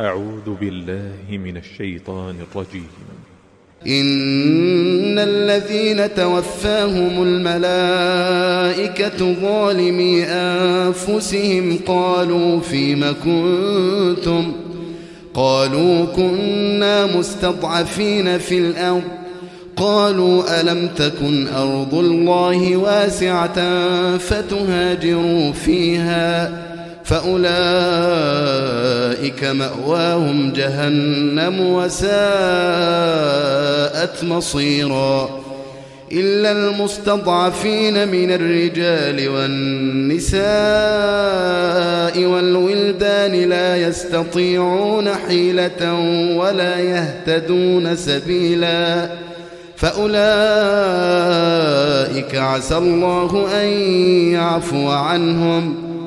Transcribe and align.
أعوذ 0.00 0.54
بالله 0.60 1.12
من 1.30 1.56
الشيطان 1.56 2.34
الرجيم. 2.52 2.88
إن 3.86 5.18
الذين 5.18 6.14
توفاهم 6.14 7.22
الملائكة 7.22 8.54
ظالمي 9.42 10.24
أنفسهم 10.24 11.78
قالوا 11.86 12.60
فيم 12.60 13.14
كنتم؟ 13.24 14.52
قالوا 15.34 16.04
كنا 16.04 17.16
مستضعفين 17.18 18.38
في 18.38 18.58
الأرض. 18.58 19.02
قالوا 19.76 20.60
ألم 20.60 20.88
تكن 20.96 21.46
أرض 21.46 21.94
الله 21.94 22.76
واسعة 22.76 23.58
فتهاجروا 24.18 25.52
فيها؟ 25.52 26.65
فأولئك 27.06 27.46
مأواهم 29.44 30.52
جهنم 30.52 31.60
وساءت 31.60 32.14
مصيرا 34.24 35.40
إلا 36.12 36.52
المستضعفين 36.52 38.08
من 38.08 38.32
الرجال 38.32 39.28
والنساء 39.28 40.46
والولدان 42.24 43.32
لا 43.48 43.76
يستطيعون 43.76 45.08
حيلة 45.14 45.94
ولا 46.36 46.80
يهتدون 46.80 47.96
سبيلا 47.96 49.10
فأولئك 49.76 50.16
عسى 52.34 52.78
الله 52.78 53.48
أن 53.62 53.66
يعفو 54.32 54.88
عنهم 54.88 55.85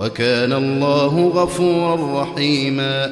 وكان 0.00 0.52
الله 0.52 1.28
غفورا 1.28 2.22
رحيما. 2.22 3.06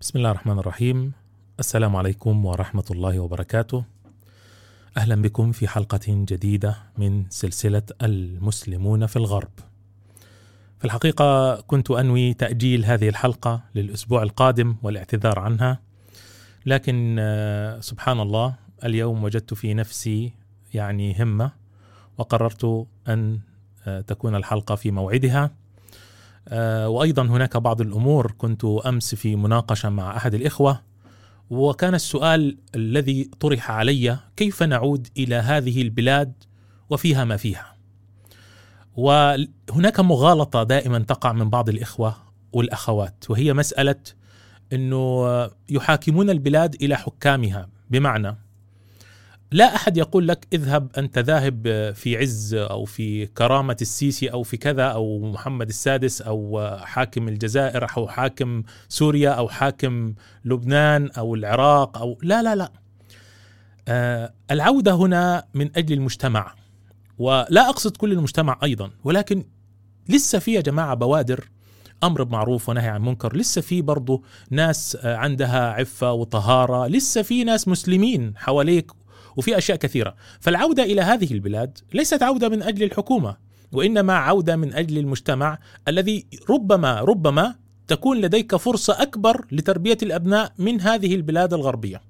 بسم 0.00 0.18
الله 0.18 0.30
الرحمن 0.30 0.58
الرحيم. 0.58 1.12
السلام 1.58 1.96
عليكم 1.96 2.44
ورحمة 2.44 2.84
الله 2.90 3.20
وبركاته. 3.20 3.84
أهلا 4.96 5.22
بكم 5.22 5.52
في 5.52 5.68
حلقة 5.68 6.00
جديدة 6.08 6.76
من 6.98 7.24
سلسلة 7.30 7.82
المسلمون 8.02 9.06
في 9.06 9.16
الغرب. 9.16 9.50
في 10.78 10.84
الحقيقة 10.84 11.60
كنت 11.60 11.90
أنوي 11.90 12.34
تأجيل 12.34 12.84
هذه 12.84 13.08
الحلقة 13.08 13.62
للأسبوع 13.74 14.22
القادم 14.22 14.76
والاعتذار 14.82 15.38
عنها 15.38 15.80
لكن 16.66 17.20
سبحان 17.80 18.20
الله 18.20 18.54
اليوم 18.84 19.24
وجدت 19.24 19.54
في 19.54 19.74
نفسي 19.74 20.32
يعني 20.74 21.22
همة 21.22 21.52
وقررت 22.18 22.86
أن 23.08 23.40
تكون 24.06 24.34
الحلقة 24.34 24.74
في 24.74 24.90
موعدها. 24.90 25.50
وأيضا 26.86 27.22
هناك 27.22 27.56
بعض 27.56 27.80
الأمور 27.80 28.32
كنت 28.38 28.64
أمس 28.64 29.14
في 29.14 29.36
مناقشة 29.36 29.88
مع 29.88 30.16
أحد 30.16 30.34
الإخوة 30.34 30.80
وكان 31.50 31.94
السؤال 31.94 32.58
الذي 32.74 33.30
طرح 33.40 33.70
علي 33.70 34.18
كيف 34.36 34.62
نعود 34.62 35.08
إلى 35.16 35.34
هذه 35.34 35.82
البلاد 35.82 36.32
وفيها 36.90 37.24
ما 37.24 37.36
فيها؟ 37.36 37.74
وهناك 38.96 40.00
مغالطة 40.00 40.62
دائما 40.62 40.98
تقع 40.98 41.32
من 41.32 41.50
بعض 41.50 41.68
الإخوة 41.68 42.16
والأخوات 42.52 43.24
وهي 43.28 43.52
مسألة 43.52 44.00
أنه 44.72 45.26
يحاكمون 45.68 46.30
البلاد 46.30 46.74
إلى 46.74 46.96
حكامها. 46.96 47.68
بمعنى 47.90 48.36
لا 49.54 49.74
أحد 49.74 49.96
يقول 49.96 50.28
لك 50.28 50.46
اذهب 50.52 50.88
أنت 50.98 51.18
ذاهب 51.18 51.92
في 51.94 52.16
عز 52.16 52.54
أو 52.54 52.84
في 52.84 53.26
كرامة 53.26 53.76
السيسي 53.80 54.28
أو 54.28 54.42
في 54.42 54.56
كذا 54.56 54.82
أو 54.84 55.32
محمد 55.32 55.68
السادس 55.68 56.22
أو 56.22 56.70
حاكم 56.82 57.28
الجزائر 57.28 57.86
أو 57.96 58.08
حاكم 58.08 58.62
سوريا 58.88 59.30
أو 59.30 59.48
حاكم 59.48 60.14
لبنان 60.44 61.10
أو 61.10 61.34
العراق 61.34 61.98
أو 61.98 62.18
لا 62.22 62.42
لا 62.42 62.54
لا. 62.54 62.72
آه 63.88 64.32
العودة 64.50 64.92
هنا 64.94 65.44
من 65.54 65.70
أجل 65.76 65.94
المجتمع 65.94 66.54
ولا 67.18 67.68
أقصد 67.68 67.96
كل 67.96 68.12
المجتمع 68.12 68.58
أيضا 68.62 68.90
ولكن 69.04 69.44
لسه 70.08 70.38
في 70.38 70.52
يا 70.52 70.60
جماعة 70.60 70.94
بوادر 70.94 71.48
أمر 72.04 72.22
بمعروف 72.22 72.68
ونهي 72.68 72.88
عن 72.88 73.02
منكر 73.02 73.36
لسه 73.36 73.60
في 73.60 73.82
برضه 73.82 74.22
ناس 74.50 74.98
عندها 75.04 75.72
عفة 75.72 76.12
وطهارة 76.12 76.86
لسه 76.86 77.22
في 77.22 77.44
ناس 77.44 77.68
مسلمين 77.68 78.32
حواليك 78.36 78.90
وفي 79.36 79.58
أشياء 79.58 79.78
كثيرة. 79.78 80.14
فالعودة 80.40 80.82
إلى 80.82 81.00
هذه 81.00 81.32
البلاد 81.32 81.78
ليست 81.94 82.22
عودة 82.22 82.48
من 82.48 82.62
أجل 82.62 82.82
الحكومة 82.82 83.36
وإنما 83.72 84.14
عودة 84.14 84.56
من 84.56 84.74
أجل 84.74 84.98
المجتمع 84.98 85.58
الذي 85.88 86.26
ربما 86.50 87.00
ربما 87.00 87.54
تكون 87.88 88.20
لديك 88.20 88.56
فرصة 88.56 89.02
أكبر 89.02 89.46
لتربية 89.52 89.98
الأبناء 90.02 90.52
من 90.58 90.80
هذه 90.80 91.14
البلاد 91.14 91.54
الغربية. 91.54 92.00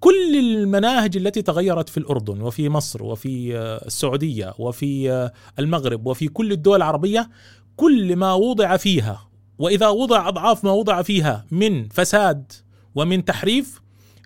كل 0.00 0.36
المناهج 0.38 1.16
التي 1.16 1.42
تغيرت 1.42 1.88
في 1.88 1.98
الأردن 1.98 2.40
وفي 2.40 2.68
مصر 2.68 3.02
وفي 3.02 3.56
السعودية 3.86 4.54
وفي 4.58 5.30
المغرب 5.58 6.06
وفي 6.06 6.28
كل 6.28 6.52
الدول 6.52 6.76
العربية 6.76 7.30
كل 7.76 8.16
ما 8.16 8.32
وضع 8.32 8.76
فيها 8.76 9.28
وإذا 9.58 9.88
وضع 9.88 10.28
أضعاف 10.28 10.64
ما 10.64 10.70
وضع 10.70 11.02
فيها 11.02 11.46
من 11.50 11.88
فساد 11.88 12.52
ومن 12.94 13.24
تحريف 13.24 13.80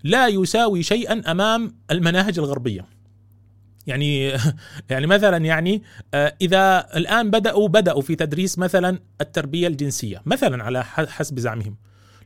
لا 0.05 0.29
يساوي 0.29 0.83
شيئا 0.83 1.31
أمام 1.31 1.75
المناهج 1.91 2.39
الغربية. 2.39 2.87
يعني 3.87 4.33
يعني 4.91 5.07
مثلا 5.07 5.37
يعني 5.37 5.83
إذا 6.15 6.87
الآن 6.97 7.31
بدأوا 7.31 7.69
بدأوا 7.69 8.03
في 8.03 8.15
تدريس 8.15 8.59
مثلا 8.59 8.99
التربية 9.21 9.67
الجنسية 9.67 10.23
مثلا 10.27 10.65
على 10.65 10.85
حسب 10.85 11.39
زعمهم 11.39 11.77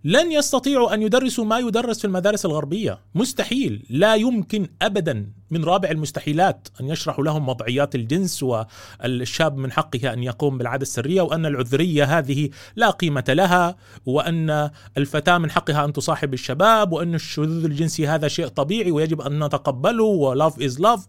لن 0.06 0.32
يستطيعوا 0.32 0.94
أن 0.94 1.02
يدرسوا 1.02 1.44
ما 1.44 1.58
يدرس 1.58 1.98
في 1.98 2.04
المدارس 2.04 2.44
الغربية، 2.46 2.98
مستحيل، 3.14 3.86
لا 3.90 4.14
يمكن 4.14 4.68
ابدا 4.82 5.26
من 5.50 5.64
رابع 5.64 5.90
المستحيلات 5.90 6.68
أن 6.80 6.88
يشرحوا 6.88 7.24
لهم 7.24 7.48
وضعيات 7.48 7.94
الجنس 7.94 8.42
والشاب 8.42 9.56
من 9.56 9.72
حقه 9.72 10.12
أن 10.12 10.22
يقوم 10.22 10.58
بالعادة 10.58 10.82
السرية 10.82 11.22
وأن 11.22 11.46
العذرية 11.46 12.18
هذه 12.18 12.50
لا 12.76 12.90
قيمة 12.90 13.24
لها 13.28 13.76
وأن 14.06 14.70
الفتاة 14.98 15.38
من 15.38 15.50
حقها 15.50 15.84
أن 15.84 15.92
تصاحب 15.92 16.34
الشباب 16.34 16.92
وأن 16.92 17.14
الشذوذ 17.14 17.64
الجنسي 17.64 18.08
هذا 18.08 18.28
شيء 18.28 18.46
طبيعي 18.46 18.90
ويجب 18.90 19.20
أن 19.20 19.44
نتقبله 19.44 20.04
ولاف 20.04 20.62
از 20.62 20.80
لاف 20.80 21.06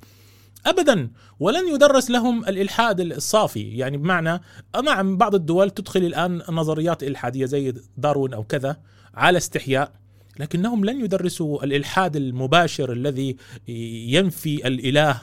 ابدا 0.65 1.09
ولن 1.39 1.67
يدرس 1.67 2.11
لهم 2.11 2.45
الإلحاد 2.45 2.99
الصافي. 2.99 3.77
يعني 3.77 3.97
بمعنى 3.97 4.41
نعم 4.83 5.17
بعض 5.17 5.35
الدول 5.35 5.69
تدخل 5.69 5.99
الآن 5.99 6.41
نظريات 6.49 7.03
إلحادية 7.03 7.45
زي 7.45 7.73
داروين 7.97 8.33
أو 8.33 8.43
كذا 8.43 8.77
على 9.13 9.37
استحياء 9.37 9.91
لكنهم 10.39 10.85
لن 10.85 11.03
يدرسوا 11.03 11.63
الإلحاد 11.63 12.15
المباشر 12.15 12.91
الذي 12.91 13.35
ينفي 14.07 14.67
الإله 14.67 15.21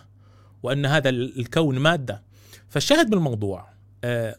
وأن 0.62 0.86
هذا 0.86 1.08
الكون 1.08 1.78
مادة. 1.78 2.22
فالشاهد 2.68 3.10
بالموضوع 3.10 3.68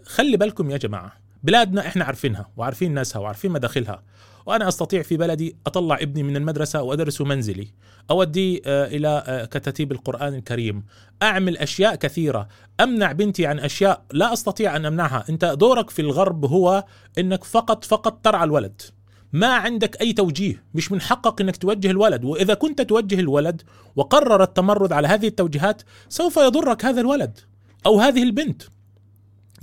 خلي 0.06 0.38
بالكم 0.38 0.70
يا 0.70 0.78
جماعة 0.78 1.14
بلادنا 1.44 1.88
إحنا 1.88 2.06
عارفينها 2.06 2.50
وعارفين 2.58 2.94
ناسها 2.94 3.20
وعارفين 3.20 3.52
مداخلها. 3.52 4.04
وأنا 4.46 4.68
أستطيع 4.68 5.02
في 5.02 5.18
بلدي 5.18 5.56
أطلع 5.68 5.96
ابني 6.02 6.24
من 6.24 6.38
المدرسة 6.38 6.82
وادرسه 6.82 7.26
منزلي. 7.26 7.68
اوديه 8.12 8.62
إلى 8.66 9.48
كتاتيب 9.52 9.92
القرآن 9.92 10.34
الكريم. 10.34 10.84
أعمل 11.24 11.58
أشياء 11.58 11.96
كثيرة. 11.96 12.48
أمنع 12.80 13.12
بنتي 13.12 13.46
عن 13.48 13.60
أشياء 13.60 14.04
لا 14.12 14.34
أستطيع 14.34 14.76
أن 14.76 14.86
أمنعها. 14.86 15.26
أنت 15.30 15.46
دورك 15.46 15.90
في 15.90 16.02
الغرب 16.02 16.46
هو 16.46 16.86
إنك 17.18 17.44
فقط 17.44 17.86
فقط 17.86 18.20
ترعى 18.24 18.44
الولد. 18.44 18.82
ما 19.34 19.48
عندك 19.48 20.02
أي 20.02 20.14
توجيه. 20.14 20.64
مش 20.74 20.92
من 20.92 21.02
حقك 21.02 21.42
إنك 21.42 21.58
توجه 21.58 21.92
الولد. 21.92 22.26
وإذا 22.26 22.54
كنت 22.54 22.82
توجه 22.82 23.20
الولد 23.20 23.62
وقرر 23.96 24.44
التمرد 24.44 24.94
على 24.94 25.08
هذه 25.08 25.28
التوجيهات 25.28 25.82
سوف 26.10 26.38
يضرك 26.38 26.86
هذا 26.86 27.02
الولد 27.02 27.40
أو 27.86 28.00
هذه 28.00 28.24
البنت. 28.24 28.64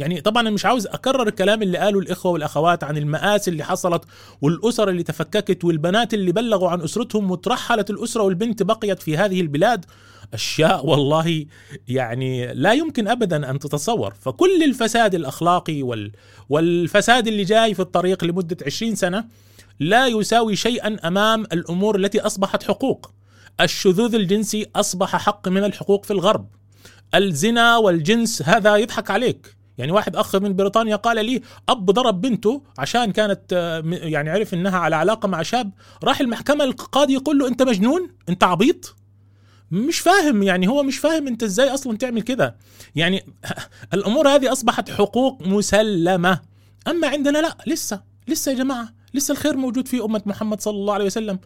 يعني 0.01 0.21
طبعا 0.21 0.43
أنا 0.43 0.51
مش 0.51 0.67
عاوز 0.67 0.87
أكرر 0.87 1.29
الكلام 1.29 1.63
اللي 1.63 1.79
قاله 1.79 1.99
الإخوة 1.99 2.33
والأخوات 2.33 2.85
عن 2.85 2.97
المآسي 2.97 3.51
اللي 3.51 3.65
حصلت 3.65 4.05
والأسر 4.41 4.89
اللي 4.89 5.03
تفككت 5.03 5.65
والبنات 5.65 6.15
اللي 6.15 6.33
بلغوا 6.33 6.71
عن 6.71 6.81
أسرتهم 6.81 7.31
وترحلت 7.31 7.91
الأسرة 7.91 8.23
والبنت 8.23 8.63
بقيت 8.63 9.03
في 9.03 9.17
هذه 9.17 9.41
البلاد. 9.41 9.85
أشياء 10.35 10.87
والله 10.87 11.47
يعني 11.89 12.55
لا 12.55 12.73
يمكن 12.73 13.09
ابدا 13.09 13.51
أن 13.51 13.59
تتصور. 13.59 14.15
فكل 14.21 14.63
الفساد 14.63 15.15
الأخلاقي 15.15 15.83
وال 15.83 16.13
والفساد 16.49 17.27
اللي 17.27 17.45
جاي 17.45 17.75
في 17.75 17.81
الطريق 17.81 18.25
لمدة 18.25 18.57
20 18.67 18.95
سنة 18.95 19.25
لا 19.81 20.07
يساوي 20.07 20.57
شيئا 20.57 20.97
أمام 21.09 21.45
الأمور 21.45 21.97
التي 21.97 22.21
أصبحت 22.21 22.63
حقوق. 22.63 23.11
الشذوذ 23.61 24.15
الجنسي 24.15 24.67
أصبح 24.77 25.17
حق 25.17 25.49
من 25.49 25.65
الحقوق 25.65 26.05
في 26.05 26.11
الغرب. 26.11 26.49
الزنا 27.15 27.77
والجنس 27.77 28.43
هذا 28.43 28.77
يضحك 28.77 29.11
عليك. 29.11 29.60
يعني 29.81 29.93
واحد 29.93 30.17
أخ 30.17 30.37
من 30.37 30.57
بريطانيا 30.57 30.97
قال 30.97 31.27
لي 31.27 31.43
أب 31.69 31.91
ضرب 31.91 32.21
بنته 32.21 32.63
عشان 32.79 33.13
كانت 33.13 33.41
آه، 33.53 33.83
يعني 33.87 34.31
عرف 34.31 34.55
إنها 34.55 34.79
على 34.79 34.97
علاقة 34.97 35.29
مع 35.29 35.43
شاب 35.43 35.71
راح 36.05 36.21
المحكمة 36.21 36.65
القاضي 36.65 37.13
يقول 37.13 37.39
له 37.39 37.49
أنت 37.49 37.63
مجنون؟ 37.63 38.11
أنت 38.29 38.45
عبيط؟ 38.45 38.97
مش 39.71 39.99
فاهم 39.99 40.43
يعني 40.43 40.69
هو 40.69 40.83
مش 40.83 40.99
فاهم 40.99 41.27
أنت 41.27 41.43
إزاي 41.43 41.69
أصلا 41.75 41.97
تعمل 41.97 42.23
كده. 42.23 42.57
يعني 42.95 43.25
الأمور 43.95 44.29
هذه 44.29 44.53
أصبحت 44.53 44.91
حقوق 44.91 45.43
مسلمة. 45.43 46.41
أما 46.89 47.09
عندنا 47.09 47.39
لا 47.39 47.57
لسه 47.67 48.03
لسه 48.29 48.53
يا 48.53 48.57
جماعة 48.57 48.89
لسه 49.15 49.33
الخير 49.33 49.57
موجود 49.57 49.89
في 49.89 50.01
أمة 50.05 50.23
محمد 50.27 50.61
صلى 50.61 50.77
الله 50.77 50.95
عليه 50.95 51.05
وسلم. 51.05 51.39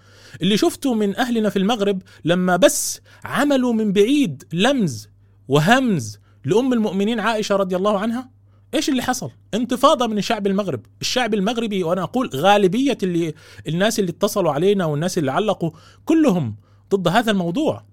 اللي 0.42 0.56
شفته 0.56 0.94
من 0.94 1.16
أهلنا 1.16 1.50
في 1.50 1.58
المغرب 1.58 2.02
لما 2.24 2.56
بس 2.56 3.00
عملوا 3.24 3.72
من 3.72 3.92
بعيد 3.92 4.44
لمز 4.52 5.08
وهمز 5.48 6.18
لأم 6.44 6.72
المؤمنين 6.72 7.20
عائشة 7.20 7.56
رضي 7.56 7.76
الله 7.76 7.98
عنها 7.98 8.30
إيش 8.74 8.88
اللي 8.88 9.02
حصل؟ 9.02 9.30
انتفاضة 9.54 10.06
من 10.06 10.18
الشعب 10.18 10.46
المغرب، 10.46 10.80
الشعب 11.00 11.34
المغربي 11.34 11.84
وأنا 11.84 12.02
أقول 12.02 12.30
غالبية 12.34 12.98
اللي 13.02 13.34
الناس 13.68 13.98
اللي 13.98 14.10
اتصلوا 14.10 14.52
علينا 14.52 14.84
والناس 14.84 15.18
اللي 15.18 15.32
علقوا 15.32 15.70
كلهم 16.04 16.56
ضد 16.94 17.08
هذا 17.08 17.30
الموضوع. 17.30 17.84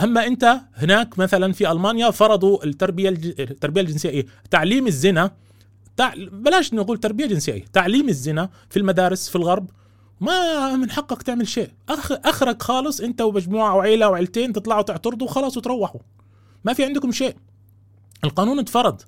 أما 0.00 0.26
أنت 0.26 0.60
هناك 0.74 1.18
مثلا 1.18 1.52
في 1.52 1.72
ألمانيا 1.72 2.10
فرضوا 2.10 2.64
التربية. 2.64 3.08
التربية 3.38 3.80
الجنسية 3.80 4.08
إيه؟ 4.08 4.26
تعليم 4.50 4.86
الزنا 4.86 5.30
تع... 5.96 6.14
بلاش 6.16 6.74
نقول 6.74 6.98
تربية 6.98 7.26
جنسية 7.26 7.52
إيه؟ 7.52 7.64
تعليم 7.72 8.08
الزنا 8.08 8.50
في 8.70 8.78
المدارس 8.78 9.28
في 9.28 9.36
الغرب 9.36 9.70
ما 10.20 10.76
من 10.76 10.90
حقك 10.90 11.22
تعمل 11.22 11.48
شيء 11.48 11.68
أخ... 11.88 12.12
أخرك 12.12 12.62
خالص 12.62 13.00
أنت 13.00 13.20
ومجموعة 13.20 13.74
وعيلة 13.76 14.08
وعيلتين 14.08 14.52
تطلعوا 14.52 14.82
تعترضوا 14.82 15.26
وخلاص 15.26 15.56
وتروحوا 15.56 16.00
ما 16.64 16.72
في 16.72 16.84
عندكم 16.84 17.12
شيء 17.12 17.34
القانون 18.24 18.58
اتفرض. 18.58 19.02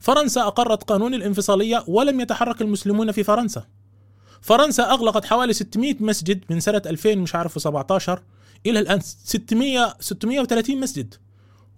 فرنسا 0.00 0.40
أقرت 0.40 0.82
قانون 0.82 1.14
الانفصالية 1.14 1.84
ولم 1.86 2.20
يتحرك 2.20 2.62
المسلمون 2.62 3.12
في 3.12 3.24
فرنسا. 3.24 3.64
فرنسا 4.40 4.90
أغلقت 4.90 5.24
حوالي 5.24 5.52
600 5.52 5.96
مسجد 6.00 6.44
من 6.50 6.60
سنة 6.60 6.82
2000 6.86 7.18
مش 7.18 7.34
عارف 7.34 7.62
17 7.62 8.22
إلى 8.66 8.78
الآن 8.78 9.00
600 9.00 9.96
630 10.00 10.80
مسجد. 10.80 11.14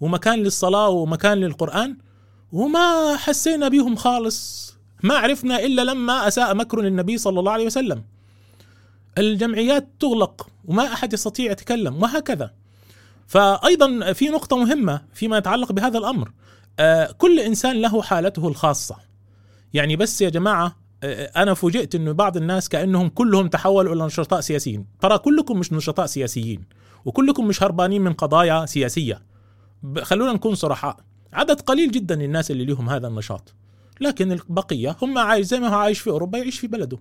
ومكان 0.00 0.38
للصلاة 0.38 0.88
ومكان 0.88 1.38
للقرآن. 1.38 1.96
وما 2.52 3.16
حسينا 3.16 3.68
بيهم 3.68 3.96
خالص. 3.96 4.68
ما 5.02 5.14
عرفنا 5.14 5.60
إلا 5.60 5.82
لما 5.82 6.28
أساء 6.28 6.54
مكر 6.54 6.80
النبي 6.80 7.18
صلى 7.18 7.40
الله 7.40 7.52
عليه 7.52 7.66
وسلم. 7.66 8.04
الجمعيات 9.18 9.88
تغلق 10.00 10.48
وما 10.64 10.92
أحد 10.92 11.12
يستطيع 11.12 11.52
يتكلم 11.52 12.02
وهكذا. 12.02 12.50
فايضا 13.26 14.12
في 14.12 14.28
نقطة 14.28 14.56
مهمة 14.56 15.02
فيما 15.14 15.38
يتعلق 15.38 15.72
بهذا 15.72 15.98
الأمر. 15.98 16.28
آه، 16.28 16.32
كل 17.18 17.40
إنسان 17.40 17.80
له 17.80 18.02
حالته 18.02 18.48
الخاصة. 18.48 18.96
يعني 19.74 19.96
بس 19.96 20.22
يا 20.22 20.28
جماعة 20.28 20.76
آه، 21.02 21.30
أنا 21.36 21.54
فوجئت 21.54 21.94
إنه 21.94 22.12
بعض 22.12 22.36
الناس 22.36 22.68
كأنهم 22.68 23.08
كلهم 23.08 23.48
تحولوا 23.48 23.94
إلى 23.94 24.04
نشطاء 24.04 24.40
سياسيين. 24.40 24.86
ترى 25.00 25.18
كلكم 25.18 25.58
مش 25.58 25.72
نشطاء 25.72 26.06
سياسيين 26.06 26.64
وكلكم 27.04 27.48
مش 27.48 27.62
هربانين 27.62 28.02
من 28.02 28.12
قضايا 28.12 28.66
سياسية. 28.66 29.22
خلونا 30.02 30.32
نكون 30.32 30.54
صرحاء. 30.54 30.96
عدد 31.32 31.60
قليل 31.60 31.90
جدا 31.90 32.14
الناس 32.24 32.50
اللي 32.50 32.64
لهم 32.64 32.88
هذا 32.88 33.08
النشاط. 33.08 33.54
لكن 34.00 34.32
البقية 34.32 34.96
هم 35.02 35.18
عايش 35.18 35.46
زي 35.46 35.60
ما 35.60 35.68
هو 35.68 35.78
عايش 35.78 36.00
في 36.00 36.10
أوروبا 36.10 36.38
يعيش 36.38 36.58
في 36.58 36.66
بلده. 36.66 36.98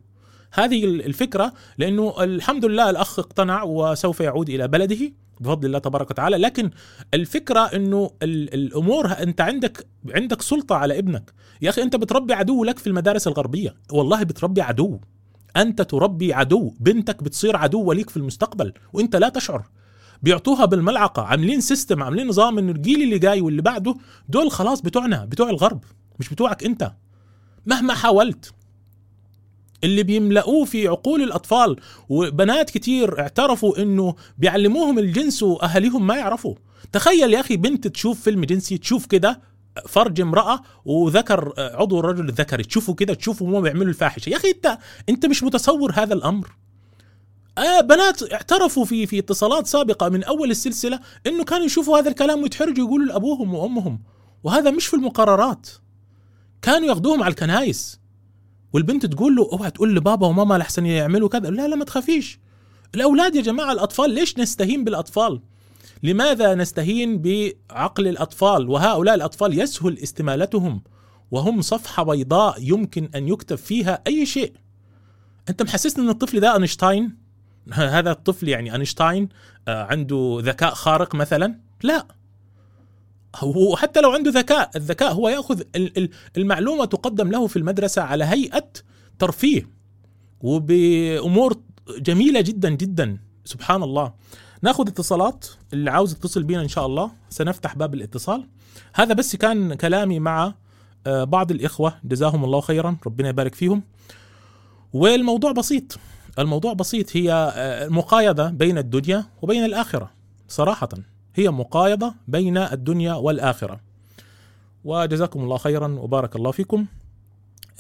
هذه 0.54 0.86
الفكرة 0.86 1.54
لأنه 1.78 2.24
الحمد 2.24 2.66
لله 2.66 2.90
الأخ 2.90 3.20
اقتنع 3.20 3.64
وسوف 3.64 4.20
يعود 4.20 4.50
إلى 4.50 4.68
بلده. 4.68 5.12
بفضل 5.40 5.66
الله 5.68 5.80
تبارك 5.80 6.12
وتعالى 6.12 6.38
لكن 6.38 6.72
الفكرة 7.14 7.60
إنه 7.60 8.12
ال- 8.24 8.54
الأمور 8.54 9.12
أنت 9.12 9.42
عندك 9.42 9.88
عندك 10.10 10.42
سلطة 10.42 10.76
على 10.76 11.00
ابنك. 11.00 11.34
يا 11.62 11.70
أخي 11.70 11.82
أنت 11.84 11.96
بتربي 11.96 12.34
عدو 12.34 12.64
لك 12.64 12.80
في 12.80 12.88
المدارس 12.88 13.28
الغربية. 13.28 13.76
والله 13.92 14.24
بتربي 14.24 14.62
عدو. 14.62 15.00
أنت 15.58 15.82
تربي 15.82 16.34
عدو. 16.34 16.74
بنتك 16.80 17.24
بتصير 17.24 17.56
عدو 17.58 17.82
وليك 17.84 18.10
في 18.10 18.18
المستقبل. 18.18 18.74
وأنت 18.94 19.16
لا 19.16 19.30
تشعر. 19.30 19.64
بيعطوها 20.24 20.66
بالملعقة. 20.66 21.22
عاملين 21.22 21.62
سيستم 21.62 22.04
عاملين 22.04 22.28
نظام 22.28 22.58
إنه 22.58 22.72
الجيل 22.72 23.04
اللي 23.04 23.20
جاي 23.20 23.42
واللي 23.42 23.62
بعده 23.62 23.96
دول 24.30 24.52
خلاص 24.52 24.82
بتوعنا 24.82 25.26
بتوع 25.26 25.50
الغرب 25.50 25.84
مش 26.20 26.30
بتوعك 26.30 26.64
أنت. 26.64 26.92
مهما 27.66 27.94
حاولت. 27.94 28.54
اللي 29.84 30.04
بيملؤوه 30.04 30.66
في 30.66 30.88
عقول 30.88 31.24
الأطفال. 31.24 31.76
وبنات 32.10 32.70
كتير 32.70 33.20
اعترفوا 33.20 33.82
إنه 33.82 34.16
بيعلموهم 34.38 35.00
الجنس 35.00 35.44
وأهاليهم 35.44 36.08
ما 36.08 36.16
يعرفوا. 36.16 36.56
تخيل 36.92 37.34
يا 37.34 37.40
أخي 37.40 37.58
بنت 37.58 37.88
تشوف 37.88 38.22
فيلم 38.22 38.46
جنسي 38.46 38.78
تشوف 38.78 39.06
كده 39.06 39.42
فرج 39.88 40.22
امرأة 40.22 40.62
وذكر 40.86 41.54
عضو 41.58 42.00
الرجل 42.00 42.30
الذكري 42.30 42.64
تشوفوا 42.64 42.94
كده 42.94 43.14
تشوفوا 43.14 43.48
هم 43.48 43.62
بيعملوا 43.62 43.88
الفاحشة. 43.88 44.30
يا 44.30 44.38
أخي 44.38 44.50
أنت 44.50 44.78
أنت 45.10 45.26
مش 45.26 45.44
متصور 45.44 45.92
هذا 45.96 46.14
الأمر. 46.14 46.48
آه 47.58 47.82
بنات 47.82 48.34
اعترفوا 48.34 48.86
في 48.86 49.06
في 49.06 49.20
اتصالات 49.20 49.68
سابقة 49.68 50.10
من 50.10 50.24
أول 50.24 50.52
السلسلة 50.52 51.00
إنه 51.28 51.44
كانوا 51.44 51.66
يشوفوا 51.66 52.00
هذا 52.00 52.10
الكلام 52.10 52.42
ويتحرجوا 52.44 52.86
يقولوا 52.86 53.06
لأبوهم 53.06 53.54
وأمهم. 53.54 54.00
وهذا 54.44 54.72
مش 54.72 54.88
في 54.88 54.94
المقررات. 54.94 55.70
كانوا 56.62 56.88
ياخذوهم 56.88 57.24
على 57.24 57.32
الكنايس. 57.32 58.00
والبنت 58.74 59.06
تقول 59.06 59.36
له 59.36 59.50
أوعى 59.54 59.72
تقول 59.72 59.96
لبابا 59.96 60.28
وماما 60.28 60.58
لحسن 60.58 60.86
يعملوا 60.86 61.30
كذا. 61.30 61.50
لا 61.50 61.68
لا 61.68 61.76
ما 61.76 61.86
تخافيش. 61.86 62.40
الأولاد 62.96 63.36
يا 63.36 63.42
جماعة 63.42 63.72
الأطفال 63.72 64.10
ليش 64.12 64.38
نستهين 64.38 64.84
بالأطفال؟ 64.84 65.42
لماذا 66.04 66.56
نستهين 66.56 67.22
بعقل 67.22 68.08
الأطفال؟ 68.08 68.70
وهؤلاء 68.70 69.16
الأطفال 69.16 69.60
يسهل 69.60 69.98
استمالتهم 70.00 70.82
وهم 71.32 71.62
صفحة 71.62 72.04
بيضاء 72.04 72.56
يمكن 72.60 73.10
أن 73.16 73.28
يكتب 73.28 73.56
فيها 73.56 74.02
أي 74.08 74.26
شيء. 74.26 74.54
أنت 75.50 75.64
محسسني 75.64 76.04
إن 76.06 76.10
الطفل 76.10 76.40
ده 76.40 76.54
أينشتاين؟ 76.54 77.18
هذا 77.74 78.12
الطفل 78.12 78.48
يعني 78.48 78.74
أينشتاين 78.74 79.30
آه، 79.68 79.84
عنده 79.84 80.40
ذكاء 80.42 80.74
خارق 80.74 81.16
مثلا؟ 81.16 81.60
لا. 81.84 82.08
هو 83.40 83.76
حتى 83.76 84.02
لو 84.02 84.12
عنده 84.12 84.32
ذكاء 84.32 84.70
الذكاء 84.76 85.14
هو 85.14 85.30
يأخذ 85.30 85.62
ال- 85.76 85.98
ال- 85.98 86.10
المعلومة 86.38 86.86
تقدم 86.86 87.32
له 87.32 87.48
في 87.48 87.56
المدرسة 87.60 88.02
على 88.02 88.24
هيئة 88.26 88.68
ترفيه 89.20 89.70
وبأمور 90.42 91.58
جميلة 92.00 92.42
جدا 92.42 92.70
جدا. 92.70 93.18
سبحان 93.46 93.84
الله. 93.84 94.14
نأخذ 94.62 94.88
اتصالات 94.88 95.46
اللي 95.74 95.92
عاوز 95.92 96.12
يتصل 96.14 96.44
بينا 96.44 96.62
إن 96.62 96.68
شاء 96.68 96.86
الله 96.86 97.12
سنفتح 97.30 97.76
باب 97.76 97.94
الاتصال. 97.94 98.48
هذا 98.94 99.14
بس 99.14 99.36
كان 99.36 99.74
كلامي 99.74 100.20
مع 100.20 100.54
آه، 101.08 101.24
بعض 101.24 101.52
الإخوة. 101.52 101.94
جزاهم 102.04 102.44
الله 102.44 102.62
خيرا. 102.62 102.98
ربنا 103.06 103.30
يبارك 103.30 103.56
فيهم. 103.56 103.84
والموضوع 104.94 105.52
بسيط. 105.52 105.98
الموضوع 106.40 106.74
بسيط 106.74 107.18
هي 107.18 107.32
آه، 107.56 107.88
مقايضه 107.88 108.50
بين 108.50 108.78
الدنيا 108.78 109.26
وبين 109.42 109.66
الآخرة 109.66 110.12
صراحة. 110.48 110.90
هي 111.38 111.50
مقايضة 111.50 112.14
بين 112.28 112.58
الدنيا 112.58 113.14
والآخرة. 113.14 113.80
وجزاكم 114.84 115.40
الله 115.40 115.58
خيرا 115.58 115.88
وبارك 115.88 116.36
الله 116.36 116.52
فيكم. 116.52 116.86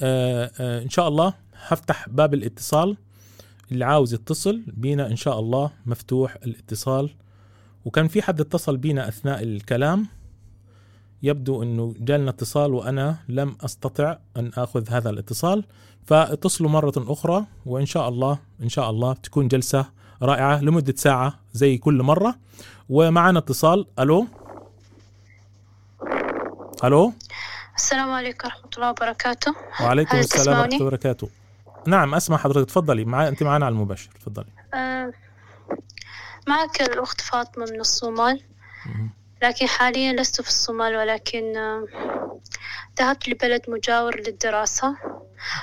آه، 0.01 0.51
آه، 0.59 0.83
إن 0.83 0.89
شاء 0.89 1.07
الله 1.07 1.33
هفتح 1.67 2.09
باب 2.09 2.33
الاتصال. 2.33 2.97
اللي 3.71 3.85
عاوز 3.85 4.13
يتصل 4.13 4.63
بينا 4.67 5.07
إن 5.07 5.15
شاء 5.15 5.39
الله 5.39 5.71
مفتوح 5.85 6.37
الاتصال. 6.45 7.09
وكان 7.85 8.07
في 8.07 8.21
حد 8.21 8.41
اتصل 8.41 8.77
بينا 8.77 9.07
أثناء 9.07 9.43
الكلام. 9.43 10.07
يبدو 11.23 11.63
إنه 11.63 11.95
جالنا 11.99 12.29
اتصال 12.29 12.73
وأنا 12.73 13.17
لم 13.29 13.55
أستطع 13.61 14.17
أن 14.37 14.51
آخذ 14.57 14.89
هذا 14.89 15.09
الاتصال. 15.09 15.63
فاتصلوا 16.05 16.69
مرة 16.69 16.93
أخرى 16.97 17.45
وإن 17.65 17.85
شاء 17.85 18.09
الله 18.09 18.39
إن 18.63 18.69
شاء 18.69 18.89
الله 18.89 19.13
تكون 19.13 19.47
جلسة 19.47 19.85
رائعة 20.21 20.61
لمدة 20.61 20.93
ساعة 20.97 21.39
زي 21.57 21.77
كل 21.77 22.03
مرة. 22.03 22.35
ومعنا 22.89 23.39
اتصال. 23.39 23.85
ألو؟ 23.99 24.27
ألو؟ 26.83 27.13
السلام 27.75 28.11
عليكم 28.11 28.47
ورحمة 28.47 28.69
الله 28.77 28.89
وبركاته. 28.89 29.55
وعليكم 29.81 30.17
السلام 30.17 30.43
تسمعني؟ 30.43 30.75
الله 30.75 30.85
وبركاته. 30.87 31.29
نعم 31.87 32.15
أسمع 32.15 32.37
حضرتك. 32.37 32.69
تفضلي. 32.69 33.05
معي 33.05 33.27
أنت 33.27 33.43
معنا 33.43 33.65
على 33.65 33.73
المباشر. 33.73 34.09
تفضلي. 34.21 34.51
آه، 34.73 35.11
معك 36.47 36.81
الأخت 36.81 37.21
فاطمة 37.21 37.65
من 37.71 37.79
الصومال. 37.79 38.41
لكن 39.43 39.67
حاليا 39.67 40.13
لست 40.13 40.41
في 40.41 40.47
الصومال 40.47 40.95
ولكن 40.95 41.53
ذهبت 42.99 43.29
لبلد 43.29 43.61
مجاور 43.67 44.19
للدراسة. 44.19 44.95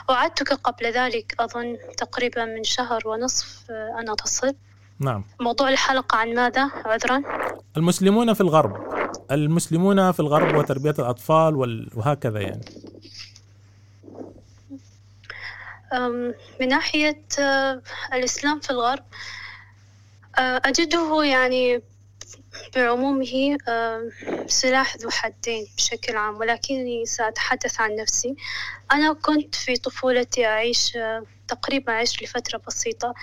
وعدتك 0.08 0.52
قبل 0.52 0.86
ذلك 0.86 1.34
أظن 1.40 1.76
تقريبا 1.96 2.44
من 2.44 2.64
شهر 2.64 3.08
ونصف 3.08 3.70
آه، 3.70 4.00
أن 4.00 4.10
أتصل 4.10 4.54
نعم. 5.00 5.24
موضوع 5.40 5.68
الحلقة 5.68 6.16
عن 6.18 6.34
ماذا 6.34 6.70
عذرا؟ 6.84 7.22
المسلمون 7.76 8.34
في 8.34 8.40
الغرب. 8.40 8.72
المسلمون 9.30 10.12
في 10.12 10.20
الغرب 10.20 10.56
وتربية 10.56 10.94
الأطفال 10.98 11.56
وال- 11.56 11.90
وهكذا 11.94 12.40
يعني. 12.40 12.60
من 16.60 16.68
ناحية 16.68 17.22
آه، 17.38 17.82
الإسلام 18.12 18.60
في 18.60 18.70
الغرب 18.70 19.04
آه، 20.38 20.60
أجده 20.64 21.22
يعني 21.24 21.82
بعمومه 22.76 23.56
آه، 23.68 24.08
سلاح 24.46 24.96
ذو 24.96 25.10
حدين 25.10 25.66
بشكل 25.76 26.16
عام 26.16 26.34
ولكنني 26.36 27.06
سأتحدث 27.06 27.80
عن 27.80 27.96
نفسي. 27.96 28.36
أنا 28.92 29.12
كنت 29.12 29.54
في 29.54 29.76
طفولتي 29.76 30.46
أعيش 30.46 30.98
تقريبا 31.48 31.92
أعيش 31.92 32.22
لفترة 32.22 32.60
بسيطة. 32.66 33.14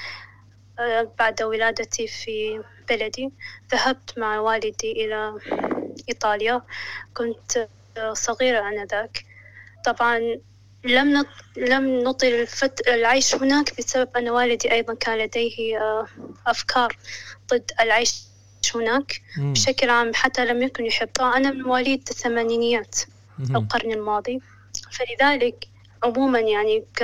بعد 1.19 1.41
ولادتي 1.43 2.07
في 2.07 2.63
بلدي 2.89 3.31
ذهبت 3.71 4.17
مع 4.17 4.39
والدي 4.39 4.91
إلى 4.91 5.39
إيطاليا. 6.09 6.61
كنت 7.13 7.67
صغيرة 8.13 8.69
آنذاك 8.69 9.25
طبعا 9.85 10.19
لم 10.83 11.13
نط... 11.17 11.27
لم 11.57 11.99
نطل 12.03 12.27
الفت... 12.27 12.87
العيش 12.87 13.35
هناك 13.35 13.77
بسبب 13.77 14.17
أن 14.17 14.29
والدي 14.29 14.71
أيضا 14.71 14.93
كان 14.93 15.17
لديه 15.17 15.77
آه، 15.77 16.07
أفكار 16.47 16.97
ضد 17.53 17.71
العيش 17.79 18.21
هناك. 18.75 19.21
مم. 19.37 19.53
بشكل 19.53 19.89
عام 19.89 20.13
حتى 20.13 20.45
لم 20.45 20.63
يكن 20.63 20.85
يحبها. 20.85 21.37
أنا 21.37 21.51
من 21.51 21.61
مواليد 21.61 22.07
الثمانينيات. 22.09 22.95
القرن 23.55 23.91
الماضي. 23.91 24.41
فلذلك 24.91 25.67
عموما 26.03 26.39
يعني 26.39 26.83
ك... 26.95 27.03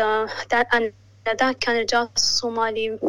آنذاك 0.74 1.58
كان 1.58 1.78
الجواز 1.78 2.12
الصومالي 2.16 3.00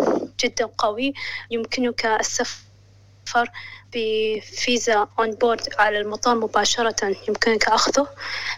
جدا 0.41 0.65
قوي. 0.79 1.15
يمكنك 1.51 2.07
السفر 2.07 3.51
بفيزا 3.95 5.09
on 5.19 5.31
board 5.31 5.69
على 5.79 5.99
المطار 5.99 6.35
مباشرة 6.35 7.17
يمكنك 7.29 7.69
أخذه. 7.69 8.09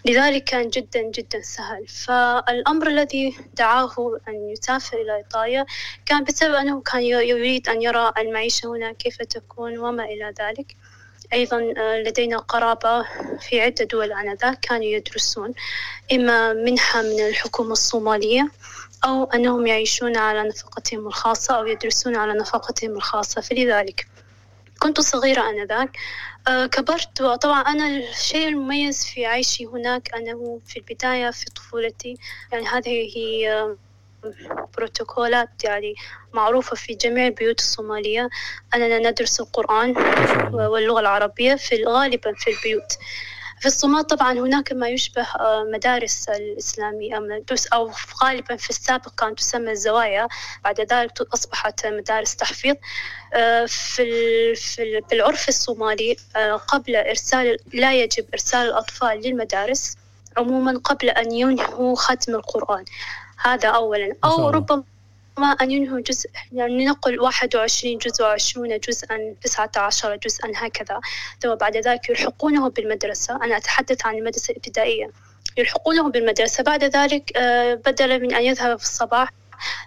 لذلك 0.05 0.45
كان 0.45 0.69
جدا 0.69 1.03
جدا 1.03 1.41
سهل. 1.43 1.87
فالأمر 1.89 2.87
الذي 2.87 3.37
دعاه 3.55 4.19
أن 4.29 4.51
يسافر 4.51 4.97
إلى 4.97 5.17
إيطاليا 5.17 5.67
كان 6.07 6.25
بسبب 6.25 6.55
أنه 6.55 6.81
كان 6.81 7.03
يريد 7.03 7.69
أن 7.69 7.83
يرى 7.83 8.13
المعيشة 8.19 8.67
هنا 8.67 8.93
كيف 8.93 9.23
تكون 9.23 9.79
وما 9.79 10.05
إلى 10.05 10.35
ذلك. 10.41 10.77
أيضا 11.33 11.75
آه، 11.77 12.03
لدينا 12.03 12.39
قرابة 12.39 13.03
في 13.41 13.61
عدة 13.61 13.85
دول 13.85 14.13
آنذاك 14.13 14.61
كانوا 14.61 14.85
يدرسون 14.85 15.55
إما 16.13 16.53
منحة 16.53 17.03
من 17.03 17.21
الحكومة 17.21 17.73
الصومالية 17.73 18.51
أو 19.05 19.25
أنهم 19.25 19.67
يعيشون 19.67 20.17
على 20.17 20.49
نفقتهم 20.49 21.07
الخاصة 21.07 21.57
أو 21.57 21.67
يدرسون 21.67 22.17
على 22.17 22.33
نفقتهم 22.33 22.91
الخاصة. 22.91 23.41
فلذلك 23.41 24.07
كنت 24.79 25.01
صغيرة 25.01 25.51
آنذاك 25.51 25.97
آه، 26.49 26.67
كبرت 26.67 27.21
وطبعا 27.21 27.61
أنا 27.61 27.87
الشيء 27.87 28.49
المميز 28.49 29.05
في 29.05 29.27
عيشي 29.27 29.67
هناك 29.67 30.15
أنه 30.15 30.61
في 30.67 30.77
البداية 30.77 31.31
في 31.31 31.45
طفولتي 31.45 32.17
يعني 32.53 32.67
هذه 32.67 33.17
هي 33.17 33.53
آه، 33.53 33.77
بروتوكولات 34.77 35.65
يعني 35.65 35.95
معروفة 36.35 36.77
في 36.77 36.95
جميع 36.95 37.27
البيوت 37.27 37.59
الصومالية. 37.59 38.29
أننا 38.75 39.11
ندرس 39.11 39.41
القرآن. 39.41 39.95
واللغة 40.55 41.01
العربية 41.01 41.55
في 41.55 41.85
غالبا 41.85 42.33
في 42.35 42.51
البيوت. 42.51 42.93
في 43.61 43.67
الصومال 43.67 44.07
طبعا 44.07 44.33
هناك 44.33 44.73
ما 44.73 44.89
يشبه 44.89 45.23
آه، 45.23 45.65
مدارس 45.73 46.29
الإسلامية 46.29 47.45
أو 47.73 47.91
غالبا 48.23 48.57
في 48.57 48.71
السابق 48.71 49.15
كانت 49.15 49.39
تسمى 49.39 49.71
الزوايا 49.71 50.29
بعد 50.65 50.81
ذلك 50.81 51.21
أصبحت 51.35 51.87
مدارس 51.87 52.37
تحفيظ. 52.37 52.77
آه، 53.35 53.67
في 53.67 54.05
في 54.55 54.83
ال- 54.83 55.05
في 55.09 55.15
العرف 55.15 55.49
الصومالي 55.49 56.17
آه، 56.37 56.53
قبل 56.53 56.97
إرسال 56.97 57.57
لا 57.73 57.95
يجب 57.95 58.27
إرسال 58.35 58.61
الأطفال 58.67 59.21
للمدارس 59.21 59.97
عموما 60.37 60.79
قبل 60.85 61.11
أن 61.11 61.33
ينهوا 61.33 61.97
ختم 61.97 62.35
القرآن. 62.35 62.85
هذا 63.43 63.69
أولا. 63.69 64.17
أو 64.25 64.31
الله. 64.59 64.85
ربما 65.39 65.53
أن 65.53 65.71
ينهوا 65.71 66.01
جزء 66.01 66.31
يعني 66.53 66.85
نقل 66.85 67.21
21 67.21 67.99
جزء 67.99 68.25
وعشرون 68.25 68.79
جزءا 68.79 69.35
19 69.43 70.17
جزءا 70.17 70.53
هكذا. 70.55 71.01
ثم 71.41 71.55
بعد 71.55 71.77
ذلك 71.77 72.11
يلحقونه 72.11 72.71
بالمدرسة. 72.71 73.37
أنا 73.37 73.57
أتحدث 73.57 74.07
عن 74.07 74.15
المدرسة 74.15 74.51
الابتدائية. 74.51 75.11
يلحقونه 75.57 76.11
بالمدرسة. 76.11 76.63
بعد 76.65 76.85
ذلك 76.85 77.37
آه، 77.37 77.75
بدلا 77.75 78.19
من 78.19 78.35
أن 78.35 78.43
يذهب 78.43 78.79
في 78.79 78.85
الصباح 78.85 79.33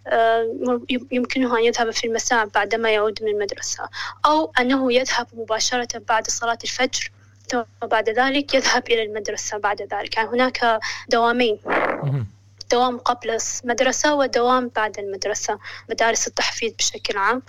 آه، 0.08 0.82
يمكنه 1.12 1.58
أن 1.58 1.64
يذهب 1.64 1.92
في 1.92 2.08
المساء 2.08 2.46
بعدما 2.46 2.92
يعود 2.92 3.24
من 3.24 3.30
المدرسة. 3.30 3.90
أو 4.26 4.52
أنه 4.60 4.94
يذهب 4.94 5.28
مباشرة 5.34 6.02
بعد 6.10 6.28
صلاة 6.28 6.58
الفجر. 6.64 7.12
ثم 7.48 7.64
بعد 7.82 8.10
ذلك 8.10 8.54
يذهب 8.54 8.84
إلى 8.88 9.04
المدرسة 9.04 9.58
بعد 9.58 9.82
ذلك. 9.82 10.18
يعني 10.18 10.30
هناك 10.30 10.80
دوامين. 11.10 11.60
دوام 12.72 12.98
قبل 12.98 13.38
المدرسة 13.64 14.16
ودوام 14.16 14.72
بعد 14.76 15.00
المدرسة 15.00 15.60
مدارس 15.90 16.28
التحفيظ 16.28 16.72
بشكل 16.80 17.18
عام. 17.18 17.42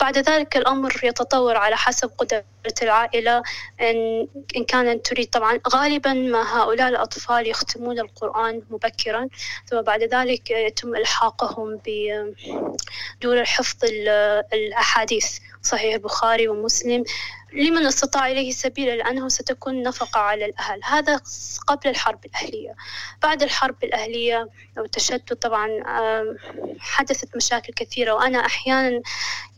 بعد 0.00 0.18
ذلك 0.18 0.56
الأمر 0.56 1.00
يتطور 1.02 1.56
على 1.56 1.76
حسب 1.76 2.10
قدرة 2.18 2.44
العائلة 2.82 3.42
إن, 3.80 4.28
إن 4.56 4.64
كانت 4.64 5.06
تريد. 5.06 5.30
طبعا 5.30 5.60
غالبا 5.74 6.12
ما 6.12 6.62
هؤلاء 6.62 6.88
الأطفال 6.88 7.46
يختمون 7.46 7.98
القرآن 7.98 8.62
مبكرا 8.70 9.28
ثم 9.66 9.80
بعد 9.82 10.02
ذلك 10.02 10.50
يتم 10.50 10.96
إلحاقهم 10.96 11.80
بدور 11.86 13.44
ال- 13.84 14.44
الأحاديث. 14.52 15.38
صحيح 15.62 15.94
البخاري 15.94 16.48
ومسلم. 16.48 17.04
لمن 17.52 17.86
استطاع 17.86 18.30
إليه 18.30 18.50
سبيلا 18.50 18.96
لأنه 18.96 19.28
ستكون 19.28 19.82
نفقة 19.82 20.20
على 20.20 20.44
الأهل. 20.44 20.80
هذا 20.84 21.20
قبل 21.66 21.88
الحرب 21.88 22.24
الأهلية. 22.24 22.74
بعد 23.22 23.42
الحرب 23.42 23.76
الأهلية 23.84 24.48
والتشتت 24.76 25.32
طبعا 25.32 25.66
آم، 25.66 26.36
حدثت 26.78 27.36
مشاكل 27.36 27.72
كثيرة 27.72 28.12
وأنا 28.12 28.46
أحيانا 28.46 29.02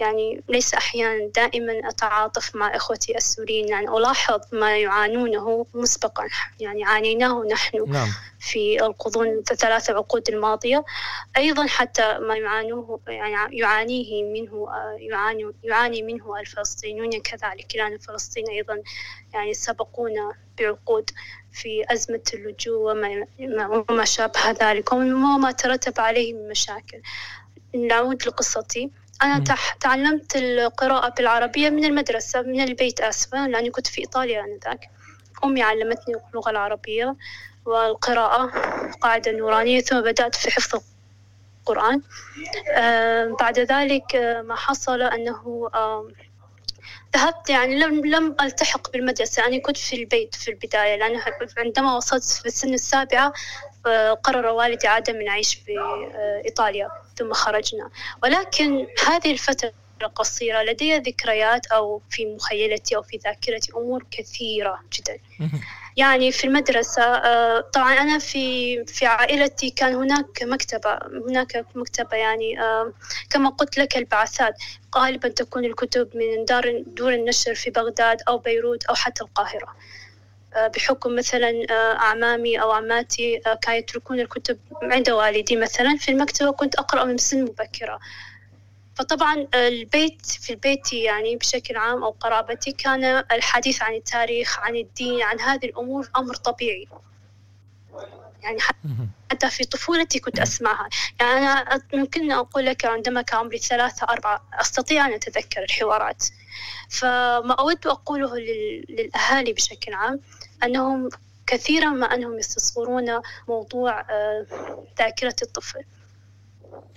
يعني 0.00 0.42
ليس 0.48 0.74
أحيانا 0.74 1.30
دائما 1.36 1.88
أتعاطف 1.88 2.56
مع 2.56 2.76
إخوتي 2.76 3.16
السوريين. 3.16 3.68
يعني 3.68 3.88
ألاحظ 3.88 4.40
ما 4.52 4.78
يعانونه 4.78 5.66
مسبقا 5.74 6.28
يعني 6.60 6.84
عانيناه 6.84 7.44
نحن. 7.52 7.92
نعم. 7.92 8.08
في 8.44 8.84
القرون 8.86 9.28
الثلاث 9.50 9.90
عقود 9.90 10.28
الماضية. 10.28 10.84
أيضا 11.36 11.66
حتى 11.66 12.18
ما 12.18 12.36
يعانوه 12.36 13.00
يعني 13.08 13.58
يعانيه 13.58 14.24
منه 14.24 14.68
يعاني 14.98 15.52
يعاني 15.62 16.02
منه 16.02 16.40
الفلسطينيون 16.40 17.20
كذلك. 17.20 17.76
لأن 17.76 17.98
فلسطين 17.98 18.44
أيضا 18.48 18.82
يعني 19.34 19.54
سبقونا 19.54 20.32
بعقود 20.58 21.10
في 21.52 21.84
أزمة 21.92 22.22
اللجوء 22.34 22.92
وما, 22.92 23.26
وما 23.90 24.04
شابه 24.04 24.50
ذلك 24.50 24.92
وما 24.92 25.50
ترتب 25.50 26.00
عليه 26.00 26.34
من 26.34 26.48
مشاكل. 26.48 27.02
نعود 27.74 28.26
لقصتي. 28.26 28.90
أنا 29.22 29.44
تعلمت 29.80 30.36
القراءة 30.36 31.08
بالعربية 31.08 31.70
من 31.70 31.84
المدرسة 31.84 32.42
من 32.42 32.60
البيت 32.60 33.00
آسفة 33.00 33.46
لأني 33.46 33.70
كنت 33.70 33.86
في 33.86 34.00
إيطاليا 34.00 34.44
آنذاك. 34.44 34.90
أمي 35.44 35.62
علمتني 35.62 36.14
اللغة 36.30 36.50
العربية. 36.50 37.16
والقراءة 37.66 38.50
قاعدة 39.00 39.32
نورانية 39.32 39.80
ثم 39.80 40.00
بدأت 40.00 40.34
في 40.34 40.50
حفظ 40.50 40.80
القرآن. 41.60 42.02
بعد 43.40 43.58
ذلك 43.58 44.16
ما 44.44 44.54
حصل 44.54 45.02
أنه 45.02 45.70
ذهبت 47.16 47.50
يعني 47.50 47.78
لم 47.78 48.06
لم 48.06 48.36
ألتحق 48.40 48.90
بالمدرسة. 48.92 49.42
يعني 49.42 49.60
كنت 49.60 49.76
في 49.76 49.96
البيت 49.96 50.34
في 50.34 50.50
البداية 50.50 50.96
لأن 50.96 51.20
عندما 51.58 51.96
وصلت 51.96 52.24
في 52.24 52.46
السن 52.46 52.74
السابعة 52.74 53.32
آه، 53.86 54.12
قرر 54.12 54.46
والدي 54.46 54.86
عدم 54.86 55.14
العيش 55.14 55.54
في 55.54 55.78
آه، 55.78 56.42
إيطاليا 56.44 56.90
ثم 57.16 57.32
خرجنا. 57.32 57.90
ولكن 58.22 58.86
هذه 59.06 59.32
الفترة 60.04 60.06
القصيرة 60.06 60.62
لدي 60.62 60.98
ذكريات 60.98 61.66
أو 61.66 62.02
في 62.10 62.26
مخيلتي 62.26 62.96
أو 62.96 63.02
في 63.02 63.16
ذاكرتي 63.16 63.72
أمور 63.76 64.04
كثيرة 64.10 64.80
جدا. 64.92 65.18
يعني 65.96 66.32
في 66.32 66.44
المدرسة 66.46 67.02
آه، 67.02 67.60
طبعا 67.60 67.92
أنا 67.92 68.18
في 68.18 68.84
في 68.84 69.06
عائلتي 69.06 69.70
كان 69.70 69.94
هناك 69.94 70.42
مكتبة 70.42 70.98
هناك 71.28 71.66
مكتبة 71.74 72.16
يعني 72.16 72.60
آه، 72.60 72.92
كما 73.30 73.50
قلت 73.50 73.78
لك 73.78 73.96
البعثات. 73.96 74.54
غالبا 74.96 75.28
تكون 75.28 75.64
الكتب 75.64 76.08
من 76.14 76.44
دار 76.44 76.82
دور 76.86 77.14
النشر 77.14 77.54
في 77.54 77.70
بغداد 77.70 78.22
أو 78.28 78.38
بيروت 78.38 78.84
أو 78.84 78.94
حتى 78.94 79.24
القاهرة. 79.24 79.68
آه، 80.56 80.66
بحكم 80.66 81.16
مثلا 81.16 81.52
أعمامي 82.00 82.62
أو 82.62 82.70
عماتي 82.72 83.40
كانوا 83.62 83.78
يتركون 83.78 84.20
الكتب 84.20 84.58
عند 84.82 85.10
والدي. 85.10 85.56
مثلا 85.56 85.96
في 85.96 86.10
المكتبة 86.10 86.52
كنت 86.52 86.74
أقرأ 86.74 87.04
من 87.04 87.18
سن 87.18 87.42
مبكرة. 87.42 88.00
فطبعا 88.94 89.46
البيت 89.54 90.26
في 90.26 90.50
البيت 90.50 90.92
يعني 90.92 91.36
بشكل 91.36 91.76
عام 91.76 92.04
أو 92.04 92.10
قرابتي 92.10 92.72
كان 92.72 93.04
الحديث 93.32 93.82
عن 93.82 93.94
التاريخ 93.94 94.58
عن 94.58 94.76
الدين 94.76 95.22
عن 95.22 95.40
هذه 95.40 95.66
الأمور 95.66 96.08
أمر 96.16 96.34
طبيعي. 96.34 96.88
يعني 98.42 98.58
حتى 99.30 99.50
في 99.50 99.64
طفولتي 99.64 100.18
كنت 100.18 100.38
أسمعها. 100.38 100.88
يعني 101.20 101.32
أنا 101.32 101.82
ممكن 101.94 102.32
أقول 102.32 102.66
لك 102.66 102.84
عندما 102.84 103.22
كان 103.22 103.38
عمري 103.38 103.58
ثلاثة 103.58 104.06
أربعة 104.10 104.48
أستطيع 104.52 105.06
أن 105.06 105.12
أتذكر 105.12 105.62
الحوارات. 105.62 106.24
فما 106.90 107.54
أود 107.54 107.86
أقوله 107.86 108.36
للأهالي 108.88 109.52
بشكل 109.52 109.92
عام 109.94 110.20
أنهم 110.64 111.08
كثيرا 111.46 111.90
ما 111.90 112.14
أنهم 112.14 112.38
يستصغرون 112.38 113.20
موضوع 113.48 114.00
آه، 114.00 114.46
ذاكرة 114.98 115.36
الطفل. 115.42 115.84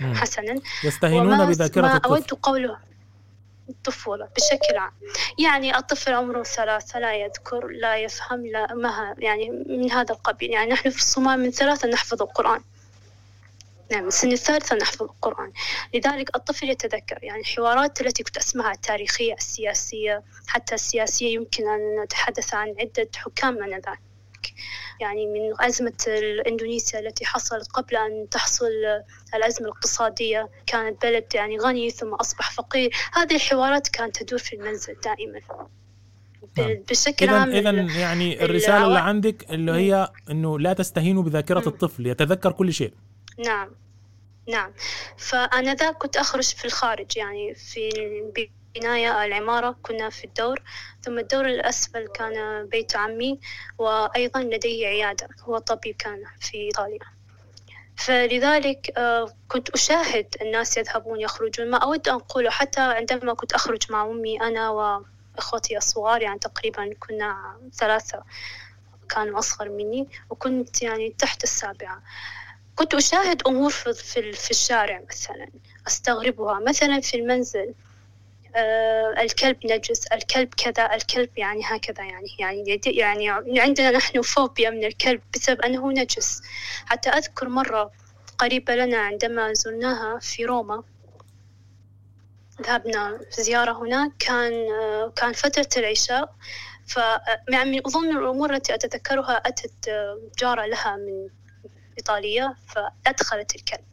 حسنا. 0.01 0.61
يستهينون 0.83 1.45
بذاكرة 1.45 1.81
ما 1.81 1.95
الطفل. 1.95 2.09
أود 2.09 2.31
قوله 2.31 2.77
الطفولة 3.69 4.27
بشكل 4.35 4.77
عام. 4.77 4.91
يعني 5.39 5.77
الطفل 5.77 6.13
عمره 6.13 6.43
ثلاثة 6.43 6.99
لا 6.99 7.15
يذكر 7.15 7.67
لا 7.67 7.97
يفهم 7.97 8.47
لا 8.47 8.73
ما 8.73 9.15
يعني 9.17 9.49
من 9.49 9.91
هذا 9.91 10.13
القبيل. 10.15 10.51
يعني 10.51 10.71
نحن 10.71 10.89
في 10.89 10.97
الصومال 10.97 11.39
من 11.39 11.51
ثلاثة 11.51 11.87
نحفظ 11.87 12.21
القرآن. 12.21 12.61
نعم 13.91 14.01
من 14.01 14.07
السنة 14.07 14.33
الثالثة 14.33 14.75
نحفظ 14.75 15.03
القرآن. 15.03 15.51
لذلك 15.93 16.35
الطفل 16.35 16.69
يتذكر. 16.69 17.19
يعني 17.21 17.39
الحوارات 17.39 18.01
التي 18.01 18.23
كنت 18.23 18.37
أسمعها 18.37 18.71
التاريخية 18.71 19.33
السياسية 19.33 20.23
حتى 20.47 20.75
السياسية 20.75 21.33
يمكن 21.33 21.67
أن 21.67 22.03
نتحدث 22.03 22.53
عن 22.53 22.75
عدة 22.79 23.09
حكام 23.15 23.63
آنذاك 23.63 23.99
يعني 25.01 25.25
من 25.27 25.65
أزمة 25.65 25.93
إندونيسيا 26.47 26.99
التي 26.99 27.25
حصلت 27.25 27.67
قبل 27.67 27.95
أن 27.95 28.29
تحصل 28.31 28.69
الأزمة 29.35 29.67
الاقتصادية 29.67 30.49
كانت 30.67 31.05
بلد 31.05 31.25
يعني 31.35 31.57
غني 31.57 31.89
ثم 31.89 32.13
أصبح 32.13 32.51
فقير. 32.51 32.91
هذه 33.13 33.35
الحوارات 33.35 33.87
كانت 33.87 34.23
تدور 34.23 34.39
في 34.39 34.55
المنزل 34.55 34.95
دائما. 35.03 35.39
نعم. 36.57 36.83
بشكل 36.89 37.29
عام 37.29 37.49
إذا 37.49 37.71
يعني 37.71 38.45
الرسالة 38.45 38.87
اللي 38.87 38.99
عندك 38.99 39.51
اللي 39.51 39.71
هي 39.71 40.11
إنه 40.29 40.59
لا 40.59 40.73
تستهينوا 40.73 41.23
بذاكرة 41.23 41.67
الطفل 41.67 42.07
يتذكر 42.07 42.51
كل 42.51 42.73
شيء. 42.73 42.93
نعم. 43.45 43.69
نعم. 44.49 44.73
فأنا 45.17 45.73
ذا 45.73 45.91
كنت 45.91 46.17
أخرج 46.17 46.43
في 46.43 46.65
الخارج 46.65 47.17
يعني 47.17 47.53
في 47.55 47.89
بناية 48.79 49.25
العمارة 49.25 49.75
كنا 49.83 50.09
في 50.09 50.23
الدور 50.23 50.61
ثم 51.01 51.19
الدور 51.19 51.45
الأسفل 51.45 52.07
كان 52.07 52.65
بيت 52.65 52.95
عمي 52.95 53.39
وأيضا 53.77 54.41
لديه 54.41 54.87
عيادة 54.87 55.27
هو 55.41 55.57
طبيب 55.57 55.95
كان 55.95 56.23
في 56.39 56.57
إيطاليا. 56.57 56.99
فلذلك 57.95 58.93
آه، 58.97 59.33
كنت 59.47 59.69
أشاهد 59.69 60.35
الناس 60.41 60.77
يذهبون 60.77 61.21
يخرجون. 61.21 61.69
ما 61.69 61.77
أود 61.77 62.09
أن 62.09 62.15
أقوله 62.15 62.49
حتى 62.49 62.81
عندما 62.81 63.33
كنت 63.33 63.53
أخرج 63.53 63.91
مع 63.91 64.05
أمي 64.05 64.41
أنا 64.41 64.69
وإخوتي 64.69 65.77
الصغار 65.77 66.21
يعني 66.21 66.39
تقريبا 66.39 66.93
كنا 66.99 67.57
ثلاثة 67.73 68.23
كانوا 69.09 69.39
أصغر 69.39 69.69
مني 69.69 70.07
وكنت 70.29 70.81
يعني 70.81 71.15
تحت 71.19 71.43
السابعة. 71.43 72.01
كنت 72.75 72.93
أشاهد 72.93 73.41
أمور 73.47 73.69
في, 73.71 74.49
الشارع 74.51 75.01
مثلا 75.09 75.49
أستغربها. 75.87 76.59
مثلا 76.59 77.01
في 77.01 77.17
المنزل 77.17 77.73
الكلب 79.21 79.57
نجس 79.65 80.07
الكلب 80.07 80.53
كذا 80.53 80.95
الكلب 80.95 81.29
يعني 81.37 81.61
هكذا 81.65 82.03
يعني 82.05 82.27
يعني 82.39 82.79
يعني 82.85 83.59
عندنا 83.59 83.91
نحن 83.91 84.21
فوبيا 84.21 84.69
من 84.69 84.83
الكلب 84.85 85.21
بسبب 85.35 85.61
أنه 85.61 85.91
نجس. 85.91 86.41
حتى 86.85 87.09
أذكر 87.09 87.49
مرة 87.49 87.91
قريبة 88.37 88.75
لنا 88.75 88.97
عندما 88.97 89.53
زرناها 89.53 90.19
في 90.19 90.45
روما 90.45 90.83
ذهبنا 92.61 93.19
زيارة 93.37 93.71
هناك 93.71 94.11
كان 94.19 94.53
آه 94.71 95.13
كان 95.15 95.33
فترة 95.33 95.69
العشاء. 95.77 96.35
ف 96.87 96.97
يعني 97.49 97.71
من 97.71 97.81
أظن 97.85 98.17
الأمور 98.17 98.53
التي 98.53 98.73
أتذكرها 98.73 99.33
أتت 99.33 99.87
آه، 99.87 100.19
جارة 100.39 100.65
لها 100.65 100.95
من 100.95 101.29
إيطالية 101.97 102.55
فأدخلت 102.67 103.55
الكلب. 103.55 103.85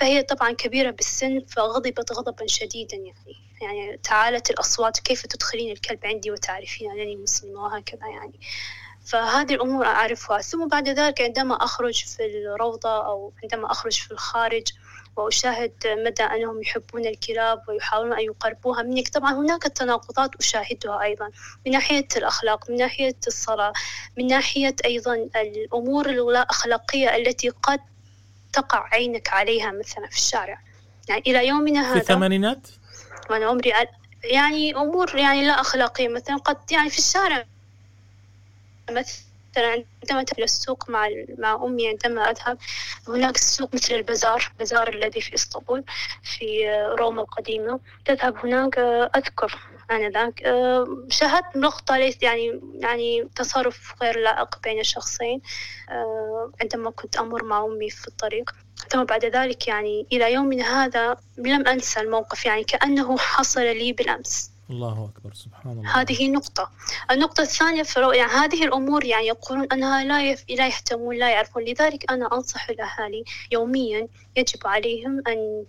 فهي 0.00 0.22
طبعا 0.22 0.52
كبيرة 0.52 0.90
بالسن 0.90 1.40
فغضبت 1.48 2.12
غضبا 2.12 2.46
شديدا 2.46 2.96
يعني. 2.96 3.43
يعني 3.62 3.98
تعالت 4.02 4.50
الأصوات 4.50 4.98
كيف 4.98 5.26
تدخلين 5.26 5.72
الكلب 5.72 6.06
عندي 6.06 6.30
وتعرفين 6.30 6.90
أنني 6.90 7.16
مسلمة 7.16 7.62
وهكذا 7.62 8.06
يعني. 8.06 8.40
فهذه 9.04 9.54
الأمور 9.54 9.86
أعرفها. 9.86 10.40
ثم 10.40 10.68
بعد 10.68 10.88
ذلك 10.88 11.20
عندما 11.20 11.54
أخرج 11.54 12.04
في 12.04 12.26
الروضة 12.26 13.06
أو 13.06 13.32
عندما 13.42 13.70
أخرج 13.70 13.92
في 13.92 14.10
الخارج 14.10 14.62
وأشاهد 15.16 15.72
مدى 15.86 16.22
أنهم 16.22 16.62
يحبون 16.62 17.06
الكلاب 17.06 17.62
ويحاولون 17.68 18.12
أن 18.12 18.24
يقربوها 18.24 18.82
منك 18.82 19.08
طبعا 19.08 19.32
هناك 19.32 19.62
تناقضات 19.62 20.30
أشاهدها 20.40 21.02
أيضا. 21.02 21.30
من 21.66 21.72
ناحية 21.72 22.08
الأخلاق 22.16 22.70
من 22.70 22.76
ناحية 22.76 23.16
الصلاة 23.26 23.72
من 24.18 24.26
ناحية 24.26 24.76
أيضا 24.84 25.14
الأمور 25.36 26.10
اللا 26.10 26.40
أخلاقية 26.40 27.16
التي 27.16 27.48
قد 27.48 27.80
تقع 28.52 28.88
عينك 28.92 29.28
عليها 29.28 29.70
مثلا 29.70 30.06
في 30.06 30.16
الشارع. 30.16 30.60
يعني 31.08 31.22
إلى 31.26 31.46
يومنا 31.46 31.80
هذا. 31.80 31.92
في 31.92 32.00
الثمانينات؟ 32.00 32.68
وأنا 33.30 33.46
عمري 33.46 33.72
يعني 34.24 34.76
أمور 34.76 35.16
يعني 35.16 35.46
لا 35.46 35.60
أخلاقية. 35.60 36.08
مثلا 36.08 36.36
قد 36.36 36.72
يعني 36.72 36.90
في 36.90 36.98
الشارع 36.98 37.44
مثلا 38.90 39.24
عندما 39.66 40.20
أذهب 40.20 40.38
إلى 40.38 40.44
السوق 40.44 40.90
مع 40.90 41.08
مع 41.38 41.54
أمي 41.64 41.88
عندما 41.88 42.30
أذهب 42.30 42.58
هناك 43.08 43.36
السوق 43.36 43.74
مثل 43.74 43.94
البزار 43.94 44.52
البزار 44.52 44.88
الذي 44.88 45.20
في 45.20 45.34
إسطنبول 45.34 45.84
في 46.22 46.70
روما 46.98 47.22
القديمة. 47.22 47.80
تذهب 48.04 48.36
هناك 48.36 48.78
أذكر 49.16 49.58
آنذاك. 49.90 50.42
شاهدت 51.08 51.56
نقطة 51.56 51.96
ليس 51.96 52.22
يعني 52.22 52.60
يعني 52.74 53.28
تصرف 53.36 53.94
غير 54.02 54.18
لائق 54.18 54.58
بين 54.62 54.80
الشخصين. 54.80 55.40
عندما 56.60 56.90
كنت 56.90 57.16
أمر 57.16 57.44
مع 57.44 57.64
أمي 57.64 57.90
في 57.90 58.08
الطريق. 58.08 58.63
ثم 58.90 59.04
بعد 59.04 59.24
ذلك 59.24 59.68
يعني 59.68 60.06
إلى 60.12 60.32
يومنا 60.32 60.84
هذا 60.84 61.16
لم 61.38 61.68
أنسى 61.68 62.00
الموقف 62.00 62.44
يعني 62.44 62.64
كأنه 62.64 63.18
حصل 63.18 63.60
لي 63.60 63.92
بالأمس. 63.92 64.50
الله 64.70 65.10
أكبر 65.16 65.34
سبحان 65.34 65.72
الله. 65.72 66.00
هذه 66.00 66.28
نقطة. 66.28 66.70
النقطة 67.10 67.40
الثانية 67.40 67.82
في 67.82 68.00
يعني 68.00 68.32
هذه 68.32 68.64
الأمور 68.64 69.04
يعني 69.04 69.26
يقولون 69.26 69.66
أنها 69.72 70.04
لا 70.04 70.30
يف... 70.30 70.44
لا 70.50 70.66
يهتمون 70.66 71.16
لا 71.16 71.30
يعرفون. 71.30 71.64
لذلك 71.64 72.12
أنا 72.12 72.34
أنصح 72.34 72.68
الأهالي 72.68 73.24
يوميا 73.50 74.08
يجب 74.36 74.66
عليهم 74.66 75.22
أن 75.28 75.64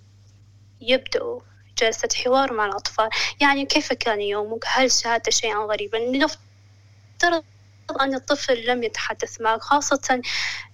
يبدأوا 0.82 1.39
جلسة 1.78 2.10
حوار 2.15 2.54
مع 2.54 2.65
الأطفال. 2.65 3.10
يعني 3.41 3.65
كيف 3.65 3.93
كان 3.93 4.21
يومك؟ 4.21 4.63
هل 4.67 4.91
شاهدت 4.91 5.30
شيئا 5.30 5.58
غريبا؟ 5.58 5.97
لنفترض 5.97 7.43
أن 7.91 8.15
الطفل 8.15 8.65
لم 8.65 8.84
يتحدث 8.84 9.41
معك 9.41 9.62
خاصة 9.62 10.21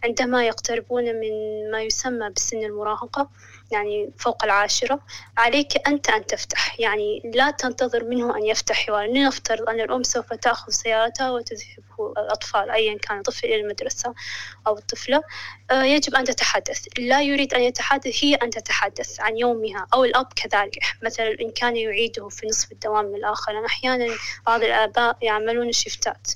عندما 0.03 0.45
يقتربون 0.45 1.03
من 1.03 1.31
ما 1.71 1.81
يسمى 1.81 2.29
بسن 2.29 2.57
المراهقة 2.57 3.29
يعني 3.71 4.11
فوق 4.17 4.43
العاشرة. 4.43 4.99
عليك 5.37 5.87
أنت 5.87 6.09
أن 6.09 6.25
تفتح 6.25 6.79
يعني 6.79 7.31
لا 7.33 7.51
تنتظر 7.51 8.03
منه 8.03 8.37
أن 8.37 8.45
يفتح 8.45 8.85
حوار. 8.85 9.05
لنفترض 9.05 9.69
أن 9.69 9.79
الأم 9.79 10.03
سوف 10.03 10.33
تأخذ 10.33 10.71
سيارتها 10.71 11.31
وتذهب 11.31 11.83
الأطفال 12.17 12.71
أيا 12.71 12.97
كان 12.97 13.17
الطفل 13.17 13.47
إلى 13.47 13.55
المدرسة 13.55 14.13
أو 14.67 14.77
الطفلة. 14.77 15.21
آه، 15.71 15.83
يجب 15.83 16.15
أن 16.15 16.23
تتحدث. 16.23 16.87
لا 16.97 17.21
يريد 17.21 17.53
أن 17.53 17.61
يتحدث 17.61 18.23
هي 18.23 18.35
أن 18.35 18.49
تتحدث 18.49 19.19
عن 19.19 19.37
يومها 19.37 19.87
أو 19.93 20.03
الأب 20.03 20.33
كذلك. 20.35 20.79
مثلا 21.03 21.35
إن 21.41 21.51
كان 21.51 21.77
يعيده 21.77 22.29
في 22.29 22.47
نصف 22.47 22.71
الدوام 22.71 23.15
الآخر 23.15 23.65
أحيانا 23.65 24.07
بعض 24.45 24.63
الآباء 24.63 25.17
يعملون 25.21 25.71
شيفتات 25.71 26.27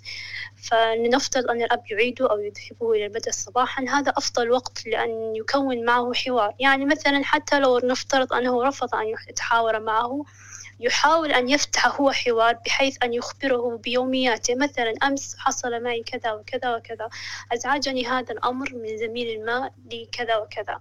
فلنفترض 0.66 1.50
أن 1.50 1.62
الأب 1.62 1.84
يعيده 1.92 2.32
أو 2.32 2.40
يذهبه 2.40 2.92
إلى 2.92 3.06
المدرسة 3.06 3.44
صباحا. 3.44 3.86
هذا 3.90 4.14
أفضل 4.18 4.52
وقت 4.52 4.86
لأن 4.86 5.36
يكون 5.36 5.86
معه 5.86 6.14
حوار. 6.14 6.54
يعني 6.60 6.86
مثلا 6.86 7.24
حتى 7.24 7.60
لو 7.60 7.80
نفترض 7.80 8.34
أنه 8.34 8.68
رفض 8.68 8.96
أن 8.96 9.08
يتحاور 9.30 9.80
معه 9.80 10.26
يحاول 10.80 11.32
أن 11.32 11.50
يفتح 11.50 12.02
هو 12.02 12.12
حوار 12.12 12.54
بحيث 12.66 12.98
أن 13.04 13.14
يخبره 13.14 13.78
بيومياته. 13.78 14.56
مثلا 14.56 14.94
أمس 15.04 15.36
حصل 15.38 15.84
معي 15.84 16.04
كذا 16.04 16.34
وكذا 16.34 16.76
وكذا 16.76 17.10
أزعجني 17.54 18.08
هذا 18.08 18.32
الأمر 18.34 18.74
من 18.74 18.98
زميل 18.98 19.46
ما 19.46 19.72
لكذا 19.92 20.36
وكذا. 20.36 20.80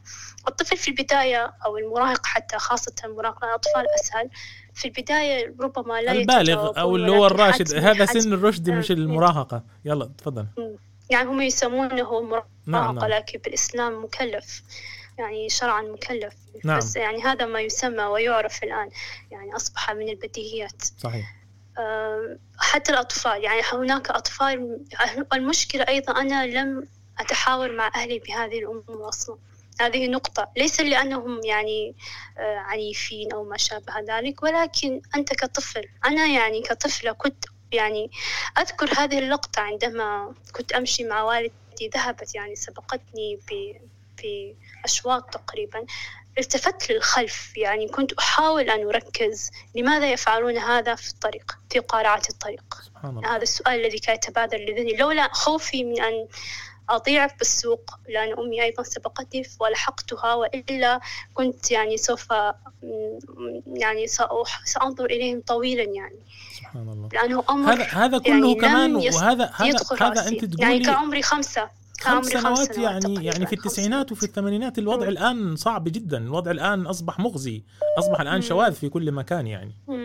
الطفل 0.48 0.76
في 0.76 0.88
البداية 0.88 1.54
أو 1.66 1.78
المراهق 1.78 2.26
حتى 2.26 2.58
خاصة 2.58 2.94
مراهق 3.04 3.44
الأطفال 3.44 3.86
أسهل. 3.94 4.30
في 4.74 4.84
البداية 4.84 5.54
ربما 5.60 6.00
لا 6.00 6.12
البالغ 6.12 6.80
أو 6.80 6.96
اللي 6.96 7.12
هو 7.12 7.26
الراشد. 7.26 7.74
هذا 7.74 8.06
سن 8.06 8.32
الرشد 8.32 8.70
مش 8.70 8.90
المراهقة. 8.90 9.64
يلا 9.84 10.10
تفضل. 10.18 10.46
يعني 11.10 11.28
هم 11.28 11.42
يسمونه 11.42 12.20
مراهقة 12.20 12.48
نعم. 12.66 12.94
نعم. 12.94 13.04
لكن 13.10 13.38
بالإسلام 13.38 14.04
مكلف. 14.04 14.62
يعني 15.18 15.48
شرعا 15.48 15.82
مكلف. 15.82 16.34
نعم. 16.64 16.78
بس 16.78 16.96
يعني 16.96 17.22
هذا 17.22 17.46
ما 17.46 17.60
يسمى 17.60 18.04
ويعرف 18.04 18.64
الآن. 18.64 18.88
يعني 19.30 19.56
أصبح 19.56 19.90
من 19.90 20.08
البديهيات. 20.08 20.82
صحيح. 20.98 21.36
حتى 22.58 22.92
الأطفال. 22.92 23.44
يعني 23.44 23.62
هناك 23.72 24.10
أطفال. 24.10 24.80
المشكلة 25.32 25.84
أيضا 25.88 26.12
أنا 26.12 26.46
لم 26.46 26.86
أتحاور 27.18 27.72
مع 27.72 27.90
أهلي 27.94 28.18
بهذه 28.18 28.58
الأمور 28.58 29.08
أصلا. 29.08 29.36
هذه 29.80 30.08
نقطة. 30.08 30.48
ليس 30.56 30.80
لأنهم 30.80 31.40
يعني 31.44 31.94
آه، 32.38 32.56
عنيفين 32.56 33.32
أو 33.32 33.44
ما 33.44 33.56
شابه 33.56 34.00
ذلك 34.00 34.42
ولكن 34.42 35.00
أنت 35.16 35.34
كطفل 35.34 35.84
أنا 36.04 36.26
يعني 36.26 36.62
كطفلة 36.62 37.12
كنت 37.12 37.44
يعني 37.72 38.10
أذكر 38.58 38.90
هذه 38.98 39.18
اللقطة 39.18 39.60
عندما 39.60 40.34
كنت 40.52 40.72
أمشي 40.72 41.04
مع 41.04 41.22
والد 41.22 41.52
ذهبت 41.94 42.34
يعني 42.34 42.56
سبقتني 42.56 43.38
بأشواط 44.22 45.34
تقريبا. 45.34 45.86
التفت 46.38 46.90
للخلف 46.90 47.56
يعني 47.56 47.88
كنت 47.88 48.12
أحاول 48.12 48.70
أن 48.70 48.86
أركز 48.86 49.50
لماذا 49.74 50.12
يفعلون 50.12 50.58
هذا 50.58 50.94
في 50.94 51.10
الطريق 51.10 51.58
في 51.70 51.78
قارعة 51.78 52.22
الطريق. 52.30 52.74
سبحان 52.84 53.10
الله. 53.10 53.36
هذا 53.36 53.42
السؤال 53.42 53.80
الذي 53.80 53.98
كان 53.98 54.14
يتبادر 54.14 54.58
لذهني. 54.58 54.96
لولا 54.96 55.28
خوفي 55.32 55.84
من 55.84 56.00
أن 56.00 56.26
أضيع 56.90 57.26
في 57.26 57.40
السوق 57.40 57.90
لأن 58.08 58.38
أمي 58.38 58.62
أيضا 58.62 58.82
سبقتني 58.82 59.42
ولحقتها 59.60 60.34
وإلا 60.34 61.00
كنت 61.34 61.70
يعني 61.70 61.96
سوف 61.96 62.28
يعني 63.66 64.06
سأنظر 64.64 65.04
إليهم 65.04 65.42
طويلا 65.46 65.82
يعني. 65.82 66.18
سبحان 66.58 66.88
الله. 66.88 67.08
لأنه 67.12 67.44
أمر 67.50 67.72
هذا 67.72 67.84
هذا 67.84 68.18
كله 68.18 68.34
يعني 68.34 68.54
كمان 68.54 68.96
وهذا 68.96 69.50
هذا 69.54 69.78
هذا 70.00 70.08
رأسي. 70.08 70.28
انت 70.28 70.60
يعني 70.60 70.78
تقولي 70.78 70.84
كعمري 70.84 71.22
خمسة 71.22 71.70
خمس 72.00 72.26
سنوات 72.26 72.78
يعني 72.78 73.00
تقريباً، 73.00 73.22
يعني 73.22 73.46
في 73.46 73.52
التسعينات 73.52 74.12
وفي 74.12 74.22
الثمانينات 74.22 74.78
الوضع 74.78 75.08
الآن 75.08 75.56
صعب 75.56 75.84
جدا 75.84 76.18
الوضع 76.18 76.50
الآن 76.50 76.86
أصبح 76.86 77.18
مغزي 77.18 77.64
أصبح 77.98 78.20
الآن 78.20 78.42
شواذ 78.42 78.72
في 78.72 78.88
كل 78.88 79.12
مكان 79.12 79.46
يعني. 79.46 79.74
مم. 79.88 80.03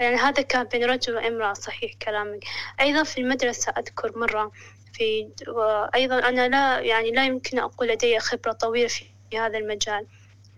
يعني 0.00 0.16
هذا 0.16 0.42
كان 0.42 0.64
بين 0.64 0.84
رجل 0.84 1.16
وامرأة 1.16 1.52
صحيح 1.52 1.94
كلامك. 1.94 2.44
أيضا 2.80 3.02
في 3.02 3.20
المدرسة 3.20 3.72
أذكر 3.78 4.18
مرة 4.18 4.52
في 4.92 5.28
وأيضا 5.48 6.18
أنا 6.18 6.48
لا 6.48 6.80
يعني 6.80 7.10
لا 7.10 7.26
يمكن 7.26 7.58
أقول 7.58 7.88
لدي 7.88 8.18
خبرة 8.18 8.52
طويلة 8.52 8.88
في 8.88 9.38
هذا 9.38 9.58
المجال 9.58 10.06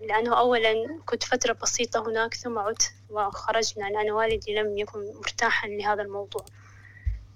لأنه 0.00 0.38
أولا 0.38 1.00
كنت 1.06 1.24
فترة 1.24 1.52
بسيطة 1.62 2.08
هناك 2.08 2.34
ثم 2.34 2.58
عدت 2.58 2.92
وخرجنا 3.10 3.84
لأن 3.84 4.10
والدي 4.10 4.54
لم 4.54 4.78
يكن 4.78 4.98
مرتاحا 5.14 5.68
لهذا 5.68 6.02
الموضوع. 6.02 6.44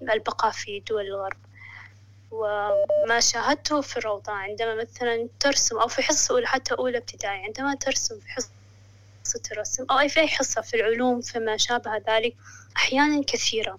البقاء 0.03 0.51
في 0.51 0.81
دول 0.81 1.07
الغرب. 1.07 1.37
وما 2.31 3.21
شاهدته 3.21 3.81
في 3.81 3.97
الروضة 3.97 4.33
عندما 4.33 4.75
مثلا 4.75 5.29
ترسم 5.41 5.79
أو 5.79 5.88
في 5.88 6.03
حصة 6.03 6.35
أولى 6.35 6.47
حتى 6.47 6.75
أولى 6.75 6.99
ابتدائي 6.99 7.45
عندما 7.45 7.75
ترسم 7.75 8.21
في 8.21 8.29
حصة 8.29 8.51
حصة 9.25 9.43
الرسم. 9.53 9.87
أو 9.91 9.99
أي 9.99 10.09
في 10.09 10.21
أي 10.21 10.29
حصة 10.29 10.61
في 10.61 10.75
العلوم 10.75 11.21
فيما 11.21 11.57
شابه 11.57 11.97
ذلك. 12.09 12.37
أحيانا 12.77 13.23
كثيرة. 13.27 13.79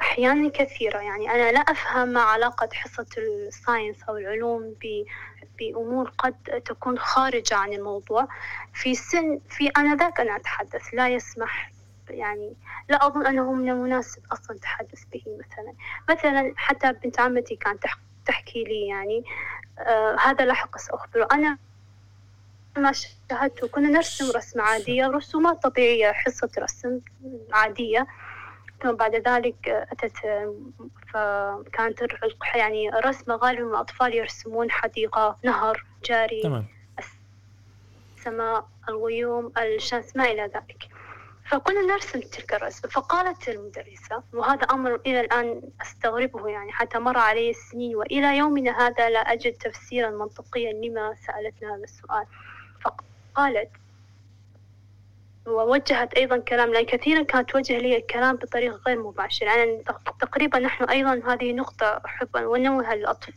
أحيانا 0.00 0.50
كثيرة. 0.50 0.98
يعني 0.98 1.30
أنا 1.30 1.52
لا 1.52 1.60
أفهم 1.60 2.08
ما 2.08 2.20
علاقة 2.20 2.68
حصة 2.72 3.06
الساينس 3.18 3.96
أو 4.08 4.16
العلوم 4.16 4.74
ب 4.82 5.04
بأمور 5.58 6.12
قد 6.18 6.34
تكون 6.64 6.98
خارجة 6.98 7.56
عن 7.56 7.72
الموضوع. 7.72 8.28
في 8.74 8.94
سن 8.94 9.40
في 9.48 9.68
آنذاك 9.68 10.20
أنا 10.20 10.36
أتحدث. 10.36 10.82
لا 10.94 11.08
يسمح 11.08 11.72
يعني 12.10 12.54
لا 12.88 13.06
أظن 13.06 13.26
أنه 13.26 13.52
من 13.52 13.70
المناسب 13.70 14.22
أصلا 14.32 14.56
التحدث 14.56 15.04
به 15.12 15.22
مثلا. 15.26 15.74
مثلا 16.10 16.52
حتى 16.56 16.92
بنت 16.92 17.20
عمتي 17.20 17.56
كانت 17.56 17.82
تح- 17.82 17.98
تحكي 18.26 18.64
لي 18.64 18.86
يعني 18.88 19.24
آه 19.78 20.16
هذا 20.20 20.44
لاحقا 20.44 20.78
سأخبره. 20.78 21.28
أنا 21.32 21.58
ما 22.76 22.92
شاهدته 22.92 23.68
كنا 23.68 23.88
نرسم 23.88 24.30
رسمة 24.36 24.62
عادية 24.62 25.06
رسومات 25.06 25.62
طبيعية 25.62 26.12
حصة 26.12 26.50
رسم 26.58 27.00
عادية. 27.52 28.06
ثم 28.82 28.92
بعد 28.92 29.28
ذلك 29.28 29.68
أتت 29.68 30.16
فكانت 31.12 32.02
يعني 32.54 32.90
رسمة 32.90 33.34
غالبا 33.34 33.70
الأطفال 33.70 34.14
يرسمون 34.14 34.70
حديقة 34.70 35.36
نهر 35.44 35.84
جاري 36.04 36.42
تمام. 36.42 36.66
السماء 38.18 38.68
الغيوم 38.88 39.52
الشمس 39.58 40.16
ما 40.16 40.24
إلى 40.24 40.42
ذلك. 40.42 40.88
فكنا 41.50 41.80
نرسم 41.80 42.20
تلك 42.20 42.54
الرسمة 42.54 42.90
فقالت 42.90 43.48
المدرسة 43.48 44.22
وهذا 44.32 44.62
أمر 44.62 45.00
إلى 45.06 45.20
الآن 45.20 45.62
أستغربه 45.82 46.48
يعني 46.48 46.72
حتى 46.72 46.98
مر 46.98 47.18
علي 47.18 47.50
السنين 47.50 47.96
وإلى 47.96 48.36
يومنا 48.36 48.86
هذا 48.86 49.10
لا 49.10 49.18
أجد 49.18 49.52
تفسيرا 49.52 50.10
منطقيا 50.10 50.72
لما 50.72 51.14
سألتنا 51.26 51.74
هذا 51.74 51.84
السؤال. 51.84 52.26
فقالت 52.84 53.70
ووجهت 55.46 56.14
أيضا 56.14 56.38
كلام 56.38 56.72
لأن 56.72 56.84
كثيرا 56.84 57.22
كانت 57.22 57.50
توجه 57.50 57.78
لي 57.78 57.96
الكلام 57.96 58.36
بطريقة 58.36 58.80
غير 58.86 59.02
مباشرة. 59.02 59.46
يعني 59.46 59.82
تق- 59.82 60.16
تقريبا 60.20 60.58
نحن 60.58 60.84
أيضا 60.84 61.22
هذه 61.32 61.52
نقطة 61.52 62.00
أحب 62.06 62.36
أن 62.36 62.54
أنوه 62.54 62.94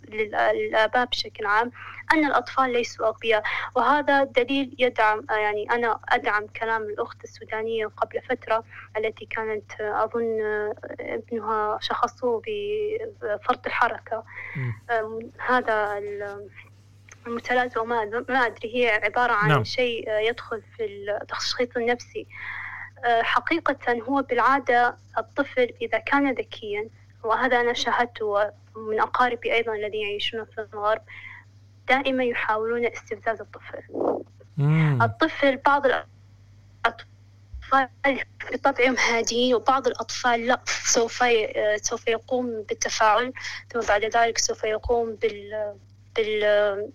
للآباء 0.07 1.05
بشكل 1.05 1.45
عام 1.45 1.71
أن 2.13 2.25
الأطفال 2.25 2.73
ليسوا 2.73 3.07
أغبياء. 3.07 3.43
وهذا 3.75 4.23
دليل 4.23 4.75
يدعم 4.79 5.25
يعني 5.29 5.71
أنا 5.71 5.99
أدعم 6.09 6.47
كلام 6.47 6.81
الأخت 6.81 7.23
السودانية 7.23 7.85
قبل 7.85 8.21
فترة 8.21 8.63
التي 8.97 9.25
كانت 9.25 9.71
أظن 9.81 10.41
ابنها 10.99 11.77
شخصوه 11.81 12.41
بفرط 13.21 13.65
الحركة. 13.65 14.23
هذا 15.47 15.99
المتلازمة 17.27 17.83
ما 17.83 18.23
ما 18.29 18.45
أدري 18.45 18.75
هي 18.75 18.89
عبارة 18.89 19.33
عن 19.33 19.49
نعم. 19.49 19.63
شيء 19.63 20.09
يدخل 20.09 20.61
في 20.77 20.85
التشخيص 20.85 21.69
النفسي 21.77 22.27
أه، 23.05 23.21
حقيقة 23.21 23.93
هو 24.09 24.21
بالعادة 24.21 24.97
الطفل 25.17 25.73
إذا 25.81 25.97
كان 25.97 26.31
ذكيا 26.31 26.89
وهذا 27.23 27.61
أنا 27.61 27.73
شاهدته 27.73 28.51
من 28.75 28.99
أقاربي 28.99 29.53
أيضا 29.53 29.75
الذين 29.75 30.01
يعيشون 30.01 30.45
في 30.45 30.67
الغرب 30.73 31.01
دائما 31.87 32.23
يحاولون 32.23 32.85
استفزاز 32.85 33.41
الطفل 33.41 33.81
مم. 34.57 34.99
الطفل 35.01 35.57
بعض 35.57 35.85
الأطفال 36.85 37.89
بطبعهم 38.53 38.95
هاديين 38.97 39.55
وبعض 39.55 39.87
الأطفال 39.87 40.47
لا 40.47 40.61
سوف 40.65 41.21
ي- 41.21 41.77
سوف 41.77 42.07
يقوم 42.07 42.61
بالتفاعل 42.69 43.33
ثم 43.73 43.79
بعد 43.79 44.05
ذلك 44.05 44.37
سوف 44.37 44.63
يقوم 44.63 45.15
بال 45.15 45.73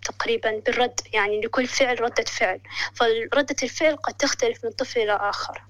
تقريبا 0.02 0.62
بالرد 0.66 1.00
يعني 1.12 1.40
لكل 1.40 1.66
فعل 1.66 2.00
ردة 2.00 2.24
فعل. 2.24 2.60
فردة 2.94 3.56
الفعل 3.62 3.96
قد 3.96 4.14
تختلف 4.14 4.64
من 4.64 4.70
طفل 4.70 5.00
إلى 5.00 5.16
آخر. 5.16 5.62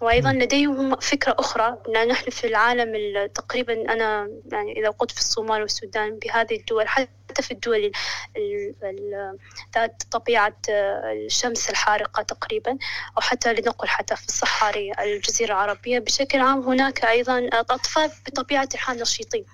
وأيضا 0.00 0.32
لديهم 0.32 0.76
هم 0.76 0.96
فكرة 0.96 1.36
أخرى 1.38 1.76
أن 1.88 2.08
نحن 2.08 2.30
في 2.30 2.46
العالم 2.46 2.94
ال- 2.94 3.32
تقريبا 3.32 3.92
أنا 3.92 4.30
يعني 4.52 4.80
إذا 4.80 4.90
قلت 4.90 5.10
في 5.10 5.18
الصومال 5.20 5.60
والسودان 5.60 6.18
بهذه 6.18 6.56
الدول 6.56 6.88
حتى 6.88 7.42
في 7.42 7.50
الدول 7.50 7.76
ال- 7.76 7.92
ال- 8.36 8.74
ال- 8.84 9.38
ذات 9.74 10.02
طبيعة 10.10 10.56
الشمس 10.68 11.70
الحارقة 11.70 12.22
تقريبا 12.22 12.70
أو 13.16 13.20
حتى 13.22 13.52
لنقل 13.52 13.88
حتى 13.88 14.16
في 14.16 14.28
الصحاري 14.28 14.92
الجزيرة 14.98 15.52
العربية 15.52 15.98
بشكل 15.98 16.40
عام 16.40 16.60
هناك 16.62 17.04
أيضا 17.04 17.48
أطفال 17.52 18.10
بطبيعة 18.26 18.68
الحال 18.74 18.98
نشيطين. 18.98 19.44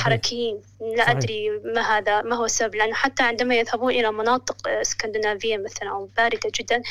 حركيين. 0.00 0.62
لا 0.80 1.04
صحيح. 1.04 1.08
أدري 1.08 1.50
ما 1.50 1.96
هذا 1.96 2.22
ما 2.22 2.36
هو 2.36 2.44
السبب. 2.44 2.74
لأنه 2.74 2.94
حتى 2.94 3.22
عندما 3.22 3.54
يذهبون 3.54 3.92
إلى 3.92 4.12
مناطق 4.12 4.68
إسكندنافية 4.68 5.56
مثلا 5.56 5.90
أو 5.90 6.08
باردة 6.16 6.50
جدا 6.54 6.82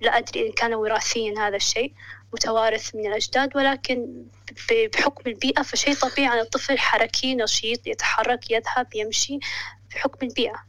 لا 0.00 0.18
أدري 0.18 0.46
إن 0.46 0.52
كان 0.52 0.74
وراثيا 0.74 1.34
هذا 1.38 1.56
الشيء 1.56 1.92
متوارث 2.32 2.94
من 2.94 3.06
الأجداد 3.06 3.56
ولكن 3.56 4.24
بحكم 4.70 5.30
البيئة 5.30 5.62
فشيء 5.62 5.94
طبيعي 5.94 6.34
أن 6.34 6.38
الطفل 6.38 6.78
حركي 6.78 7.34
نشيط 7.34 7.86
يتحرك 7.86 8.50
يذهب 8.50 8.86
يمشي 8.94 9.38
بحكم 9.90 10.26
البيئة. 10.26 10.64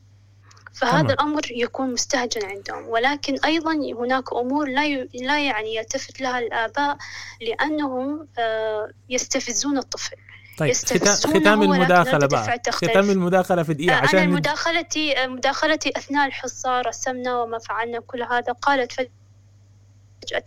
فهذا 0.73 1.01
تمام. 1.01 1.11
الأمر 1.11 1.41
يكون 1.51 1.93
مستهجن 1.93 2.45
عندهم. 2.45 2.87
ولكن 2.87 3.39
أيضا 3.45 3.73
هناك 3.73 4.33
أمور 4.33 4.67
لا 4.67 4.85
ي... 4.85 5.09
لا 5.13 5.45
يعني 5.45 5.75
يلتفت 5.75 6.21
لها 6.21 6.39
الآباء 6.39 6.97
لأنهم 7.41 8.27
آه، 8.39 8.91
يستفزون 9.09 9.77
الطفل. 9.77 10.15
طيب 10.57 10.69
ختام 11.39 11.61
ردة 12.15 12.27
بقى. 12.27 12.43
ختام 12.71 13.09
المداخلة 13.09 13.63
في 13.63 13.73
دقيقة 13.73 13.93
آه، 13.93 14.01
عشان 14.01 14.29
ند- 14.29 14.33
مداخلتي 14.35 15.23
آه، 15.23 15.27
مداخلتي 15.27 15.93
أثناء 15.97 16.27
الحصة 16.27 16.81
رسمنا 16.81 17.41
وما 17.41 17.59
فعلنا 17.59 17.99
كل 17.99 18.23
هذا. 18.23 18.51
قالت 18.53 18.91
فجأة 18.91 20.43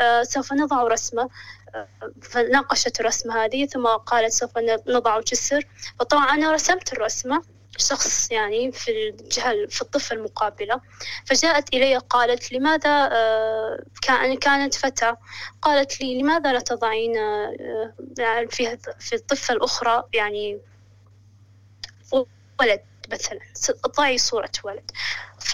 آه، 0.00 0.22
سوف 0.22 0.52
نضع 0.52 0.82
رسمة. 0.82 1.28
آه، 1.74 1.88
فناقشت 2.22 3.00
الرسمة 3.00 3.44
هذه 3.44 3.66
ثم 3.66 3.86
قالت 3.86 4.32
سوف 4.32 4.50
نضع 4.88 5.20
جسر. 5.20 5.66
فطبعا 6.00 6.30
أنا 6.30 6.52
رسمت 6.52 6.92
الرسمة. 6.92 7.42
شخص 7.78 8.30
يعني 8.30 8.72
في 8.72 8.90
الجهة 8.90 9.66
في 9.68 9.82
الضفة 9.82 10.16
المقابلة. 10.16 10.80
فجاءت 11.24 11.74
إلي 11.74 11.96
قالت 11.96 12.52
لماذا 12.52 13.08
آه، 13.12 13.84
كان 14.02 14.36
كانت 14.36 14.74
فتاة 14.74 15.18
قالت 15.62 16.00
لي 16.00 16.22
لماذا 16.22 16.52
لا 16.52 16.60
تضعين 16.60 17.16
آه، 17.18 17.94
يعني 18.18 18.48
في 18.48 18.78
في 18.98 19.14
الضفة 19.14 19.54
الأخرى 19.54 20.02
يعني 20.12 20.60
ولد 22.60 22.80
مثلا 23.12 23.38
ضعي 23.96 24.18
صورة 24.18 24.50
ولد. 24.64 24.90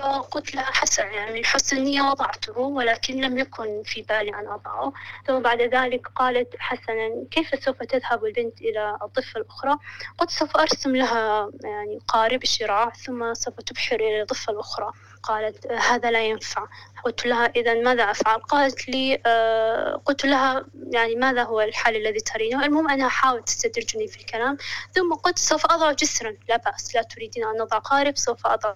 فقلت 0.01 0.55
لها 0.55 0.65
حسن 0.65 1.03
يعني 1.03 1.45
حسن 1.45 1.77
النية 1.77 2.03
وضعته 2.03 2.59
ولكن 2.59 3.21
لم 3.21 3.39
يكن 3.39 3.83
في 3.85 4.03
بالي 4.03 4.35
أن 4.35 4.49
أضعه. 4.49 4.93
ثم 5.27 5.39
بعد 5.41 5.63
ذلك 5.63 6.07
قالت 6.17 6.57
حسنا 6.59 7.25
كيف 7.31 7.65
سوف 7.65 7.83
تذهب 7.83 8.25
البنت 8.25 8.61
إلى 8.61 8.99
الضفة 9.03 9.41
الأخرى؟ 9.41 9.77
قلت 10.19 10.31
سوف 10.31 10.57
أرسم 10.57 10.97
لها 10.97 11.51
يعني 11.65 11.99
قارب 12.09 12.45
شراع 12.45 12.91
ثم 12.91 13.35
سوف 13.35 13.55
تبحر 13.55 13.97
إلى 13.97 14.23
الضفة 14.23 14.53
الأخرى. 14.53 14.93
قالت 15.23 15.67
هذا 15.73 16.11
لا 16.11 16.27
ينفع. 16.27 16.67
قلت 17.05 17.27
لها 17.27 17.47
إذا 17.47 17.75
ماذا 17.75 18.11
أفعل؟ 18.11 18.39
قالت 18.39 18.89
لي 18.89 19.23
آه 19.27 20.03
قلت 20.05 20.25
لها 20.27 20.65
يعني 20.93 21.15
ماذا 21.15 21.43
هو 21.43 21.61
الحل 21.61 21.97
الذي 21.97 22.21
ترينه؟ 22.21 22.65
المهم 22.65 22.91
أنها 22.91 23.09
حاولت 23.09 23.47
تستدرجني 23.47 24.09
في 24.09 24.21
الكلام 24.21 24.57
ثم 24.93 25.15
قلت 25.15 25.39
سوف 25.39 25.67
أضع 25.67 25.93
جسرا. 25.93 26.35
لا 26.49 26.57
بأس 26.57 26.95
لا 26.95 27.03
تريدين 27.03 27.45
أن 27.45 27.63
نضع 27.63 27.79
قارب 27.79 28.17
سوف 28.17 28.47
أضع 28.47 28.75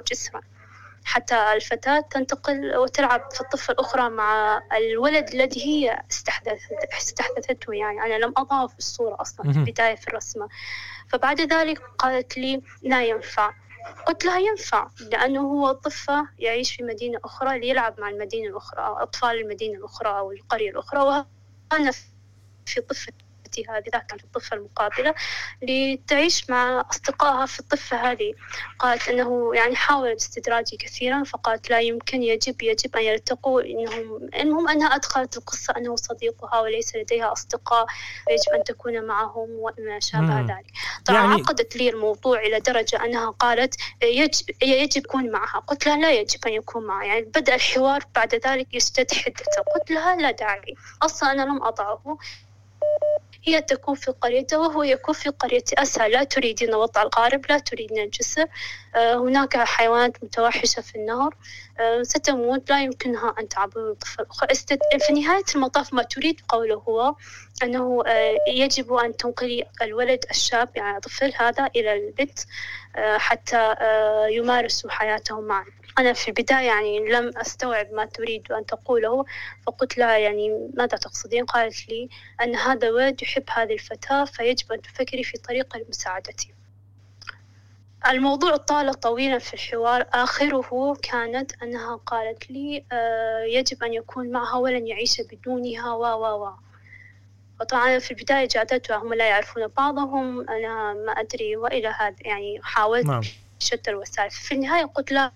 جسرا 0.00 0.40
حتى 1.04 1.52
الفتاة 1.52 2.00
تنتقل 2.00 2.76
وتلعب 2.76 3.28
في 3.32 3.40
الطفة 3.40 3.72
الأخرى 3.72 4.08
مع 4.10 4.60
الولد 4.76 5.28
الذي 5.28 5.66
هي 5.66 6.02
استحدثت 6.10 6.72
استحدثته. 6.98 7.72
يعني 7.74 8.02
أنا 8.02 8.24
لم 8.24 8.34
أضعه 8.36 8.66
في 8.66 8.78
الصورة 8.78 9.16
أصلا 9.20 9.52
في 9.52 9.58
البداية 9.58 9.94
في 9.94 10.08
الرسمة. 10.08 10.48
فبعد 11.08 11.40
ذلك 11.40 11.82
قالت 11.98 12.38
لي 12.38 12.62
لا 12.82 13.04
ينفع. 13.04 13.52
قلت 14.06 14.24
لها 14.24 14.38
ينفع 14.38 14.88
لأنه 15.00 15.40
هو 15.40 15.70
الطفة 15.70 16.28
يعيش 16.38 16.76
في 16.76 16.82
مدينة 16.82 17.18
أخرى 17.24 17.58
ليلعب 17.58 18.00
مع 18.00 18.08
المدينة 18.08 18.48
الأخرى 18.48 18.86
أو 18.86 18.94
أطفال 18.94 19.40
المدينة 19.40 19.78
الأخرى 19.78 20.18
أو 20.18 20.32
القرية 20.32 20.70
الأخرى 20.70 21.00
وأنا 21.00 21.90
في 22.66 22.80
طفة 22.80 23.12
هذه 23.60 23.84
ذاك 23.92 24.06
كانت 24.06 24.24
الطفة 24.24 24.56
المقابلة 24.56 25.14
لتعيش 25.62 26.50
مع 26.50 26.84
أصدقائها 26.90 27.46
في 27.46 27.60
الطفة 27.60 27.96
هذه. 27.96 28.32
قالت 28.78 29.08
أنه 29.08 29.54
يعني 29.54 29.76
حاولت 29.76 30.20
استدراجي 30.20 30.76
كثيرا 30.76 31.24
فقالت 31.24 31.70
لا 31.70 31.80
يمكن 31.80 32.22
يجب 32.22 32.62
يجب 32.62 32.96
أن 32.96 33.02
يلتقوا 33.02 33.62
إنهم 33.62 34.28
المهم 34.34 34.68
أنها 34.68 34.94
أدخلت 34.94 35.36
القصة 35.36 35.74
أنه 35.76 35.96
صديقها 35.96 36.60
وليس 36.60 36.96
لديها 36.96 37.32
أصدقاء 37.32 37.86
ويجب 38.28 38.52
أن 38.54 38.64
تكون 38.64 39.04
معهم 39.06 39.48
وما 39.50 40.00
شابه 40.00 40.40
ذلك. 40.40 40.66
طبعا 41.04 41.20
يعني... 41.20 41.32
عقدت 41.32 41.76
لي 41.76 41.88
الموضوع 41.90 42.40
إلى 42.40 42.60
درجة 42.60 43.04
أنها 43.04 43.30
قالت 43.30 43.74
يجب 44.02 44.44
يجب 44.62 45.04
يكون 45.04 45.30
معها. 45.30 45.58
قلت 45.58 45.86
لها 45.86 45.96
لا 45.96 46.12
يجب 46.12 46.46
أن 46.46 46.52
يكون 46.52 46.86
معها. 46.86 47.04
يعني 47.04 47.22
بدأ 47.22 47.54
الحوار 47.54 48.04
بعد 48.14 48.34
ذلك 48.34 48.74
يشتد 48.74 49.14
حدته 49.14 49.62
قلت 49.74 49.90
لها 49.90 50.16
لا 50.16 50.30
داعي. 50.30 50.74
أصلا 51.02 51.32
أنا 51.32 51.42
لم 51.42 51.62
أضعه. 51.62 52.18
هي 53.46 53.60
تكون 53.60 53.94
في 53.94 54.10
قريته 54.10 54.58
وهو 54.58 54.82
يكون 54.82 55.14
في 55.14 55.28
قريتي 55.28 55.74
أسهل. 55.82 56.10
لا 56.10 56.24
تريدين 56.24 56.74
وضع 56.74 57.02
القارب 57.02 57.42
لا 57.50 57.58
تريدين 57.58 58.04
الجسر. 58.04 58.46
آه، 58.94 59.14
هناك 59.14 59.56
حيوانات 59.56 60.24
متوحشة 60.24 60.80
في 60.80 60.94
النهر. 60.94 61.36
آه، 61.80 62.02
ستموت. 62.02 62.70
لا 62.70 62.82
يمكنها 62.82 63.34
أن 63.38 63.48
تعبر 63.48 63.90
الطفل 63.90 64.22
الأخرى 64.22 64.54
في 65.06 65.12
نهاية 65.12 65.44
المطاف 65.54 65.94
ما 65.94 66.02
تريد 66.02 66.40
قوله 66.48 66.74
هو 66.74 67.14
أنه 67.62 68.02
آه، 68.06 68.36
يجب 68.48 68.92
أن 68.92 69.16
تنقلي 69.16 69.66
الولد 69.82 70.24
الشاب 70.30 70.68
يعني 70.76 70.96
الطفل 70.96 71.32
هذا 71.36 71.70
إلى 71.76 71.92
البيت 71.92 72.40
حتى 72.96 73.74
يمارسوا 74.30 74.90
حياتهم 74.90 75.44
معا. 75.44 75.64
أنا 75.98 76.12
في 76.12 76.28
البداية 76.28 76.66
يعني 76.66 76.98
لم 76.98 77.30
أستوعب 77.36 77.92
ما 77.92 78.04
تريد 78.04 78.52
أن 78.52 78.66
تقوله 78.66 79.24
فقلت 79.66 79.98
لها 79.98 80.18
يعني 80.18 80.70
ماذا 80.74 80.96
تقصدين؟ 80.96 81.44
قالت 81.44 81.88
لي 81.88 82.08
أن 82.42 82.56
هذا 82.56 82.88
الولد 82.88 83.22
يحب 83.22 83.44
هذه 83.50 83.72
الفتاة 83.72 84.24
فيجب 84.24 84.72
أن 84.72 84.82
تفكري 84.82 85.24
في 85.24 85.38
طريقة 85.38 85.78
لمساعدته 85.78 86.48
الموضوع 88.08 88.56
طال 88.56 88.94
طويلا 88.94 89.38
في 89.38 89.54
الحوار. 89.54 90.06
آخره 90.12 90.96
كانت 91.02 91.62
أنها 91.62 91.96
قالت 91.96 92.50
لي 92.50 92.84
آه 92.92 93.44
يجب 93.44 93.84
أن 93.84 93.94
يكون 93.94 94.30
معها 94.30 94.56
ولن 94.56 94.86
يعيش 94.86 95.20
بدونها 95.20 95.92
و 95.92 96.02
و 96.02 96.44
و. 96.44 96.52
وطبعا 97.60 97.98
في 97.98 98.10
البداية 98.10 98.48
جادتها 98.48 98.96
هم 98.96 99.14
لا 99.14 99.28
يعرفون 99.28 99.66
بعضهم. 99.66 100.48
أنا 100.48 100.94
ما 100.94 101.12
أدري 101.12 101.56
وإلى 101.56 101.88
هذا 101.88 102.16
يعني 102.20 102.60
حاولت 102.62 103.06
نعم. 103.06 103.22
شتى 103.58 103.90
الوسائل 103.90 104.30
في 104.30 104.54
النهاية 104.54 104.84
قلت 104.84 105.12
لها 105.12 105.32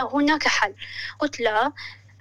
هناك 0.00 0.48
حل. 0.48 0.74
قلت 1.18 1.40
لا 1.40 1.72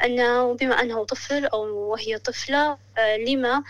أنه 0.03 0.53
بما 0.53 0.81
أنه 0.81 1.05
طفل 1.05 1.45
أو 1.45 1.91
وهي 1.91 2.17
طفلة 2.17 2.77
آه، 2.97 3.17
لما 3.17 3.63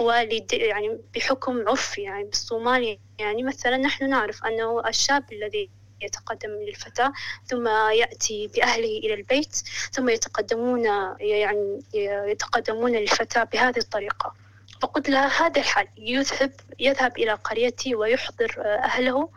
والد 0.00 0.52
يعني 0.52 0.98
بحكم 1.14 1.68
عرفي 1.68 2.02
يعني 2.02 2.24
بالصومال 2.24 2.98
يعني 3.18 3.42
مثلا 3.42 3.76
نحن 3.76 4.10
نعرف 4.10 4.44
أنه 4.44 4.88
الشاب 4.88 5.32
الذي 5.32 5.70
يتقدم 6.02 6.50
للفتاة 6.50 7.12
ثم 7.46 7.68
يأتي 7.68 8.46
بأهله 8.54 8.98
إلى 8.98 9.14
البيت 9.14 9.56
ثم 9.92 10.08
يتقدمون 10.08 10.84
يعني 11.20 11.82
يتقدمون 12.30 12.92
للفتاة 12.92 13.44
بهذه 13.44 13.78
الطريقة. 13.78 14.34
فقلت 14.80 15.08
لها 15.10 15.46
هذا 15.46 15.60
الحل. 15.60 15.88
يذهب 15.96 16.52
يذهب 16.78 17.18
إلى 17.18 17.32
قريتي 17.32 17.94
ويحضر 17.94 18.54
آه، 18.58 18.84
أهله. 18.84 19.28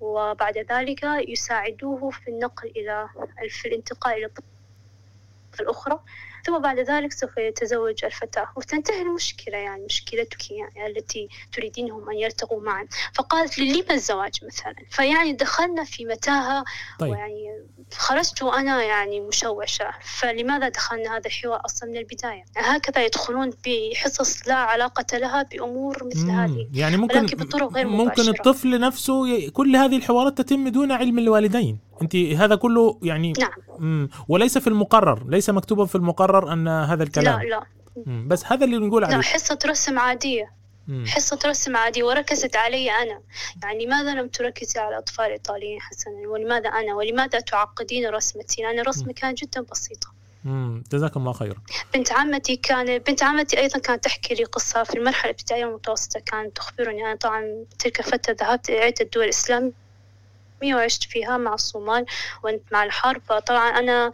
وبعد 0.00 0.58
ذلك 0.58 1.02
يساعدوه 1.28 2.10
في 2.10 2.28
النقل 2.30 2.68
إلى 2.76 3.08
في 3.48 3.68
الانتقال 3.68 4.14
إلى 4.14 4.30
الأخرى. 5.62 6.00
ثم 6.46 6.58
بعد 6.58 6.78
ذلك 6.78 7.12
سوف 7.12 7.36
يتزوج 7.36 8.04
الفتاة. 8.04 8.48
وتنتهي 8.56 9.02
المشكلة 9.02 9.56
يعني 9.56 9.84
مشكلتك 9.84 10.50
يعني 10.50 10.86
التي 10.86 11.28
تريدينهم 11.52 12.10
أن 12.10 12.16
يلتقوا 12.16 12.60
معا. 12.60 12.86
فقالت 13.14 13.58
لي 13.58 13.72
لما 13.72 13.94
الزواج 13.94 14.32
مثلا؟ 14.44 14.74
فيعني 14.90 15.32
دخلنا 15.32 15.84
في 15.84 16.04
متاهة 16.04 16.64
طيب. 16.98 17.10
ويعني 17.10 17.62
خرجت 17.92 18.42
وأنا 18.42 18.82
يعني 18.82 19.20
مشوشة. 19.20 19.90
فلماذا 20.00 20.68
دخلنا 20.68 21.16
هذا 21.16 21.26
الحوار 21.26 21.60
أصلا 21.64 21.88
من 21.88 21.96
البداية؟ 21.96 22.44
هكذا 22.56 23.04
يدخلون 23.04 23.50
بحصص 23.66 24.48
لا 24.48 24.54
علاقة 24.54 25.18
لها 25.18 25.42
بأمور 25.42 26.04
مثل 26.04 26.30
هذه. 26.30 26.68
يعني 26.74 26.96
ممكن 26.96 27.18
ولكن 27.18 27.36
بطرق 27.36 27.72
غير 27.72 27.86
ممكن 27.86 28.22
مباشرة. 28.22 28.30
الطفل 28.30 28.80
نفسه 28.80 29.28
ي... 29.28 29.50
كل 29.50 29.76
هذه 29.76 29.96
الحوارات 29.96 30.38
تتم 30.38 30.68
دون 30.68 30.92
علم 30.92 31.18
الوالدين. 31.18 31.78
انت 32.02 32.16
هذا 32.16 32.54
كله 32.54 32.98
يعني 33.02 33.32
نعم. 33.38 34.08
وليس 34.28 34.58
في 34.58 34.66
المقرر 34.66 35.28
ليس 35.28 35.50
مكتوبا 35.50 35.84
في 35.84 35.94
المقرر 35.94 36.52
أن 36.52 36.68
هذا 36.68 37.02
الكلام. 37.02 37.40
لا. 37.40 37.46
لا. 37.46 37.64
بس 38.26 38.44
هذا 38.46 38.64
اللي 38.64 38.78
نقول 38.78 39.04
عليه. 39.04 39.16
لا 39.16 39.22
حصة 39.22 39.58
رسم 39.66 39.98
عادية. 39.98 40.52
مم. 40.88 41.04
حصة 41.06 41.38
رسم 41.46 41.76
عادية 41.76 42.04
وركزت 42.04 42.56
علي 42.56 42.90
أنا. 42.90 43.20
يعني 43.62 43.86
لماذا 43.86 44.14
لم 44.14 44.28
تركزي 44.28 44.80
على 44.80 44.98
أطفال 44.98 45.30
إيطاليين 45.30 45.80
حسنا؟ 45.80 46.28
ولماذا 46.28 46.68
أنا؟ 46.68 46.94
ولماذا 46.94 47.40
تعقدين 47.40 48.10
رسمتي؟ 48.10 48.70
أنا 48.70 48.82
رسمي 48.82 49.12
كانت 49.12 49.38
جدا 49.38 49.60
بسيطة 49.60 50.08
امم 50.46 50.82
جزاكم 50.92 51.20
الله 51.20 51.32
خير 51.32 51.58
بنت 51.94 52.12
عمتي 52.12 52.56
كان 52.56 52.98
بنت 52.98 53.22
عمتي 53.22 53.58
أيضا 53.58 53.78
كانت 53.78 54.04
تحكي 54.04 54.34
لي 54.34 54.44
قصة 54.44 54.82
في 54.82 54.98
المرحلة 54.98 55.24
الابتدائية 55.24 55.64
والمتوسطة. 55.64 56.20
كانت 56.20 56.56
تخبرني 56.56 57.06
أنا 57.06 57.14
طبعا 57.14 57.64
تلك 57.78 58.00
الفترة 58.00 58.36
ذهبت 58.40 58.70
إلى 58.70 58.80
عدة 58.80 59.10
دول 59.14 59.28
إسلامية. 59.28 59.83
وعشت 60.62 61.04
فيها 61.04 61.36
مع 61.36 61.54
الصومال 61.54 62.06
وأنت 62.42 62.62
مع 62.72 62.84
الحرب 62.84 63.22
طبعا 63.46 63.68
أنا 63.68 64.12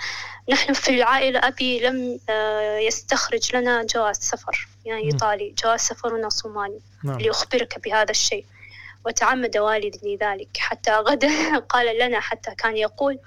نحن 0.49 0.73
في 0.73 0.89
العائلة 0.89 1.39
أبي 1.39 1.81
لم 1.81 2.21
آه، 2.29 2.79
يستخرج 2.79 3.57
لنا 3.57 3.83
جواز 3.83 4.17
سفر 4.17 4.69
يعني 4.85 5.05
إيطالي. 5.05 5.55
جواز 5.65 5.81
سفرنا 5.81 6.29
صومالي. 6.29 6.81
نعم. 7.05 7.19
لأخبرك 7.19 7.79
بهذا 7.85 8.11
الشيء. 8.11 8.45
وتعمد 9.07 9.57
والدي 9.57 10.17
لذلك. 10.17 10.57
حتى 10.57 10.91
غدا 10.91 11.59
قال 11.73 11.99
لنا 11.99 12.21
حتى 12.21 12.55
كان 12.55 12.77
يقول 12.77 13.19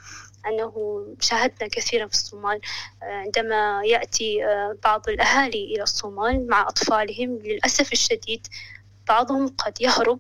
أنه 0.48 1.06
شاهدنا 1.20 1.70
كثيرا 1.72 2.08
في 2.08 2.14
الصومال. 2.14 2.62
آه، 3.04 3.06
عندما 3.06 3.82
يأتي 3.86 4.46
آه، 4.46 4.78
بعض 4.84 5.10
الأهالي 5.10 5.76
إلى 5.76 5.84
الصومال 5.84 6.48
مع 6.48 6.68
أطفالهم 6.68 7.40
للأسف 7.44 7.94
الشديد 7.94 8.48
بعضهم 9.08 9.48
قد 9.48 9.82
يهرب 9.82 10.20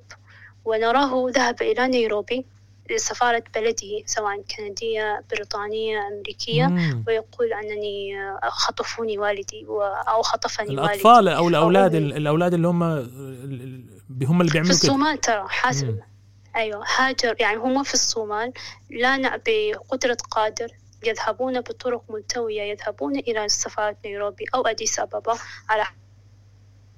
ونراه 0.65 1.25
ذهب 1.29 1.61
إلى 1.61 1.87
نيروبي. 1.87 2.45
لسفارة 2.91 3.43
بلده 3.55 4.03
سواء 4.05 4.41
كندية 4.41 5.23
بريطانية 5.31 6.07
أمريكية 6.07 6.67
مم. 6.67 7.03
ويقول 7.07 7.53
أنني 7.53 8.15
خطفوني 8.43 9.17
والدي 9.17 9.65
أو 10.07 10.21
خطفني 10.21 10.69
الأطفال 10.69 11.15
والدي 11.15 11.35
أو 11.35 11.47
الأولاد 11.47 11.95
أو 11.95 12.01
الأولاد 12.01 12.53
اللي 12.53 12.67
هم 12.67 12.83
هم 12.83 14.41
اللي 14.41 14.51
بيعملوا 14.51 14.63
في 14.63 14.69
الصومال 14.69 15.21
ترى 15.21 15.45
حاسب. 15.49 15.99
أيوة 16.55 16.85
هاجر 16.95 17.35
يعني 17.39 17.57
هم 17.57 17.83
في 17.83 17.93
الصومال 17.93 18.53
لا 18.89 19.41
بقدرة 19.47 20.17
قادر 20.31 20.67
يذهبون 21.05 21.61
بطرق 21.61 22.03
ملتوية 22.09 22.61
يذهبون 22.61 23.15
إلى 23.15 23.49
سفارة 23.49 23.97
نيروبي 24.05 24.45
أو 24.55 24.61
أديس 24.61 24.99
أبابا 24.99 25.37
على 25.69 25.85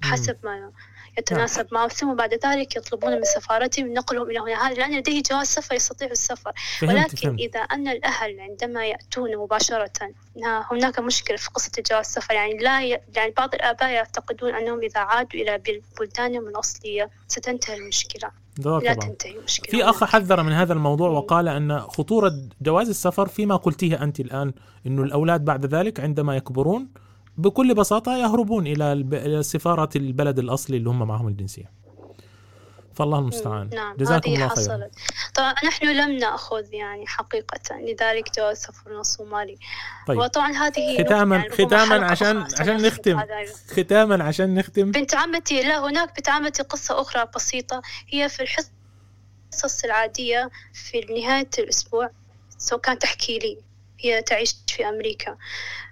حسب 0.02 0.36
ما 0.44 0.70
يتناسب 1.18 1.66
معه 1.72 1.88
ثم 1.88 2.14
بعد 2.14 2.34
ذلك 2.46 2.76
يطلبون 2.76 3.12
من 3.12 3.24
سفارتهم 3.24 3.92
نقلهم 3.92 4.30
إلى 4.30 4.38
هنا 4.38 4.66
هذا 4.66 4.74
لأن 4.74 4.98
لديه 4.98 5.22
جواز 5.30 5.46
سفر 5.46 5.74
يستطيع 5.74 6.08
السفر. 6.10 6.52
فهمت 6.78 6.92
ولكن 6.92 7.16
فهمت. 7.16 7.40
إذا 7.40 7.60
أن 7.60 7.88
الأهل 7.88 8.40
عندما 8.40 8.86
يأتون 8.86 9.36
مباشرة 9.36 9.90
هناك 10.44 11.00
مشكلة 11.00 11.36
في 11.36 11.50
قصة 11.50 11.70
جواز 11.90 12.06
السفر 12.06 12.34
يعني 12.34 12.58
لا 12.58 12.82
ي... 12.84 13.00
يعني 13.16 13.32
بعض 13.36 13.54
الآباء 13.54 13.90
يعتقدون 13.90 14.54
أنهم 14.54 14.80
إذا 14.80 15.00
عادوا 15.00 15.40
إلى 15.40 15.58
بل- 15.58 15.82
بلدانهم 16.00 16.48
الأصلية 16.48 17.10
ستنتهي 17.28 17.76
المشكلة. 17.76 18.30
لا 18.58 18.78
طبعا 18.78 18.94
تنتهي 18.94 19.38
المشكلة. 19.38 19.70
في 19.70 19.84
اخ 19.90 20.04
حذر 20.04 20.42
من 20.42 20.52
هذا 20.52 20.72
الموضوع. 20.72 21.08
وقال 21.10 21.48
أن 21.48 21.80
خطورة 21.80 22.32
جواز 22.60 22.88
السفر 22.88 23.28
فيما 23.28 23.56
قلتيه 23.56 24.02
أنت 24.02 24.20
الآن 24.20 24.52
إنه 24.86 25.02
الأولاد 25.02 25.44
بعد 25.44 25.66
ذلك 25.66 26.00
عندما 26.00 26.36
يكبرون 26.36 26.88
بكل 27.38 27.74
بساطة 27.74 28.16
يهربون 28.16 28.66
إلى 28.66 29.42
سفارة 29.42 29.90
البلد 29.96 30.38
الأصلي 30.38 30.76
اللي 30.76 30.90
هم 30.90 31.08
معهم 31.08 31.28
الجنسية. 31.28 31.72
فالله 32.94 33.18
المستعان. 33.18 33.70
نعم 33.74 33.96
جزاكم 33.96 34.32
الله 34.32 34.48
خيرا. 34.48 34.64
حصلت. 34.64 34.90
طبعا 35.34 35.54
نحن 35.64 35.86
لم 35.86 36.18
نأخذ 36.18 36.74
يعني 36.74 37.06
حقيقة. 37.06 37.76
لذلك 37.80 38.36
جواز 38.36 38.56
سفرنا 38.56 39.00
الصومالي 39.00 39.58
طيب. 40.06 40.18
وطبعا 40.18 40.52
هذه 40.52 41.04
ختاما 41.04 41.36
يعني 41.36 41.50
ختاما 41.50 42.06
عشان 42.06 42.36
عشان 42.60 42.82
نختم. 42.82 43.20
ختاما 43.70 44.24
عشان 44.24 44.54
نختم. 44.54 44.90
بنت 44.90 45.14
عمتي 45.14 45.62
لا 45.62 45.78
هناك 45.78 46.16
بنت 46.16 46.28
عمتي 46.28 46.62
قصة 46.62 47.00
أخرى 47.00 47.28
بسيطة. 47.36 47.82
هي 48.08 48.28
في 48.28 48.42
الحصص 48.42 49.84
العادية 49.84 50.50
في 50.72 51.00
نهاية 51.00 51.50
الأسبوع 51.58 52.10
سو 52.58 52.78
كانت 52.78 53.02
تحكي 53.02 53.38
لي. 53.38 53.58
هي 54.00 54.22
تعيش 54.22 54.56
في 54.68 54.88
أمريكا. 54.88 55.36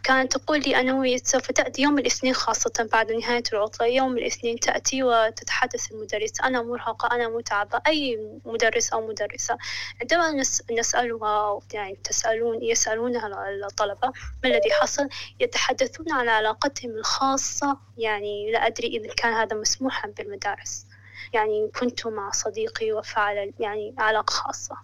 كانت 0.02 0.36
تقول 0.36 0.60
لي 0.60 0.80
أنه 0.80 1.16
سوف 1.16 1.50
تأتي 1.50 1.82
يوم 1.82 1.98
الاثنين 1.98 2.34
خاصة 2.34 2.88
بعد 2.92 3.12
نهاية 3.12 3.42
العطلة. 3.52 3.86
يوم 3.86 4.18
الاثنين 4.18 4.60
تأتي 4.60 5.02
وتتحدث 5.02 5.92
المدرسة 5.92 6.44
أنا 6.44 6.62
مرهقة 6.62 7.14
أنا 7.14 7.28
متعبة. 7.28 7.80
أي 7.86 8.18
مدرس 8.44 8.92
أو 8.92 9.06
مدرسة. 9.06 9.58
عندما 10.00 10.30
نس- 10.42 10.62
نسألها 10.72 11.60
يعني 11.72 11.96
تسألون 12.04 12.62
يسألونها 12.62 13.28
الطلبة 13.66 14.08
ما 14.44 14.50
الذي 14.50 14.70
حصل 14.80 15.08
يتحدثون 15.40 16.12
عن 16.12 16.28
علاقتهم 16.28 16.90
الخاصة. 16.90 17.78
يعني 17.98 18.52
لا 18.52 18.66
أدري 18.66 18.86
إذا 18.88 19.14
كان 19.14 19.32
هذا 19.32 19.56
مسموحا 19.56 20.08
بالمدارس. 20.08 20.86
يعني 21.32 21.70
كنت 21.80 22.06
مع 22.06 22.30
صديقي 22.30 22.92
وفعل 22.92 23.52
يعني 23.60 23.94
علاقة 23.98 24.30
خاصة. 24.32 24.76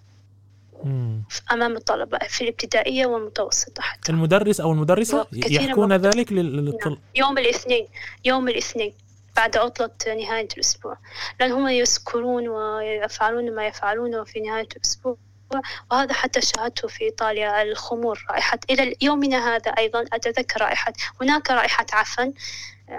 مم. 0.85 1.25
أمام 1.53 1.77
الطلبة 1.77 2.19
في 2.19 2.41
الابتدائية 2.41 3.07
والمتوسطة 3.07 3.83
حتى. 3.83 4.13
المدرس 4.13 4.61
أو 4.61 4.73
المدرسة 4.73 5.27
يحكون 5.33 5.93
ذلك. 5.93 6.33
نعم. 6.33 6.99
يوم 7.15 7.39
الاثنين 7.39 7.89
يوم 8.25 8.49
الاثنين 8.49 8.95
بعد 9.37 9.57
عطلة 9.57 9.91
نهاية 10.07 10.49
الأسبوع. 10.55 10.99
لأن 11.41 11.53
هم 11.53 11.69
يذكرون 11.69 12.49
ويفعلون 12.49 13.55
ما 13.55 13.67
يفعلونه 13.67 14.25
في 14.25 14.41
نهاية 14.41 14.69
الأسبوع. 14.77 15.17
وهذا 15.91 16.13
حتى 16.13 16.41
شاهدته 16.41 16.89
في 16.89 17.05
إيطاليا 17.05 17.63
الخمور 17.63 18.27
رائحة. 18.31 18.59
إلى 18.71 18.97
يومنا 19.01 19.57
هذا 19.57 19.71
أيضا 19.71 20.05
أتذكر 20.13 20.61
رائحة. 20.61 20.93
هناك 21.21 21.51
رائحة 21.51 21.87
عفن 21.93 22.33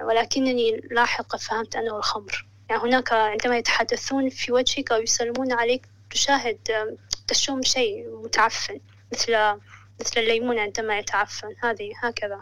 ولكنني 0.03 0.81
لاحقا 0.91 1.37
فهمت 1.37 1.75
أنه 1.75 1.97
الخمر. 1.97 2.45
يعني 2.69 2.81
هناك 2.81 3.13
عندما 3.13 3.57
يتحدثون 3.57 4.29
في 4.29 4.51
وجهك 4.51 4.91
أو 4.91 5.01
يسلمون 5.01 5.51
عليك 5.51 5.87
تشاهد 6.09 6.57
تشم 7.31 7.61
شيء 7.61 8.09
متعفن 8.23 8.79
مثل 9.11 9.31
مثل 9.99 10.19
الليمون 10.21 10.59
عندما 10.59 10.99
يتعفن 10.99 11.55
هذه 11.63 11.91
هكذا. 11.99 12.41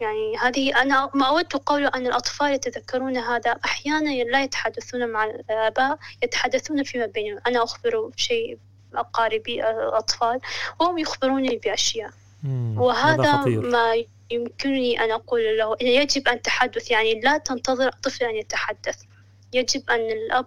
يعني 0.00 0.36
هذه 0.36 0.82
أنا 0.82 1.10
ما 1.14 1.26
أود 1.28 1.52
قول 1.52 1.86
أن 1.86 2.06
الأطفال 2.06 2.52
يتذكرون 2.52 3.16
هذا. 3.16 3.56
أحيانا 3.64 4.10
لا 4.10 4.42
يتحدثون 4.42 5.08
مع 5.08 5.24
الآباء 5.24 5.98
يتحدثون 6.22 6.82
فيما 6.82 7.06
بينهم. 7.06 7.40
أنا 7.46 7.62
أخبر 7.62 8.10
شيء 8.16 8.58
أقاربي 8.94 9.64
أطفال 9.64 10.40
وهم 10.80 10.98
يخبروني 10.98 11.56
بأشياء. 11.56 12.10
وهذا 12.76 13.36
ما 13.46 14.04
يمكنني 14.30 15.04
أن 15.04 15.10
أقول 15.10 15.58
له. 15.58 15.76
يجب 15.80 16.28
أن 16.28 16.42
تحدث 16.42 16.90
يعني 16.90 17.20
لا 17.20 17.38
تنتظر 17.38 17.88
الطفل 17.88 18.24
أن 18.24 18.36
يتحدث. 18.36 19.02
يجب 19.52 19.82
أن 19.90 20.00
الأب 20.10 20.46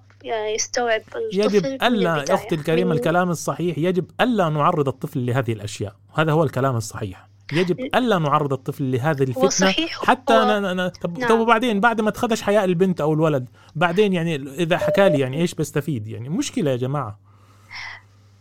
يستوعب 0.56 1.00
الطفل 1.02 1.30
يجب 1.40 1.66
البداية. 1.66 2.36
أختي 2.36 2.56
الكريمه 2.56 2.90
من- 2.92 2.96
الكلام 2.98 3.30
الصحيح 3.30 3.78
يجب 3.78 4.06
ألا 4.22 4.50
نعرض 4.50 4.88
الطفل 4.88 5.26
لهذه 5.26 5.54
الأشياء 5.54 5.96
هذا 6.16 6.32
هو 6.32 6.44
الكلام 6.44 6.76
الصحيح. 6.76 7.30
يجب 7.54 7.80
ألا 7.80 8.18
نعرض 8.20 8.54
الطفل 8.54 8.92
لهذه 8.92 9.24
الفتنة 9.24 9.50
صحيح، 9.50 10.06
حتى 10.06 10.34
هو- 10.34 10.42
أنا 10.42 10.72
أنا 10.72 10.88
طب, 10.88 11.20
نعم. 11.20 11.30
طب 11.30 11.40
وبعدين؟ 11.40 11.80
بعد 11.80 12.02
ما 12.02 12.12
تخدش 12.12 12.42
حياء 12.42 12.66
البنت 12.66 13.02
أو 13.02 13.14
الولد 13.14 13.50
بعدين 13.76 14.14
يعني 14.14 14.36
إذا 14.36 14.78
حكى 14.78 15.10
لي 15.10 15.20
يعني 15.20 15.42
إيش 15.42 15.54
بستفيد؟ 15.56 16.08
يعني 16.08 16.30
مشكلة 16.30 16.72
يا 16.72 16.76
جماعة. 16.76 17.20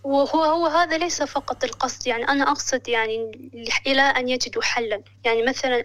وهو 0.04 0.42
هو 0.44 0.66
هذا 0.66 0.98
ليس 0.98 1.22
فقط 1.22 1.64
القصد 1.64 2.06
يعني 2.06 2.28
أنا 2.28 2.50
أقصد 2.50 2.88
يعني 2.88 3.30
إلى 3.86 4.00
أن 4.02 4.28
يجدوا 4.28 4.62
حلا. 4.62 5.00
يعني 5.24 5.42
مثلا 5.42 5.84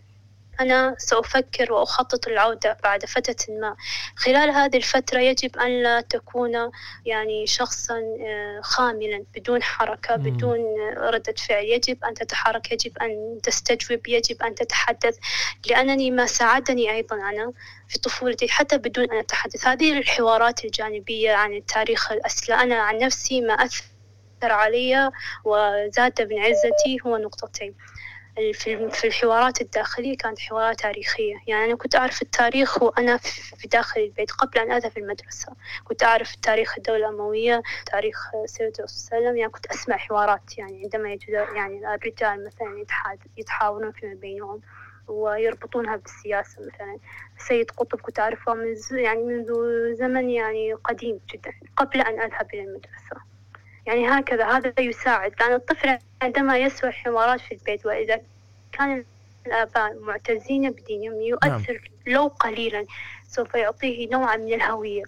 أنا 0.59 0.95
سأفكر 0.97 1.73
وأخطط 1.73 2.27
للعودة 2.27 2.77
بعد 2.83 3.05
فترة 3.05 3.35
ما. 3.49 3.75
خلال 4.15 4.49
هذه 4.49 4.77
الفترة 4.77 5.19
يجب 5.19 5.57
أن 5.57 5.83
لا 5.83 6.01
تكون 6.01 6.71
يعني 7.05 7.47
شخصا 7.47 7.99
آه، 8.27 8.61
خاملا 8.63 9.23
بدون 9.35 9.63
حركة. 9.63 10.15
بدون 10.15 10.59
ردة 10.97 11.33
فعل. 11.47 11.63
يجب 11.63 12.03
أن 12.03 12.13
تتحرك 12.13 12.71
يجب 12.71 12.97
أن 12.97 13.39
تستجوب 13.43 14.07
يجب 14.07 14.43
أن 14.43 14.55
تتحدث 14.55 15.17
لأنني 15.69 16.11
ما 16.11 16.25
ساعدني 16.25 16.91
أيضا 16.91 17.15
أنا 17.15 17.53
في 17.87 17.99
طفولتي 17.99 18.47
حتى 18.47 18.77
بدون 18.77 19.11
أن 19.11 19.17
أتحدث. 19.17 19.67
هذه 19.67 19.97
الحوارات 19.97 20.65
الجانبية 20.65 21.33
عن 21.33 21.53
التاريخ 21.53 22.11
الأسلى. 22.11 22.55
أنا 22.55 22.75
عن 22.75 22.97
نفسي 22.97 23.41
ما 23.41 23.53
أثر 23.53 23.83
علي 24.43 25.11
وزاد 25.45 26.21
من 26.21 26.39
عزتي 26.39 26.97
هو 27.05 27.17
نقطتين. 27.17 27.75
في 28.91 29.07
الحوارات 29.07 29.61
الداخلية 29.61 30.17
كانت 30.17 30.39
حوارات 30.39 30.79
تاريخية. 30.79 31.35
يعني 31.47 31.65
أنا 31.65 31.75
كنت 31.75 31.95
أعرف 31.95 32.21
التاريخ 32.21 32.83
وأنا 32.83 33.17
في 33.57 33.67
داخل 33.67 34.01
البيت 34.01 34.31
قبل 34.31 34.59
أن 34.59 34.71
أذهب 34.71 34.97
المدرسة. 34.97 35.53
كنت 35.83 36.03
أعرف 36.03 36.35
تاريخ 36.35 36.77
الدولة 36.77 37.09
الأموية 37.09 37.61
تاريخ 37.85 38.31
سيرة 38.45 38.73
الرسول 38.79 38.83
وسلم. 38.83 39.37
يعني 39.37 39.51
كنت 39.51 39.65
أسمع 39.65 39.97
حوارات 39.97 40.57
يعني 40.57 40.81
عندما 40.83 41.17
يعني 41.55 41.95
الرجال 41.95 42.45
مثلا 42.45 42.85
يتحاورون 43.37 43.91
فيما 43.91 44.13
بينهم 44.13 44.61
ويربطونها 45.07 45.95
بالسياسة 45.95 46.61
مثلا. 46.61 46.97
سيد 47.37 47.71
قطب 47.71 48.01
كنت 48.01 48.19
أعرفه 48.19 48.53
من 48.53 48.75
يعني 48.91 49.23
منذ 49.23 49.53
زمن 49.93 50.29
يعني 50.29 50.73
قديم 50.73 51.19
جدا 51.33 51.51
قبل 51.77 52.01
أن 52.01 52.19
أذهب 52.21 52.47
إلى 52.53 52.63
المدرسة. 52.63 53.32
يعني 53.85 54.09
هكذا 54.09 54.45
هذا 54.45 54.73
يساعد 54.79 55.33
لأن 55.39 55.53
الطفل 55.53 55.97
عندما 56.21 56.57
يسمع 56.57 56.91
حوارات 56.91 57.41
في 57.41 57.51
البيت 57.51 57.85
وإذا 57.85 58.19
كان 58.71 59.03
الآباء 59.47 59.99
معتزين 60.01 60.71
بدينهم 60.71 61.21
يؤثر 61.21 61.89
لو 62.07 62.27
قليلا 62.27 62.85
سوف 63.29 63.53
يعطيه 63.55 64.09
نوعا 64.11 64.35
من 64.37 64.53
الهوية. 64.53 65.03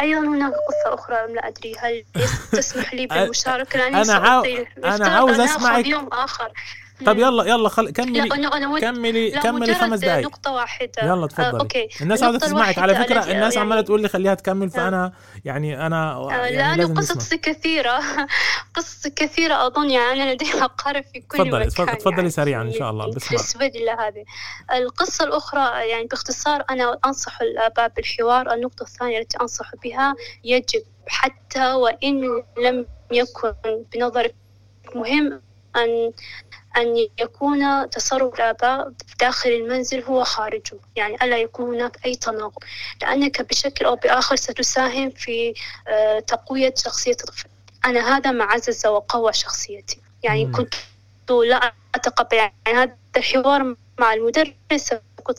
أيضا 0.00 0.20
هناك 0.20 0.52
قصة 0.52 0.94
أخرى 0.94 1.32
لا 1.34 1.48
أدري 1.48 1.74
هل 1.78 2.04
تسمح 2.58 2.94
لي 2.94 3.06
بالمشاركة؟ 3.06 3.78
لأني 3.78 3.96
أنا 4.02 4.14
عاو- 4.14 4.44
أنا 4.84 5.08
عاوز 5.08 5.40
أسمعك. 5.40 5.86
يوم 5.86 6.08
آخر. 6.12 6.52
طب 7.06 7.18
يلا 7.18 7.44
يلا 7.44 7.68
خل... 7.68 7.84
لا 7.84 7.90
كملي 7.90 8.22
أنا 8.22 8.56
أنا 8.56 8.68
ود 8.68 8.80
كملي 8.80 9.30
لا 9.30 9.40
كملي 9.40 9.74
خمس 9.74 9.98
دقائق 9.98 10.26
نقطة 10.26 10.52
واحدة. 10.52 10.90
يلا 11.02 11.24
آه، 11.24 11.26
تفضلي 11.26 11.60
أوكي. 11.60 11.88
الناس 12.00 12.22
عاوزة 12.22 12.36
النقطة 12.36 12.46
تسمعك. 12.46 12.78
على 12.78 12.92
التي- 12.92 13.32
الناس 13.32 13.56
يعني- 13.56 13.82
تقول 13.82 14.02
لي 14.02 14.08
خليها 14.08 14.34
تكمل 14.34 14.58
نعم. 14.60 14.68
فأنا 14.70 15.12
يعني 15.44 15.86
أنا 15.86 16.12
آه، 16.12 16.32
يعني 16.46 16.82
نسمع. 16.84 16.94
قصص 17.00 17.34
كثيرة. 17.34 18.00
قصص 18.74 19.06
كثيرة 19.08 19.66
أظن 19.66 19.90
يعني 19.90 20.22
أنا 20.22 20.32
لدي 20.34 20.46
أقارب 20.54 21.04
في 21.12 21.20
كل 21.20 21.38
تفضلي، 21.38 21.50
مكان 21.50 21.68
تفضلي- 21.68 21.96
تفضلي 21.96 22.16
يعني 22.16 22.30
سريعاً 22.30 22.62
إن 22.62 22.72
شاء 22.72 22.90
الله، 22.90 23.06
بسمع. 23.14 23.40
السبيل 23.40 23.88
هذه. 23.98 24.24
القصة 24.74 25.24
الأخرى 25.24 25.88
يعني 25.88 26.04
باختصار 26.06 26.64
أنا 26.70 26.98
أنصح 27.06 27.40
الآباء 27.42 27.88
بالحوار. 27.96 28.54
النقطة 28.54 28.82
الثانية 28.82 29.18
التي 29.18 29.38
أنصح 29.40 29.70
بها 29.84 30.14
يجب 30.44 30.82
حتى 31.08 31.72
وإن 31.72 32.20
لم 32.64 32.86
يكن 33.12 33.52
بنظرك 33.94 34.34
مهم 34.94 35.42
أن 35.76 36.12
أن 36.76 36.96
يكون 37.20 37.90
تصرف 37.90 38.34
الآباء 38.34 38.92
داخل 39.20 39.50
المنزل 39.50 40.02
هو 40.02 40.24
خارجه 40.24 40.78
يعني 40.96 41.14
ألا 41.22 41.38
يكون 41.38 41.74
هناك 41.74 42.06
أي 42.06 42.14
تناقض. 42.14 42.62
لأنك 43.02 43.42
بشكل 43.42 43.84
أو 43.84 43.96
بآخر 43.96 44.36
ستساهم 44.36 45.10
في 45.10 45.54
آه، 45.88 46.18
تقوية 46.18 46.74
شخصية 46.76 47.10
الطفل. 47.10 47.48
أنا 47.84 48.16
هذا 48.16 48.30
ما 48.30 48.44
عزز 48.44 48.86
وقوى 48.86 49.32
شخصيتي. 49.32 50.00
يعني 50.22 50.44
مم. 50.44 50.52
كنت 50.52 50.74
لا 51.30 51.72
أتقبل 51.94 52.36
يعني 52.36 52.52
هذا 52.66 52.96
الحوار 53.16 53.76
مع 53.98 54.14
المدرسة. 54.14 55.00
كنت 55.24 55.38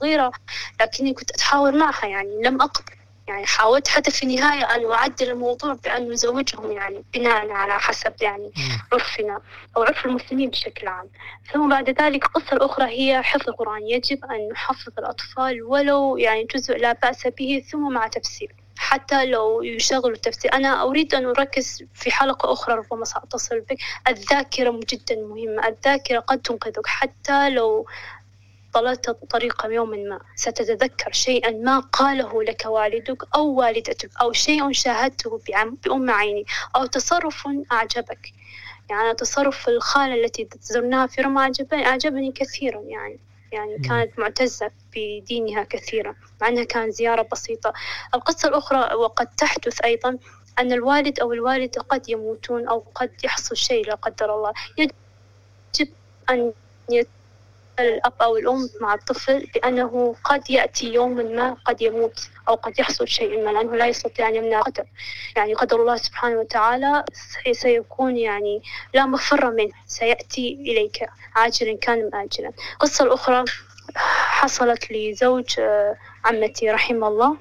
صغيرة 0.00 0.32
لكني 0.80 1.14
كنت 1.14 1.30
أتحاور 1.30 1.72
معها. 1.72 2.06
يعني 2.06 2.42
لم 2.42 2.62
أقبل. 2.62 2.99
يعني 3.30 3.46
حاولت 3.46 3.88
حتى 3.88 4.10
في 4.10 4.22
النهاية 4.22 4.64
أن 4.74 4.92
أعدل 4.92 5.30
الموضوع 5.30 5.72
بأن 5.84 6.10
نزوجهم 6.10 6.72
يعني 6.72 7.04
بناء 7.14 7.50
على 7.50 7.72
حسب 7.72 8.12
يعني 8.20 8.52
عرفنا 8.92 9.40
أو 9.76 9.82
عرف 9.82 10.06
المسلمين 10.06 10.50
بشكل 10.50 10.88
عام. 10.88 11.08
ثم 11.52 11.68
بعد 11.68 12.02
ذلك 12.02 12.24
القصة 12.24 12.52
الأخرى 12.56 12.84
هي 12.84 13.22
حفظ 13.22 13.48
القرآن. 13.48 13.82
يجب 13.82 14.24
أن 14.24 14.48
نحفظ 14.52 14.92
الأطفال 14.98 15.62
ولو 15.62 16.16
يعني 16.16 16.44
جزء 16.54 16.76
لا 16.76 16.92
بأس 16.92 17.26
به 17.26 17.62
ثم 17.70 17.92
مع 17.92 18.06
تفسير. 18.06 18.54
حتى 18.78 19.26
لو 19.26 19.62
يشغلوا 19.62 20.16
التفسير. 20.16 20.54
أنا 20.54 20.82
أريد 20.82 21.14
أن 21.14 21.26
أركز 21.26 21.84
في 21.94 22.10
حلقة 22.10 22.52
أخرى 22.52 22.74
ربما 22.74 23.04
سأتصل 23.04 23.60
بك. 23.60 23.78
الذاكرة 24.08 24.80
جدا 24.88 25.16
مهمة. 25.16 25.68
الذاكرة 25.68 26.18
قد 26.18 26.38
تنقذك. 26.38 26.86
حتى 26.86 27.50
لو 27.50 27.86
ضللت 28.74 29.10
طريقا 29.10 29.68
يوما 29.68 29.96
ما. 29.96 30.20
ستتذكر 30.36 31.12
شيئا 31.12 31.50
ما 31.50 31.78
قاله 31.78 32.42
لك 32.42 32.62
والدك 32.66 33.22
أو 33.34 33.46
والدتك 33.46 34.10
أو 34.20 34.32
شيء 34.32 34.72
شاهدته 34.72 35.40
بأم 35.84 36.10
عيني 36.10 36.44
أو 36.76 36.86
تصرف 36.86 37.48
أعجبك. 37.72 38.32
يعني 38.90 39.14
تصرف 39.14 39.68
الخالة 39.68 40.24
التي 40.24 40.48
زرناها 40.60 41.06
في 41.06 41.22
روما 41.22 41.40
أعجبني, 41.40 41.86
أعجبني 41.86 42.32
كثيرا 42.32 42.80
يعني. 42.80 43.18
يعني 43.52 43.78
كانت 43.78 44.18
معتزة 44.18 44.70
بدينها 44.96 45.62
كثيرا. 45.62 46.14
مع 46.40 46.48
أنها 46.48 46.64
كانت 46.64 46.92
زيارة 46.92 47.28
بسيطة. 47.32 47.72
القصة 48.14 48.48
الأخرى 48.48 48.94
وقد 48.94 49.26
تحدث 49.26 49.80
أيضا 49.84 50.18
أن 50.58 50.72
الوالد 50.72 51.20
أو 51.20 51.32
الوالدة 51.32 51.82
قد 51.82 52.08
يموتون 52.08 52.68
أو 52.68 52.84
قد 52.94 53.10
يحصل 53.24 53.56
شيء 53.56 53.86
لا 53.86 53.94
قدر 53.94 54.34
الله. 54.34 54.52
يجب 54.78 54.92
أن 56.30 56.52
يت 56.90 57.08
الأب 57.88 58.12
أو 58.22 58.36
الأم 58.36 58.68
مع 58.80 58.94
الطفل 58.94 59.46
بأنه 59.54 60.14
قد 60.24 60.50
يأتي 60.50 60.92
يوم 60.92 61.16
ما 61.16 61.56
قد 61.64 61.82
يموت 61.82 62.28
أو 62.48 62.54
قد 62.54 62.78
يحصل 62.78 63.08
شيء 63.08 63.44
ما 63.44 63.50
لأنه 63.50 63.76
لا 63.76 63.86
يستطيع 63.86 64.28
أن 64.28 64.36
يمنع 64.36 64.60
قدر. 64.60 64.84
يعني 65.36 65.54
قدر 65.54 65.80
الله 65.80 65.96
سبحانه 65.96 66.38
وتعالى 66.40 67.04
سيكون 67.52 68.16
يعني 68.16 68.62
لا 68.94 69.06
مفر 69.06 69.50
منه 69.50 69.72
سيأتي 69.86 70.54
إليك 70.60 71.08
عاجلا 71.36 71.76
كان 71.76 72.10
مآجلا. 72.12 72.52
القصة 72.72 73.04
الأخرى 73.04 73.44
حصلت 73.96 74.92
لزوج 74.92 75.60
آه، 75.60 75.96
عمتي 76.24 76.70
رحمه 76.70 77.08
الله. 77.08 77.36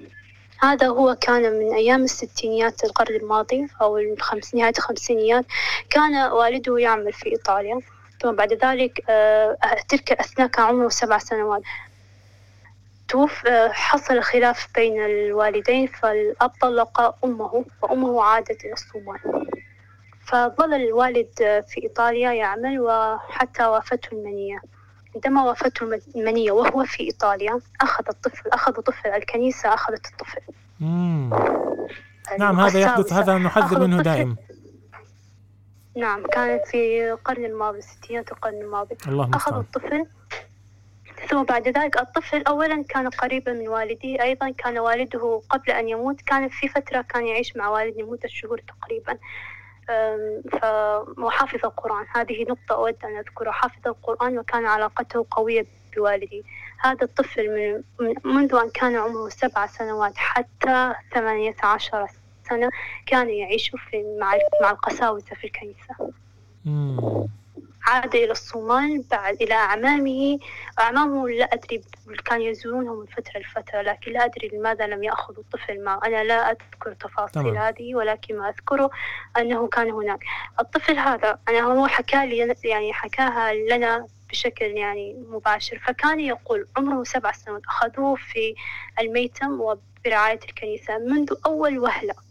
هذا 0.61 0.87
هو 0.87 1.15
كان 1.15 1.41
من 1.41 1.73
أيام 1.73 2.03
الستينيات 2.03 2.83
القرن 2.83 3.15
الماضي 3.15 3.67
أو 3.81 3.97
الخمس 3.97 4.55
نهاية 4.55 4.73
الخمسينيات. 4.77 5.45
كان 5.89 6.31
والده 6.31 6.77
يعمل 6.77 7.13
في 7.13 7.31
إيطاليا. 7.31 7.79
ثم 8.21 8.31
بعد 8.31 8.53
ذلك 8.53 9.03
آه، 9.09 9.57
تلك 9.89 10.11
الأثناء 10.11 10.47
كان 10.47 10.65
عمره 10.65 10.89
سبع 10.89 11.17
سنوات. 11.17 11.61
توف 13.07 13.47
آه، 13.47 13.69
حصل 13.71 14.21
خلاف 14.21 14.67
بين 14.75 15.05
الوالدين 15.05 15.87
فالأب 15.87 16.51
طلق 16.61 17.25
أمه 17.25 17.65
وأمه 17.81 18.23
عادت 18.23 18.65
إلى 18.65 18.73
الصومال. 18.73 19.47
فظل 20.25 20.73
الوالد 20.73 21.41
آه، 21.41 21.59
في 21.59 21.83
إيطاليا 21.83 22.31
يعمل 22.33 22.79
وحتى 22.79 23.65
وافته 23.65 24.09
المنية. 24.11 24.61
عندما 25.15 25.43
وافته 25.43 25.99
المنية 26.15 26.51
وهو 26.51 26.83
في 26.83 27.03
إيطاليا 27.03 27.59
أخذ 27.81 28.03
الطفل 28.09 28.49
أخذ 28.49 28.73
طفل 28.73 29.09
الكنيسة 29.09 29.73
أخذت 29.73 30.05
الطفل. 30.05 30.41
مم. 30.79 31.29
نعم 32.39 32.59
هذا 32.59 32.79
يحدث 32.79 33.13
هذا 33.13 33.37
نحذر 33.37 33.79
منه 33.79 34.01
دائما 34.01 34.35
نعم 35.95 36.23
كانت 36.27 36.67
في 36.67 37.11
القرن 37.11 37.45
الماضي 37.45 37.81
ستينات 37.81 38.31
القرن 38.31 38.61
الماضي. 38.61 38.97
الله 39.07 39.29
أخذ 39.33 39.57
الطفل 39.57 40.05
ثم 41.29 41.43
بعد 41.43 41.67
ذلك 41.67 41.99
الطفل 42.01 42.43
أولا 42.43 42.83
كان 42.89 43.09
قريبا 43.09 43.53
من 43.53 43.67
والديه 43.67 44.21
أيضا 44.21 44.49
كان 44.49 44.79
والده 44.79 45.41
قبل 45.49 45.71
أن 45.71 45.89
يموت 45.89 46.21
كان 46.21 46.49
في 46.49 46.67
فترة 46.67 47.01
كان 47.01 47.27
يعيش 47.27 47.55
مع 47.55 47.69
والده 47.69 48.01
لمدة 48.01 48.27
شهور 48.27 48.61
تقريبا. 48.67 49.17
وحافظ 51.17 51.59
القرآن. 51.65 52.05
هذه 52.15 52.43
نقطة 52.43 52.75
أود 52.75 52.97
أن 53.03 53.17
أذكرها. 53.17 53.51
حافظ 53.51 53.87
القرآن 53.87 54.39
وكان 54.39 54.65
علاقته 54.65 55.25
قوية 55.31 55.65
بوالدي. 55.95 56.43
هذا 56.79 57.03
الطفل 57.03 57.49
من 57.49 57.83
منذ 58.33 58.55
أن 58.55 58.69
كان 58.69 58.95
عمره 58.95 59.29
سبع 59.29 59.65
سنوات 59.65 60.13
حتى 60.17 60.93
ثمانية 61.13 61.55
عشر 61.63 62.07
سنة 62.49 62.69
كان 63.05 63.29
يعيش 63.29 63.69
في 63.69 64.17
مع 64.19 64.37
مع 64.61 64.71
القساوسة 64.71 65.35
في 65.35 65.43
الكنيسة. 65.43 66.11
عاد 67.87 68.15
إلى 68.15 68.31
الصومال 68.31 69.03
بعد 69.11 69.41
إلى 69.41 69.53
أعمامه 69.53 70.39
أعمامه 70.79 71.29
لا 71.29 71.45
أدري 71.45 71.81
كان 72.25 72.41
يزورونه 72.41 72.95
من 72.95 73.05
فترة 73.05 73.39
لفترة 73.39 73.81
لكن 73.81 74.11
لا 74.11 74.25
أدري 74.25 74.47
لماذا 74.53 74.87
لم 74.87 75.03
يأخذوا 75.03 75.43
الطفل 75.43 75.83
معه 75.83 75.99
أنا 76.05 76.23
لا 76.23 76.51
أذكر 76.51 76.93
تفاصيل 76.93 77.57
هذه 77.57 77.95
ولكن 77.95 78.37
ما 78.37 78.49
أذكره 78.49 78.89
أنه 79.37 79.67
كان 79.67 79.91
هناك. 79.91 80.23
الطفل 80.59 80.97
هذا 80.97 81.39
أنا 81.49 81.61
هو 81.61 81.87
حكى 81.87 82.25
لي 82.25 82.55
يعني 82.63 82.93
حكاها 82.93 83.53
لنا 83.53 84.07
بشكل 84.29 84.65
يعني 84.65 85.13
مباشر. 85.29 85.79
فكان 85.79 86.19
يقول 86.19 86.67
عمره 86.77 87.03
سبع 87.03 87.31
سنوات. 87.31 87.61
أخذوه 87.67 88.15
في 88.15 88.55
الميتم 88.99 89.61
وبرعاية 89.61 90.39
الكنيسة 90.49 90.97
منذ 90.97 91.33
أول 91.45 91.79
وهلة. 91.79 92.28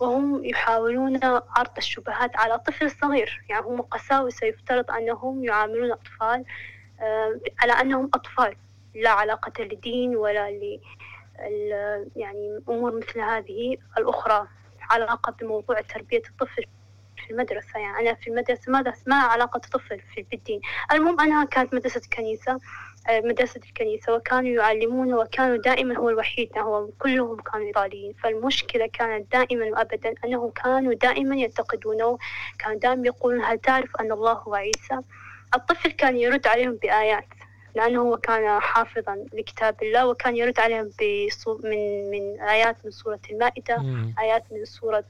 وهم 0.00 0.44
يحاولون 0.44 1.20
عرض 1.24 1.76
الشبهات 1.78 2.36
على 2.36 2.58
طفل 2.58 2.90
صغير. 2.90 3.44
يعني 3.48 3.66
هم 3.66 3.80
قساوسة 3.80 4.46
يفترض 4.46 4.90
أنهم 4.90 5.44
يعاملون 5.44 5.84
الأطفال 5.84 6.44
آه، 7.00 7.40
على 7.62 7.72
أنهم 7.72 8.10
أطفال 8.14 8.56
لا 8.94 9.10
علاقة 9.10 9.64
لدين 9.64 10.16
ولا 10.16 10.50
ل 10.50 10.80
يعني 12.16 12.60
أمور 12.68 12.96
مثل 12.96 13.20
هذه 13.20 13.76
الأخرى. 13.98 14.48
علاقة 14.90 15.32
بموضوع 15.40 15.80
تربية 15.80 16.22
الطفل 16.30 16.64
في 17.16 17.30
المدرسة. 17.30 17.78
يعني 17.80 17.98
أنا 17.98 18.14
في 18.14 18.30
المدرسة 18.30 18.72
ماذا 18.72 18.92
ما 19.06 19.16
علاقة 19.16 19.58
طفل 19.58 20.00
في 20.00 20.26
الدين 20.32 20.60
المهم 20.92 21.20
أنها 21.20 21.44
كانت 21.44 21.74
مدرسة 21.74 22.00
كنيسة. 22.16 22.60
مدرسة 23.10 23.60
الكنيسة 23.68 24.14
وكانوا 24.14 24.50
يعلمونه 24.50 25.16
وكانوا 25.18 25.56
دائما 25.56 25.98
هو 25.98 26.08
الوحيد 26.10 26.58
هو 26.58 26.88
كلهم 26.98 27.36
كانوا 27.36 27.66
إيطاليين 27.66 28.12
فالمشكلة 28.22 28.86
كانت 28.86 29.32
دائما 29.32 29.66
وأبدا 29.66 30.14
أنه 30.24 30.52
كانوا 30.64 30.94
دائما 30.94 31.36
ينتقدونه 31.36 32.18
كانوا 32.58 32.78
دائما 32.78 33.06
يقولون 33.06 33.44
هل 33.44 33.58
تعرف 33.58 33.96
أن 34.00 34.12
الله 34.12 34.32
هو 34.32 34.54
عيسى؟ 34.54 35.00
الطفل 35.54 35.90
كان 35.90 36.16
يرد 36.16 36.46
عليهم 36.46 36.78
بآيات 36.82 37.26
لأنه 37.76 38.00
هو 38.00 38.16
كان 38.16 38.60
حافظا 38.60 39.26
لكتاب 39.32 39.82
الله 39.82 40.06
وكان 40.06 40.36
يرد 40.36 40.60
عليهم 40.60 40.90
من 41.64 42.10
من 42.10 42.40
آيات 42.40 42.76
من 42.84 42.90
سورة 42.90 43.20
المائدة 43.30 43.78
مم. 43.78 44.14
آيات 44.18 44.44
من 44.52 44.64
سورة 44.64 45.04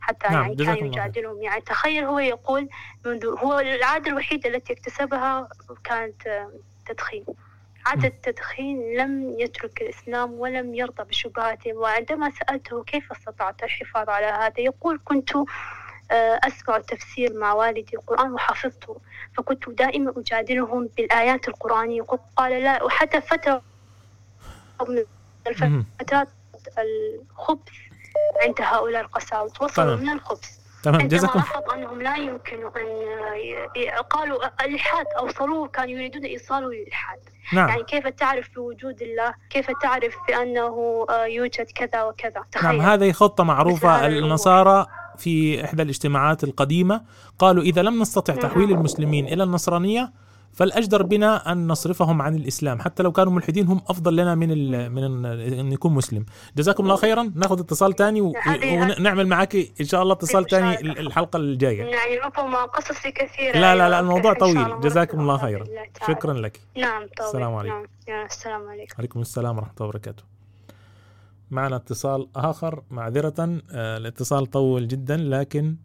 حتى 0.00 0.28
نعم 0.28 0.42
يعني 0.42 0.56
كان 0.56 0.86
يجادلهم. 0.86 1.42
يعني 1.42 1.60
تخيل 1.60 2.04
هو 2.04 2.18
يقول 2.18 2.68
منذ 3.04 3.26
هو 3.26 3.58
العادة 3.58 4.10
الوحيدة 4.10 4.50
التي 4.50 4.72
اكتسبها 4.72 5.48
كانت 5.84 6.46
التدخين. 6.90 7.24
عادة 7.86 8.08
التدخين 8.08 8.96
لم 8.96 9.40
يترك 9.40 9.82
الإسلام 9.82 10.32
ولم 10.32 10.74
يرضى 10.74 11.04
بشبهاتهم 11.04 11.76
وعندما 11.76 12.30
سألته 12.30 12.84
كيف 12.84 13.12
استطعت 13.12 13.62
الحفاظ 13.62 14.08
على 14.08 14.26
هذا 14.26 14.60
يقول 14.60 15.00
كنت 15.04 15.30
آه، 16.10 16.40
أسمع 16.44 16.76
التفسير 16.76 17.32
مع 17.32 17.52
والدي 17.52 17.96
القرآن 17.96 18.32
وحفظته 18.32 18.96
فكنت 19.36 19.70
دائما 19.70 20.12
أجادلهم 20.16 20.88
بالآيات 20.96 21.48
القرآنية. 21.48 22.02
قال 22.36 22.62
لا 22.62 22.82
وحتى 22.82 23.20
فترة 23.20 23.62
من 24.88 25.04
الفترات 25.46 26.28
الخبث 26.78 27.72
عند 28.42 28.54
هؤلاء 28.60 29.02
القساوسة 29.02 29.64
وصلوا 29.64 29.96
من 29.96 30.08
الخبث. 30.08 30.65
تمام 30.86 31.08
جزاكم 31.08 31.38
لاحظ 31.38 31.62
أنهم 31.74 32.02
لا 32.02 32.16
يمكن 32.16 32.56
أن 32.56 34.02
قالوا 34.10 34.38
الالحاد 34.64 35.06
اوصلوه 35.18 35.68
كانوا 35.68 35.90
يريدون 35.90 36.24
ايصاله 36.24 36.70
للالحاد 36.70 37.18
نعم. 37.52 37.68
يعني 37.68 37.82
كيف 37.82 38.06
تعرف 38.06 38.54
بوجود 38.54 39.02
الله 39.02 39.34
كيف 39.50 39.70
تعرف 39.82 40.14
بأنه 40.28 41.06
آه، 41.10 41.24
يوجد 41.24 41.66
كذا 41.74 42.02
وكذا 42.02 42.32
نعم، 42.34 42.44
تخيل. 42.52 42.78
نعم 42.78 42.80
هذه 42.80 43.12
خطة 43.12 43.44
معروفة 43.44 44.06
النصارى 44.06 44.86
في 45.16 45.64
إحدى 45.64 45.82
الاجتماعات 45.82 46.44
القديمة 46.44 47.02
قالوا 47.38 47.62
إذا 47.62 47.82
لم 47.82 48.02
نستطع 48.02 48.32
نعم. 48.32 48.42
تحويل 48.42 48.70
المسلمين 48.70 49.26
إلى 49.26 49.42
النصرانية 49.42 50.12
فالأجدر 50.52 51.02
بنا 51.02 51.52
أن 51.52 51.66
نصرفهم 51.66 52.22
عن 52.22 52.34
الإسلام. 52.34 52.80
حتى 52.80 53.02
لو 53.02 53.12
كانوا 53.12 53.32
ملحدين 53.32 53.66
هم 53.66 53.80
أفضل 53.88 54.16
لنا 54.16 54.34
من 54.34 54.48
من 54.92 55.26
أن 55.26 55.72
يكون 55.72 55.94
مسلم. 55.94 56.26
جزاكم 56.56 56.84
الله 56.84 56.96
خيرا. 56.96 57.32
ناخذ 57.34 57.60
اتصال 57.60 57.96
ثاني 57.96 58.20
ونعمل 58.20 59.26
معك 59.26 59.56
إن 59.80 59.84
شاء 59.84 60.02
الله 60.02 60.12
اتصال 60.12 60.46
ثاني 60.46 60.80
الحلقة 60.80 61.36
الجاية. 61.36 61.84
يعني 61.84 62.18
ربما 62.18 62.64
قصصي 62.64 63.10
كثيرة. 63.10 63.58
لا 63.58 63.76
لا 63.76 63.88
لا 63.88 64.00
الموضوع 64.00 64.32
طويل. 64.32 64.80
جزاكم 64.80 65.20
الله 65.20 65.38
خيرا. 65.38 65.64
شكرا 66.08 66.32
لك. 66.32 66.60
نعم 66.76 67.06
طبعا 67.16 67.28
السلام 67.28 67.54
عليكم. 67.54 67.86
نعم. 68.08 68.26
السلام 68.26 68.68
عليكم. 68.68 68.94
وعليكم 68.98 69.20
السلام 69.20 69.56
ورحمة 69.56 69.72
الله 69.76 69.88
وبركاته. 69.88 70.22
معنا 71.50 71.76
اتصال 71.76 72.28
آخر 72.36 72.82
معذرة. 72.90 73.60
آه، 73.72 73.96
الاتصال 73.96 74.46
طول 74.46 74.88
جدا 74.88 75.16
لكن 75.16 75.76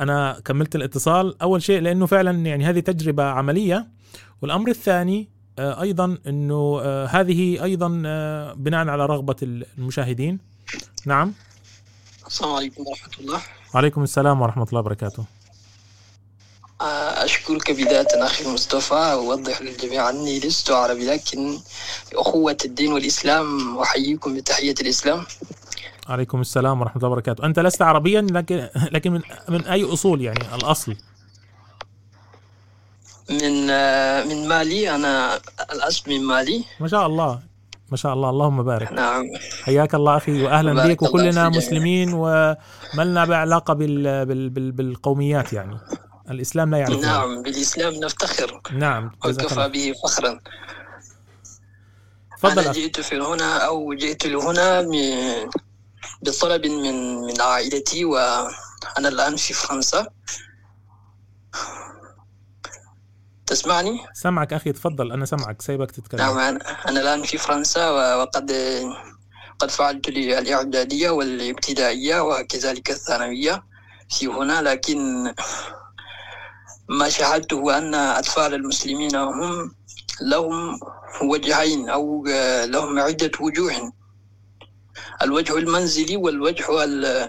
أنا 0.00 0.40
كملت 0.44 0.76
الاتصال. 0.76 1.42
أول 1.42 1.62
شيء 1.62 1.80
لأنه 1.80 2.06
فعلا 2.06 2.46
يعني 2.46 2.64
هذه 2.64 2.80
تجربة 2.80 3.24
عملية. 3.24 3.86
والأمر 4.42 4.68
الثاني 4.68 5.28
آه، 5.58 5.82
أيضا 5.82 6.18
إنه 6.26 6.80
آه، 6.82 7.06
هذه 7.06 7.64
أيضا 7.64 8.02
آه، 8.06 8.52
بناء 8.52 8.88
على 8.88 9.06
رغبة 9.06 9.36
المشاهدين. 9.42 10.38
نعم. 11.06 11.34
السلام 12.26 12.52
عليكم 12.52 12.84
ورحمة 12.86 13.14
الله. 13.20 13.40
وعليكم 13.74 14.02
السلام 14.02 14.42
ورحمة 14.42 14.66
الله 14.68 14.80
وبركاته. 14.80 15.24
آه، 16.80 17.24
أشكرك 17.24 17.70
بداية 17.70 18.06
أخي 18.14 18.48
مصطفى. 18.48 18.94
أوضح 18.94 19.62
للجميع 19.62 20.10
أني 20.10 20.40
لست 20.40 20.70
عربي 20.70 21.06
لكن 21.06 21.58
أخوة 22.14 22.56
الدين 22.64 22.92
والإسلام 22.92 23.78
أحييكم 23.78 24.36
بتحية 24.36 24.74
الإسلام. 24.80 25.24
عليكم 26.10 26.40
السلام 26.40 26.80
ورحمة 26.80 26.96
الله 26.96 27.08
وبركاته. 27.08 27.44
أنت 27.46 27.58
لست 27.58 27.82
عربيا 27.82 28.20
لكن 28.20 28.68
لكن 28.92 29.12
من 29.12 29.20
من 29.48 29.66
أي 29.66 29.92
أصول 29.92 30.20
يعني 30.22 30.54
الأصل؟ 30.54 30.96
من 33.30 33.70
آه، 33.70 34.24
من 34.24 34.48
مالي. 34.48 34.94
أنا 34.94 35.40
الأصل 35.72 36.10
من 36.10 36.22
مالي. 36.24 36.64
ما 36.80 36.88
شاء 36.88 37.06
الله. 37.06 37.40
ما 37.90 37.96
شاء 37.96 38.12
الله. 38.14 38.30
اللهم 38.30 38.62
بارك. 38.62 38.92
نعم. 38.92 39.24
حياك 39.62 39.94
الله 39.94 40.16
أخي 40.16 40.42
واهلا 40.42 40.72
بارك 40.74 40.96
بك 40.96 41.02
وكلنا. 41.02 41.48
مسلمين 41.48 42.12
وما 42.12 42.56
لنا 43.04 43.24
بعلاقة 43.24 43.74
بال 43.74 44.26
بال 44.26 44.50
بال 44.50 44.72
بالقوميات 44.72 45.52
يعني. 45.52 45.78
الإسلام 46.30 46.70
لا 46.70 46.78
يعرف. 46.78 47.00
نعم. 47.02 47.42
بالإسلام 47.42 47.94
نفتخر. 47.94 48.60
نعم. 48.72 49.10
وكفى 49.24 49.68
به 49.68 49.92
فخرا. 50.04 50.40
تفضل 52.38 52.58
أنا 52.62 52.70
أخي. 52.70 52.80
جئت 52.80 53.00
في 53.00 53.16
هنا 53.18 53.58
أو 53.66 53.94
جئت 53.94 54.26
لهنا 54.26 54.82
م- 54.82 55.50
بطلب 56.22 56.66
من 56.66 57.14
من 57.20 57.40
عائلتي 57.40 58.04
وأنا 58.04 59.08
الآن 59.08 59.36
في 59.36 59.54
فرنسا. 59.54 60.06
تسمعني؟ 63.46 64.06
سمعك 64.14 64.52
أخي 64.52 64.72
تفضل 64.72 65.12
أنا 65.12 65.26
سمعك 65.26 65.62
سايبك 65.62 65.90
تتكلم. 65.90 66.20
نعم 66.20 66.38
أنا 66.38 66.88
أنا 66.88 67.00
الآن 67.00 67.22
في 67.22 67.38
فرنسا 67.38 67.90
وقد 67.90 68.52
قد 69.58 69.70
فعلت 69.70 70.08
لي 70.10 70.38
الإعدادية 70.38 71.10
والإبتدائية 71.10 72.20
وكذلك 72.20 72.90
الثانوية 72.90 73.64
في 74.10 74.26
هنا 74.26 74.62
لكن 74.62 75.34
ما 76.88 77.08
شاهدته 77.08 77.78
أن 77.78 77.94
أطفال 77.94 78.54
المسلمين 78.54 79.16
هم 79.16 79.74
لهم 80.22 80.80
وجهين 81.22 81.88
أو 81.88 82.24
لهم 82.64 82.98
عدة 82.98 83.30
وجوه. 83.40 83.92
الوجه 85.22 85.58
المنزلي 85.58 86.16
والوجه 86.16 86.84
ال- 86.84 87.28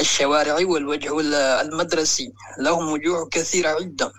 الشوارعي 0.00 0.64
والوجه 0.64 1.20
ال- 1.20 1.34
المدرسي 1.34 2.32
لهم 2.58 2.88
وجوه 2.92 3.28
كثيرة 3.28 3.68
عدة. 3.68 4.12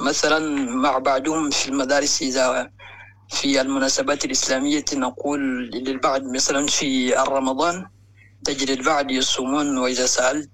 مثلا 0.00 0.38
مع 0.70 0.98
بعضهم 0.98 1.50
في 1.50 1.68
المدارس 1.68 2.22
إذا 2.22 2.70
في 3.28 3.60
المناسبات 3.60 4.24
الإسلامية 4.24 4.84
نقول 4.92 5.40
للبعض 5.70 6.22
مثلا 6.24 6.66
في 6.66 7.12
رمضان 7.14 7.86
تجد 8.44 8.70
البعض 8.70 9.10
يصومون 9.10 9.78
وإذا 9.78 10.06
سألت 10.06 10.50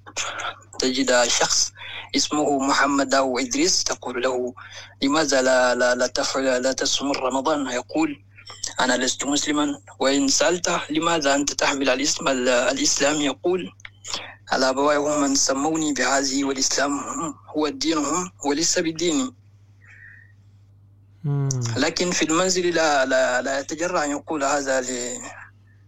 تجد 0.79 1.25
شخص 1.29 1.73
اسمه 2.17 2.59
محمد 2.59 3.15
أو 3.15 3.39
إدريس 3.39 3.85
تقول 3.85 4.23
له 4.23 4.55
لماذا 5.03 5.43
لا, 5.43 5.75
لا, 5.75 5.95
لا 5.95 6.07
تفعل 6.07 6.63
لا 6.63 6.73
تصوم 6.73 7.13
رمضان 7.13 7.67
يقول 7.67 8.23
أنا 8.81 8.97
لست 8.97 9.25
مسلما. 9.25 9.67
وإن 10.01 10.29
سألته 10.29 10.81
لماذا 10.91 11.35
أنت 11.35 11.53
تحمل 11.53 11.89
الإسم 11.89 12.29
ال- 12.29 12.49
الإسلام؟ 12.49 13.21
يقول 13.21 13.73
الآباء 14.53 14.99
هم 14.99 15.23
من 15.23 15.35
سموني 15.35 15.93
بهذه 15.93 16.45
والإسلام 16.45 16.91
هم- 16.99 17.35
هو 17.57 17.69
دينهم 17.69 18.31
وليس 18.47 18.79
بديني. 18.79 19.31
لكن 21.77 22.11
في 22.11 22.23
المنزل 22.23 22.75
لا 22.75 23.07
لا, 23.07 23.43
لا 23.43 23.61
يتجرأ 23.61 24.05
أن 24.05 24.11
يقول 24.11 24.45
هذا 24.45 24.85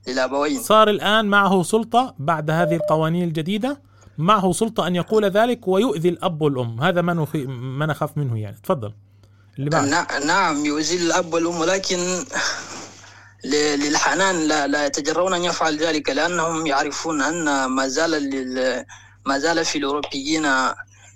للأبوين 0.06 0.62
صار 0.62 0.90
الآن 0.90 1.26
معه 1.26 1.62
سلطة 1.62 2.14
بعد 2.18 2.50
هذه 2.50 2.74
القوانين 2.74 3.28
الجديدة. 3.28 3.82
معه 4.18 4.52
سلطة 4.52 4.86
أن 4.86 4.96
يقول 4.96 5.24
ذلك 5.24 5.68
ويؤذي 5.68 6.08
الأب 6.08 6.42
والأم. 6.42 6.80
هذا 6.80 7.00
ما 7.02 7.86
نخاف 7.86 8.18
منه 8.18 8.38
يعني. 8.38 8.56
تفضل. 8.62 8.92
اللي 9.58 9.70
بعد 9.70 9.88
نع- 9.88 10.18
نعم 10.24 10.64
يؤذي 10.66 10.96
الأب 10.96 11.34
والأم 11.34 11.64
لكن 11.64 12.24
للحنان 13.44 14.48
لا, 14.48 14.66
لا 14.66 14.86
يتجرؤون 14.86 15.34
أن 15.34 15.44
يفعل 15.44 15.76
ذلك 15.78 16.10
لأنهم 16.10 16.66
يعرفون 16.66 17.22
أن 17.22 17.64
ما 17.64 17.88
زال 17.88 18.10
لل- 18.10 18.84
ما 19.26 19.38
زال 19.38 19.64
في 19.64 19.78
الأوروبيين 19.78 20.42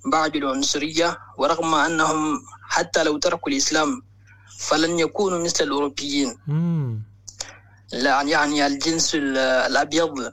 بعض 0.07 0.37
العنصرية 0.37 1.19
ورغم 1.39 1.75
أنهم 1.75 2.41
حتى 2.69 3.05
لو 3.05 3.19
تركوا 3.19 3.53
الإسلام 3.53 4.03
فلن 4.59 4.99
يكونوا 4.99 5.45
مثل 5.45 5.65
الأوروبيين. 5.65 6.39
لا 7.93 8.23
يعني 8.23 8.67
الجنس 8.67 9.15
ال- 9.15 9.39
الأبيض 9.39 10.31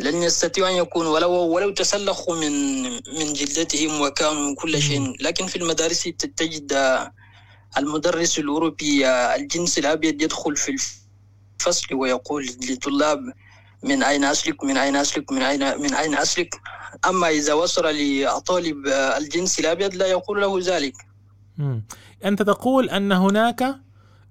لن 0.00 0.22
يستطيعوا 0.22 0.70
أن 0.70 0.74
يكونوا 0.74 1.14
ولو 1.14 1.30
ولو 1.32 1.70
تسلخوا 1.70 2.36
من 2.36 2.82
من 2.92 3.32
جلدتهم 3.32 4.00
وكانوا 4.00 4.54
كل 4.54 4.82
شيء. 4.82 5.16
لكن 5.20 5.46
في 5.46 5.56
المدارس 5.56 6.02
تجد 6.36 6.72
المدرس 7.78 8.38
الأوروبي 8.38 9.08
الجنس 9.08 9.78
الأبيض 9.78 10.22
يدخل 10.22 10.56
في 10.56 10.76
الفصل 11.60 11.94
ويقول 11.94 12.46
للطلاب 12.68 13.20
من 13.82 14.02
أين 14.02 14.24
أسلك 14.24 14.64
من 14.64 14.76
أين 14.76 14.96
أسلك 14.96 15.32
من 15.32 15.42
أين 15.42 15.80
من 15.80 15.94
أين 15.94 16.14
أسلك؟ 16.14 16.60
أما 17.08 17.28
إذا 17.28 17.52
وصل 17.52 17.86
لطالب 17.86 18.86
الجنس 18.86 19.60
الأبيض 19.60 19.94
لا 19.94 20.06
يقول 20.06 20.40
له 20.40 20.60
ذلك. 20.62 20.94
مم. 21.58 21.84
أنت 22.24 22.42
تقول 22.42 22.90
أن 22.90 23.12
هناك 23.12 23.62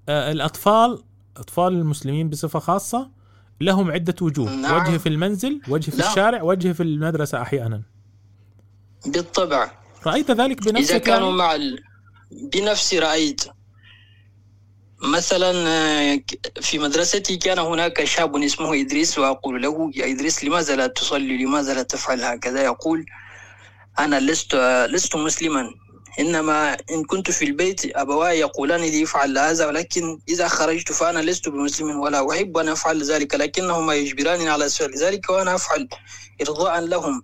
آه، 0.09 0.31
الاطفال 0.31 1.03
أطفال 1.37 1.73
المسلمين 1.73 2.29
بصفة 2.29 2.59
خاصة 2.59 3.16
لهم 3.61 3.91
عدة 3.91 4.15
وجوه. 4.21 4.55
نعم. 4.55 4.81
وجه 4.81 4.97
في 4.97 5.09
المنزل 5.09 5.61
وجه 5.67 5.91
في 5.91 5.97
نعم. 5.97 6.09
الشارع 6.09 6.41
وجه 6.41 6.71
في 6.71 6.83
المدرسة 6.83 7.41
أحيانا. 7.41 7.81
بالطبع. 9.05 9.71
رأيت 10.05 10.31
ذلك 10.31 10.63
بنفسك 10.63 10.91
إذا 10.91 10.97
كانوا 10.97 11.27
يعني؟ 11.27 11.37
مع 11.37 11.55
ال... 11.55 11.83
بنفسي 12.31 12.99
رأيت. 12.99 13.41
مثلا 15.03 15.67
آه، 15.67 16.19
في 16.61 16.79
مدرستي 16.79 17.37
كان 17.37 17.59
هناك 17.59 18.03
شاب 18.03 18.35
اسمه 18.35 18.81
إدريس 18.81 19.19
وأقول 19.19 19.61
له 19.61 19.91
يا 19.95 20.11
إدريس 20.11 20.43
لماذا 20.43 20.75
لا 20.75 20.87
تصلي؟ 20.87 21.45
لماذا 21.45 21.73
لا 21.73 21.83
تفعل 21.83 22.23
هكذا؟ 22.23 22.63
يقول 22.63 23.05
أنا 23.99 24.19
لست 24.19 24.55
آه، 24.55 24.85
لست 24.85 25.15
مسلما. 25.15 25.69
إنما 26.19 26.73
إن 26.73 27.03
كنت 27.03 27.31
في 27.31 27.45
البيت 27.45 27.97
أبواي 27.97 28.39
يقولان 28.39 28.81
لي 28.81 29.03
افعل 29.03 29.37
هذا 29.37 29.67
ولكن 29.67 30.19
إذا 30.29 30.47
خرجت 30.47 30.91
فأنا 30.91 31.19
لست 31.19 31.49
بمسلم 31.49 31.99
ولا 31.99 32.31
أحب 32.31 32.57
أن 32.57 32.69
أفعل 32.69 33.03
ذلك 33.03 33.35
لكنهما 33.35 33.93
يجبراني 33.93 34.49
على 34.49 34.69
فعل 34.69 34.91
ذلك 34.97 35.29
وأنا 35.29 35.55
أفعل 35.55 35.87
إرضاء 36.41 36.79
لهم. 36.79 37.23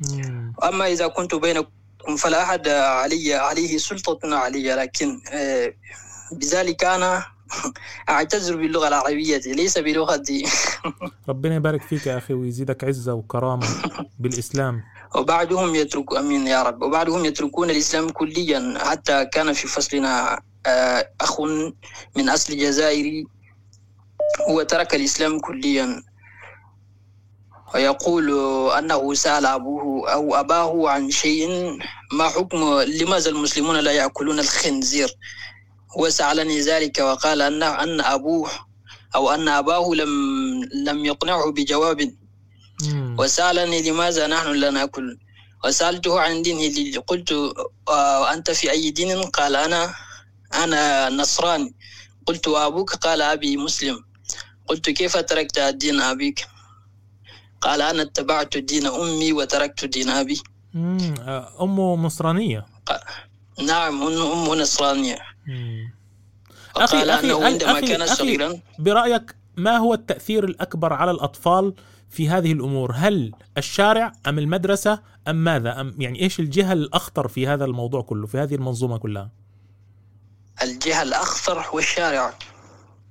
مم. 0.00 0.52
أما 0.64 0.86
إذا 0.86 1.06
كنت 1.06 1.34
بينكم 1.34 2.16
فلا 2.18 2.42
أحد 2.42 2.68
علي 2.68 3.34
عليه 3.34 3.78
سلطة 3.78 4.18
علي 4.36 4.74
لكن 4.74 5.20
آه، 5.32 5.74
بذلك 6.32 6.84
أنا 6.84 7.24
أعتذر 8.08 8.56
باللغة 8.56 8.88
العربية 8.88 9.38
ليس 9.46 9.78
بلغتي. 9.78 10.44
ربنا 11.28 11.54
يبارك 11.54 11.82
فيك 11.82 12.06
يا 12.06 12.18
أخي 12.18 12.34
ويزيدك 12.34 12.84
عزة 12.84 13.14
وكرامة 13.14 13.66
بالإسلام. 14.20 14.82
وبعضهم 15.14 15.74
يترك 15.74 16.16
أمين 16.16 16.46
يا 16.46 16.62
رب 16.62 16.82
وبعضهم 16.82 17.24
يتركون 17.24 17.70
الإسلام 17.70 18.08
كليا 18.08 18.78
حتى 18.78 19.24
كان 19.24 19.52
في 19.52 19.68
فصلنا 19.68 20.40
آه، 20.66 21.10
أخ 21.20 21.40
من 22.16 22.28
أصل 22.28 22.56
جزائري 22.56 23.26
هو 24.48 24.62
ترك 24.62 24.94
الإسلام 24.94 25.38
كليا 25.40 26.02
ويقول 27.74 28.30
أنه 28.70 29.14
سأل 29.14 29.46
أبوه 29.46 30.12
أو 30.12 30.34
أباه 30.34 30.90
عن 30.90 31.10
شيء 31.10 31.78
ما 32.12 32.28
حكم 32.28 32.80
لماذا 32.80 33.30
المسلمون 33.30 33.76
لا 33.76 33.92
يأكلون 33.92 34.38
الخنزير 34.38 35.10
هو 35.98 36.08
سألني 36.08 36.60
ذلك 36.60 36.98
وقال 36.98 37.42
أن 37.42 37.62
أن 37.62 38.00
أبوه 38.00 38.50
أو 39.14 39.30
أن 39.30 39.48
أباه 39.48 39.94
لم 39.94 40.10
لم 40.74 41.04
يقنعه 41.04 41.52
بجواب. 41.52 42.12
وسألني 43.18 43.90
لماذا 43.90 44.26
نحن 44.26 44.52
لا 44.52 44.70
نأكل؟ 44.70 45.18
وسألته 45.64 46.20
عن 46.20 46.42
دينه 46.42 47.00
قلت 47.06 47.32
آه، 47.88 48.32
أنت 48.32 48.50
في 48.50 48.70
أي 48.70 48.90
دين؟ 48.90 49.22
قال 49.22 49.56
أنا 49.56 49.94
أنا 50.54 51.08
نصراني. 51.08 51.74
قلت 52.26 52.48
وأبوك؟ 52.48 52.94
قال 52.94 53.22
أبي 53.22 53.56
مسلم. 53.56 54.04
قلت 54.68 54.90
كيف 54.90 55.16
تركت 55.16 55.58
دين 55.58 56.00
أبيك؟ 56.00 56.46
قال 57.60 57.82
أنا 57.82 58.02
اتبعت 58.02 58.56
دين 58.56 58.86
أمي 58.86 59.32
وتركت 59.32 59.84
دين 59.84 60.08
أبي. 60.10 60.40
آه، 60.76 61.52
امه 61.60 61.96
نصرانية. 61.96 62.66
نعم 63.62 64.00
أم- 64.00 64.20
أمه 64.32 64.54
نصرانية. 64.54 65.18
أخي- 66.78 66.80
أخي، 66.94 67.02
أنه 67.20 67.44
عندما 67.46 67.80
أخي- 67.80 67.84
كان 67.88 68.02
أخي، 68.02 68.14
صغيرا 68.14 68.58
برأيك 68.78 69.34
ما 69.56 69.76
هو 69.76 69.94
التأثير 69.94 70.44
الأكبر 70.44 70.92
على 70.92 71.10
الأطفال 71.10 71.74
في 72.10 72.28
هذه 72.28 72.52
الأمور؟ 72.52 72.92
هل 72.94 73.32
الشارع 73.58 74.12
أم 74.26 74.38
المدرسة 74.38 75.02
أم 75.28 75.44
ماذا؟ 75.44 75.80
أم 75.80 75.96
يعني 75.98 76.20
إيش 76.20 76.40
الجهة 76.40 76.72
الأخطر 76.72 77.28
في 77.28 77.46
هذا 77.46 77.64
الموضوع 77.64 78.02
كله 78.02 78.26
في 78.26 78.38
هذه 78.38 78.54
المنظومة 78.54 78.98
كلها؟ 78.98 79.30
الجهة 80.62 81.02
الأخطر 81.02 81.60
هو 81.60 81.78
الشارع. 81.78 82.34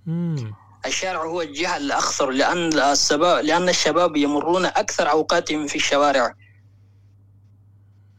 امم 0.07 0.53
الشارع 0.85 1.23
هو 1.23 1.41
الجهة 1.41 1.77
الأخطر 1.77 2.29
لأن 2.29 2.79
الشباب 2.79 3.45
لأن 3.45 3.69
الشباب 3.69 4.15
يمرون 4.15 4.65
أكثر 4.65 5.11
أوقاتهم 5.11 5.67
في 5.67 5.75
الشوارع. 5.75 6.33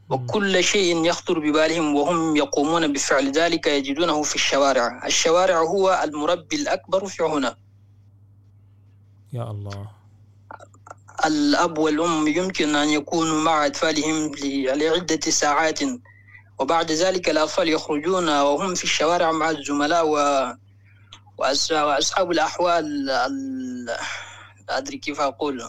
وكل 0.09 0.63
شيء 0.63 1.05
يخطر 1.05 1.39
ببالهم 1.39 1.95
وهم 1.95 2.35
يقومون 2.35 2.93
بفعل 2.93 3.31
ذلك 3.31 3.67
يجدونه 3.67 4.23
في 4.23 4.35
الشوارع. 4.35 5.05
الشوارع 5.05 5.57
هو 5.57 6.01
المربي 6.03 6.55
الأكبر 6.55 7.05
في 7.05 7.23
هنا 7.23 7.57
يا 9.33 9.51
الله. 9.51 9.96
الأب 11.25 11.77
والأم 11.77 12.27
يمكن 12.27 12.75
أن 12.75 12.89
يكونوا 12.89 13.41
مع 13.41 13.65
أطفالهم 13.65 14.31
لعدة 14.75 15.19
ساعات 15.19 15.79
وبعد 16.59 16.91
ذلك 16.91 17.29
الأطفال 17.29 17.69
يخرجون 17.69 18.29
وهم 18.29 18.75
في 18.75 18.83
الشوارع 18.83 19.31
مع 19.31 19.49
الزملاء 19.49 20.07
و... 20.07 20.17
وأصحاب 21.37 22.31
الأحوال 22.31 23.09
ال... 23.09 23.85
لا 24.69 24.77
أدري 24.77 24.97
كيف 24.97 25.21
أقول. 25.21 25.61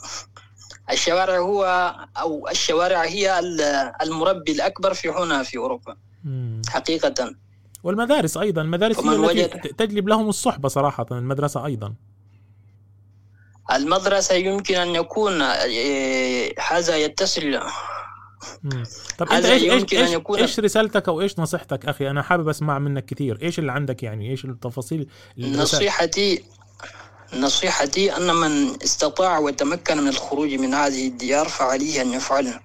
الشوارع 0.90 1.38
هو 1.38 1.94
أو 2.20 2.49
الشوارع 2.49 3.03
هي 3.05 3.38
ال- 3.38 3.92
المربي 4.03 4.53
الأكبر 4.53 4.94
في 4.94 5.09
هنا 5.09 5.42
في 5.42 5.57
أوروبا. 5.59 5.96
حقيقة. 6.68 7.34
والمدارس 7.82 8.36
أيضا 8.36 8.62
المدارس 8.62 8.99
هي 9.01 9.44
التي 9.44 9.68
تجلب 9.68 10.09
لهم 10.09 10.28
الصحبة 10.28 10.68
صراحة 10.68 11.07
المدرسة 11.12 11.66
أيضا. 11.66 11.94
المدرسة 13.73 14.35
يمكن 14.35 14.75
أن 14.75 14.89
يكون 14.89 15.43
إيه، 15.43 16.55
هذا 16.69 16.97
يتصل. 16.97 17.61
مم. 18.62 18.85
طب 19.19 19.29
أنت 19.29 19.45
إيش 19.45 19.62
إيش 19.62 19.93
إيش, 19.93 20.11
يكون- 20.11 20.39
إيش 20.39 20.61
رسالتك 20.61 21.09
أو 21.09 21.21
إيش 21.21 21.39
نصيحتك 21.39 21.87
أخي؟ 21.87 22.11
أنا 22.11 22.23
حابب 22.23 22.49
أسمع 22.49 22.79
منك 22.79 23.05
كثير. 23.05 23.39
إيش 23.43 23.59
اللي 23.59 23.73
عندك 23.73 24.03
يعني؟ 24.03 24.31
إيش 24.31 24.45
التفاصيل؟ 24.45 25.09
نصيحتي 25.39 26.45
نصيحتي 27.37 28.16
أن 28.16 28.35
من 28.35 28.83
استطاع 28.83 29.39
وتمكن 29.39 29.97
من 29.99 30.09
الخروج 30.09 30.55
من 30.55 30.75
هذه 30.75 31.09
الديار 31.09 31.49
فعليه 31.49 32.03
أن 32.03 32.12
يفعله 32.12 32.61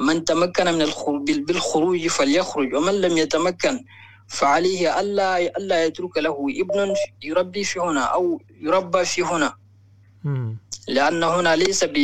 من 0.00 0.24
تمكن 0.24 0.64
من 0.64 0.82
الخروج 0.82 1.30
بالخروج 1.30 2.06
فليخرج. 2.06 2.74
ومن 2.74 3.00
لم 3.00 3.18
يتمكن 3.18 3.84
فعليه 4.28 5.00
ألا 5.00 5.38
ألا 5.38 5.84
يترك 5.84 6.18
له 6.18 6.46
ابن 6.60 6.94
يربي 7.22 7.64
في 7.64 7.80
هنا 7.80 8.00
أو 8.00 8.40
يربى 8.60 9.04
في 9.04 9.22
هنا. 9.22 9.61
لأن 10.88 11.22
هنا 11.22 11.56
ليس 11.56 11.84
ب 11.84 11.96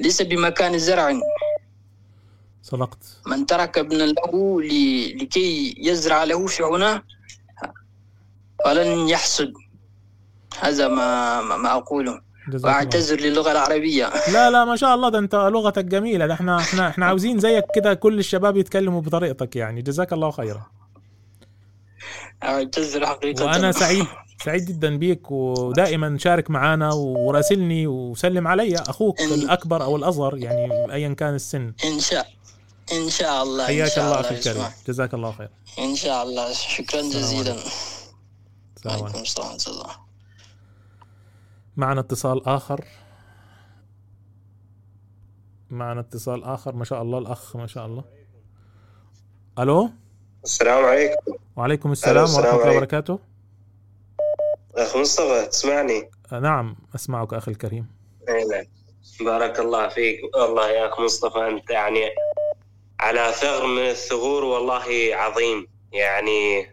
ليس 0.00 0.22
بمكان 0.22 0.78
زرع. 0.78 1.20
صدقت. 2.62 2.98
من 3.26 3.46
ترك 3.46 3.78
ابنا 3.78 4.04
له 4.04 4.62
لكي 5.20 5.74
يزرع 5.78 6.24
له 6.24 6.46
في 6.46 6.62
هنا 6.62 7.02
فلن 8.64 9.08
يحصد. 9.08 9.52
هذا 10.60 10.88
ما 10.88 11.40
ما 11.42 11.72
أقوله. 11.72 12.20
وأعتذر 12.64 13.20
للغة 13.20 13.52
العربية. 13.52 14.12
لا 14.32 14.50
لا 14.50 14.64
ما 14.64 14.76
شاء 14.76 14.94
الله 14.94 15.08
ده 15.08 15.18
أنت 15.18 15.34
لغتك 15.34 15.84
جميلة. 15.84 16.26
ده 16.26 16.34
إحنا 16.34 16.58
إحنا 16.58 16.88
إحنا 16.88 17.06
عاوزين 17.06 17.38
زيك 17.38 17.64
كده 17.74 17.94
كل 17.94 18.18
الشباب 18.18 18.56
يتكلموا 18.56 19.00
بطريقتك 19.00 19.56
يعني. 19.56 19.82
جزاك 19.82 20.12
الله 20.12 20.30
خيرا. 20.30 20.66
أعتذر 22.42 23.06
حقيقة. 23.06 23.44
وأنا 23.44 23.72
سعيد. 23.72 24.06
سعيد 24.44 24.64
جدا 24.64 24.96
بيك 24.96 25.30
ودائما 25.30 26.18
شارك 26.18 26.50
معانا 26.50 26.92
وراسلني 26.92 27.86
وسلم 27.86 28.48
علي 28.48 28.76
أخوك 28.76 29.18
إن- 29.20 29.32
الأكبر 29.32 29.82
أو 29.82 29.96
الأصغر 29.96 30.36
يعني 30.36 30.92
ايا 30.92 31.14
كان 31.14 31.34
السن. 31.34 31.72
إن 31.84 32.00
شاء 32.00 32.26
إن 32.92 33.08
شاء 33.08 33.42
الله 33.42 33.66
حياك 33.66 33.98
الله 33.98 34.20
أخي 34.20 34.34
الكريم. 34.34 34.64
جزاك 34.88 35.14
الله 35.14 35.32
خير. 35.32 35.50
إن 35.78 35.94
شاء 35.96 36.22
الله. 36.22 36.52
شكرا 36.52 37.02
جزيلا. 37.02 37.56
السلام 38.76 39.04
عليكم. 39.04 39.18
ورحمة 39.18 39.64
الله. 39.68 39.90
معنا 41.76 42.00
اتصال 42.00 42.46
آخر. 42.46 42.84
معنا 45.70 46.00
اتصال 46.00 46.44
آخر. 46.44 46.74
ما 46.74 46.84
شاء 46.84 47.02
الله 47.02 47.18
الأخ 47.18 47.56
ما 47.56 47.66
شاء 47.66 47.86
الله. 47.86 48.04
ألو؟ 49.58 49.90
السلام 50.44 50.84
عليكم. 50.84 51.32
وعليكم 51.56 51.92
السلام 51.92 52.24
السلام 52.24 52.44
ورحمة 52.44 52.62
الله. 52.62 52.76
وبركاته. 52.76 53.27
أخ 54.74 54.96
مصطفى 54.96 55.46
تسمعني؟ 55.46 56.10
نعم 56.32 56.76
أسمعك 56.94 57.34
أخي 57.34 57.50
الكريم. 57.50 57.86
نعم 58.28 58.64
بارك 59.20 59.60
الله 59.60 59.88
فيك. 59.88 60.36
والله 60.36 60.70
يا 60.70 60.88
أخ 60.88 61.00
مصطفى 61.00 61.48
أنت 61.48 61.70
يعني 61.70 62.10
على 63.00 63.32
ثغر 63.32 63.66
من 63.66 63.82
الثغور 63.82 64.44
والله 64.44 65.10
عظيم. 65.12 65.66
يعني 65.92 66.70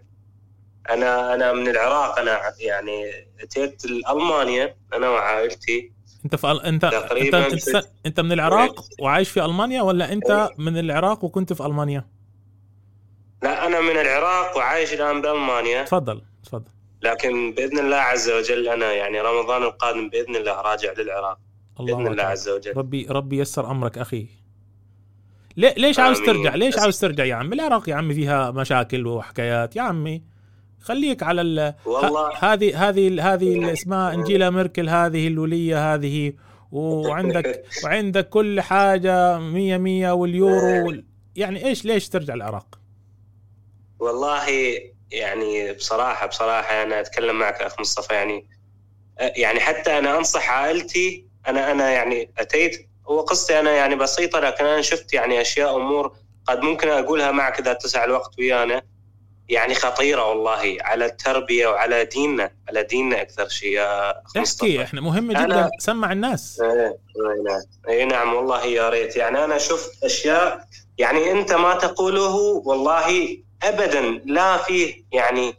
أنا 0.90 1.34
أنا 1.34 1.54
من 1.54 1.68
العراق 1.68 2.20
أنا 2.20 2.42
يعني 2.60 3.12
أتيت 3.40 3.86
لألمانيا 3.86 4.76
أنا 4.94 5.10
وعائلتي 5.10 5.92
أنت 6.26 6.36
في 6.36 6.52
أل... 6.52 6.62
أنت 6.62 6.84
أنت 6.84 7.36
انت, 7.36 7.86
أنت 8.06 8.20
من 8.20 8.32
العراق 8.32 8.86
وعايش 9.00 9.30
في 9.30 9.46
ألمانيا 9.46 9.82
ولا 9.82 10.14
أنت 10.14 10.50
من 10.58 10.78
العراق 10.78 11.24
وكنت 11.24 11.54
في 11.54 11.66
ألمانيا؟ 11.66 12.08
لا 13.44 13.68
أنا 13.68 13.82
من 13.82 13.98
العراق 13.98 14.58
وعايش 14.58 14.94
الآن 14.94 15.22
بألمانيا. 15.22 15.84
تفضل 15.84 16.22
تفضل. 16.44 16.72
لكن 17.06 17.52
بإذن 17.52 17.80
الله 17.80 17.98
عز 17.98 18.30
وجل 18.30 18.68
أنا 18.68 18.94
يعني 18.94 19.22
رمضان 19.22 19.64
القادم 19.64 20.10
بإذن 20.10 20.36
الله 20.36 20.62
راجع 20.62 20.94
للعراق. 20.98 21.38
الله 21.80 21.98
الله 21.98 22.12
أكبر. 22.12 22.22
عز 22.22 22.50
وجل. 22.50 22.78
ربي 22.78 23.08
ربي 23.10 23.38
يسر 23.38 23.72
أمرك 23.72 23.98
أخي. 23.98 24.28
ليش 25.58 26.00
عاوز. 26.00 26.22
ترجع؟ 26.22 26.56
ليش 26.56 26.80
عاوز 26.80 27.00
ترجع 27.00 27.26
يا 27.26 27.36
عمي؟ 27.36 27.56
العراق 27.56 27.90
يا 27.90 27.96
عمي 27.96 28.14
فيها 28.14 28.52
مشاكل 28.52 29.08
وحكايات. 29.08 29.76
يا 29.76 29.82
عمي 29.82 30.24
خليك 30.80 31.24
على 31.24 31.42
ال 31.42 31.74
هذه 32.40 32.90
هذه 32.90 33.34
هذه 33.34 33.74
اسمها 33.74 34.14
إنجيلا 34.14 34.50
ميركل 34.50 34.90
هذه 34.90 35.28
الولية 35.28 35.94
هذه. 35.94 36.34
وعندك 36.72 37.64
وعندك 37.84 38.30
كل 38.30 38.62
حاجة 38.62 39.40
مية 39.40 39.78
مية 39.78 40.12
واليورو 40.12 40.88
وال... 40.88 41.06
يعني 41.36 41.66
إيش 41.66 41.86
ليش 41.86 42.10
ترجع 42.10 42.34
العراق؟ 42.34 42.80
والله 44.00 44.48
يعني 45.12 45.74
بصراحة 45.74 46.28
بصراحة 46.28 46.84
أنا 46.84 47.00
أتكلم 47.00 47.40
معك 47.40 47.62
أخ 47.62 47.80
مصطفى 47.80 48.14
يعني 48.14 48.48
يعني 49.20 49.60
حتى 49.60 49.98
أنا 49.98 50.18
أنصح 50.18 50.50
عائلتي 50.52 51.26
أنا 51.48 51.72
أنا 51.72 51.92
يعني 51.92 52.32
أتيت 52.38 52.90
هو 53.08 53.22
قصتي 53.22 53.60
أنا 53.60 53.72
يعني 53.72 53.96
بسيطة 53.96 54.40
لكن 54.40 54.66
أنا 54.66 54.82
شفت 54.82 55.14
يعني 55.14 55.42
أشياء 55.42 55.76
أمور 55.78 56.16
قد 56.46 56.60
ممكن 56.62 56.90
أقولها 56.90 57.32
معك 57.32 57.60
إذا 57.60 57.72
اتسع 57.72 58.04
الوقت 58.04 58.40
ويانا. 58.40 58.82
يعني 59.50 59.76
خطيرة 59.76 60.30
والله 60.30 60.78
على 60.82 61.06
التربية 61.06 61.68
وعلى 61.68 62.06
ديننا 62.06 62.52
على 62.68 62.84
ديننا 62.84 63.22
أكثر 63.22 63.48
شيء 63.48 63.72
يا 63.74 64.12
أخ 64.12 64.38
احكي 64.38 64.84
إحنا 64.84 65.02
مهم 65.02 65.34
أنا- 65.38 65.40
جدا 65.46 65.70
سمع 65.80 66.12
الناس. 66.12 66.62
إيه، 66.62 66.98
أي 67.90 68.06
نعم 68.06 68.10
نعم 68.26 68.34
والله 68.34 68.66
يا 68.66 68.90
ريت. 68.90 69.16
يعني 69.16 69.44
أنا 69.44 69.58
شفت 69.58 70.04
أشياء 70.04 70.68
يعني 70.98 71.32
أنت 71.32 71.54
ما 71.54 71.74
تقوله 71.76 72.36
والله 72.66 73.38
ابدا 73.64 74.02
لا 74.26 74.58
فيه 74.58 75.04
يعني 75.12 75.58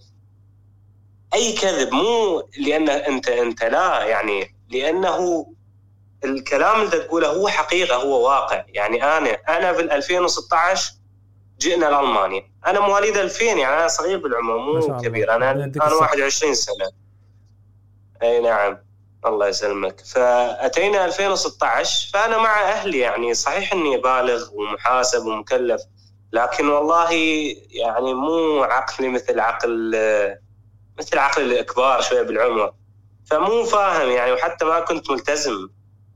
أي 1.35 1.53
كذب 1.53 1.93
مو 1.93 2.49
لأن 2.59 2.89
أنت 2.89 3.29
أنت 3.29 3.65
لا 3.65 4.05
يعني 4.05 4.55
لأنه 4.71 5.47
الكلام 6.25 6.81
اللي 6.83 6.99
تقوله 6.99 7.29
هو 7.29 7.49
حقيقة 7.49 7.97
هو 7.97 8.27
واقع. 8.29 8.65
يعني 8.69 9.05
أنا 9.05 9.31
أنا 9.49 9.73
بال 9.73 9.91
2016 9.91 10.93
جئنا 11.59 11.87
لألمانيا. 11.87 12.51
أنا 12.67 12.81
مواليد 12.81 13.17
2000 13.17 13.45
يعني 13.45 13.69
أنا 13.69 13.89
صغير 13.89 14.19
بالعمر 14.19 14.59
مو. 14.59 15.01
كبير. 15.01 15.35
أنا 15.35 15.51
يديك 15.65 15.83
أنا 15.83 15.93
الصحة. 15.93 16.11
21 16.11 16.55
سنة. 16.55 16.91
أي 18.23 18.41
نعم. 18.41 18.79
الله 19.27 19.49
يسلمك. 19.49 20.01
فأتينا 20.01 21.05
2016 21.05 22.11
فأنا 22.13 22.39
مع 22.39 22.63
أهلي 22.63 22.99
يعني 22.99 23.35
صحيح 23.35 23.73
إني 23.73 23.97
بالغ 23.97 24.49
ومحاسب 24.53 25.27
ومكلف. 25.27 25.83
لكن 26.33 26.69
والله 26.69 27.13
يعني 27.71 28.15
مو 28.15 28.63
عقلي 28.63 29.09
مثل 29.09 29.41
عقل 29.41 29.97
مثل 30.99 31.19
عقل 31.19 31.53
الكبار 31.53 32.01
شوية 32.01 32.23
بالعمر. 32.23 32.73
فمو 33.25 33.65
فاهم 33.65 34.11
يعني 34.11 34.33
وحتى 34.33 34.65
ما 34.65 34.81
كنت 34.81 35.11
ملتزم 35.11 35.69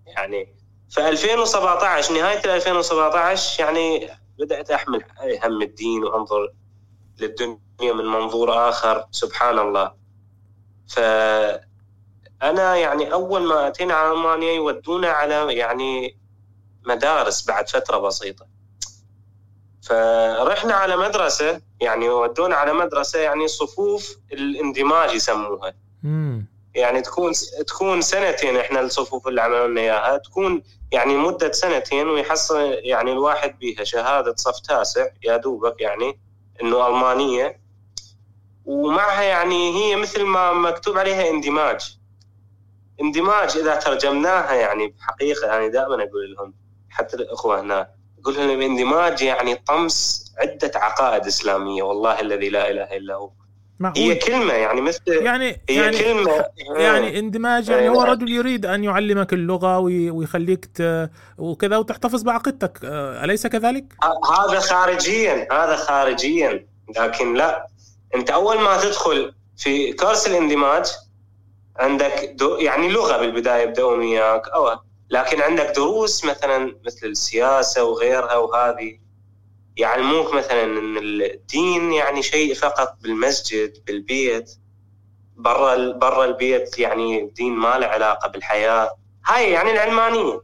يعني. 0.07 0.57
ف 0.91 0.99
2017 0.99 2.15
نهاية 2.15 2.57
2017 2.57 3.63
يعني 3.65 4.11
بدأت 4.39 4.71
أحمل 4.71 5.05
هم 5.45 5.63
الدين 5.63 6.05
وأنظر 6.05 6.53
للدنيا 7.21 7.59
من 7.81 8.05
منظور 8.05 8.69
آخر 8.69 9.07
سبحان 9.11 9.59
الله. 9.59 9.93
ف 10.89 11.01
أنا 12.43 12.77
يعني 12.77 13.13
أول 13.13 13.43
ما 13.43 13.69
أتينا 13.69 13.95
على 13.95 14.13
ألمانيا 14.13 14.53
يودونا 14.53 15.09
على 15.09 15.55
يعني 15.55 16.19
مدارس 16.87 17.47
بعد 17.47 17.69
فترة 17.69 17.99
بسيطة. 17.99 18.47
فرحنا 19.83 20.75
على 20.75 20.97
مدرسة 20.97 21.61
يعني 21.81 22.09
ودونا 22.09 22.57
على 22.57 22.73
مدرسة 22.73 23.19
يعني 23.19 23.49
صفوف 23.49 24.17
الاندماج 24.33 25.15
يسموها. 25.15 25.75
يعني 26.75 27.03
تكون 27.03 27.33
تكون 27.67 28.01
سنتين 28.01 28.57
إحنا 28.57 28.81
الصفوف 28.81 29.29
اللي 29.29 29.43
عملوا 29.43 29.67
لنا 29.67 29.81
إياها 29.81 30.17
تكون 30.17 30.63
يعني 30.93 31.17
مدة 31.17 31.53
سنتين 31.53 32.09
ويحصل 32.09 32.61
يعني 32.73 33.13
الواحد 33.13 33.59
بيها 33.59 33.85
شهادة 33.85 34.35
صف 34.37 34.61
تاسع 34.61 35.07
يا 35.23 35.37
دوبك 35.37 35.81
يعني 35.81 36.21
إنه 36.63 36.87
ألمانية. 36.87 37.61
ومعها 38.65 39.23
يعني 39.23 39.75
هي 39.75 39.97
مثل 39.97 40.25
ما 40.25 40.53
مكتوب 40.53 40.99
عليها 40.99 41.31
اندماج. 41.31 41.99
اندماج 43.01 43.57
إذا 43.57 43.75
ترجمناها 43.75 44.55
يعني 44.55 44.87
بحقيقة 44.89 45.47
يعني 45.47 45.69
دائما 45.69 45.95
أقول 45.95 46.35
لهم 46.35 46.55
حتى 46.91 47.17
الأخوة 47.17 47.61
هنا 47.61 47.91
أقول 48.23 48.35
لهم 48.35 48.51
الاندماج 48.51 49.23
يعني 49.23 49.55
طمس 49.55 50.25
عدة 50.39 50.71
عقائد 50.75 51.27
إسلامية 51.27 51.83
والله 51.83 52.21
الذي 52.21 52.49
لا 52.49 52.71
إله 52.71 52.97
إلا 52.97 53.15
هو. 53.15 53.31
معقول 53.81 54.03
هي 54.03 54.15
كلمة 54.15 54.53
يعني 54.53 54.81
مثل 54.81 55.01
يعني 55.09 55.61
هي 55.69 55.77
يعني 55.77 55.99
كلمه 55.99 56.45
يعني 56.77 57.19
اندماج 57.19 57.69
يعني 57.69 57.83
إيه. 57.83 57.89
هو 57.89 58.03
رجل 58.03 58.29
يريد 58.31 58.67
أن 58.67 58.85
يعلمك 58.85 59.33
اللغة 59.33 59.79
وي- 59.79 60.11
ويخليك 60.11 60.65
ت... 60.65 61.11
وكذا 61.39 61.77
وتحتفظ 61.77 62.23
بعقيدتك. 62.23 62.79
آه، 62.85 63.25
أليس 63.25 63.47
كذلك؟ 63.47 63.85
هذا 64.39 64.61
خارجيا 64.61 65.49
هذا 65.53 65.77
خارجيا. 65.77 66.67
لكن 66.99 67.35
لا. 67.35 67.67
أنت 68.15 68.31
أول 68.31 68.61
ما 68.61 68.77
تدخل 68.81 69.35
في 69.57 69.93
كورس 69.93 70.27
الاندماج 70.27 70.87
عندك 71.77 72.33
دو 72.35 72.57
يعني 72.57 72.89
لغة 72.89 73.17
بالبداية 73.17 73.63
يبداون 73.63 73.99
وياك 73.99 74.49
أو 74.49 74.69
لكن 75.11 75.41
عندك 75.43 75.73
دروس 75.77 76.25
مثلا 76.25 76.77
مثل 76.87 77.07
السياسة 77.07 77.85
وغيرها 77.85 78.37
وهذه 78.37 78.99
يعلموك 79.77 80.35
مثلا 80.35 80.65
إن 80.65 80.97
الدين 81.23 81.93
يعني 81.93 82.23
شيء 82.23 82.55
فقط 82.55 82.97
بالمسجد 83.01 83.73
بالبيت. 83.87 84.57
برا 85.37 85.93
برا 85.93 86.25
البيت 86.25 86.79
يعني 86.79 87.23
الدين 87.23 87.53
ما 87.53 87.79
له 87.79 87.87
علاقة 87.87 88.29
بالحياة. 88.29 88.91
هاي 89.27 89.51
يعني 89.51 89.71
العلمانية. 89.73 90.41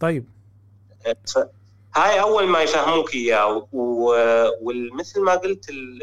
طيب. 0.00 0.24
هاي 1.96 2.20
أول 2.20 2.46
ما 2.46 2.60
يفهموك 2.62 3.14
إياه. 3.14 3.68
ومثل 3.72 5.20
ما 5.20 5.34
قلت 5.34 5.68
ال- 5.70 6.02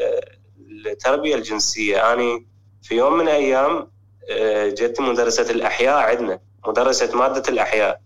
التربية 0.86 1.34
الجنسية. 1.34 2.12
أنا 2.12 2.44
في 2.82 2.94
يوم 2.96 3.14
من 3.14 3.20
الأيام 3.24 3.90
آه، 4.30 4.68
جت 4.68 5.00
مدرسة 5.00 5.50
الأحياء 5.50 5.94
عندنا. 5.96 6.40
مدرسه 6.66 7.16
مادة 7.16 7.42
الأحياء. 7.48 8.00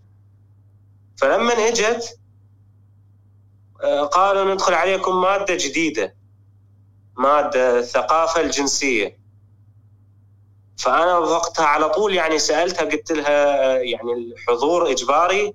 فلما 1.17 1.53
اجت 1.53 2.19
آه، 3.83 4.03
قالوا 4.03 4.53
ندخل 4.53 4.73
عليكم 4.73 5.21
مادة 5.21 5.55
جديدة 5.55 6.15
مادة 7.17 7.79
الثقافه 7.79 8.41
الجنسية. 8.41 9.19
فأنا 10.77 11.17
وقتها 11.17 11.65
على 11.65 11.89
طول 11.89 12.13
يعني 12.13 12.39
سألتها 12.39 12.85
قلت 12.85 13.11
لها 13.11 13.65
آه، 13.65 13.77
يعني 13.77 14.13
الحضور 14.13 14.91
إجباري؟ 14.91 15.53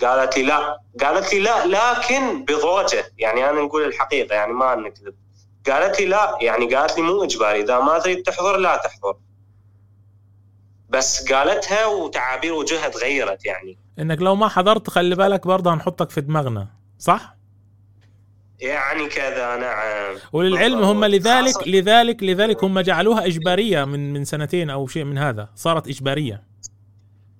قالت 0.00 0.36
لي 0.36 0.42
لا. 0.42 0.80
قالت 1.00 1.34
لي 1.34 1.40
لا 1.40 1.66
لكن 1.66 2.44
بضوجة. 2.44 3.12
يعني 3.18 3.50
أنا 3.50 3.60
نقول 3.60 3.82
الحقيقة 3.84 4.34
يعني 4.34 4.52
ما 4.52 4.74
نكذب. 4.74 5.14
قالت 5.66 6.00
لي 6.00 6.06
لا 6.06 6.38
يعني 6.40 6.74
قالت 6.74 6.96
لي 6.98 7.02
مو 7.02 7.24
إجباري. 7.24 7.60
إذا 7.60 7.80
ما 7.80 7.98
تريد 7.98 8.22
تحضر 8.22 8.56
لا 8.56 8.76
تحضر. 8.76 9.16
بس 10.90 11.32
قالتها 11.32 11.86
وتعابير 11.86 12.52
وجهها 12.52 12.88
تغيرت 12.88 13.44
يعني. 13.46 13.78
إنك 13.98 14.22
لو 14.22 14.34
ما 14.34 14.48
حضرت 14.48 14.90
خلي 14.90 15.14
بالك 15.14 15.46
برضه 15.46 15.74
هنحطك 15.74 16.10
في 16.10 16.20
دماغنا 16.20 16.68
صح؟ 16.98 17.36
يعني 18.60 19.06
كذا 19.08 19.56
نعم 19.56 20.16
وللعلم 20.32 20.82
هم 20.82 21.04
لذلك 21.04 21.54
خاصة- 21.54 21.66
لذلك 21.68 22.22
لذلك 22.22 22.64
هم 22.64 22.80
جعلوها 22.80 23.26
إجبارية 23.26 23.84
من 23.84 24.12
من 24.12 24.24
سنتين 24.24 24.70
أو 24.70 24.86
شيء 24.86 25.04
من 25.04 25.18
هذا 25.18 25.48
صارت 25.54 25.88
إجبارية. 25.88 26.42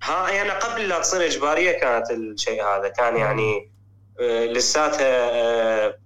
ها 0.03 0.41
أنا 0.41 0.53
قبل 0.53 0.89
لا 0.89 0.99
تصير 0.99 1.25
إجبارية 1.25 1.71
كانت 1.71 2.11
الشيء 2.11 2.63
هذا 2.63 2.87
كان 2.89 3.17
يعني 3.17 3.71
آه، 4.19 4.45
لساتها 4.45 5.29
آه، 5.31 5.97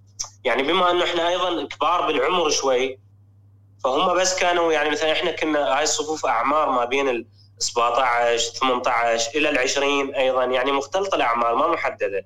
يعني 0.43 0.63
بما 0.63 0.91
انه 0.91 1.03
إحنا 1.03 1.27
أيضا 1.29 1.67
كبار 1.67 2.07
بالعمر 2.07 2.49
شوي 2.49 2.99
فهم 3.83 4.17
بس 4.17 4.39
كانوا 4.39 4.73
يعني 4.73 4.89
مثلا 4.89 5.11
إحنا 5.11 5.31
كنا 5.31 5.77
هاي 5.77 5.83
الصفوف 5.83 6.25
أعمار 6.25 6.69
ما 6.71 6.85
بين 6.85 7.09
ال 7.09 7.25
17 7.57 8.37
18 8.37 9.31
إلى 9.35 9.49
ال 9.49 9.57
20 9.57 10.15
أيضا 10.15 10.43
يعني 10.43 10.71
مختلطة 10.71 11.15
الاعمار 11.15 11.55
ما 11.55 11.67
محددة. 11.67 12.25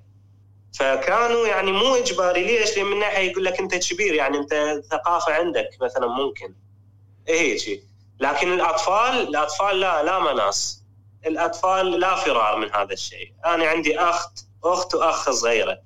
فكانوا 0.74 1.48
يعني 1.48 1.72
مو 1.72 1.96
إجباري 1.96 2.44
ليش؟ 2.44 2.78
لأن 2.78 2.86
من 2.86 3.00
ناحية 3.00 3.32
يقول 3.32 3.46
لك 3.46 3.60
أنت 3.60 3.76
كبير 3.76 4.14
يعني 4.14 4.38
أنت 4.38 4.82
ثقافة 4.92 5.34
عندك 5.34 5.70
مثلا 5.82 6.08
ممكن. 6.08 6.56
إيه 7.28 7.40
هيك 7.40 7.84
لكن 8.20 8.54
الأطفال 8.54 9.28
الأطفال 9.28 9.80
لا 9.80 10.04
لا 10.04 10.20
مناص. 10.20 10.84
الأطفال 11.26 12.00
لا 12.00 12.16
فرار 12.16 12.58
من 12.58 12.76
هذا 12.76 12.94
الشيء. 12.94 13.34
أنا 13.46 13.66
عندي 13.66 14.00
أخت 14.00 14.46
أخت 14.64 14.96
وأخ 14.96 15.30
صغيرة. 15.30 15.82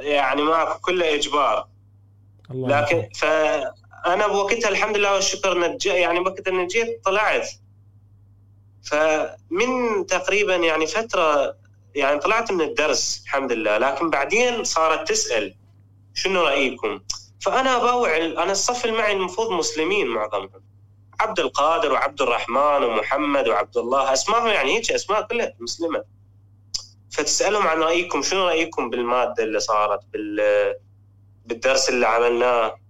يعني 0.00 0.42
ماكو 0.42 0.78
كله 0.78 1.14
إجبار. 1.14 1.68
الله 2.50 2.80
لكن 2.80 2.96
يرحمه. 2.96 3.74
فانا 4.08 4.26
بوقتها 4.26 4.68
الحمد 4.68 4.96
لله 4.96 5.14
والشكر 5.14 5.58
نج... 5.58 5.86
يعني 5.86 6.20
وقت 6.20 6.48
اني 6.48 6.66
جيت 6.66 7.04
طلعت. 7.04 7.48
فمن 8.82 10.06
تقريبا 10.06 10.56
يعني 10.56 10.86
فتره 10.86 11.56
يعني 11.94 12.18
طلعت 12.18 12.52
من 12.52 12.60
الدرس 12.60 13.22
الحمد 13.24 13.52
لله 13.52 13.78
لكن 13.78 14.10
بعدين 14.10 14.64
صارت 14.64 15.08
تسأل 15.08 15.54
شنو 16.14 16.42
رأيكم؟ 16.42 17.00
فأنا 17.40 17.78
باوع 17.78 18.16
أنا 18.16 18.52
الصف 18.52 18.84
اللي 18.84 18.96
معي 18.98 19.12
المفروض 19.12 19.50
مسلمين 19.50 20.06
معظمهم. 20.06 20.64
عبد 21.20 21.40
القادر 21.40 21.92
وعبد 21.92 22.22
الرحمن 22.22 22.84
ومحمد 22.84 23.48
وعبد 23.48 23.76
الله 23.76 24.12
اسمائهم 24.12 24.46
يعني 24.46 24.76
هيك 24.76 24.92
أسماء 24.92 25.22
كلها 25.22 25.52
مسلمة. 25.60 26.04
فتسألهم 27.10 27.66
عن 27.66 27.78
رأيكم 27.78 28.22
شنو 28.22 28.46
رأيكم 28.46 28.90
بالمادة 28.90 29.44
اللي 29.44 29.60
صارت 29.60 30.00
بال 30.12 30.74
بالدرس 31.46 31.88
اللي 31.88 32.06
عملناه؟ 32.06 32.87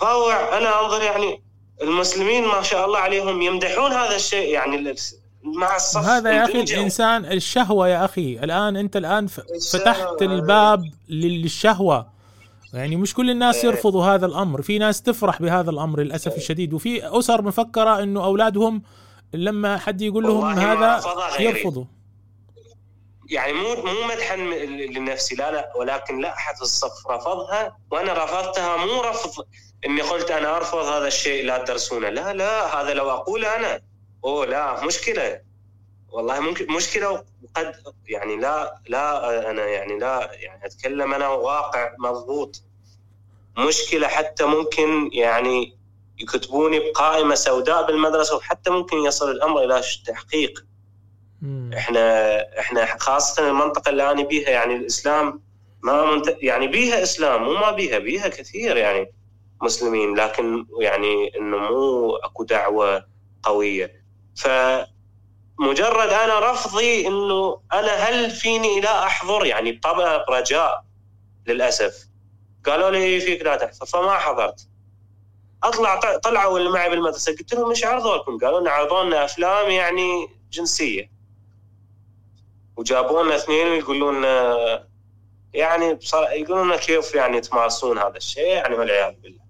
باوع 0.00 0.58
أنا 0.58 0.84
أنظر 0.84 1.02
يعني 1.02 1.42
المسلمين 1.82 2.44
ما 2.44 2.62
شاء 2.62 2.86
الله 2.86 2.98
عليهم 2.98 3.42
يمدحون 3.42 3.92
هذا 3.92 4.16
الشيء 4.16 4.48
يعني 4.48 4.94
مع 5.42 5.76
الصف 5.76 6.00
هذا 6.04 6.30
يا 6.32 6.44
أخي. 6.44 6.60
الإنسان 6.60 7.24
الشهوة 7.24 7.88
يا 7.88 8.04
أخي. 8.04 8.38
الآن 8.42 8.76
أنت 8.76 8.96
الآن. 8.96 9.26
فتحت 9.72 10.22
الباب 10.22 10.82
لل- 11.08 11.42
للشهوة. 11.42 12.06
يعني 12.72 12.96
مش 12.96 13.14
كل 13.14 13.30
الناس 13.30 13.56
إيه. 13.56 13.64
يرفضوا 13.70 14.04
هذا 14.04 14.26
الأمر. 14.26 14.62
في 14.62 14.78
ناس 14.78 15.02
تفرح 15.02 15.42
بهذا 15.42 15.70
الأمر 15.70 16.00
للأسف 16.00 16.36
الشديد. 16.36 16.72
وفي 16.74 17.18
أسر 17.18 17.42
مفكرة 17.42 18.02
إنه 18.02 18.24
أولادهم 18.24 18.82
لما 19.34 19.78
حد 19.78 20.02
يقول 20.02 20.24
لهم 20.24 20.44
هذا 20.44 20.98
غيري. 21.38 21.44
يرفضوا 21.58 21.84
يعني. 23.30 23.52
مو 23.52 23.68
مو 23.74 24.06
مدحا 24.14 24.36
لنفسي. 24.96 25.34
لا 25.34 25.50
لا. 25.52 25.72
ولكن 25.76 26.20
لا 26.20 26.34
أحد 26.34 26.56
في 26.56 26.62
الصف 26.62 27.06
رفضها. 27.10 27.76
وأنا 27.90 28.24
رفضتها 28.24 28.76
مو 28.76 29.00
رفض 29.00 29.44
إني 29.86 30.00
قلت 30.00 30.30
أنا 30.30 30.56
أرفض 30.56 30.78
هذا 30.78 31.06
الشيء 31.06 31.44
لا 31.44 31.58
تدرسونه. 31.64 32.08
لا 32.08 32.32
لا 32.32 32.80
هذا 32.80 32.94
لو 32.94 33.10
اقوله 33.10 33.56
أنا. 33.56 33.80
أوه 34.24 34.46
لا 34.46 34.84
مشكلة. 34.84 35.40
والله 36.08 36.40
ممكن 36.40 36.72
مشكلة 36.72 37.10
وقد 37.10 37.74
يعني 38.06 38.36
لا 38.36 38.80
لا 38.88 39.50
أنا 39.50 39.66
يعني 39.66 39.98
لا 39.98 40.30
يعني 40.32 40.66
أتكلم 40.66 41.14
أنا 41.14 41.28
واقع 41.28 41.92
مضبوط. 41.98 42.62
مشكلة 43.58 44.08
حتى 44.08 44.44
ممكن 44.44 45.10
يعني 45.12 45.78
يكتبوني 46.18 46.78
بقائمة 46.80 47.34
سوداء 47.34 47.86
بالمدرسة 47.86 48.36
وحتى 48.36 48.70
ممكن 48.70 48.96
يصل 48.96 49.30
الأمر 49.30 49.64
إلى 49.64 49.82
تحقيق. 50.06 50.64
إحنا 51.76 52.38
إحنا 52.58 52.96
خاصة 52.98 53.48
المنطقة 53.48 53.88
اللي 53.88 54.10
أنا 54.10 54.22
بيها 54.22 54.50
يعني 54.50 54.76
الإسلام 54.76 55.42
ما 55.82 56.14
منت... 56.14 56.36
يعني 56.42 56.66
بيها 56.66 57.02
إسلام 57.02 57.42
مو 57.42 57.52
ما 57.52 57.70
بيها 57.70 57.98
بيها 57.98 58.28
كثير 58.28 58.76
يعني. 58.76 59.12
مسلمين 59.62 60.14
لكن 60.14 60.66
يعني 60.80 61.38
إنه 61.38 61.56
مو 61.56 62.16
أكو 62.16 62.44
دعوة 62.44 63.04
قوية. 63.42 64.04
فمجرد 64.36 66.08
أنا 66.08 66.52
رفضي 66.52 67.06
إنه 67.06 67.60
أنا 67.72 67.92
هل 67.92 68.30
فيني 68.30 68.80
لا 68.80 69.06
أحضر؟ 69.06 69.46
يعني 69.46 69.72
طبعا 69.72 70.24
رجاء 70.28 70.84
للأسف. 71.46 72.08
قالوا 72.66 72.90
لي 72.90 73.20
فيك 73.20 73.42
لا 73.42 73.56
تحضر 73.56 73.86
فما 73.86 74.18
حضرت. 74.18 74.68
أطلع 75.62 76.00
طلعوا 76.16 76.58
اللي 76.58 76.70
معي 76.70 76.90
بالمدرسة 76.90 77.32
قلت 77.32 77.54
لهم 77.54 77.70
إيش 77.70 77.84
عرضوا 77.84 78.16
لكم؟ 78.16 78.38
قالوا 78.38 78.60
لنا 78.60 78.70
عرضوا 78.70 79.04
لنا 79.04 79.24
أفلام 79.24 79.70
يعني 79.70 80.28
جنسية. 80.50 81.10
وجابوا 82.76 83.22
لنا 83.22 83.36
اثنين 83.36 83.68
ويقولون 83.68 84.24
يعني 85.54 85.98
يقولون 86.14 86.76
كيف 86.76 87.14
يعني 87.14 87.40
تمارسون 87.40 87.98
هذا 87.98 88.16
الشيء؟ 88.16 88.46
يعني 88.46 88.74
والعياذ 88.74 89.14
بالله. 89.14 89.47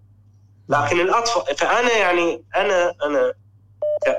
لكن 0.68 1.00
الاطفال 1.00 1.56
فأنا 1.56 1.92
يعني 1.96 2.44
أنا 2.56 2.94
أنا 3.02 3.34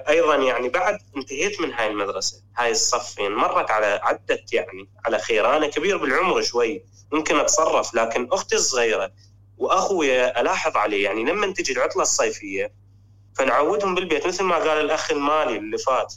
أيضا 0.09 0.35
يعني 0.35 0.69
بعد 0.69 0.97
انتهيت 1.17 1.61
من 1.61 1.73
هاي 1.73 1.87
المدرسة 1.87 2.41
هاي 2.57 2.71
الصفين 2.71 3.31
مرت 3.31 3.71
على 3.71 3.99
عدة 4.03 4.39
يعني 4.53 4.89
على 5.05 5.19
خير. 5.19 5.57
أنا 5.57 5.67
كبير 5.67 5.97
بالعمر 5.97 6.41
شوي 6.41 6.83
ممكن 7.11 7.39
أتصرف 7.39 7.93
لكن 7.95 8.27
أختي 8.31 8.55
الصغيرة 8.55 9.11
وأخويا 9.57 10.41
ألاحظ 10.41 10.77
عليه 10.77 11.03
يعني 11.03 11.23
لما 11.23 11.53
تجي 11.53 11.73
العطلة 11.73 12.01
الصيفية 12.01 12.71
فنعودهم 13.35 13.95
بالبيت. 13.95 14.27
مثل 14.27 14.43
ما 14.43 14.55
قال 14.55 14.67
الأخ 14.85 15.11
المالي 15.11 15.57
اللي 15.57 15.77
فات 15.77 16.13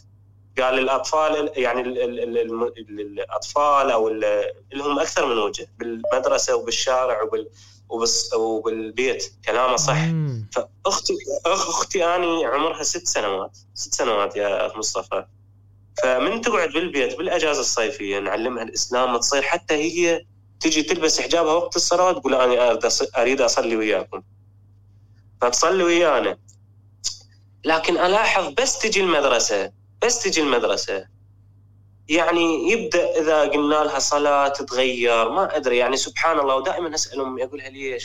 قال 0.59 0.78
الأطفال 0.78 1.53
يعني 1.57 1.80
ال 1.80 1.99
ال 2.03 2.20
ال 2.20 2.39
ال 2.39 2.62
ال 2.78 3.01
الأطفال 3.01 3.91
أو 3.91 4.09
ال- 4.09 4.53
اللي 4.72 4.85
هم 4.85 4.99
أكثر 4.99 5.26
من 5.26 5.39
وجه 5.39 5.68
بالمدرسة 5.78 6.57
وبالشارع 6.57 7.22
وبال 7.22 7.49
وبس 7.89 8.35
وبالبيت. 8.35 9.33
كلامه 9.45 9.76
صح. 9.76 10.05
مم. 10.05 10.49
فأختي 10.53 11.14
أختي 11.47 12.05
أني 12.05 12.45
عمرها 12.47 12.83
ست 12.83 13.07
سنوات. 13.07 13.59
ست 13.74 13.95
سنوات 13.95 14.37
يا 14.37 14.66
أخ 14.66 14.76
مصطفى. 14.76 15.24
فمن 16.03 16.41
تقعد 16.41 16.68
بالبيت 16.68 17.18
بالأجازة 17.18 17.61
الصيفية 17.61 18.18
نعلمها 18.18 18.62
الإسلام 18.62 19.16
تصير 19.16 19.43
حتى 19.43 19.74
هي 19.74 20.24
تجي 20.61 20.83
تلبس 20.83 21.20
حجابها 21.20 21.53
وقت 21.53 21.76
الصلاة 21.76 22.12
تقول 22.12 22.35
أنا 22.35 22.78
أريد 23.16 23.41
أصلي 23.41 23.76
وياكم. 23.76 24.22
فتصلي 25.41 25.85
ويانا. 25.85 26.39
لكن 27.64 27.99
ألاحظ 27.99 28.55
بس 28.59 28.78
تجي 28.78 29.01
المدرسة 29.01 29.72
بس 30.03 30.22
تجي 30.22 30.41
المدرسة. 30.41 31.11
يعني 32.09 32.72
يبدأ 32.72 33.20
إذا 33.20 33.40
قلنا 33.40 33.74
لها 33.74 33.98
صلاة 33.98 34.48
تتغير 34.48 35.30
ما 35.30 35.57
أدري 35.57 35.76
يعني 35.76 35.96
سبحان 35.96 36.40
الله 36.40 36.57
ودائما 36.57 36.94
اسال 36.94 37.20
امي 37.20 37.44
اقولها 37.44 37.68
ليش 37.68 38.05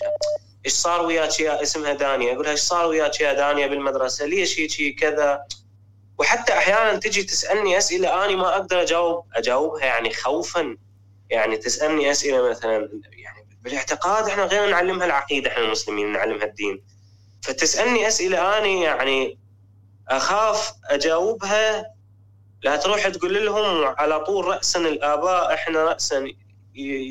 إيش 0.66 0.74
صار 0.74 1.06
وياك 1.06 1.40
يا 1.40 1.62
اسمها 1.62 1.94
دانيا 1.94 2.34
اقولها 2.34 2.52
إيش 2.52 2.60
صار 2.60 2.86
وياك 2.86 3.22
يا 3.22 3.34
دانيا 3.34 3.68
بالمدرسة؟ 3.68 4.26
ليش 4.26 4.60
هيك 4.60 5.00
كذا؟ 5.00 5.44
وحتى 6.18 6.54
أحيانا 6.54 7.00
تجي 7.00 7.24
تسألني 7.24 7.78
أسئلة 7.78 8.26
اني 8.26 8.36
ما 8.36 8.56
أقدر 8.56 8.82
أجاوب 8.82 9.26
أجاوبها 9.34 9.86
يعني 9.86 10.14
خوفا. 10.14 10.78
يعني 11.30 11.58
تسألني 11.58 12.12
أسئلة 12.12 12.50
مثلا 12.50 12.90
يعني 13.12 13.48
بالاعتقاد 13.62 14.28
إحنا 14.28 14.44
غير 14.44 14.70
نعلمها 14.70 15.06
العقيدة 15.06 15.50
إحنا 15.50 15.64
المسلمين 15.64 16.12
نعلمها 16.12 16.46
الدين. 16.46 16.84
فتسألني 17.42 18.08
أسئلة 18.08 18.58
اني 18.58 18.84
يعني 18.84 19.40
أخاف 20.10 20.74
أجاوبها 20.90 21.97
لا 22.68 22.76
تروح 22.76 23.08
تقول 23.08 23.46
لهم 23.46 23.86
على 23.98 24.20
طول 24.20 24.46
راسا 24.46 24.80
الآباء 24.80 25.54
إحنا 25.54 25.84
راسا 25.84 26.26
ي- 26.26 26.36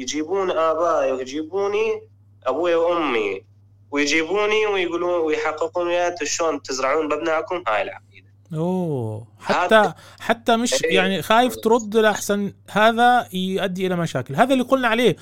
يجيبون 0.00 0.50
ابائي 0.50 1.12
ويجيبوني 1.12 2.02
أبوي 2.46 2.74
وأمي 2.74 3.42
ويجيبوني 3.90 4.66
ويقولون 4.66 5.20
ويحققون 5.20 5.86
وياي 5.86 6.14
شلون 6.24 6.62
تزرعون 6.62 7.08
بابنائكم 7.08 7.62
هاي 7.68 7.82
العقيدة. 7.82 8.26
أوه. 8.54 9.26
حتى 9.40 9.92
حتى 10.20 10.56
مش 10.56 10.84
إيه. 10.84 10.94
يعني 10.96 11.22
خايف 11.22 11.56
ترد 11.56 11.96
لأحسن 11.96 12.52
هذا 12.70 13.28
يؤدي 13.32 13.86
إلى 13.86 13.96
مشاكل. 13.96 14.34
هذا 14.34 14.52
اللي 14.52 14.64
قلنا 14.64 14.88
عليه. 14.88 15.16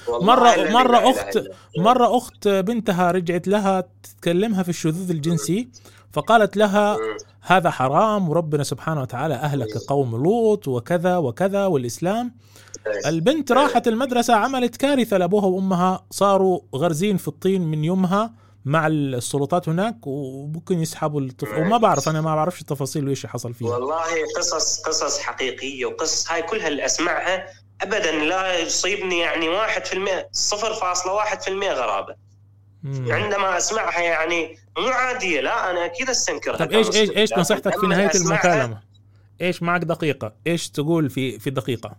لا 1.01 1.13
أخت- 1.13 1.37
إلا 1.37 1.55
هو. 1.79 1.83
مرة 1.83 2.17
أخت 2.17 2.49
بنتها 2.49 3.11
رجعت 3.11 3.49
لها 3.49 3.85
تكلمها 4.21 4.63
في 4.63 4.69
الشذوذ 4.69 5.11
الجنسي. 5.11 5.69
فقالت 6.15 6.57
لها 6.57 6.97
مم. 6.97 7.17
هذا 7.41 7.71
حرام 7.71 8.29
وربنا 8.29 8.63
سبحانه 8.63 9.03
وتعالى 9.03 9.35
أهلك 9.35 9.77
قوم 9.89 10.17
لوط 10.23 10.69
وكذا 10.69 11.17
وكذا 11.17 11.67
والإسلام. 11.67 12.35
البنت 13.07 13.53
راحت 13.53 13.89
المدرسة 13.89 14.35
عملت 14.35 14.77
كارثة 14.77 15.17
لأبوها 15.17 15.47
وأمها 15.47 16.07
صاروا 16.11 16.61
غرزين 16.77 17.17
في 17.17 17.29
الطين 17.29 17.63
من 17.63 17.85
يومها 17.85 18.33
مع 18.65 18.87
السلطات 18.87 19.69
هناك 19.69 20.07
وممكن 20.07 20.81
يسحبوا 20.81 21.21
الطفل 21.21 21.61
وما 21.61 21.77
بعرف 21.77 22.09
أنا 22.09 22.21
ما 22.21 22.35
بعرفش 22.35 22.61
التفاصيل 22.61 23.07
وإيش 23.07 23.27
حصل 23.27 23.55
فيها. 23.55 23.69
والله 23.69 24.03
قصص 24.39 24.81
قصص 24.81 25.19
حقيقية 25.19 25.87
وقصص 25.87 26.31
هاي 26.33 26.43
كلها 26.43 26.69
اللي 26.69 26.85
أسمعها 26.85 27.47
ابدا 27.83 28.13
لا 28.13 28.59
يصيبني 28.59 29.19
يعني 29.19 29.49
1% 29.49 30.29
0.1% 30.33 31.73
غرابة. 31.73 32.15
مم. 32.83 33.13
عندما 33.13 33.57
أسمعها 33.57 34.01
يعني 34.01 34.57
مو 34.79 34.89
عادية 34.89 35.41
لا 35.41 35.71
أنا 35.71 35.85
أكيد 35.85 36.11
أستنكرها 36.11 36.57
طيب 36.57 36.73
إيش 36.73 36.97
إيش. 36.97 37.11
إيش 37.11 37.33
نصيحتك 37.33 37.81
في 37.81 37.87
نهاية 37.87 38.11
المكالمة؟ 38.15 38.81
إيش 39.41 39.63
معك 39.63 39.81
دقيقة؟ 39.81 40.35
إيش 40.47 40.71
تقول 40.71 41.11
في 41.11 41.39
في 41.39 41.51
دقيقة؟ 41.51 41.97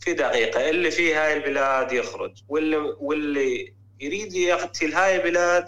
في 0.00 0.12
دقيقة 0.12 0.70
اللي 0.70 0.90
في 0.90 1.14
هاي 1.14 1.32
البلاد 1.32 1.92
يخرج 1.92 2.32
واللي 2.48 2.76
واللي 2.76 3.74
يريد 4.00 4.34
يقتل 4.34 4.94
هاي 4.94 5.16
البلاد 5.16 5.66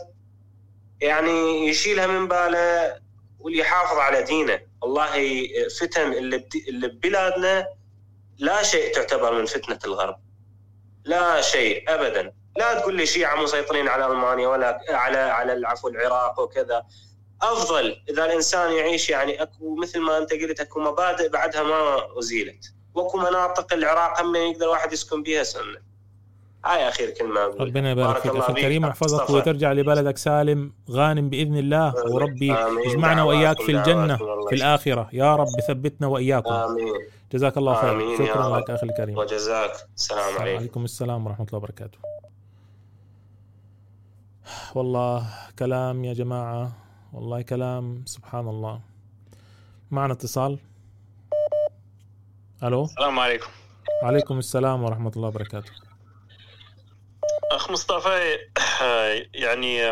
يعني 1.00 1.68
يشيلها 1.68 2.06
من 2.06 2.28
باله 2.28 2.98
واللي 3.38 3.58
يحافظ 3.58 3.98
على 3.98 4.22
دينه 4.22 4.60
والله 4.82 5.12
فتن 5.80 6.12
اللي 6.12 6.48
اللي 6.68 6.88
ببلادنا 6.88 7.66
لا 8.38 8.62
شيء 8.62 8.94
تعتبر 8.94 9.38
من 9.38 9.46
فتنة 9.46 9.78
الغرب 9.84 10.16
لا 11.04 11.40
شيء 11.40 11.84
ابدا 11.94 12.32
لا 12.58 12.80
تقول 12.80 12.96
لي 12.96 13.06
شيعة 13.06 13.42
مسيطرين 13.42 13.88
على 13.88 14.06
ألمانيا 14.06 14.48
ولا 14.48 14.80
على 14.88 15.18
على 15.18 15.52
العفو 15.52 15.88
العراق 15.88 16.40
وكذا. 16.40 16.82
أفضل 17.42 17.96
إذا 18.08 18.24
الإنسان 18.24 18.72
يعيش 18.72 19.10
يعني 19.10 19.42
أكو 19.42 19.76
مثل 19.76 20.00
ما 20.00 20.18
أنت 20.18 20.32
قلت 20.32 20.60
أكو 20.60 20.80
مبادئ 20.80 21.28
بعدها 21.28 21.62
ما 21.62 22.18
أزيلت. 22.18 22.74
وأكو 22.94 23.18
مناطق 23.18 23.72
العراق 23.72 24.20
هم 24.20 24.36
يقدر 24.36 24.68
واحد 24.68 24.92
يسكن 24.92 25.22
بها 25.22 25.42
سنة. 25.42 25.94
هاي 26.64 26.88
أخير 26.88 27.10
كلمة 27.10 27.40
أقول 27.40 27.60
ربنا 27.60 27.90
يبارك 27.90 28.08
بارك 28.08 28.22
فيك. 28.22 28.32
بيك. 28.32 28.58
الكريم 28.58 28.86
يحفظك 28.86 29.20
مصطفى. 29.20 29.32
وترجع 29.32 29.72
لبلدك 29.72 30.18
سالم 30.18 30.72
غانم 30.90 31.28
بإذن 31.28 31.56
الله. 31.56 31.94
وربي 32.06 32.52
آمين. 32.52 32.90
يجمعنا 32.90 33.22
وإياك 33.22 33.62
في 33.62 33.72
الله 33.72 34.16
في 34.48 34.54
الآخرة. 34.54 35.08
يا 35.12 35.36
رب 35.36 35.60
ثبتنا 35.68 36.06
وإياكم. 36.06 36.52
آمين. 36.52 36.94
جزاك 37.32 37.56
الله 37.56 37.74
خير. 37.74 37.90
آمين 37.90 38.18
شكرا. 38.18 38.58
لك 38.58 38.70
أخي 38.70 38.86
الكريم. 38.86 39.18
وجزاك. 39.18 39.72
السلام 39.96 40.38
عليكم. 40.38 40.84
السلام 40.84 41.26
ورحمة 41.26 41.46
الله 41.46 41.58
وبركاته. 41.58 41.98
والله 44.74 45.26
كلام 45.58 46.04
يا 46.04 46.12
جماعة 46.12 46.72
والله 47.12 47.42
كلام 47.42 48.04
سبحان 48.06 48.48
الله 48.48 48.80
معنا 49.90 50.12
اتصال؟ 50.12 50.58
ألو؟ 52.62 52.84
السلام 52.84 53.18
عليكم. 53.18 53.50
عليكم 54.02 54.38
السلام 54.38 54.82
ورحمة 54.82 55.12
الله 55.16 55.28
وبركاته. 55.28 55.72
أخ 57.52 57.70
مصطفى 57.70 58.38
يعني 59.34 59.90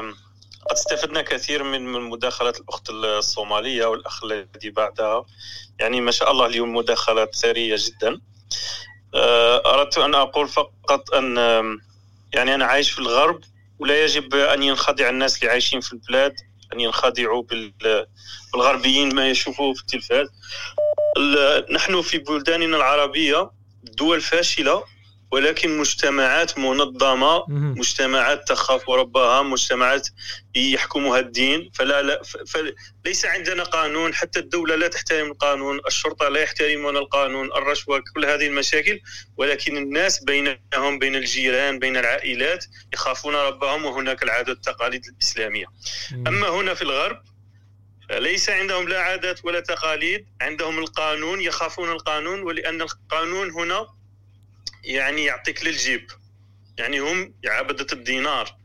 قد 0.71 0.73
استفدنا 0.73 1.23
كثير 1.23 1.63
من 1.63 1.87
من 1.93 2.01
مداخله 2.01 2.51
الأخت 2.51 2.91
الصومالية 2.91 3.87
والأخ 3.87 4.25
الذي 4.25 4.71
بعدها. 4.71 5.25
يعني 5.81 6.01
ما 6.01 6.11
شاء 6.11 6.31
الله 6.31 6.47
اليوم 6.47 6.77
مداخلات 6.77 7.35
ثرية 7.35 7.77
جدا. 7.79 8.21
أردت 9.67 9.99
أن 9.99 10.15
أقول 10.15 10.49
فقط 10.49 11.15
أن 11.15 11.39
أم، 11.39 11.81
يعني 12.35 12.55
أنا 12.55 12.65
عايش 12.65 12.91
في 12.91 12.99
الغرب 12.99 13.41
ولا 13.83 14.05
يجب 14.05 14.35
أن 14.35 14.63
ينخدع 14.63 15.09
الناس 15.09 15.39
اللي 15.39 15.51
عايشين 15.51 15.81
في 15.81 15.93
البلاد 15.93 16.35
أن 16.73 16.81
ينخدعوا 16.81 17.43
بال- 17.43 18.07
بالغربيين 18.53 19.15
ما 19.15 19.31
يشوفوه 19.31 19.75
في 19.75 19.81
التلفاز. 19.81 20.27
ال- 21.17 21.73
نحن 21.75 22.03
في 22.03 22.19
بلداننا 22.19 22.77
العربية 22.77 23.51
دول 23.83 24.21
فاشلة 24.21 24.85
ولكن 25.33 25.79
مجتمعات 25.79 26.59
منظمة. 26.59 27.45
مجتمعات 27.49 28.49
تخاف 28.49 28.91
ربها 28.91 29.43
مجتمعات 29.43 30.09
يحكمها 30.55 31.19
الدين 31.19 31.71
فلا 31.75 32.03
لا 32.03 32.23
فليس 33.05 33.27
عندنا 33.27 33.63
قانون 33.63 34.15
حتى 34.15 34.39
الدولة 34.39 34.75
لا 34.75 34.89
تحترم 34.89 35.31
القانون 35.31 35.81
الشرطة 35.87 36.29
لا 36.29 36.41
يحترمون 36.41 36.97
القانون 36.97 37.53
الرشوة 37.53 38.03
كل 38.15 38.25
هذه 38.25 38.47
المشاكل 38.47 39.01
ولكن 39.37 39.77
الناس 39.77 40.25
بينهم 40.25 40.99
بين 40.99 41.17
الجيران 41.17 41.79
بين 41.79 41.97
العائلات 41.97 42.65
يخافون 42.93 43.35
ربهم 43.35 43.85
وهناك 43.85 44.23
العادات 44.23 44.57
والتقاليد 44.57 45.05
الإسلامية 45.07 45.67
مم. 46.13 46.29
أما 46.29 46.49
هنا 46.49 46.75
في 46.75 46.83
الغرب 46.83 47.23
ليس 48.11 48.51
عندهم 48.51 48.89
لا 48.89 49.01
عادات 49.01 49.45
ولا 49.45 49.61
تقاليد 49.61 50.27
عندهم 50.41 50.79
القانون 50.79 51.41
يخافون 51.41 51.91
القانون 51.91 52.43
ولأن 52.43 52.83
القانون 52.83 53.51
هنا 53.51 53.87
يعني 54.85 55.25
يعطيك 55.25 55.65
للجيب. 55.65 56.07
يعني 56.79 57.01
هم 57.01 57.35
عبدة 57.47 57.87
الدينار 57.93 58.57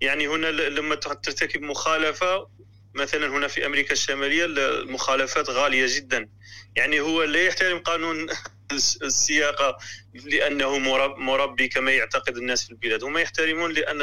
يعني 0.00 0.28
هنا 0.28 0.46
لما 0.46 0.94
ترتكب 0.94 1.62
مخالفة 1.62 2.48
مثلا 2.94 3.26
هنا 3.26 3.48
في 3.48 3.66
أمريكا 3.66 3.92
الشمالية 3.92 4.44
المخالفات 4.44 5.50
غالية 5.50 5.86
جدا. 5.96 6.28
يعني 6.76 7.00
هو 7.00 7.22
لا 7.22 7.42
يحترم 7.46 7.78
قانون 7.78 8.26
الس- 8.72 9.02
السياقة 9.02 9.78
لأنه 10.24 10.78
مرب- 10.78 11.18
مربي 11.18 11.68
كما 11.68 11.90
يعتقد 11.92 12.36
الناس 12.36 12.64
في 12.64 12.70
البلاد. 12.70 13.04
هم 13.04 13.18
يحترمون 13.18 13.72
لأن 13.72 14.00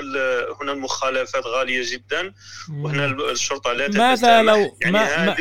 هنا 0.61 0.71
المخالفات 0.71 1.45
غالية 1.45 1.83
جدا 1.93 2.33
وهنا 2.71 3.05
ال- 3.05 3.29
الشرطة 3.31 3.73
لا 3.73 3.87
ماذا 3.87 4.15
تتسامح. 4.15 4.53
لو 4.53 4.77
يعني 4.81 4.93
ما 4.93 5.35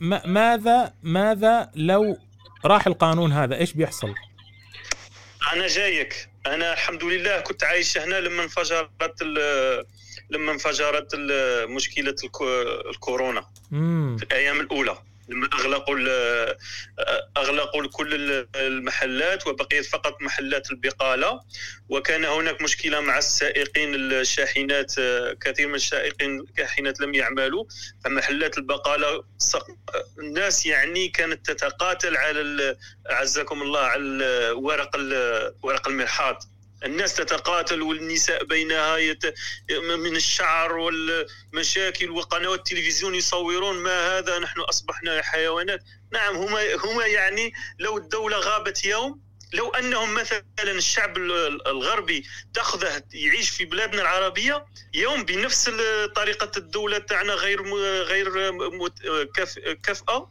ما 0.00 0.26
ماذا 0.26 0.92
ماذا 1.02 1.70
لو 1.74 2.16
راح 2.64 2.86
القانون 2.86 3.32
هذا؟ 3.32 3.56
إيش 3.56 3.72
بيحصل؟ 3.72 4.14
أنا 5.52 5.66
جايك. 5.66 6.28
أنا 6.46 6.72
الحمد 6.72 7.04
لله 7.04 7.40
كنت 7.40 7.64
عايش 7.64 7.98
هنا 7.98 8.14
لما 8.20 8.42
انفجرت 8.42 9.22
ال- 9.22 9.84
لما 10.30 10.52
انفجرت 10.52 11.14
مشكلة 11.68 12.14
الكو- 12.24 12.88
الكورونا. 12.90 13.46
في 14.18 14.22
الأيام 14.24 14.60
الأولى. 14.60 14.98
اغلقوا 15.54 15.96
ال- 15.98 16.56
اغلقوا 17.36 17.86
كل 17.86 18.46
المحلات 18.56 19.46
وبقيت 19.46 19.86
فقط 19.86 20.22
محلات 20.22 20.70
البقالة. 20.70 21.40
وكان 21.88 22.24
هناك 22.24 22.62
مشكلة 22.62 23.00
مع 23.00 23.18
السائقين 23.18 23.94
الشاحنات 23.94 24.94
كثير 25.40 25.68
من 25.68 25.74
السائقين 25.74 26.40
الشاحنات 26.40 27.00
لم 27.00 27.14
يعملوا. 27.14 27.64
فمحلات 28.04 28.58
البقالة 28.58 29.24
الناس 30.18 30.66
يعني 30.66 31.08
كانت 31.08 31.50
تتقاتل 31.50 32.16
على 32.16 32.76
أعزكم 33.10 33.62
الله 33.62 33.80
على 33.80 34.50
ورق 34.50 34.96
ورق 35.62 35.88
المرحاض. 35.88 36.42
الناس 36.84 37.14
تتقاتل 37.14 37.82
والنساء 37.82 38.44
بينها 38.44 38.96
يت... 38.96 39.34
من 39.98 40.16
الشعر 40.16 40.72
والمشاكل 40.76 42.10
وقنوات 42.10 42.58
التلفزيون 42.58 43.14
يصورون 43.14 43.76
ما 43.76 44.18
هذا 44.18 44.38
نحن 44.38 44.60
أصبحنا 44.60 45.22
حيوانات. 45.22 45.80
نعم 46.12 46.36
هما 46.36 46.74
هما 46.74 47.06
يعني 47.06 47.52
لو 47.78 47.96
الدولة 47.98 48.36
غابت 48.36 48.84
يوم 48.84 49.20
لو 49.52 49.70
أنهم 49.70 50.14
مثلا 50.14 50.42
الشعب 50.58 51.16
ال- 51.16 51.68
الغربي 51.68 52.24
تاخذه 52.54 53.02
يعيش 53.12 53.50
في 53.50 53.64
بلادنا 53.64 54.02
العربية 54.02 54.64
يوم 54.94 55.22
بنفس 55.24 55.70
طريقة 56.14 56.50
الدولة 56.56 56.98
تاعنا 56.98 57.34
غير 57.34 57.62
غير 58.02 58.50
كفأه 59.82 60.30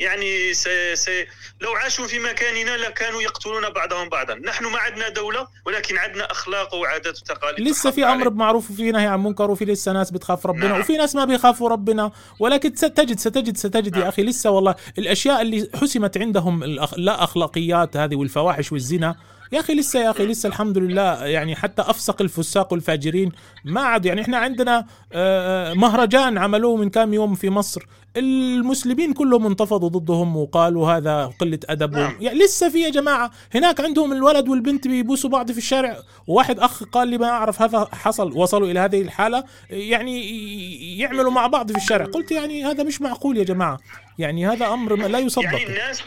يعني 0.00 0.54
سي 0.54 0.96
سي 0.96 1.26
لو 1.60 1.72
عاشوا 1.72 2.06
في 2.06 2.18
مكاننا 2.18 2.76
لكانوا 2.76 3.22
يقتلون 3.22 3.68
بعضهم 3.68 4.08
بعضا 4.08 4.34
نحن 4.34 4.64
ما 4.64 4.78
عندنا 4.78 5.08
دولة 5.08 5.48
ولكن 5.66 5.98
عندنا 5.98 6.30
أخلاق 6.30 6.74
وعادات 6.74 7.18
وتقاليد 7.18 7.68
لسه 7.68 7.90
في 7.90 8.04
عليها. 8.04 8.28
بمعروف 8.28 8.70
وفي 8.70 8.90
نهي 8.90 9.06
عن 9.06 9.22
منكر 9.22 9.50
وفي 9.50 9.64
لسه 9.64 9.92
ناس 9.92 10.10
بتخاف 10.10 10.46
ربنا 10.46 10.68
نعم. 10.68 10.80
وفي 10.80 10.96
ناس 10.96 11.14
ما 11.14 11.24
بيخافوا 11.24 11.68
ربنا 11.68 12.12
ولكن 12.38 12.76
ستجد 12.76 13.18
ستجد 13.18 13.56
ستجد 13.56 13.94
يا 13.94 14.00
نعم. 14.00 14.08
أخي 14.08 14.22
لسه 14.22 14.50
والله 14.50 14.74
الأشياء 14.98 15.42
اللي 15.42 15.70
حسمت 15.74 16.18
عندهم 16.18 16.62
الأخ... 16.62 16.94
لا 16.98 17.24
اخلاقيات 17.24 17.96
هذه 17.96 18.16
والفواحش 18.16 18.72
والزنا 18.72 19.16
يا 19.52 19.60
أخي 19.60 19.74
لسه 19.74 20.00
يا 20.00 20.10
أخي 20.10 20.26
لسه 20.26 20.46
الحمد 20.46 20.78
لله 20.78 21.24
يعني 21.26 21.56
حتى 21.56 21.82
أفسق 21.82 22.22
الفساق 22.22 22.72
والفاجرين 22.72 23.32
ما 23.64 23.80
عاد 23.80 24.06
يعني 24.06 24.20
إحنا 24.20 24.36
عندنا 24.38 24.86
آه، 25.12 25.72
مهرجان 25.74 26.38
عملوه 26.38 26.76
من 26.76 26.90
كام 26.90 27.14
يوم 27.14 27.34
في 27.34 27.50
مصر. 27.50 27.86
المسلمين 28.16 29.12
كلهم 29.12 29.46
انتفضوا 29.46 29.88
ضدهم 29.88 30.36
وقالوا 30.36 30.90
هذا 30.92 31.32
قلة 31.38 31.58
أدب. 31.68 31.92
نعم. 31.92 32.14
يعني 32.20 32.38
لسه 32.38 32.68
في 32.68 32.80
يا 32.80 32.88
جماعة 32.90 33.30
هناك 33.54 33.80
عندهم 33.80 34.12
الولد 34.12 34.48
والبنت 34.48 34.88
بيبوسوا 34.88 35.30
بعض 35.30 35.52
في 35.52 35.58
الشارع. 35.58 35.96
وواحد 36.26 36.58
أخ 36.58 36.82
قال 36.82 37.08
لي 37.08 37.18
ما 37.18 37.28
أعرف 37.28 37.62
هذا 37.62 37.88
حصل 37.92 38.32
وصلوا 38.36 38.68
إلى 38.70 38.80
هذه 38.80 39.02
الحالة 39.02 39.44
يعني 39.70 40.98
يعملوا 40.98 41.30
مع 41.30 41.46
بعض 41.46 41.72
في 41.72 41.76
الشارع. 41.78 42.04
قلت 42.04 42.30
يعني 42.32 42.64
هذا 42.64 42.82
مش 42.82 43.00
معقول 43.00 43.36
يا 43.38 43.44
جماعة 43.44 43.78
يعني 44.18 44.46
هذا 44.48 44.66
أمر 44.66 44.96
ما- 44.96 45.06
لا 45.06 45.18
يصدق 45.18 45.44
يعني 45.44 45.66
الناس 45.66 46.02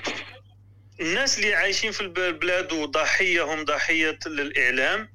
الناس 1.03 1.37
اللي 1.39 1.53
عايشين 1.55 1.91
في 1.91 2.01
الب- 2.01 2.17
البلاد 2.19 2.73
وضحية 2.73 3.43
هم 3.53 3.63
ضحية 3.65 4.19
للإعلام 4.25 5.09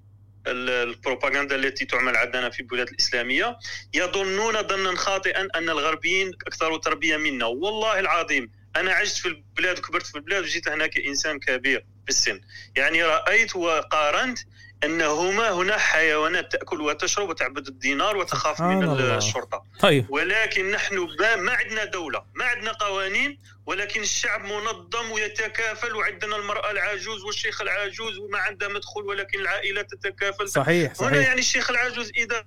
ال- 0.47 0.71
البروباغندا 0.89 1.57
التي 1.57 1.85
تعمل 1.85 2.17
عندنا 2.17 2.51
في 2.51 2.61
البلاد 2.61 2.89
الإسلامية 2.89 3.59
يظنون 3.95 4.63
ظنا 4.63 4.97
خاطئا 4.97 5.49
أن 5.55 5.71
الغربيين 5.71 6.29
أكثر 6.47 6.77
تربية 6.77 7.17
منا. 7.17 7.47
والله 7.47 7.99
العظيم 8.01 8.51
أنا 8.77 8.93
عشت 8.93 9.17
في 9.19 9.29
البلاد 9.29 9.79
وكبرت 9.79 10.07
في 10.07 10.15
البلاد 10.15 10.43
وجيت 10.43 10.69
هنا 10.69 10.87
كإنسان 10.87 11.39
كبير 11.39 11.81
في 12.05 12.09
السن 12.09 12.41
يعني 12.77 13.03
رأيت 13.05 13.57
وقارنت 13.57 14.39
أنهما 14.85 15.51
هنا 15.51 15.79
حيوانات 15.79 16.53
تأكل 16.53 16.81
وتشرب 16.81 17.29
وتعبد 17.29 17.67
الدينار 17.67 18.17
وتخاف 18.17 18.63
من 18.63 18.83
الله. 18.83 19.17
الشرطة. 19.17 19.65
طيب. 19.81 20.07
ولكن 20.11 20.71
نحن 20.71 21.09
ما 21.39 21.53
عندنا 21.53 21.85
دولة 21.85 22.25
ما 22.35 22.45
عندنا 22.45 22.73
قوانين 22.73 23.39
ولكن 23.67 24.01
الشعب 24.03 24.45
منظم 24.45 25.11
ويتكافل 25.11 25.95
وعندنا 25.97 26.37
المرأة 26.37 26.71
العجوز 26.71 27.23
والشيخ 27.25 27.61
العجوز 27.61 28.19
وما 28.19 28.39
عندها 28.39 28.69
مدخول 28.69 29.05
ولكن 29.07 29.41
العائلة 29.41 29.83
تتكافل. 29.83 30.49
صحيح 30.49 30.85
هنا 31.01 31.11
صحيح. 31.11 31.27
يعني 31.27 31.41
الشيخ 31.41 31.71
العجوز 31.71 32.11
إذا 32.17 32.45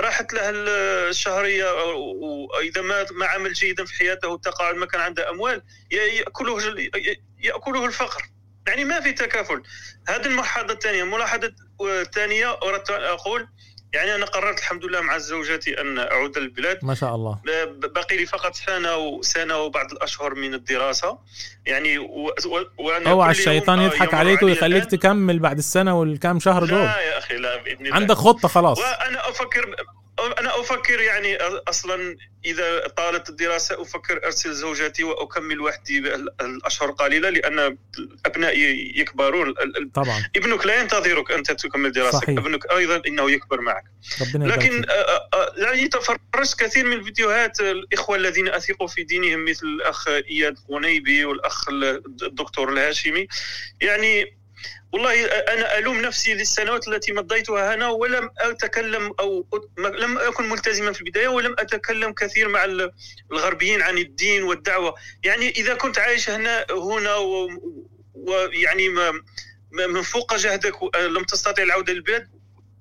راحت 0.00 0.32
له 0.32 0.40
الشهرية 1.08 1.84
وإذا 1.94 2.80
ما 2.82 3.06
ما 3.12 3.26
عمل 3.26 3.52
جيدا 3.52 3.84
في 3.84 3.94
حياته 3.94 4.28
وتقاعد 4.28 4.74
ما 4.74 4.86
كان 4.86 5.00
عنده 5.00 5.30
أموال 5.30 5.62
ي- 5.92 5.96
يأكله 5.96 6.76
يأكله 7.40 7.84
الفقر. 7.86 8.22
يعني 8.66 8.84
ما 8.84 9.00
في 9.00 9.12
تكافل. 9.12 9.62
هذه 10.08 10.26
الملاحظة 10.26 10.72
الثانية. 10.72 11.02
الملاحظة 11.02 11.52
الثانية 11.80 12.58
أردت 12.62 12.90
أن 12.90 13.02
أقول 13.02 13.48
يعني 13.92 14.14
أنا 14.14 14.26
قررت 14.26 14.58
الحمد 14.58 14.84
لله 14.84 15.00
مع 15.00 15.18
زوجتي 15.18 15.80
أن 15.80 15.98
أعود 15.98 16.38
للبلاد. 16.38 16.78
ما 16.82 16.94
شاء 16.94 17.14
الله. 17.14 17.38
باقي 17.94 18.16
لي 18.16 18.26
فقط 18.26 18.54
سنة 18.54 18.96
وسنه 18.96 19.58
وبعض 19.58 19.92
الأشهر 19.92 20.34
من 20.34 20.54
الدراسة. 20.54 21.18
يعني 21.66 21.98
و... 21.98 22.34
وأنا 22.78 23.10
أوعى 23.10 23.30
الشيطان 23.30 23.80
يضحك 23.80 24.00
يمر 24.00 24.14
عليك 24.14 24.38
علي 24.38 24.52
ويخليك. 24.52 24.84
تكمل 24.84 25.38
بعد 25.38 25.58
السنة 25.58 26.00
والكام 26.00 26.40
شهر 26.40 26.64
دول. 26.64 26.78
لا 26.78 27.00
يا 27.00 27.18
أخي 27.18 27.36
لا 27.36 27.56
بإذن 27.56 27.86
الله. 27.86 27.96
عندك 27.96 28.16
خطة 28.16 28.48
خلاص. 28.48 28.78
وأنا 28.78 29.28
أفكر 29.28 29.76
أنا 30.26 30.60
أفكر 30.60 31.00
يعني 31.00 31.36
أصلا 31.68 32.16
إذا 32.44 32.88
طالت 32.88 33.28
الدراسة 33.28 33.82
أفكر 33.82 34.24
أرسل 34.24 34.52
زوجتي 34.52 35.04
وأكمل 35.04 35.60
وحدي 35.60 35.98
الأشهر 36.40 36.90
قليلة 36.90 37.30
لأن 37.30 37.78
ابنائي 38.26 38.92
يكبرون. 38.96 39.54
طبعا. 39.94 40.24
ابنك 40.36 40.66
لا 40.66 40.80
ينتظرك 40.80 41.32
أنت 41.32 41.52
تكمل 41.52 41.92
دراستك 41.92 42.24
صحيح. 42.24 42.38
ابنك 42.38 42.70
أيضا 42.70 43.02
إنه 43.06 43.30
يكبر 43.30 43.60
معك. 43.60 43.84
لكن 44.34 44.84
يعني 45.56 45.88
تفرجت 45.88 46.58
كثير 46.58 46.84
من 46.84 46.92
الفيديوهات 46.92 47.60
الإخوة 47.60 48.16
الذين 48.16 48.48
أثقوا 48.48 48.86
في 48.86 49.02
دينهم 49.02 49.44
مثل 49.44 49.66
الأخ 49.66 50.08
إياد 50.08 50.54
غنيبي 50.70 51.24
والأخ 51.24 51.68
الدكتور 52.22 52.72
الهاشمي. 52.72 53.26
يعني 53.80 54.41
والله 54.92 55.24
أنا 55.24 55.78
ألوم 55.78 56.00
نفسي 56.00 56.34
للسنوات 56.34 56.88
التي 56.88 57.12
مضيتها 57.12 57.74
هنا 57.74 57.88
ولم 57.88 58.30
أتكلم 58.38 59.12
أو 59.20 59.46
ما- 59.78 59.88
لم 59.88 60.18
أكن 60.18 60.48
ملتزما 60.48 60.92
في 60.92 61.00
البداية 61.00 61.28
ولم 61.28 61.54
أتكلم 61.58 62.12
كثير 62.12 62.48
مع 62.48 62.64
ال- 62.64 62.90
الغربيين 63.32 63.82
عن 63.82 63.98
الدين 63.98 64.42
والدعوة 64.42 64.94
يعني 65.24 65.50
إذا 65.50 65.74
كنت 65.74 65.98
عايش 65.98 66.30
هنا 66.30 66.66
هنا 66.70 67.16
ويعني 68.14 68.88
من 69.72 70.02
فوق 70.02 70.34
جهدك 70.36 70.96
لم 70.96 71.24
تستطع 71.24 71.62
العودة 71.62 71.92
للبلاد 71.92 72.28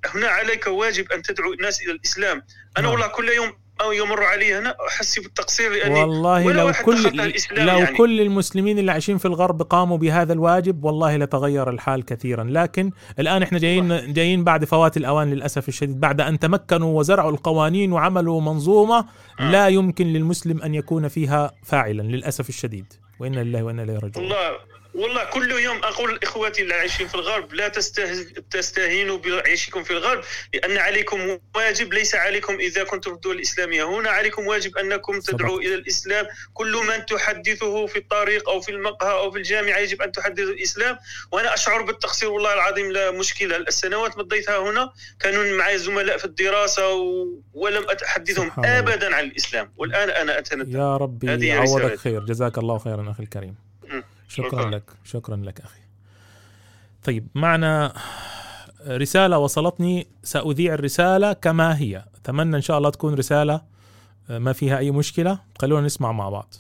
هنا 0.06 0.28
عليك 0.28 0.68
واجب 0.68 1.12
أن 1.12 1.22
تدعو 1.22 1.54
الناس 1.54 1.82
إلى 1.82 1.92
الإسلام 1.92 2.38
أنا 2.78 2.84
نعم. 2.86 2.92
والله 2.92 3.08
كل 3.08 3.30
يوم 3.30 3.61
أو 3.84 3.92
يمر 3.92 4.24
علي 4.24 4.54
هنا 4.54 4.76
أحس 4.88 5.20
بالتقصير 5.20 5.72
لأني 5.72 6.00
والله 6.00 6.52
لو 6.54 6.72
كل 6.86 7.18
لو 7.52 7.78
يعني. 7.78 7.98
كل 7.98 8.22
المسلمين 8.22 8.80
اللي 8.80 8.92
عايشين 8.92 9.18
في 9.18 9.26
الغرب 9.26 9.62
قاموا 9.62 9.98
بهذا 9.98 10.34
الواجب 10.34 10.84
والله 10.84 11.18
لتغير 11.18 11.70
الحال 11.70 12.06
كثيرا. 12.06 12.44
لكن 12.44 12.92
الآن 13.20 13.44
إحنا 13.44 13.60
جايين 13.60 14.14
جايين 14.14 14.44
بعد 14.44 14.66
فوات 14.66 14.98
الأوان 14.98 15.30
للأسف 15.30 15.68
الشديد. 15.68 16.00
بعد 16.00 16.22
أن 16.22 16.40
تمكنوا 16.40 17.00
وزرعوا 17.00 17.32
القوانين 17.32 17.94
وعملوا 17.94 18.42
منظومة 18.42 19.06
لا 19.40 19.68
يمكن 19.68 20.08
للمسلم 20.08 20.62
أن 20.62 20.76
يكون 20.76 21.08
فيها 21.08 21.52
فاعلا 21.64 22.02
للأسف 22.02 22.50
الشديد. 22.50 22.94
وإنا 23.20 23.40
لله 23.40 23.64
وإنا 23.64 23.84
إليه 23.84 23.94
راجعون. 23.94 24.26
والله 24.26 24.71
والله 24.94 25.24
كل 25.24 25.52
يوم 25.52 25.78
أقول 25.84 26.20
لاخواتي 26.22 26.62
اللي 26.62 26.74
عايشين 26.74 27.08
في 27.08 27.16
الغرب 27.16 27.54
لا 27.54 27.68
تسته... 27.68 28.24
تستهينوا 28.52 29.18
بعيشكم 29.18 29.84
في 29.84 29.92
الغرب 29.92 30.24
لأن 30.54 30.78
عليكم 30.78 31.38
واجب 31.56 31.94
ليس 31.94 32.16
عليكم 32.16 32.60
إذا 32.60 32.84
كنتم 32.84 33.12
في 33.12 33.16
الدول 33.16 33.36
الإسلامية 33.36 33.84
هنا 33.84 34.10
عليكم 34.10 34.48
واجب 34.48 34.78
أنكم 34.78 35.20
تدعوا. 35.20 35.60
إلى 35.60 35.76
الإسلام 35.76 36.28
كل 36.54 36.78
من 36.88 37.06
تحدثه 37.06 37.86
في 37.86 38.00
الطريق 38.00 38.50
أو 38.50 38.62
في 38.62 38.72
المقهى 38.72 39.12
أو 39.12 39.32
في 39.32 39.38
الجامعة 39.38 39.78
يجب 39.78 40.02
أن 40.02 40.12
تحدث 40.12 40.44
الإسلام 40.44 40.98
وأنا 41.32 41.54
أشعر 41.54 41.82
بالتقصير 41.82 42.30
والله 42.30 42.54
العظيم 42.54 42.92
لا 42.92 43.12
مشكلة 43.12 43.58
السنوات 43.58 44.18
مضيتها 44.18 44.58
هنا 44.58 44.92
كانوا 45.20 45.58
معي 45.58 45.78
زملاء 45.78 46.18
في 46.18 46.26
الدراسة. 46.26 46.92
ولم 47.54 47.90
أتحدثهم. 47.90 48.52
ابدا 48.58 49.16
عن 49.16 49.24
الإسلام 49.24 49.74
والآن 49.78 50.10
أنا 50.10 50.40
أتندم 50.40 50.80
يا 50.80 50.98
ربي 50.98 51.48
يعوضك. 51.48 51.96
خير 51.96 52.26
جزاك 52.26 52.58
الله 52.58 52.78
خيرا 52.78 53.12
أخي 53.12 53.24
الكريم. 53.24 53.71
شكرا 54.34 54.50
شكراً. 54.50 54.70
لك. 54.70 54.84
شكرا 55.04 55.36
لك 55.36 55.62
أخي. 55.62 55.80
طيب 57.04 57.28
معنا 57.36 57.94
رسالة 58.88 59.38
وصلتني. 59.38 60.08
سأذيع 60.24 60.74
الرسالة 60.74 61.34
كما 61.34 61.78
هي. 61.78 62.06
أتمنى 62.16 62.56
إن 62.56 62.62
شاء 62.62 62.78
الله 62.78 62.90
تكون 62.90 63.14
رسالة 63.14 63.62
ما 64.30 64.54
فيها 64.54 64.78
أي 64.78 64.92
مشكلة. 64.92 65.40
خلونا 65.60 65.86
نسمع 65.86 66.12
مع 66.12 66.30
بعض. 66.30 66.54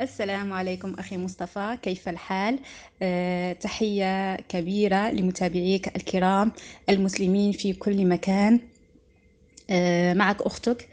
السلام 0.00 0.52
عليكم 0.52 0.94
أخي 0.94 1.16
مصطفى. 1.16 1.78
كيف 1.82 2.08
الحال؟ 2.08 2.58
أه، 3.02 3.52
تحية 3.52 4.36
كبيرة 4.36 5.10
لمتابعيك 5.10 5.96
الكرام 5.96 6.52
المسلمين 6.88 7.52
في 7.52 7.72
كل 7.72 8.06
مكان. 8.06 8.60
أه، 9.70 10.14
معك 10.14 10.42
أختك 10.42 10.82
أه، 10.82 10.88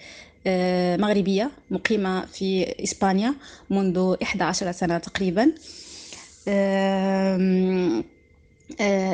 مغربية 0.98 1.52
مقيمة 1.72 2.26
في 2.26 2.76
إسبانيا 2.84 3.34
منذ 3.70 4.16
11 4.24 4.72
سنة 4.72 4.98
تقريبا. 4.98 5.52
آه، 6.48 8.04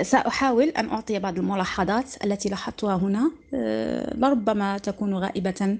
سأحاول 0.04 0.70
أن 0.70 0.90
أعطي 0.90 1.20
بعض 1.20 1.38
الملاحظات 1.38 2.26
التي 2.26 2.50
لاحظتها 2.50 2.96
هنا. 2.96 3.32
آه، 3.54 4.14
لربما 4.18 4.78
تكون 4.78 5.14
غائبة 5.14 5.78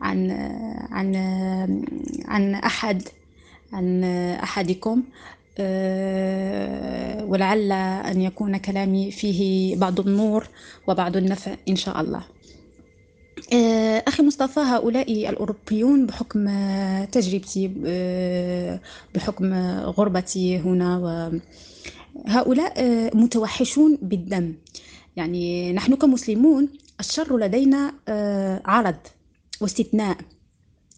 عن 0.00 0.30
عن 0.90 1.16
عن 2.24 2.54
أحد 2.54 3.02
عن 3.72 4.04
أحدكم. 4.42 5.02
آه، 5.58 7.24
ولعل 7.24 7.72
أن 7.72 8.22
يكون 8.22 8.56
كلامي 8.56 9.10
فيه 9.10 9.76
بعض 9.76 10.00
النور 10.00 10.48
وبعض 10.88 11.16
النفع 11.16 11.54
إن 11.68 11.76
شاء 11.76 12.00
الله. 12.00 12.22
أخي 14.08 14.22
مصطفى 14.22 14.60
هؤلاء 14.60 15.12
الأوروبيون 15.30 16.06
بحكم 16.06 16.48
تجربتي 17.04 17.68
بحكم 19.14 19.54
غربتي 19.84 20.58
هنا 20.58 20.98
و 20.98 21.38
هؤلاء 22.26 22.72
آه، 22.76 23.10
متوحشون 23.14 23.98
بالدم. 24.02 24.54
يعني 25.16 25.72
نحن 25.72 25.94
كمسلمون 25.94 26.68
الشر 27.00 27.38
لدينا 27.38 27.94
آه، 28.08 28.62
عرض 28.64 28.96
واستثناء. 29.60 30.16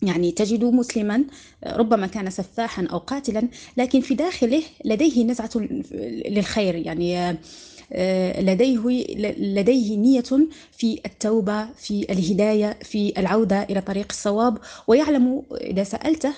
يعني 0.02 0.32
تجد 0.32 0.64
مسلما 0.64 1.24
آه، 1.64 1.76
ربما 1.76 2.06
كان 2.06 2.30
سفاحا 2.30 2.86
أو 2.86 2.98
قاتلا 2.98 3.48
لكن 3.76 4.00
في 4.00 4.14
داخله 4.14 4.62
لديه 4.84 5.24
نزعة 5.24 5.50
للخير. 6.28 6.74
يعني 6.74 7.36
لديه 8.40 9.04
لديه 9.38 9.96
نية 9.96 10.48
في 10.72 11.00
التوبة 11.06 11.66
في 11.72 12.06
الهداية 12.12 12.78
في 12.82 13.12
العودة 13.18 13.62
إلى 13.62 13.80
طريق 13.80 14.06
الصواب. 14.10 14.58
ويعلم 14.86 15.42
إذا 15.60 15.84
سألته 15.84 16.32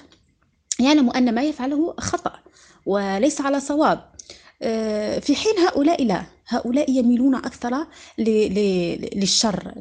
يعلم 0.80 1.10
أن 1.10 1.34
ما 1.34 1.42
يفعله 1.42 1.94
خطأ 1.98 2.32
وليس 2.86 3.40
على 3.40 3.60
صواب. 3.60 4.00
آه، 4.62 5.18
في 5.18 5.34
حين 5.36 5.58
هؤلاء 5.58 6.04
لا 6.04 6.22
هؤلاء 6.48 6.90
يميلون 6.90 7.34
أكثر 7.34 7.86
للشر. 8.18 9.72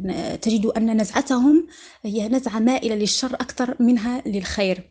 تجد 0.41 0.65
أن 0.65 1.01
نزعتهم 1.01 1.67
هي 2.03 2.27
نزعة 2.27 2.59
مائلة 2.59 2.95
للشر 2.95 3.35
أكثر 3.35 3.75
منها 3.79 4.21
للخير. 4.25 4.83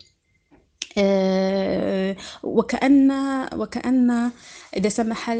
آه، 0.98 2.16
وكأن 2.42 3.12
وكأن 3.54 4.30
إذا 4.76 4.88
سمح 4.88 5.30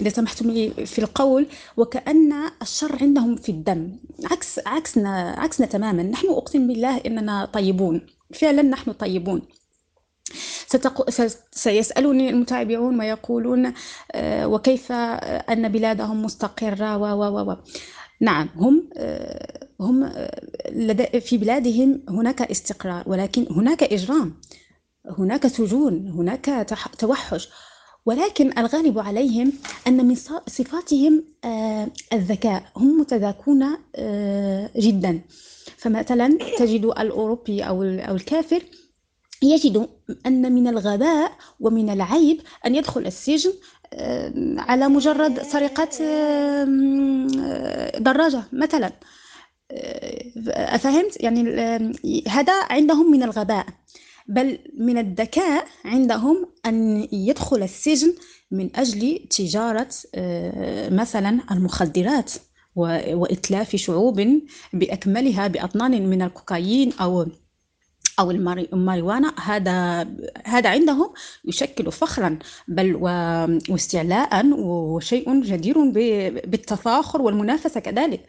إذا 0.00 0.08
سمحتم 0.08 0.50
لي 0.50 0.86
في 0.86 0.98
القول 0.98 1.46
وكأن 1.76 2.32
الشر 2.62 2.98
عندهم 3.00 3.36
في 3.36 3.52
الدم. 3.52 3.96
عكس 4.30 4.60
عكسنا 4.66 5.34
عكسنا 5.38 5.66
تماما. 5.66 6.02
نحن 6.02 6.28
أقسم 6.28 6.66
بالله 6.66 6.96
إننا 6.96 7.44
طيبون. 7.44 8.06
فعلا 8.34 8.62
نحن 8.62 8.92
طيبون. 8.92 9.42
ستقو... 10.66 11.04
سيسألني 11.52 12.30
المتابعون 12.30 13.00
ويقولون 13.00 13.72
آه، 14.12 14.46
وكيف 14.46 14.92
أن 14.92 15.68
بلادهم 15.68 16.22
مستقرة؟ 16.22 16.96
و 16.96 17.04
و 17.04 17.50
و 17.50 17.56
نعم 18.20 18.48
هم 18.56 18.90
آه، 18.96 19.68
هم 19.80 20.02
آه، 20.04 21.18
في 21.18 21.38
بلادهم 21.38 22.02
هناك 22.08 22.42
استقرار 22.42 23.04
ولكن 23.06 23.46
هناك 23.50 23.82
إجرام. 23.82 24.34
هناك 25.18 25.46
سجون 25.46 26.08
هناك 26.08 26.66
توحش. 26.98 27.48
ولكن 28.06 28.58
الغالب 28.58 28.98
عليهم 28.98 29.52
أن 29.86 30.06
من 30.06 30.14
صفاتهم 30.48 31.24
الذكاء. 32.12 32.62
هم 32.76 33.00
متذاكون 33.00 33.66
جدا. 34.76 35.20
فمثلا 35.76 36.38
تجد 36.58 36.84
الأوروبي 36.84 37.62
أو 37.62 37.82
الكافر 37.82 38.62
يجد 39.42 39.88
أن 40.26 40.52
من 40.52 40.68
الغباء 40.68 41.32
ومن 41.60 41.90
العيب 41.90 42.40
أن 42.66 42.74
يدخل 42.74 43.06
السجن 43.06 43.52
آه، 43.94 44.32
على 44.58 44.88
مجرد 44.88 45.42
سرقة 45.42 45.88
آه، 46.02 47.98
دراجة 47.98 48.42
مثلا. 48.52 48.92
آه، 49.70 50.74
أفهمت؟ 50.74 51.22
يعني 51.22 51.42
هذا 52.28 52.52
عندهم 52.70 53.10
من 53.10 53.22
الغباء. 53.22 53.66
بل 54.30 54.58
من 54.78 54.98
الذكاء 54.98 55.66
عندهم 55.84 56.46
أن 56.66 57.08
يدخل 57.12 57.62
السجن 57.62 58.14
من 58.50 58.76
أجل 58.76 59.18
تجارة 59.30 59.88
مثلا 60.90 61.40
المخدرات 61.50 62.32
وإتلاف 62.76 63.76
شعوب 63.76 64.40
بأكملها 64.72 65.46
بأطنان 65.46 66.10
من 66.10 66.22
الكوكايين 66.22 66.92
أو 66.92 67.26
أو 68.18 68.30
الماريوانا. 68.30 69.34
هذا 69.40 70.08
هذا 70.44 70.70
عندهم 70.70 71.12
يشكل 71.44 71.92
فخرا 71.92 72.38
بل 72.68 72.96
واستعلاء 72.96 74.46
وشيء 74.58 75.40
جدير 75.42 75.90
بالتفاخر 76.44 77.22
والمنافسة 77.22 77.80
كذلك. 77.80 78.26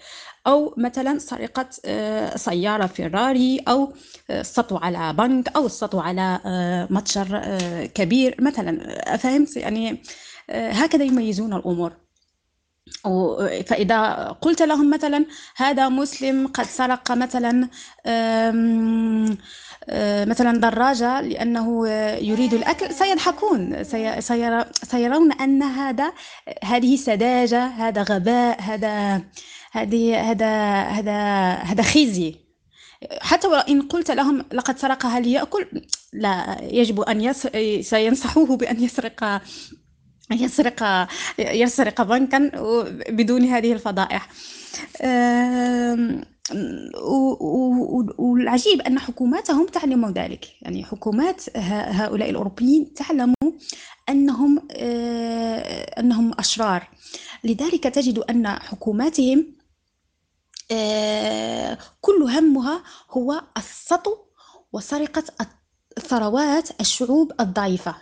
أو 0.47 0.73
مثلا 0.77 1.19
سرقة 1.19 1.69
آه، 1.85 2.37
سيارة 2.37 2.85
فيراري 2.85 3.59
أو 3.67 3.93
السطو 4.29 4.77
على 4.77 5.13
بنك 5.13 5.55
أو 5.55 5.65
السطو 5.65 5.99
على 5.99 6.39
آه، 6.45 6.87
متجر 6.89 7.27
آه، 7.33 7.85
كبير 7.85 8.35
مثلا. 8.39 9.17
فهمت 9.17 9.57
يعني 9.57 10.03
هكذا 10.49 11.03
يميزون 11.03 11.53
الأمور. 11.53 11.93
فإذا 13.65 14.27
قلت 14.41 14.61
لهم 14.61 14.89
مثلا 14.89 15.25
هذا 15.55 15.89
مسلم 15.89 16.47
قد 16.47 16.65
سرق 16.65 17.11
مثلا 17.11 17.69
آه، 18.05 18.51
مثلا 20.25 20.59
دراجة 20.59 21.21
لأنه 21.21 21.87
يريد 22.17 22.53
الأكل 22.53 22.93
سيضحكون. 22.93 23.83
سيرون 24.83 25.31
أن 25.31 25.63
هذا 25.63 26.11
هذه 26.63 26.95
سذاجة 26.95 27.65
هذا 27.65 28.03
غباء 28.03 28.61
هذا 28.61 29.21
هذه 29.71 30.31
هذا 30.31 30.81
هذا 30.81 31.53
هذا 31.53 31.83
خزي. 31.83 32.35
حتى 33.21 33.47
وإن 33.47 33.81
قلت 33.81 34.11
لهم 34.11 34.45
لقد 34.53 34.77
سرق 34.77 35.05
هل 35.05 35.27
يأكل؟ 35.27 35.65
لا 36.13 36.57
يجب 36.61 36.99
أن 36.99 37.21
يس... 37.21 37.47
سينصحوه 37.81 38.57
بأن 38.57 38.83
يسرق 38.83 39.41
يسرق 40.31 41.07
يسرق 41.39 42.01
بنكا 42.01 42.51
بدون 43.09 43.43
هذه 43.43 43.73
الفضائح. 43.73 44.29
والعجيب 48.17 48.81
أن 48.81 48.99
حكوماتهم 48.99 49.65
تعلم 49.65 50.11
ذلك. 50.11 50.45
يعني 50.61 50.83
حكومات 50.83 51.57
هؤلاء 51.57 52.29
الأوروبيين 52.29 52.93
تعلم 52.93 53.33
أنهم 54.09 54.67
أنهم 55.99 56.31
أشرار. 56.39 56.89
لذلك 57.43 57.83
تجد 57.83 58.17
أن 58.17 58.47
حكوماتهم 58.47 59.60
كل 62.01 62.23
همها 62.23 62.83
هو 63.09 63.41
السطو 63.57 64.15
وسرقة 64.73 65.23
ثروات 65.99 66.81
الشعوب 66.81 67.31
الضعيفة 67.39 67.95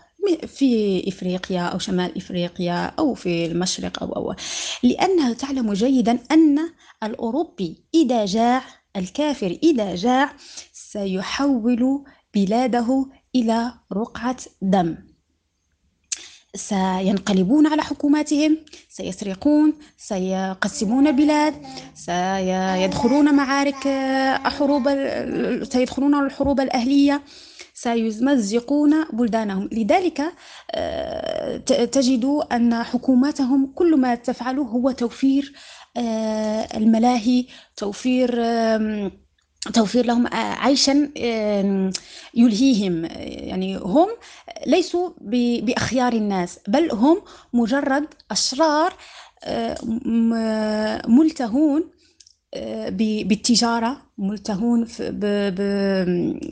في 0.47 1.03
إفريقيا 1.07 1.61
أو 1.61 1.79
شمال 1.79 2.17
إفريقيا 2.17 2.85
أو 2.85 3.13
في 3.13 3.45
المشرق 3.45 4.03
أو 4.03 4.15
أو. 4.15 4.35
لأنها 4.83 5.33
تعلم 5.33 5.73
جيدا 5.73 6.19
أن 6.31 6.59
الأوروبي 7.03 7.83
إذا 7.93 8.25
جاع 8.25 8.61
الكافر 8.95 9.57
إذا 9.63 9.95
جاع 9.95 10.33
سيحول 10.73 12.03
بلاده 12.35 13.05
إلى 13.35 13.73
رقعة 13.93 14.37
دم. 14.61 14.97
سينقلبون 16.55 17.67
على 17.67 17.81
حكوماتهم 17.81 18.57
سيسرقون 18.89 19.73
سيقسمون 19.97 21.07
البلاد 21.07 21.53
سيدخلون 21.95 23.33
معارك 23.35 23.87
حروب 24.47 24.89
سيدخلون 25.63 26.25
الحروب 26.25 26.59
الأهلية 26.59 27.21
سيمزقون 27.73 29.05
بلدانهم. 29.13 29.69
لذلك 29.71 30.21
آه، 30.71 31.57
تجد 31.67 32.25
أن 32.51 32.83
حكوماتهم 32.83 33.71
كل 33.75 33.97
ما 33.97 34.15
تفعله 34.15 34.61
هو 34.61 34.91
توفير 34.91 35.53
آه، 35.97 36.67
الملاهي 36.77 37.45
توفير 37.75 38.41
توفير 39.73 40.05
لهم 40.05 40.27
عيشا 40.33 41.09
يلهيهم. 42.33 43.05
يعني 43.05 43.77
هم 43.77 44.07
ليسوا 44.67 45.09
بأخيار 45.61 46.13
الناس 46.13 46.59
بل 46.67 46.91
هم 46.91 47.21
مجرد 47.53 48.05
أشرار 48.31 48.93
آه، 49.43 49.77
ملتهون 51.07 51.83
بالتجارة 52.91 54.01
ملتهون 54.17 54.87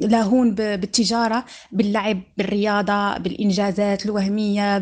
لاهون 0.01 0.55
بالتجارة 0.55 1.45
باللعب 1.71 2.21
بالرياضة 2.37 3.17
بالإنجازات 3.17 4.05
الوهمية 4.05 4.77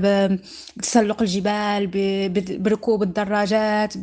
بتسلق 0.75 1.21
الجبال 1.21 1.87
بركوب 2.59 3.03
الدراجات 3.03 3.93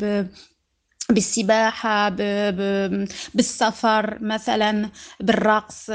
بالسباحة 1.15 2.09
بالسفر 3.35 4.19
مثلا 4.21 4.91
بالرقص 5.21 5.91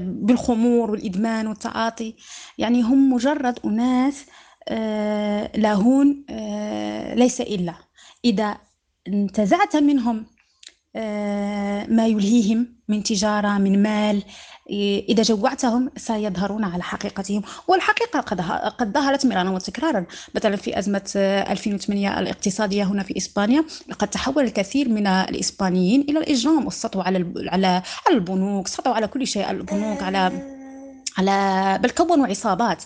بالخمور 0.00 0.90
والإدمان 0.90 1.46
والتعاطي. 1.46 2.14
يعني 2.58 2.82
هم 2.82 3.12
مجرد 3.12 3.58
أناس 3.64 4.24
لاهون 5.56 6.24
ليس 7.14 7.40
إلا. 7.40 7.74
إذا 8.24 8.58
انتزعت 9.08 9.76
منهم 9.76 10.26
ما 11.88 12.06
يلهيهم 12.06 12.76
من 12.88 13.02
تجارة 13.02 13.58
من 13.58 13.82
مال 13.82 14.22
إذا 15.08 15.22
جوعتهم 15.22 15.90
سيظهرون 15.96 16.64
على 16.64 16.82
حقيقتهم. 16.82 17.42
والحقيقة 17.68 18.20
قد 18.20 18.40
قد 18.78 18.92
ظهرت 18.92 19.26
مرارا 19.26 19.50
وتكرارا 19.50 20.06
مثلا 20.34 20.56
في 20.56 20.78
أزمة 20.78 21.10
2008 21.16 22.18
الاقتصادية 22.20 22.84
هنا 22.84 23.02
في 23.02 23.16
إسبانيا 23.16 23.64
قد 23.98 24.08
تحول 24.08 24.44
الكثير 24.44 24.88
من 24.88 25.06
الإسبانيين 25.06 26.00
إلى 26.00 26.18
الإجرام. 26.18 26.64
والسطو 26.64 27.00
على 27.00 27.32
على 27.48 27.82
البنوك 28.10 28.68
سطوا 28.68 28.92
على 28.92 29.06
كل 29.08 29.26
شيء. 29.26 29.50
البنوك 29.50 30.02
على 30.02 30.32
على 31.18 31.78
بل 31.82 31.90
كونوا 31.90 32.26
عصابات. 32.26 32.82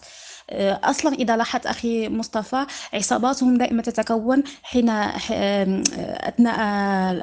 أصلا 0.85 1.15
إذا 1.15 1.37
لاحظت 1.37 1.67
أخي 1.67 2.09
مصطفى 2.09 2.67
عصاباتهم 2.95 3.57
دائما 3.59 3.83
تتكون 3.83 4.43
حين 4.63 4.89
أثناء 4.91 6.61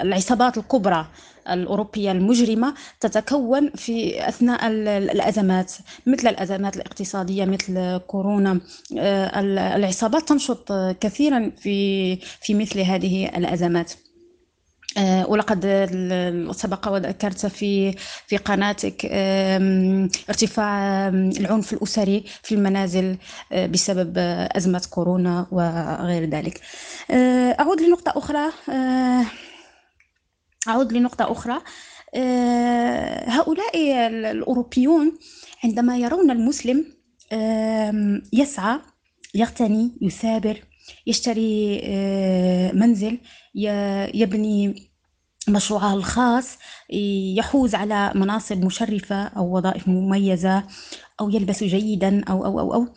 العصابات 0.02 0.58
الكبرى 0.58 1.08
الأوروبية 1.50 2.12
المجرمة 2.12 2.74
تتكون 3.00 3.70
في 3.70 4.28
أثناء 4.30 4.68
الأزمات 4.68 5.74
مثل 6.06 6.28
الأزمات 6.28 6.76
الاقتصادية 6.76 7.46
مثل 7.46 7.98
كورونا. 7.98 8.60
العصابات 9.78 10.30
تنشط 10.30 10.72
كثيرا 10.74 11.52
في 11.58 12.16
في 12.16 12.54
مثل 12.54 12.80
هذه 12.80 13.26
الأزمات. 13.38 13.92
آه، 13.92 14.07
ولقد 15.28 15.66
سبق 16.56 16.88
وذكرت 16.88 17.46
في 17.46 17.92
في 18.28 18.38
قناتك 18.38 19.06
ارتفاع 20.30 21.08
العنف 21.10 21.74
الأسري 21.74 22.24
في 22.44 22.56
المنازل 22.56 23.18
آه، 23.52 23.66
بسبب 23.66 24.14
أزمة 24.58 24.88
كورونا 24.90 25.48
وغير 25.52 26.30
ذلك. 26.30 26.62
آه، 27.12 27.52
أعود 27.60 27.82
لنقطة 27.82 28.14
أخرى 28.18 28.52
أعود 30.68 30.94
لنقطة 30.94 31.32
أخرى. 31.32 31.62
هؤلاء 33.28 33.78
الأوروبيون 34.08 35.18
عندما 35.64 35.98
يرون 35.98 36.32
المسلم 36.32 36.86
يسعى 38.34 38.80
يغتني 39.36 39.98
يثابر 40.02 40.64
يشتري 41.08 41.82
منزل 42.74 43.18
يبني 44.14 44.88
مشروعه 45.50 45.94
الخاص 45.94 46.58
يحوز 47.38 47.76
على 47.76 48.12
مناصب 48.16 48.66
مشرفة 48.66 49.24
أو 49.24 49.58
وظائف 49.58 49.88
مميزة 49.88 50.64
أو 51.20 51.30
يلبس 51.30 51.64
جيدا 51.64 52.24
أو 52.24 52.46
أو 52.46 52.60
أو, 52.60 52.74
أو. 52.74 52.88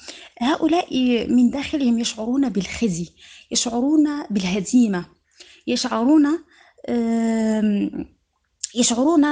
هؤلاء 0.40 0.88
من 1.28 1.50
داخلهم 1.50 1.98
يشعرون 1.98 2.48
بالخزي 2.48 3.08
يشعرون 3.50 4.26
بالهزيمة 4.30 5.06
يشعرون 5.66 6.26
يشعرون 8.74 9.24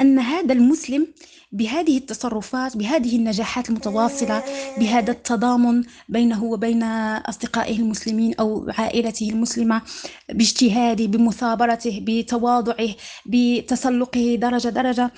أن 0.00 0.18
هذا 0.18 0.52
المسلم 0.52 1.06
بهذه 1.52 1.96
التصرفات 1.98 2.76
بهذه 2.76 3.16
النجاحات 3.16 3.68
المتواصلة 3.68 4.42
بهذا 4.78 5.10
التضامن 5.10 5.82
بينه 6.08 6.44
وبين 6.44 6.82
أصدقائه 6.82 7.78
المسلمين 7.78 8.34
أو 8.34 8.70
عائلته 8.78 9.28
المسلمة 9.30 9.82
باجتهاده 10.28 11.06
بمثابرته 11.06 12.04
بتواضعه 12.06 12.88
بتسلقه 13.26 14.34
درجة 14.40 14.68
درجة 14.68 15.10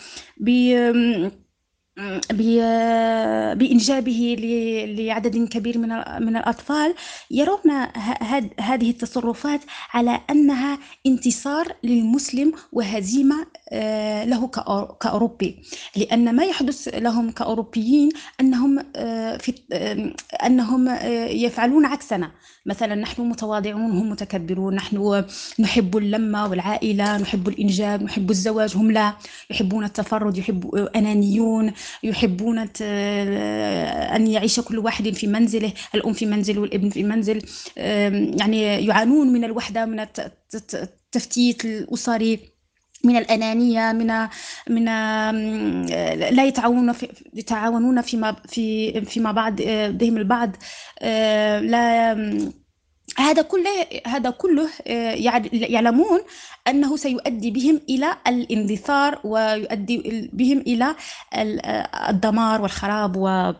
بإنجابه 3.55 4.37
لعدد 4.99 5.49
كبير 5.49 5.79
من 5.79 5.89
من 6.27 6.37
الأطفال. 6.37 6.95
يرون 7.31 7.71
هذه 8.61 8.91
التصرفات 8.91 9.61
على 9.93 10.21
أنها 10.31 10.79
انتصار 11.07 11.77
للمسلم 11.83 12.53
وهزيمة 12.73 13.47
آه، 13.73 14.25
له 14.25 14.49
كأوروبي. 15.01 15.62
لأن 15.97 16.37
ما 16.37 16.45
يحدث 16.45 16.89
لهم 16.89 17.31
كأوروبيين 17.31 18.09
أنهم 18.41 18.85
آه، 18.97 19.37
في 19.37 19.55
أنهم 20.47 20.89
آه، 20.89 21.27
يفعلون 21.27 21.87
عكسنا. 21.87 22.33
مثلا 22.66 22.95
نحن 22.95 23.23
متواضعون 23.23 23.91
هم 23.91 24.11
متكبرون 24.11 24.74
نحن 24.74 25.24
نحب 25.61 25.97
اللمة 25.97 26.47
والعائلة 26.47 27.16
نحب 27.19 27.49
الإنجاب 27.49 28.03
نحب 28.03 28.31
الزواج 28.31 28.77
هم 28.77 28.91
لا. 28.91 29.15
يحبون 29.51 29.85
التفرد 29.85 30.39
يحب 30.39 30.74
أنانيون 30.74 31.73
يحبون 32.03 32.59
أن 32.59 34.27
يعيش 34.27 34.61
كل 34.61 34.78
واحد 34.78 35.09
في 35.11 35.27
منزله 35.27 35.73
الأم 35.95 36.12
في 36.12 36.27
منزل 36.27 36.59
والابن 36.59 36.91
في 36.91 37.03
منزل. 37.03 37.43
يعني 38.41 38.62
يعانون 38.86 39.32
من 39.32 39.45
الوحدة 39.45 39.85
من 39.86 40.01
التفتيت 40.55 41.65
الأسري. 41.65 42.53
من 43.05 43.16
الأنانية 43.16 43.93
من 43.93 44.28
من 44.70 44.85
لا 46.36 46.44
يتعاونون 46.44 46.93
في 46.93 47.09
يتعاونون 47.35 48.01
فيما 48.01 48.36
في 48.48 49.01
فيما 49.05 49.32
بعد 49.32 49.62
بهم 49.98 50.16
البعض. 50.16 50.51
لا 51.62 52.14
هذا 53.18 53.43
كله 53.43 53.70
هذا 54.06 54.31
كله 54.31 54.68
يعلمون 55.52 56.20
أنه 56.68 56.97
سيؤدي 56.97 57.51
بهم 57.51 57.81
إلى 57.90 58.16
الاندثار 58.26 59.20
ويؤدي 59.24 60.31
بهم 60.32 60.59
إلى 60.59 60.94
الدمار 62.09 62.60
والخراب 62.62 63.16
و 63.16 63.52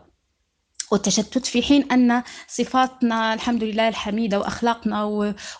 والتشتت 0.91 1.45
في 1.45 1.61
حين 1.63 1.91
أن 1.91 2.23
صفاتنا 2.47 3.33
الحمد 3.33 3.63
لله 3.63 3.87
الحميدة 3.87 4.39
وأخلاقنا 4.39 5.03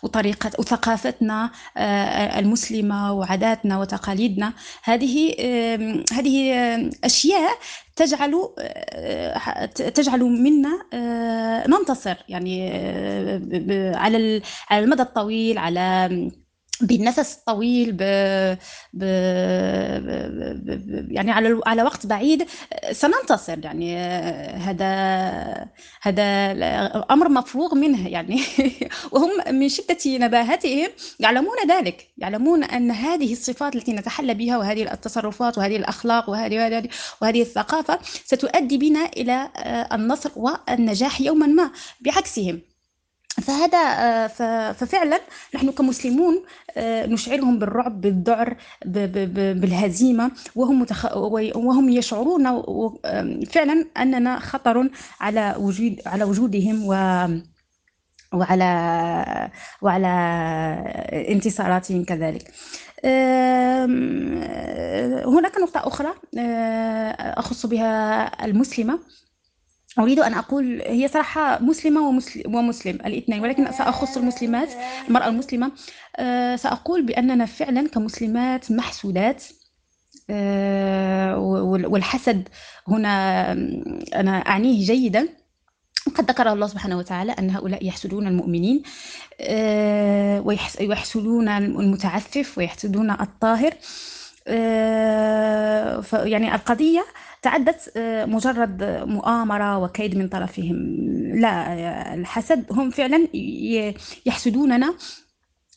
وطريقة 0.03 0.52
وثقافتنا 0.60 1.52
آه، 1.77 2.39
المسلمة 2.39 3.14
وعاداتنا 3.14 3.80
وتقاليدنا 3.80 4.53
هذه 4.84 5.35
هذه 6.11 6.53
أشياء 7.03 7.52
تجعل 7.95 8.49
آه، 8.60 9.65
تجعل 9.65 10.23
منا 10.23 10.85
آه، 10.93 11.68
ننتصر 11.68 12.15
يعني 12.30 12.72
على 13.95 14.41
المدى 14.72 15.02
الطويل 15.02 15.57
على 15.57 16.10
بالنفس 16.81 17.38
الطويل 17.38 17.91
ب... 17.91 17.97
ب... 18.93 19.03
ب... 20.65 21.11
يعني 21.11 21.31
على 21.31 21.60
على 21.65 21.84
وقت 21.84 22.06
بعيد 22.06 22.47
سننتصر 22.91 23.60
يعني 23.65 23.97
هذا 24.56 24.85
هذا 26.02 26.23
أمر 27.11 27.30
مفروغ 27.30 27.76
منه 27.76 28.07
يعني. 28.07 28.41
وهم 29.11 29.30
من 29.56 29.69
شدة 29.69 29.97
نباهتهم 30.06 30.88
يعلمون 31.19 31.56
ذلك 31.69 32.07
يعلمون 32.18 32.64
أن 32.64 32.91
هذه 32.91 33.34
الصفات 33.34 33.76
التي 33.76 33.93
نتحلى 33.93 34.34
بها 34.34 34.57
وهذه 34.57 34.93
التصرفات 34.93 35.57
وهذه 35.57 35.76
الأخلاق 35.76 36.30
وهذه 36.30 36.56
وهذه, 36.57 36.89
وهذه 37.22 37.41
الثقافة 37.41 37.99
ستؤدي 38.03 38.77
بنا 38.77 39.06
إلى 39.06 39.49
النصر 39.93 40.31
والنجاح 40.35 41.22
يوما 41.22 41.47
ما 41.47 41.72
بعكسهم. 42.02 42.74
فهذا 43.41 43.77
آه، 43.77 44.71
ففعلا 44.71 45.19
نحن 45.55 45.71
كمسلمون 45.71 46.43
آه، 46.77 47.05
نشعرهم 47.05 47.59
بالرعب 47.59 48.01
بالذعر 48.01 48.57
بالهزيمة 48.85 50.31
وهم 50.55 50.81
متخ... 50.81 51.17
وهم 51.55 51.89
يشعرون 51.89 52.61
فعلا 53.45 53.85
أننا 53.97 54.39
خطر 54.39 54.89
على 55.19 55.55
وجود 55.59 56.01
على 56.05 56.23
وجودهم 56.23 56.85
و 56.85 56.93
وعلى 58.33 58.65
وعلى 59.81 60.07
انتصاراتهم 61.29 62.03
كذلك. 62.03 62.51
هناك 65.25 65.57
نقطة 65.61 65.87
أخرى 65.87 66.13
آه، 66.39 67.11
أخص 67.39 67.65
بها 67.65 68.45
المسلمة. 68.45 68.99
أريد 69.99 70.19
أن 70.19 70.34
أقول 70.34 70.81
هي 70.81 71.07
صراحة 71.07 71.61
مسلمة 71.61 72.07
ومسلم, 72.07 72.55
ومسلم 72.55 72.95
الاثنين 72.95 73.41
ولكن 73.41 73.72
سأخص 73.72 74.17
المسلمات 74.17 74.69
المرأة 75.07 75.27
المسلمة. 75.27 75.72
أه 76.17 76.55
سأقول 76.55 77.01
بأننا 77.05 77.45
فعلا 77.45 77.88
كمسلمات 77.88 78.72
محسودات. 78.72 79.43
أه 80.30 81.38
والحسد 81.88 82.49
هنا 82.88 83.51
أنا 84.15 84.31
أعنيه 84.38 84.85
جيدا. 84.85 85.30
قد 86.15 86.31
ذكر 86.31 86.53
الله 86.53 86.67
سبحانه 86.67 86.97
وتعالى 86.97 87.31
أن 87.31 87.49
هؤلاء 87.49 87.85
يحسدون 87.88 88.27
المؤمنين. 88.27 88.84
أه 89.41 90.41
ويحسدون 90.80 91.49
المتعفف 91.49 92.57
ويحسدون 92.57 93.11
الطاهر. 93.11 93.73
يعني 96.13 96.55
القضية 96.55 97.05
تعدت 97.45 97.91
آه، 97.97 98.26
مجرد 98.26 98.84
مؤامرة 99.07 99.77
وكيد 99.77 100.17
من 100.17 100.27
طرفهم. 100.27 100.76
لا 101.35 102.13
الحسد 102.13 102.65
هم 102.72 102.89
فعلا 102.89 103.27
يحسدوننا. 104.26 104.93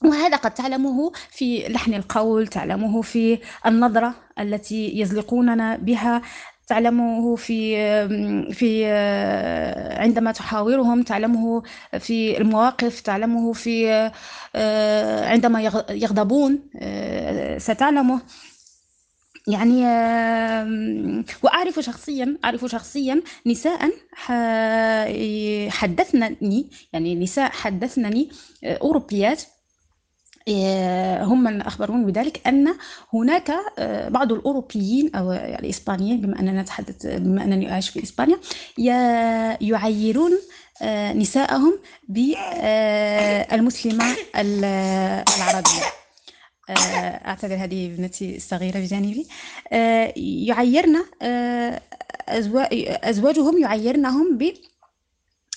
وهذا 0.04 0.36
قد 0.36 0.54
تعلمه 0.54 1.12
في 1.30 1.68
لحن 1.68 1.94
القول 1.94 2.46
تعلمه 2.46 3.02
في 3.02 3.38
النظرة 3.66 4.14
التي 4.38 5.00
يزلقوننا 5.00 5.76
بها 5.76 6.22
تعلمه 6.66 7.36
في 7.36 7.76
في 8.52 8.86
عندما 10.00 10.32
تحاورهم 10.32 11.02
تعلمه 11.02 11.62
في 11.98 12.38
المواقف 12.38 13.00
تعلمه 13.00 13.52
في 13.52 13.90
عندما 15.32 15.62
يغضبون 15.90 16.58
ستعلمه. 17.58 18.20
يعني 19.48 19.82
وأعرف 21.42 21.78
شخصيا 21.80 22.38
أعرف 22.44 22.64
شخصيا 22.66 23.22
نساء 23.46 23.90
حدثنني 25.70 26.70
يعني 26.92 27.14
نساء 27.14 27.50
حدثنني 27.50 28.28
أوروبيات 28.64 29.42
هم 31.20 31.42
من 31.44 31.62
أخبروني 31.62 32.04
بذلك 32.12 32.46
أن 32.46 32.74
هناك 33.14 33.52
بعض 34.08 34.32
الأوروبيين 34.32 35.16
أو 35.16 35.32
الإسبانيين 35.32 36.20
بما 36.20 36.40
أننا 36.40 36.62
نتحدث 36.62 37.06
بما 37.06 37.44
أنني 37.44 37.72
أعيش 37.72 37.88
في 37.88 38.02
إسبانيا 38.02 38.38
يعيرون 39.60 40.32
نساءهم 41.14 41.78
بالمسلمة 42.08 44.04
العربية. 44.36 45.97
أعتذر 46.70 47.54
هذه 47.54 47.86
ابنتي 47.86 48.36
الصغيرة 48.36 48.78
بجانبي. 48.78 49.26
يعيرن 50.46 51.04
أزواجهم 53.04 53.58
يعيرنهم 53.58 54.38
ب 54.38 54.52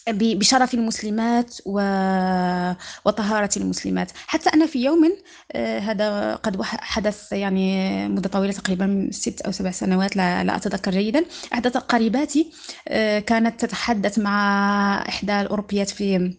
بشرف 0.09 0.73
المسلمات 0.73 1.57
وطهارة 3.05 3.49
المسلمات. 3.57 4.11
حتى 4.27 4.49
أنا 4.49 4.65
في 4.65 4.83
يوم 4.83 5.13
هذا 5.55 6.35
قد 6.35 6.61
حدث 6.63 7.31
يعني 7.31 8.07
مدة 8.07 8.29
طويلة 8.29 8.53
تقريبا 8.53 9.09
ست 9.11 9.41
أو 9.41 9.51
سبع 9.51 9.71
سنوات 9.71 10.15
لا, 10.15 10.43
لا 10.43 10.55
أتذكر 10.55 10.91
جيدا. 10.91 11.25
إحدى 11.53 11.79
قريباتي 11.79 12.51
كانت 13.27 13.65
تتحدث 13.65 14.19
مع 14.19 15.05
إحدى 15.09 15.41
الأوروبيات 15.41 15.89
في 15.89 16.33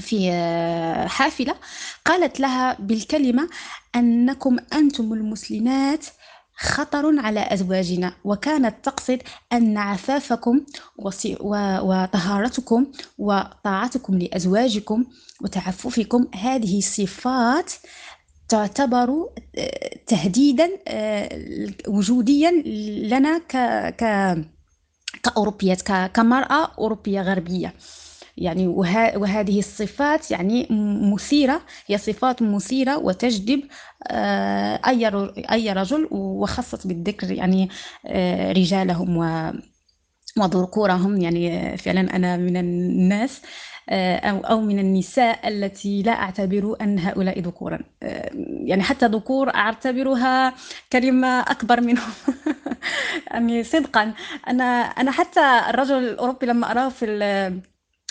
في 0.00 0.32
حافلة 1.08 1.54
قالت 2.04 2.40
لها 2.40 2.76
بالكلمة 2.80 3.48
أنكم 3.96 4.56
أنتم 4.72 5.12
المسلمات 5.12 6.06
خطر 6.60 7.18
على 7.18 7.40
أزواجنا 7.52 8.12
وكانت 8.24 8.74
تقصد 8.84 9.18
أن 9.52 9.76
عفافكم 9.78 10.60
وطهارتكم 11.80 12.86
وطاعتكم 13.18 14.18
لأزواجكم 14.18 15.04
وتعففكم 15.42 16.26
هذه 16.34 16.80
صفات 16.80 17.72
تعتبر 18.48 19.28
تهديدا 20.06 20.70
وجوديا 21.88 22.50
لنا 23.10 23.38
ك 23.38 23.52
كأوروبيات 25.22 25.82
كمرأة 26.16 26.70
أوروبية 26.78 27.22
غربية. 27.22 27.74
يعني 28.38 28.66
وه... 28.66 29.18
وهذه 29.18 29.58
الصفات 29.58 30.30
يعني 30.30 30.66
مثيرة 31.12 31.60
هي 31.86 31.98
صفات 31.98 32.42
مثيرة 32.42 32.98
وتجذب 32.98 33.62
أي 34.86 35.06
أي 35.52 35.72
رجل 35.72 36.08
وخصت 36.10 36.86
بالذكر 36.86 37.30
يعني 37.32 37.68
رجالهم 38.52 39.16
و 39.16 39.52
وذكورهم. 40.38 41.20
يعني 41.20 41.76
فعلا 41.76 42.16
أنا 42.16 42.36
من 42.36 42.56
الناس 42.56 43.42
أو 43.90 44.38
أو 44.40 44.60
من 44.60 44.78
النساء 44.78 45.48
التي 45.48 46.02
لا 46.02 46.12
أعتبر 46.12 46.76
أن 46.80 46.98
هؤلاء 46.98 47.40
ذكورا. 47.40 47.78
يعني 48.64 48.82
حتى 48.82 49.06
ذكور 49.06 49.54
أعتبرها 49.54 50.54
كلمة 50.92 51.40
أكبر 51.40 51.80
منهم. 51.80 52.12
يعني 53.30 53.64
صدقا 53.64 54.14
أنا 54.48 54.64
أنا 54.64 55.10
حتى 55.10 55.40
الرجل 55.70 55.94
الأوروبي 55.98 56.46
لما 56.46 56.70
أراه 56.70 56.88
في 56.88 57.06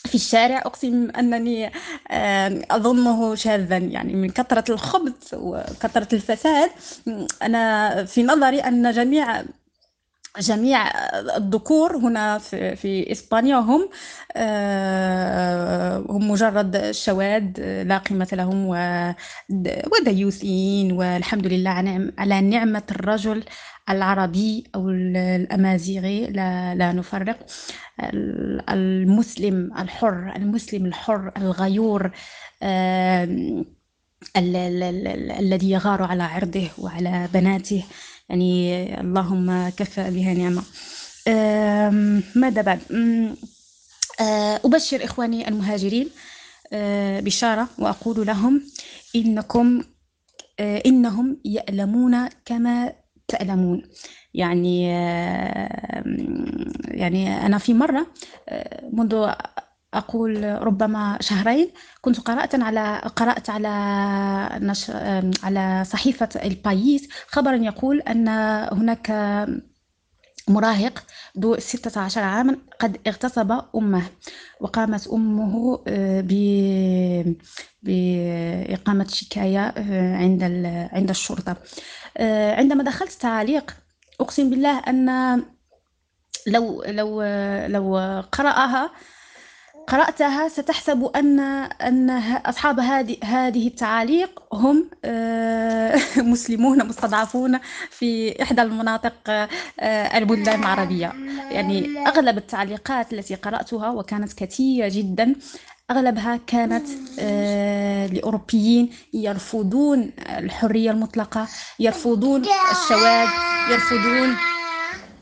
في 0.08 0.16
الشارع 0.16 0.58
أقسم 0.58 1.10
أنني 1.20 1.72
أظنه 2.72 3.36
شاذا. 3.36 3.78
يعني 3.78 4.14
من 4.14 4.30
كثرة 4.30 4.72
الخبث 4.74 5.34
وكثرة 5.34 6.16
الفساد 6.16 6.70
أنا 7.42 8.06
في 8.06 8.24
نظري 8.24 8.60
أن 8.60 8.92
جميع 8.92 9.44
جميع 10.40 10.88
الذكور 11.38 11.98
هنا 11.98 12.38
في, 12.38 13.12
إسبانيا 13.12 13.56
هم 13.56 13.90
هم 16.10 16.32
مجرد 16.32 16.92
شواذ 16.92 17.44
لا 17.84 17.98
قيمة 17.98 18.28
لهم 18.34 18.68
وديوثين 19.92 20.92
والحمد 20.92 21.48
لله 21.48 21.70
على 22.18 22.42
نعمة 22.42 22.84
الرجل. 22.92 23.44
العربي 23.90 24.64
أو 24.76 24.90
الأمازيغي 24.90 26.28
لا, 26.28 26.76
لا 26.76 26.92
نفرق. 26.94 27.46
المسلم 28.70 29.72
الحر 29.80 30.36
المسلم 30.36 30.86
الحر 30.86 31.32
الغيور 31.38 32.12
الذي 35.40 35.72
يغار 35.72 36.04
على 36.04 36.24
عرضه 36.24 36.70
وعلى 36.78 37.28
بناته. 37.34 37.84
يعني 38.30 39.02
اللهم 39.02 39.70
كفى 39.70 40.12
بها 40.12 40.34
نعمة. 40.34 40.64
ماذا 42.36 42.62
بعد؟ 42.62 42.80
أبشر 44.66 45.04
إخواني 45.04 45.48
المهاجرين 45.48 46.10
بشارة 47.24 47.70
وأقول 47.80 48.28
لهم 48.28 48.62
إنكم 49.16 49.84
إنهم 50.60 51.38
يألمون 51.46 52.30
كما 52.46 52.94
تألمون. 53.28 53.82
يعني 54.34 54.88
يعني 56.88 57.46
أنا 57.46 57.58
في 57.58 57.74
مرة 57.74 58.08
منذ 58.94 59.30
أقول 59.94 60.44
ربما 60.64 61.18
شهرين 61.22 61.72
كنت 62.02 62.20
قرأت 62.20 62.56
على 62.56 63.02
قرأت 63.16 63.50
على 63.50 63.70
نش 64.66 64.92
على 65.44 65.84
صحيفة 65.86 66.30
البايس 66.46 67.10
خبرا 67.28 67.56
يقول 67.56 68.00
أن 68.02 68.28
هناك 68.74 69.12
مراهق 70.50 71.04
ذو 71.40 71.60
16 71.60 72.22
عاما 72.22 72.58
قد 72.80 72.98
اغتصب 73.08 73.62
أمه 73.76 74.04
وقامت 74.62 75.08
أمه 75.08 75.84
ب 76.22 76.32
بإقامة 77.84 79.08
شكاية 79.08 79.74
عند 80.16 80.44
عند 80.94 81.10
الشرطة. 81.10 81.56
عندما 82.58 82.84
دخلت 82.84 83.12
تعليق 83.12 83.76
أقسم 84.22 84.50
بالله 84.50 84.80
أن 84.80 85.44
لو 86.48 86.84
لو 86.88 87.24
لو 87.68 87.98
قرأها 88.32 88.92
قرأتها 89.88 90.48
ستحسب 90.48 91.12
أن 91.16 91.40
أن 91.40 92.10
أصحاب 92.46 92.80
هذه 92.80 93.18
هذه 93.24 93.68
التعاليق 93.68 94.44
هم 94.54 94.90
مسلمون 96.34 96.88
مستضعفون 96.88 97.60
في 97.90 98.42
إحدى 98.42 98.62
المناطق 98.62 99.48
البلدان 100.16 100.60
العربية. 100.60 101.14
يعني 101.52 102.08
أغلب 102.08 102.38
التعليقات 102.38 103.14
التي 103.14 103.36
قرأتها 103.36 103.90
وكانت 103.92 104.34
كثيرة 104.34 104.90
جدا 104.94 105.36
أغلبها 105.92 106.40
كانت 106.48 106.88
لأوروبيين 108.14 108.90
يرفضون 109.14 110.12
الحرية 110.20 110.92
المطلقة 110.92 111.48
يرفضون 111.80 112.42
الشواذ 112.72 113.28
يرفضون 113.72 114.36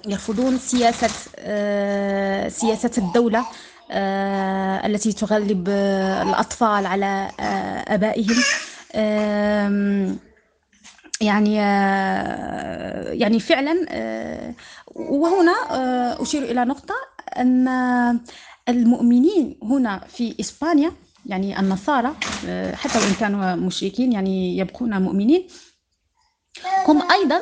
يرفضون 0.07 0.57
سياسة 0.57 1.07
سياسة 2.49 2.91
الدولة 2.97 3.45
التي 4.85 5.13
تغلب 5.13 5.69
الأطفال 5.69 6.85
على 6.85 7.31
آبائهم. 7.87 8.35
يعني 11.21 11.55
يعني 13.19 13.39
فعلا 13.39 13.75
وهنا 14.95 15.51
أشير 16.21 16.43
إلى 16.43 16.65
نقطة 16.65 16.95
أن 17.37 17.65
المؤمنين 18.69 19.57
هنا 19.63 19.99
في 20.07 20.35
إسبانيا 20.39 20.91
يعني 21.25 21.59
النصارى 21.59 22.15
حتى 22.73 22.97
وإن 22.99 23.13
كانوا 23.19 23.55
مشركين 23.55 24.11
يعني 24.11 24.57
يبقون 24.57 25.01
مؤمنين. 25.01 25.47
هم 26.87 27.11
أيضا 27.11 27.41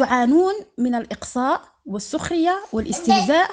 يعانون 0.00 0.54
من 0.78 0.94
الإقصاء 0.94 1.62
والسخرية 1.86 2.58
والاستهزاء 2.72 3.50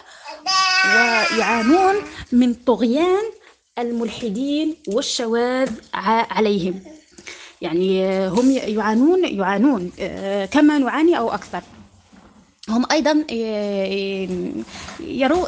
ويعانون 0.85 1.95
من 2.31 2.53
طغيان 2.53 3.23
الملحدين 3.79 4.75
والشواذ 4.87 5.71
عليهم. 6.31 6.83
يعني 7.61 8.27
هم 8.27 8.51
يعانون 8.51 9.25
يعانون 9.25 9.91
كما 10.45 10.77
نعاني 10.77 11.17
أو 11.17 11.31
أكثر. 11.31 11.61
هم 12.69 12.85
أيضا 12.91 13.25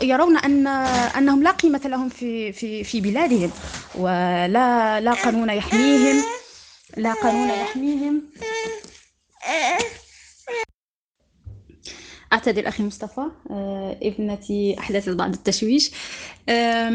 يرون 0.02 0.38
أن 0.38 0.68
أنهم 0.68 1.44
لا 1.44 1.52
قيمة 1.52 1.81
لهم 1.85 2.10
في 2.10 2.52
في 2.52 2.84
في 2.84 3.02
بلادهم 3.02 3.52
ولا 3.95 5.02
لا 5.02 5.14
قانون 5.14 5.49
يحميهم 5.49 6.23
لا 6.98 7.14
قانون 7.14 7.49
يحميهم. 7.49 8.22
أعتذر 12.34 12.68
أخي 12.68 12.84
مصطفى 12.84 13.22
آه، 13.52 13.98
ابنتي 14.03 14.76
أحدثت 14.80 15.10
بعض 15.10 15.34
التشويش. 15.34 15.91
آه، 16.49 16.89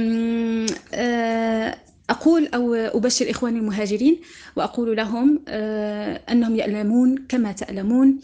أقول 2.10 2.46
أو 2.54 2.74
أبشر 2.74 3.30
إخواني 3.30 3.58
المهاجرين 3.58 4.20
وأقول 4.56 4.96
لهم 4.96 5.40
آه، 5.48 6.20
أنهم 6.30 6.56
يألمون 6.56 7.26
كما 7.28 7.52
تألمون. 7.52 8.18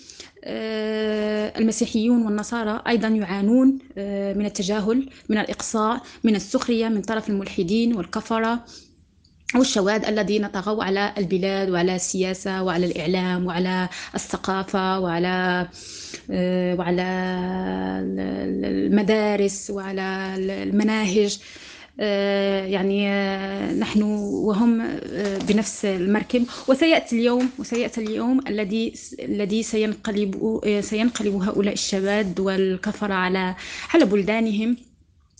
آه، 0.44 1.58
المسيحيون 1.58 2.22
والنصارى 2.26 2.82
أيضا 2.88 3.08
يعانون 3.08 3.78
آه، 3.98 4.34
من 4.34 4.46
التجاهل 4.46 5.10
من 5.28 5.38
الإقصاء 5.38 6.02
من 6.24 6.36
السخرية 6.36 6.88
من 6.88 7.02
طرف 7.02 7.28
الملحدين 7.30 7.96
والكفرة 7.96 8.64
والشواذ 9.54 10.04
الذين 10.04 10.46
طغوا 10.46 10.84
على 10.84 11.14
البلاد 11.18 11.70
وعلى 11.70 11.96
السياسة 11.96 12.62
وعلى 12.62 12.86
الإعلام 12.86 13.46
وعلى 13.46 13.88
الثقافة 14.14 15.00
وعلى 15.00 15.68
وعلى 16.78 17.02
المدارس 18.64 19.70
وعلى 19.70 20.34
المناهج. 20.36 21.38
يعني 21.98 23.08
آه، 23.08 23.72
نحن 23.72 24.02
وهم 24.02 24.80
آه، 24.80 25.38
بنفس 25.38 25.84
المركب. 25.84 26.44
وسيأتي 26.68 27.16
اليوم 27.16 27.50
وسيأتي 27.58 28.00
اليوم 28.00 28.40
الذي 28.48 28.92
الذي 29.20 29.62
سينقلب 29.62 30.60
سينقلب 30.80 31.34
هؤلاء 31.42 31.72
الشواذ 31.74 32.40
والكفرة 32.40 33.14
على 33.14 33.54
على 33.94 34.04
بلدانهم 34.04 34.76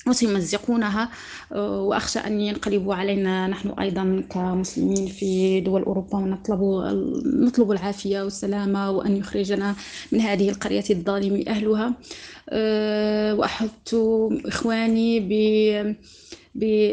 وسيمزقونها. 0.06 1.08
آه، 1.52 1.82
وأخشى 1.82 2.18
أن 2.18 2.40
ينقلبوا 2.40 2.94
علينا. 2.94 3.46
نحن 3.46 3.68
أيضا 3.68 4.22
كمسلمين 4.30 5.06
في 5.06 5.60
دول 5.60 5.82
أوروبا 5.82 6.16
ونطلب 6.18 6.60
نطلب 7.26 7.70
العافية 7.70 8.22
والسلامة 8.22 8.90
وأن 8.90 9.16
يخرجنا 9.16 9.74
من 10.12 10.20
هذه 10.20 10.48
القرية 10.48 10.84
الظالم 10.90 11.44
أهلها. 11.48 11.92
آه، 12.50 13.34
وأحث 13.34 13.94
إخواني 14.46 15.20
ب- 15.20 15.28
ب- 15.28 15.96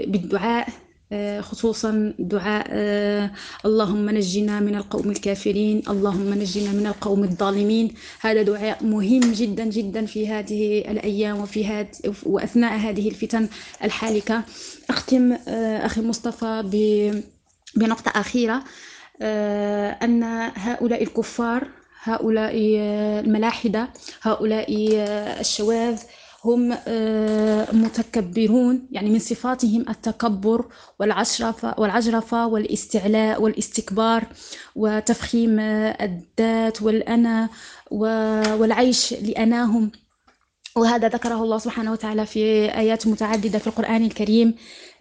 بالدعاء 0.08 0.68
آه، 1.12 1.42
خصوصا 1.42 2.14
دعاء 2.20 2.68
آه، 2.70 3.32
اللهم 3.66 4.10
نجنا 4.10 4.60
من 4.60 4.76
القوم 4.76 5.12
الكافرين 5.12 5.82
اللهم 5.90 6.34
نجنا 6.34 6.72
من 6.72 6.88
القوم 6.88 7.24
الظالمين. 7.24 7.94
هذا 8.22 8.42
دعاء 8.42 8.84
مهم 8.84 9.32
جدا 9.32 9.66
جدا 9.66 10.06
في 10.06 10.28
هذه 10.28 10.80
الأيام 10.80 11.40
وفي 11.42 11.66
هذه 11.66 11.88
وأثناء 12.26 12.78
هذه 12.78 13.10
الفتن 13.10 13.48
الحالكة. 13.84 14.44
أختم 14.90 15.38
آه، 15.48 15.86
أخي 15.86 16.02
مصطفى 16.02 16.64
بنقطة 17.76 18.12
أخيرة 18.16 18.64
أن 20.04 20.24
هؤلاء 20.56 21.04
الكفار 21.04 21.68
هؤلاء 22.04 22.54
الملاحدة 23.26 23.90
هؤلاء 24.22 24.68
الشواذ 25.40 26.00
هم 26.46 26.78
آه، 26.88 27.72
متكبرون 27.72 28.88
يعني 28.92 29.10
من 29.10 29.20
صفاتهم 29.20 29.86
التكبر 29.90 30.66
والعشرفة 31.00 31.76
والعجرفة 31.78 32.48
والاستعلاء 32.48 33.42
والاستكبار 33.42 34.24
وتفخيم 34.76 35.60
آه، 35.60 35.98
الذات 36.06 36.82
والأنا 36.82 37.50
والعيش 37.92 39.14
لأناهم. 39.14 39.92
وهذا 40.76 41.08
ذكره 41.08 41.44
الله 41.44 41.58
سبحانه 41.58 41.92
وتعالى 41.92 42.26
في 42.26 42.40
آيات 42.78 43.08
متعددة 43.08 43.60
في 43.60 43.68
القرآن 43.68 44.04
الكريم. 44.06 44.56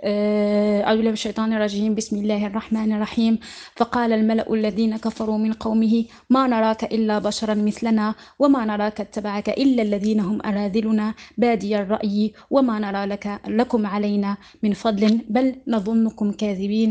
أعوذ 0.04 0.96
بالله 0.96 1.10
من 1.10 1.12
الشيطان 1.12 1.52
الرجيم. 1.52 1.94
بسم 1.94 2.16
الله 2.16 2.46
الرحمن 2.46 2.92
الرحيم. 2.92 3.38
فقال 3.76 4.12
الملأ 4.12 4.54
الذين 4.54 4.96
كفروا 4.96 5.38
من 5.38 5.52
قومه 5.52 6.04
ما 6.30 6.46
نراك 6.46 6.84
إلا 6.84 7.18
بشرا 7.18 7.54
مثلنا 7.54 8.14
وما 8.38 8.64
نراك 8.64 9.00
اتبعك 9.00 9.48
إلا 9.48 9.82
الذين 9.82 10.20
هم 10.20 10.38
أراذلنا 10.44 11.14
بادي 11.38 11.76
الرأي 11.78 12.32
وما 12.50 12.78
نرى 12.78 13.04
لك 13.06 13.40
لكم 13.48 13.86
علينا 13.86 14.36
من 14.62 14.72
فضل 14.72 15.20
بل 15.28 15.56
نظنكم 15.68 16.32
كاذبين. 16.32 16.90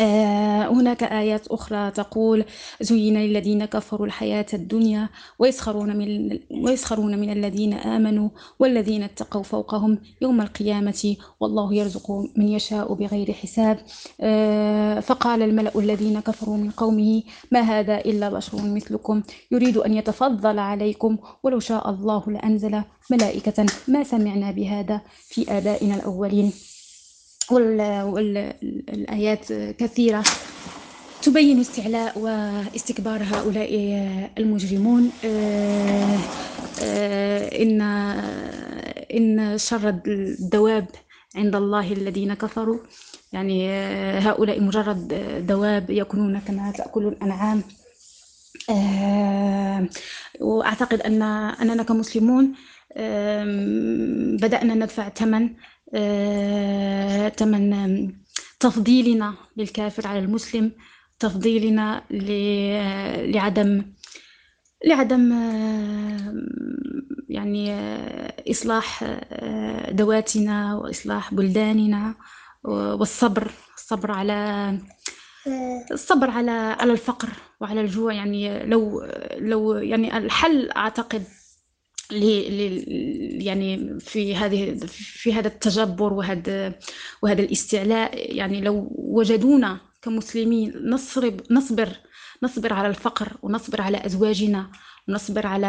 آه، 0.00 0.66
هناك 0.68 1.02
آيات 1.02 1.48
أخرى 1.48 1.90
تقول 1.90 2.44
زين 2.80 3.18
للذين 3.18 3.64
كفروا 3.64 4.06
الحياة 4.06 4.46
الدنيا 4.54 5.08
ويسخرون 5.38 5.96
من 5.96 6.38
ويسخرون 6.50 7.18
من 7.18 7.32
الذين 7.32 7.74
آمنوا 7.74 8.28
والذين 8.58 9.02
اتقوا 9.02 9.42
فوقهم 9.42 9.98
يوم 10.22 10.40
القيامة 10.40 11.16
والله 11.40 11.74
يرزق 11.74 12.10
من 12.36 12.48
يشاء 12.48 12.94
بغير 12.94 13.32
حساب. 13.32 13.78
آه، 14.20 15.00
فقال 15.00 15.42
الملأ 15.42 15.78
الذين 15.78 16.20
كفروا 16.20 16.56
من 16.56 16.70
قومه 16.70 17.22
ما 17.52 17.60
هذا 17.60 17.98
إلا 17.98 18.28
بشر 18.28 18.62
مثلكم 18.62 19.22
يريد 19.50 19.76
أن 19.76 19.94
يتفضل 19.94 20.58
عليكم 20.58 21.18
ولو 21.42 21.60
شاء 21.60 21.90
الله 21.90 22.24
لأنزل 22.30 22.82
ملائكة 23.10 23.70
ما 23.88 24.04
سمعنا 24.04 24.50
بهذا 24.50 25.00
في 25.28 25.58
آبائنا 25.58 25.94
الأولين. 25.94 26.52
والآيات 27.52 29.52
كثيرة 29.52 30.22
تبين 31.22 31.60
استعلاء 31.60 32.18
واستكبار 32.18 33.22
هؤلاء 33.22 33.70
المجرمون. 34.38 35.10
آه، 35.24 36.18
آه، 36.82 37.62
إن 37.62 37.80
إن 39.14 39.58
شر 39.58 39.88
الدواب 40.06 40.86
عند 41.36 41.56
الله 41.56 41.92
الذين 41.92 42.34
كفروا. 42.34 42.78
يعني 43.32 43.70
آه، 43.70 44.18
هؤلاء 44.18 44.60
مجرد 44.60 45.08
دواب 45.46 45.90
يكونون 45.90 46.38
كما 46.38 46.72
تأكل 46.76 47.06
الأنعام. 47.06 47.62
وأعتقد 50.40 51.00
أن 51.00 51.22
أننا 51.62 51.82
كمسلمون 51.82 52.52
بدأنا 54.40 54.74
ندفع 54.74 55.08
ثمن 55.08 55.50
آه، 55.94 57.32
آم، 57.42 58.24
تفضيلنا 58.60 59.34
للكافر 59.56 60.06
على 60.06 60.18
المسلم 60.18 60.72
تفضيلنا 61.18 62.04
لعدم 63.30 63.82
لعدم 64.86 65.32
آه، 65.32 66.34
يعني 67.28 67.72
آه، 67.72 68.34
إصلاح 68.50 69.04
ذواتنا 69.90 70.76
وإصلاح 70.76 71.34
بلداننا 71.34 72.14
والصبر 72.64 73.50
الصبر 73.76 74.10
على 74.10 74.78
الصبر 75.92 76.30
على 76.30 76.50
على 76.50 76.92
الفقر 76.92 77.28
وعلى 77.60 77.80
الجوع. 77.80 78.12
يعني 78.12 78.64
لو 78.66 79.04
لو 79.38 79.72
يعني 79.74 80.18
الحل 80.18 80.70
أعتقد 80.70 81.24
يعني 83.44 83.98
في 84.00 84.36
هذه 84.36 84.74
في 84.88 85.32
هذا 85.32 85.48
التجبر 85.48 86.12
وهذا 86.12 86.74
وهذا 87.22 87.42
الاستعلاء. 87.42 88.36
يعني 88.36 88.60
لو 88.60 88.88
وجدونا 88.98 89.80
كمسلمين 90.02 90.72
نصرب 90.84 91.40
نصبر 91.50 91.88
نصبر 92.42 92.72
على 92.72 92.88
الفقر 92.88 93.28
ونصبر 93.42 93.80
على 93.80 94.06
أزواجنا 94.06 94.70
ونصبر 95.08 95.46
على 95.46 95.66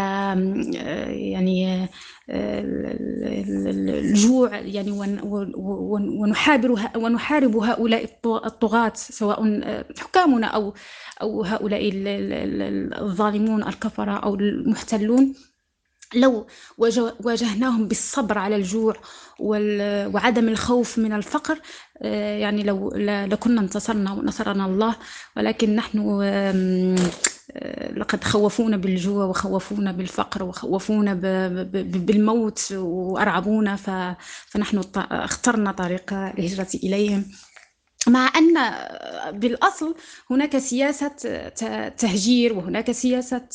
آه، 0.77 1.09
يعني 1.09 1.83
آه، 2.29 2.59
ال- 2.61 3.67
ال- 3.67 3.89
الجوع 3.89 4.57
يعني 4.59 4.91
ون- 4.91 5.19
ون- 5.23 5.51
ون- 5.55 6.09
ونحابر 6.09 6.71
ونحارب 6.95 7.57
هؤلاء 7.57 8.03
الط- 8.03 8.45
الطغاة 8.45 8.91
سواء 8.95 9.61
آه، 9.63 9.85
حكامنا 9.99 10.47
أو 10.47 10.73
أو 11.21 11.43
هؤلاء 11.43 11.89
ال- 11.89 12.07
ال- 12.07 12.33
ال- 12.61 12.93
الظالمون 13.01 13.63
الكفرة 13.63 14.11
أو 14.11 14.35
المحتلون. 14.35 15.33
لو 16.15 16.47
واجه- 16.77 17.15
واجهناهم 17.23 17.87
بالصبر 17.87 18.37
على 18.37 18.55
الجوع 18.55 18.95
وعدم 19.39 20.49
الخوف 20.49 20.97
من 20.97 21.13
الفقر 21.13 21.59
آه، 22.01 22.37
يعني 22.37 22.63
لو 22.63 22.89
لكنا 23.25 23.61
انتصرنا 23.61 24.13
ونصرنا 24.13 24.65
الله 24.65 24.95
ولكن 25.37 25.75
نحن 25.75 26.19
آه، 26.23 26.95
لقد 27.97 28.23
خوفونا 28.23 28.77
بالجوع 28.77 29.25
وخوفونا 29.25 29.91
بالفقر 29.91 30.43
وخوفونا 30.43 31.13
بالموت 31.73 32.71
وأرعبونا 32.71 33.75
فنحن 34.47 34.81
اخترنا 34.97 35.71
طريق 35.71 36.13
الهجرة 36.13 36.67
إليهم. 36.83 37.25
مع 38.07 38.31
أن 38.35 38.53
بالأصل 39.39 39.95
هناك 40.31 40.57
سياسة 40.57 41.07
تهجير 41.97 42.53
وهناك 42.53 42.91
سياسة 42.91 43.47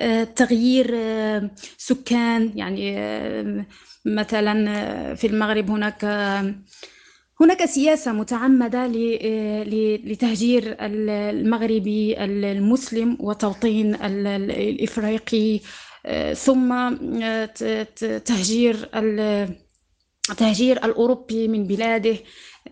آه، 0.00 0.24
تغيير 0.24 0.90
آه، 0.94 1.50
سكان. 1.78 2.52
يعني 2.56 2.98
آه، 2.98 3.66
مثلا 4.06 5.14
في 5.14 5.26
المغرب 5.26 5.70
هناك 5.70 6.04
هناك 7.40 7.64
سياسة 7.64 8.12
متعمدة 8.12 8.86
لتهجير 10.06 10.62
ال- 10.80 11.10
المغربي 11.10 12.24
المسلم 12.24 13.16
وتوطين 13.20 13.94
ال- 13.94 14.26
ال- 14.26 14.50
الإفريقي 14.50 15.60
ثم 16.34 16.94
تهجير 18.24 18.88
تهجير 20.36 20.84
الأوروبي 20.84 21.48
من 21.48 21.66
بلاده. 21.66 22.16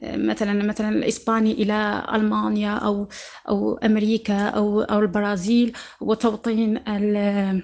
مثلا 0.03 0.65
مثلا 0.67 0.89
الإسباني 0.89 1.53
إلى 1.53 2.07
ألمانيا 2.15 2.73
أو 2.75 3.09
أو 3.49 3.75
أمريكا 3.77 4.49
أو 4.49 4.81
أو 4.83 4.99
البرازيل 4.99 5.73
وتوطين 6.01 6.77
ال- 6.89 7.63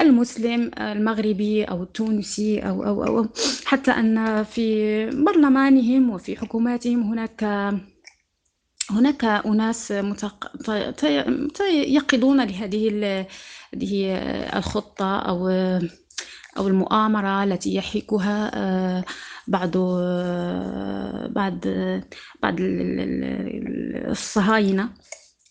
المسلم 0.00 0.70
المغربي 0.78 1.64
أو 1.64 1.82
التونسي 1.82 2.58
أو, 2.60 2.84
أو, 2.84 3.04
أو 3.06 3.26
حتى 3.64 3.90
أن 3.90 4.44
في 4.44 5.06
برلمانهم 5.10 6.10
وفي 6.10 6.36
حكوماتهم 6.36 7.02
هناك 7.02 7.44
هناك 8.90 9.24
أناس 9.24 9.90
يقضون 11.70 12.40
لهذه 12.44 12.88
هذه 13.74 14.16
الخطة 14.56 15.18
أو 15.18 15.48
أو 16.58 16.68
المؤامرة 16.68 17.44
التي 17.44 17.74
يحيكها 17.74 18.50
آه، 20.00 21.26
بعض 21.26 21.66
آه، 21.66 22.02
بعض 22.42 22.56
الصهاينة. 24.10 24.88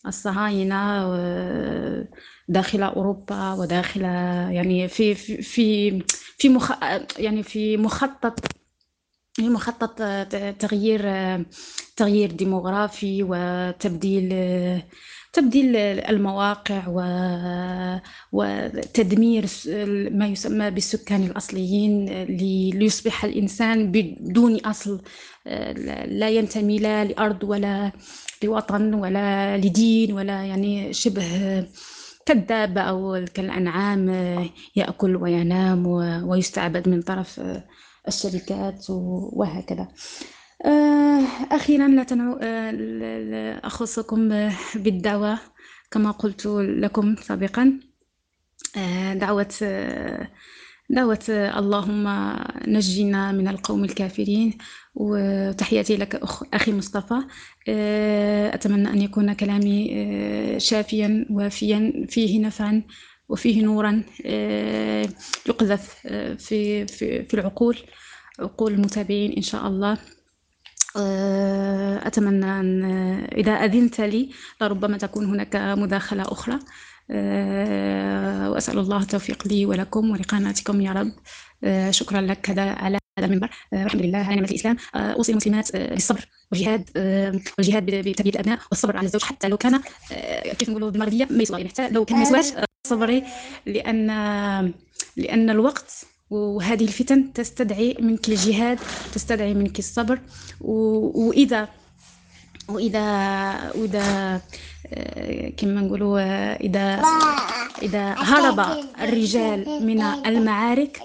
الصهاينة 0.08 0.76
آه، 1.16 2.08
داخل 2.48 2.84
أوروبا 2.84 3.54
وداخل 3.54 4.02
يعني 4.02 4.88
في 4.88 5.16
في 5.16 6.04
في 6.38 6.50
مخ 6.50 6.72
يعني 7.18 7.44
في 7.44 7.78
مخطط 7.78 8.46
في 9.36 9.50
مخطط 9.50 9.98
تغيير 10.60 11.02
تغيير 11.98 12.32
ديموغرافي 12.32 13.24
وتبديل 13.30 14.34
تبديل 15.36 15.76
المواقع 15.76 16.84
وتدمير 18.32 19.46
ما 20.12 20.28
يسمى 20.28 20.72
بالسكان 20.72 21.24
الأصليين 21.24 22.06
ليصبح 22.80 23.26
الإنسان 23.26 23.92
بدون 23.92 24.56
أصل 24.56 25.02
لا 26.06 26.30
ينتمي 26.30 26.78
لا 26.78 27.04
لأرض 27.04 27.44
ولا 27.44 27.92
لوطن 28.44 28.94
ولا 28.94 29.58
لدين 29.58 30.14
ولا 30.14 30.46
يعني 30.46 30.94
شبه 30.94 31.64
كالدابة 32.26 32.82
أو 32.82 33.26
كالأنعام 33.34 34.10
يأكل 34.76 35.16
وينام 35.16 35.88
ويستعبد 36.28 36.90
من 36.90 37.02
طرف 37.02 37.42
الشركات 38.08 38.86
وهكذا. 38.90 39.88
آه، 40.64 41.22
أخيرا 41.52 41.88
لا 41.88 42.04
تنو... 42.04 42.40
آه، 42.42 43.60
أخصكم 43.68 44.50
بالدعوة 44.76 45.40
كما 45.92 46.12
قلت 46.12 46.46
لكم 46.56 47.16
سابقا. 47.16 47.80
آه، 48.78 49.14
دعوة 49.14 49.48
دعوة 50.90 51.26
اللهم 51.30 52.08
نجينا 52.68 53.32
من 53.32 53.48
القوم 53.48 53.84
الكافرين. 53.84 54.58
وتحياتي 54.96 55.98
لك 55.98 56.22
أخي 56.54 56.72
مصطفى. 56.72 57.16
أتمنى 58.54 58.90
أن 58.90 59.02
يكون 59.02 59.34
كلامي 59.34 59.90
شافيا 60.60 61.26
وافيا 61.30 62.06
فيه 62.10 62.42
نفعا 62.42 62.84
وفيه 63.30 63.64
نورا 63.64 64.04
يقذف 65.48 65.94
في, 66.38 66.88
في, 66.88 67.26
في 67.26 67.34
العقول 67.34 67.78
عقول 68.40 68.74
المتابعين 68.74 69.32
إن 69.34 69.42
شاء 69.42 69.68
الله. 69.68 69.98
أتمنى 72.08 72.60
أن 72.60 72.84
إذا 73.38 73.52
أذنت 73.52 74.02
لي 74.02 74.30
لربما 74.62 74.98
تكون 74.98 75.26
هناك 75.26 75.56
مداخلة 75.56 76.24
أخرى. 76.24 76.60
آه، 77.12 78.52
وأسأل 78.52 78.80
الله 78.80 79.02
التوفيق 79.02 79.48
لي 79.48 79.66
ولكم 79.66 80.10
ولقناتكم 80.10 80.82
يا 80.82 80.92
رب. 80.92 81.12
آه، 81.64 81.92
شكرا 81.92 82.22
لك 82.22 82.50
هذا 82.50 82.62
على 82.62 82.98
هذا 83.20 83.28
المنبر. 83.28 83.50
والحمد 83.72 84.02
لله 84.02 84.18
على 84.18 84.36
نعمة 84.36 84.48
الإسلام. 84.48 84.78
أوصي 84.96 85.32
المسلمات 85.32 85.76
بالصبر 85.78 86.28
والجهاد 86.52 86.90
والجهاد 87.58 87.86
بتربية 87.86 88.32
الأبناء 88.32 88.60
والصبر 88.72 88.98
على 88.98 89.06
الزوج 89.06 89.24
حتى 89.24 89.48
لو 89.48 89.58
كان 89.58 89.82
كيف 90.60 90.70
نقولوا 90.70 90.90
بالمغربية 90.90 91.28
ما 91.32 91.44
يسوى 91.44 91.58
يعني. 91.58 91.70
حتى 91.70 91.90
لو 91.90 92.06
كان 92.06 92.18
ما 92.18 92.24
يسواش 92.24 92.46
صبري 92.88 93.24
لأن 93.66 94.08
لأن 95.18 95.50
الوقت 95.50 96.06
وهذه 96.30 96.84
الفتن 96.84 97.34
تستدعي 97.34 97.98
منك 98.00 98.30
الجهاد 98.30 98.80
تستدعي 99.14 99.54
منك 99.54 99.80
الصبر. 99.80 100.20
وإذا 100.62 101.68
وإذا 102.68 103.06
وإذا 103.76 104.42
آه، 104.94 105.50
كما 105.58 105.82
نقولوا 105.82 106.20
إذا 106.56 107.02
إذا 107.82 108.14
هرب 108.18 108.60
الرجال 109.02 109.86
من 109.86 110.02
المعارك 110.02 111.02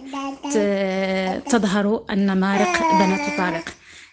تظهر 1.50 2.04
أن 2.10 2.40
مارق 2.40 2.78
بنات 2.98 3.38
طارق. 3.38 3.64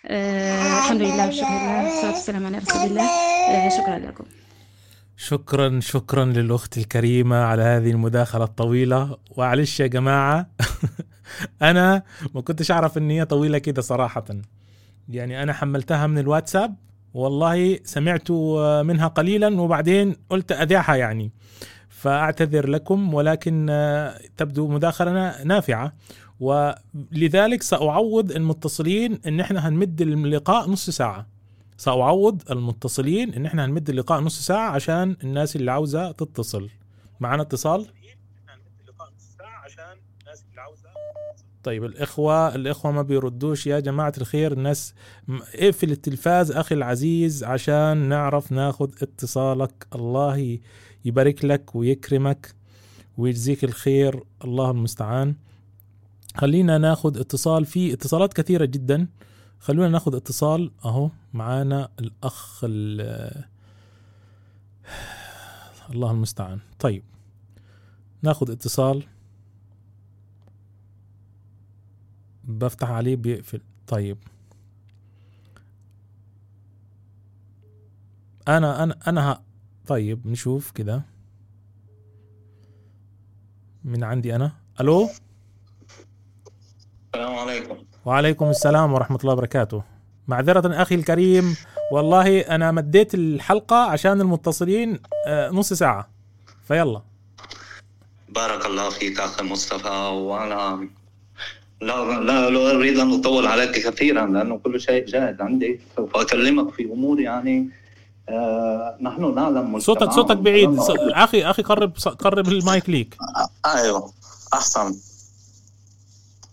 آه، 0.05 0.77
الحمد 0.77 1.01
لله 1.01 1.25
والشكر 1.25 1.47
لله 1.47 1.83
والصلاة 1.85 2.11
والسلام 2.11 2.45
على 2.45 2.57
رسول 2.57 2.81
الله. 2.81 3.03
آه، 3.49 3.69
شكرا 3.69 3.97
لكم. 3.99 4.23
شكرا 5.19 5.79
شكرا 5.79 6.25
للأخت 6.25 6.77
الكريمة 6.77 7.35
على 7.35 7.63
هذه 7.63 7.91
المداخلة 7.91 8.43
الطويلة. 8.43 9.17
وعلش 9.37 9.79
يا 9.79 9.87
جماعة 9.87 10.49
أنا 11.61 12.03
ما 12.35 12.41
كنتش 12.41 12.71
أعرف 12.71 12.97
إن 12.97 13.09
هي 13.09 13.25
طويلة 13.25 13.57
كده 13.57 13.81
صراحة. 13.81 14.25
يعني 15.09 15.43
أنا 15.43 15.53
حملتها 15.53 16.07
من 16.07 16.17
الواتساب 16.17 16.75
والله 17.13 17.79
سمعت 17.83 18.31
منها 18.85 19.07
قليلا 19.07 19.61
وبعدين 19.61 20.15
قلت 20.29 20.51
أذيعها 20.51 20.95
يعني. 20.95 21.31
فأعتذر 21.89 22.69
لكم 22.69 23.13
ولكن 23.13 23.65
تبدو 24.37 24.67
مداخلة 24.67 25.43
نافعة. 25.43 25.93
ولذلك 26.39 27.63
سأعوض 27.63 28.31
المتصلين 28.31 29.19
إن 29.27 29.39
إحنا 29.39 29.67
هنمد 29.67 30.01
اللقاء 30.01 30.69
نص 30.69 30.89
ساعة. 30.89 31.36
سأعوض 31.77 32.51
المتصلين 32.51 33.33
إن 33.33 33.45
إحنا 33.45 33.65
هنمد 33.65 33.89
اللقاء 33.89 34.19
نص 34.21 34.39
ساعة 34.45 34.69
عشان 34.69 35.17
الناس 35.23 35.55
اللي 35.55 35.71
عاوزة 35.71 36.11
تتصل. 36.11 36.69
معنا 37.19 37.41
اتصال؟ 37.41 37.87
طيب 41.63 41.83
الإخوة 41.85 42.55
الإخوة 42.55 42.91
ما 42.91 43.01
بيردوش. 43.01 43.67
يا 43.67 43.79
جماعة 43.79 44.13
الخير 44.17 44.51
الناس 44.51 44.93
اقفل 45.55 45.91
التلفاز 45.91 46.51
أخي 46.51 46.75
العزيز 46.75 47.43
عشان 47.43 47.97
نعرف 47.97 48.51
ناخد 48.51 48.91
اتصالك. 49.01 49.87
الله 49.95 50.59
يبارك 51.05 51.45
لك 51.45 51.75
ويكرمك 51.75 52.55
ويجزيك 53.17 53.63
الخير. 53.63 54.23
الله 54.43 54.71
المستعان. 54.71 55.35
خلينا 56.35 56.77
ناخد 56.77 57.17
اتصال. 57.17 57.65
في 57.65 57.93
اتصالات 57.93 58.33
كثيرة 58.33 58.65
جدا. 58.65 59.07
خلونا 59.59 59.89
ناخد 59.89 60.15
اتصال 60.15 60.71
اهو 60.85 61.09
معانا 61.33 61.89
الأخ 61.99 62.63
الله 65.89 66.11
المستعان. 66.11 66.59
طيب 66.79 67.03
ناخد 68.21 68.49
اتصال. 68.49 69.03
بفتح 72.43 72.89
عليه 72.89 73.15
بيقفل. 73.15 73.61
طيب. 73.87 74.17
أنا 78.47 78.83
أنا 78.83 78.97
أنا 79.07 79.31
ها 79.31 79.43
طيب 79.87 80.27
نشوف 80.27 80.71
كده. 80.71 81.01
من 83.83 84.03
عندي 84.03 84.35
أنا. 84.35 84.51
ألو؟ 84.81 85.09
السلام 87.13 87.35
عليكم. 87.35 87.86
وعليكم 88.07 88.49
السلام 88.49 88.93
ورحمة 88.93 89.19
الله 89.21 89.33
وبركاته. 89.33 89.83
معذرة 90.27 90.81
أخي 90.81 90.95
الكريم 90.95 91.55
والله 91.91 92.39
أنا 92.39 92.71
مديت 92.71 93.13
الحلقة 93.13 93.75
عشان 93.75 94.21
المتصلين 94.21 94.99
آه، 95.27 95.49
نص 95.49 95.73
ساعة. 95.73 96.09
فيلا. 96.67 97.01
بارك 98.29 98.65
الله 98.65 98.89
فيك 98.89 99.19
أخي 99.19 99.43
مصطفى 99.43 99.89
وأنا 99.89 100.87
لا 101.81 102.05
لا 102.19 102.49
لا 102.49 102.71
أريد 102.75 102.99
أن 102.99 103.19
أطول 103.19 103.47
عليك 103.47 103.71
كثيرا 103.71 104.25
لأنه 104.25 104.57
كل 104.57 104.81
شيء 104.81 105.05
جاهز 105.05 105.41
عندي 105.41 105.79
سوف 105.95 106.15
أكلمك 106.15 106.73
في 106.73 106.83
أمور 106.83 107.19
يعني 107.19 107.69
آه 108.29 108.97
نحن 109.01 109.35
نعلم 109.35 109.79
صوتك 109.79 110.11
صوتك 110.11 110.37
بعيد. 110.37 110.79
أخي 111.13 111.43
أخي 111.43 111.61
قرب 111.61 111.93
قرب 112.19 112.47
المايك 112.47 112.89
ليك. 112.89 113.17
أيوه 113.65 114.11
أحسن. 114.53 114.95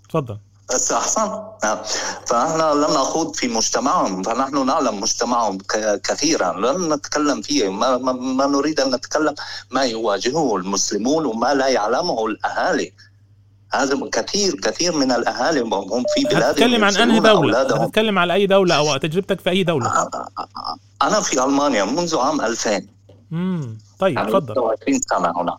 تفضل. 0.09 0.39
أحسن. 0.71 1.43
نعم. 1.65 1.79
فنحن 2.27 2.61
لم 2.61 2.91
نخوض 2.91 3.35
في 3.35 3.49
مجتمعهم 3.49 4.23
فنحن 4.23 4.67
نعلم 4.67 5.01
مجتمعهم 5.01 5.59
كثيرا. 6.05 6.53
لن 6.53 6.93
نتكلم 6.93 7.43
فيه. 7.43 7.69
ما, 7.69 7.99
ما, 7.99 8.13
ما 8.13 8.47
نريد 8.47 8.81
أن 8.81 8.95
نتكلم 8.95 9.35
ما 9.71 9.83
يواجهه 9.83 10.57
المسلمون 10.57 11.27
وما 11.27 11.55
لا 11.55 11.69
يعلمه 11.69 12.27
الأهالي. 12.27 12.93
هذا 13.75 14.01
كثير 14.13 14.55
كثير 14.55 14.97
من 14.97 15.13
الأهالي 15.13 15.61
هم 15.61 16.05
في 16.15 16.25
بلادهم 16.25 16.53
تتكلم 16.53 16.85
عن 16.85 16.97
أنهي 16.97 17.21
دولة؟ 17.21 17.87
تتكلم 17.87 18.19
على 18.19 18.35
أي 18.35 18.47
دولة 18.47 18.75
أو 18.75 18.97
تجربتك 18.97 19.41
في 19.41 19.51
أي 19.51 19.65
دولة؟ 19.65 20.11
أنا 21.03 21.21
في 21.21 21.45
ألمانيا 21.45 21.85
منذ 21.85 22.17
عام 22.17 22.41
2000 22.41 22.87
امم 23.33 23.79
طيب 23.99 24.27
تفضل. 24.29 24.77
20 24.83 25.01
سنه 25.11 25.43
هنا؟ 25.43 25.57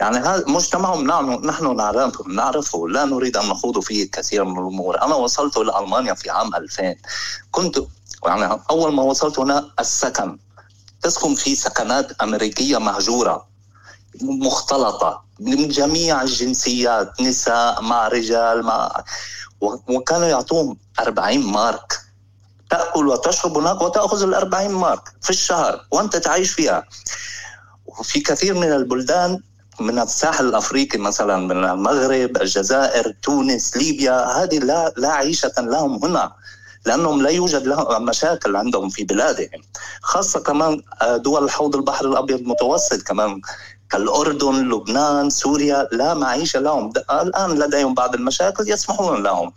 يعني 0.00 0.18
هذا 0.18 0.44
مجتمعهم 0.46 1.06
نحن 1.46 1.76
نعرفه 1.76 2.24
نعرفه 2.28 2.88
لا 2.88 3.04
نريد 3.04 3.36
أن 3.36 3.48
نخوض 3.48 3.80
فيه 3.80 4.10
كثير 4.10 4.44
من 4.44 4.58
الأمور. 4.58 5.02
أنا 5.02 5.14
وصلت 5.14 5.56
إلى 5.56 5.78
ألمانيا 5.78 6.14
في 6.14 6.30
عام 6.30 6.54
2000 6.54 6.94
كنت 7.50 7.78
يعني 8.26 8.60
أول 8.70 8.94
ما 8.94 9.02
وصلت 9.02 9.38
هنا 9.38 9.70
السكن. 9.80 10.38
تسكن 11.02 11.34
في 11.34 11.54
سكنات 11.54 12.22
أمريكية 12.22 12.78
مهجورة 12.78 13.46
مختلطة 14.22 15.24
من 15.40 15.68
جميع 15.68 16.22
الجنسيات 16.22 17.20
نساء 17.20 17.82
مع 17.82 18.08
رجال 18.08 18.62
مع 18.62 19.04
وكانوا 19.88 20.26
يعطوهم 20.26 20.76
40 21.00 21.38
مارك. 21.38 22.00
تأكل 22.70 23.08
وتشرب 23.08 23.58
هناك 23.58 23.82
وتأخذ 23.82 24.22
ال 24.22 24.34
40 24.34 24.70
مارك 24.70 25.12
في 25.22 25.30
الشهر 25.30 25.86
وأنت 25.90 26.16
تعيش 26.16 26.50
فيها. 26.52 26.84
وفي 27.98 28.20
كثير 28.20 28.54
من 28.54 28.72
البلدان 28.72 29.38
من 29.80 29.98
الساحل 29.98 30.48
الأفريقي 30.48 30.98
مثلا 30.98 31.36
من 31.36 31.64
المغرب، 31.64 32.36
الجزائر، 32.36 33.14
تونس، 33.22 33.76
ليبيا 33.76 34.24
هذه 34.24 34.58
لا 34.58 34.92
لا 34.96 35.12
عيشة 35.12 35.52
لهم 35.58 36.04
هنا 36.04 36.32
لأنهم 36.86 37.22
لا 37.22 37.30
يوجد 37.30 37.66
لهم 37.66 38.04
مشاكل 38.04 38.56
عندهم 38.56 38.88
في 38.88 39.04
بلادهم. 39.04 39.62
خاصة 40.02 40.40
كمان 40.40 40.82
آه، 41.02 41.16
دول 41.16 41.50
حوض 41.50 41.76
البحر 41.76 42.06
الأبيض 42.06 42.38
المتوسط 42.38 43.02
كمان 43.02 43.40
كالأردن، 43.90 44.68
لبنان، 44.68 45.30
سوريا 45.30 45.88
لا 45.92 46.14
معيشة 46.14 46.60
لهم. 46.60 46.92
الآن 47.10 47.50
لديهم 47.50 47.94
بعض 47.94 48.14
المشاكل 48.14 48.70
يسمحون 48.70 49.22
لهم. 49.22 49.52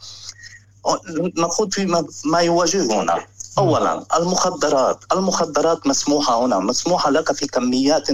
نخوض 1.37 1.73
في 1.73 2.05
ما 2.25 2.39
يواجهنا 2.39 3.25
اولا 3.57 4.05
المخدرات. 4.17 5.03
المخدرات 5.13 5.87
مسموحة 5.87 6.45
هنا. 6.45 6.59
مسموحة 6.59 7.09
لك 7.09 7.31
في 7.31 7.47
كميات 7.47 8.07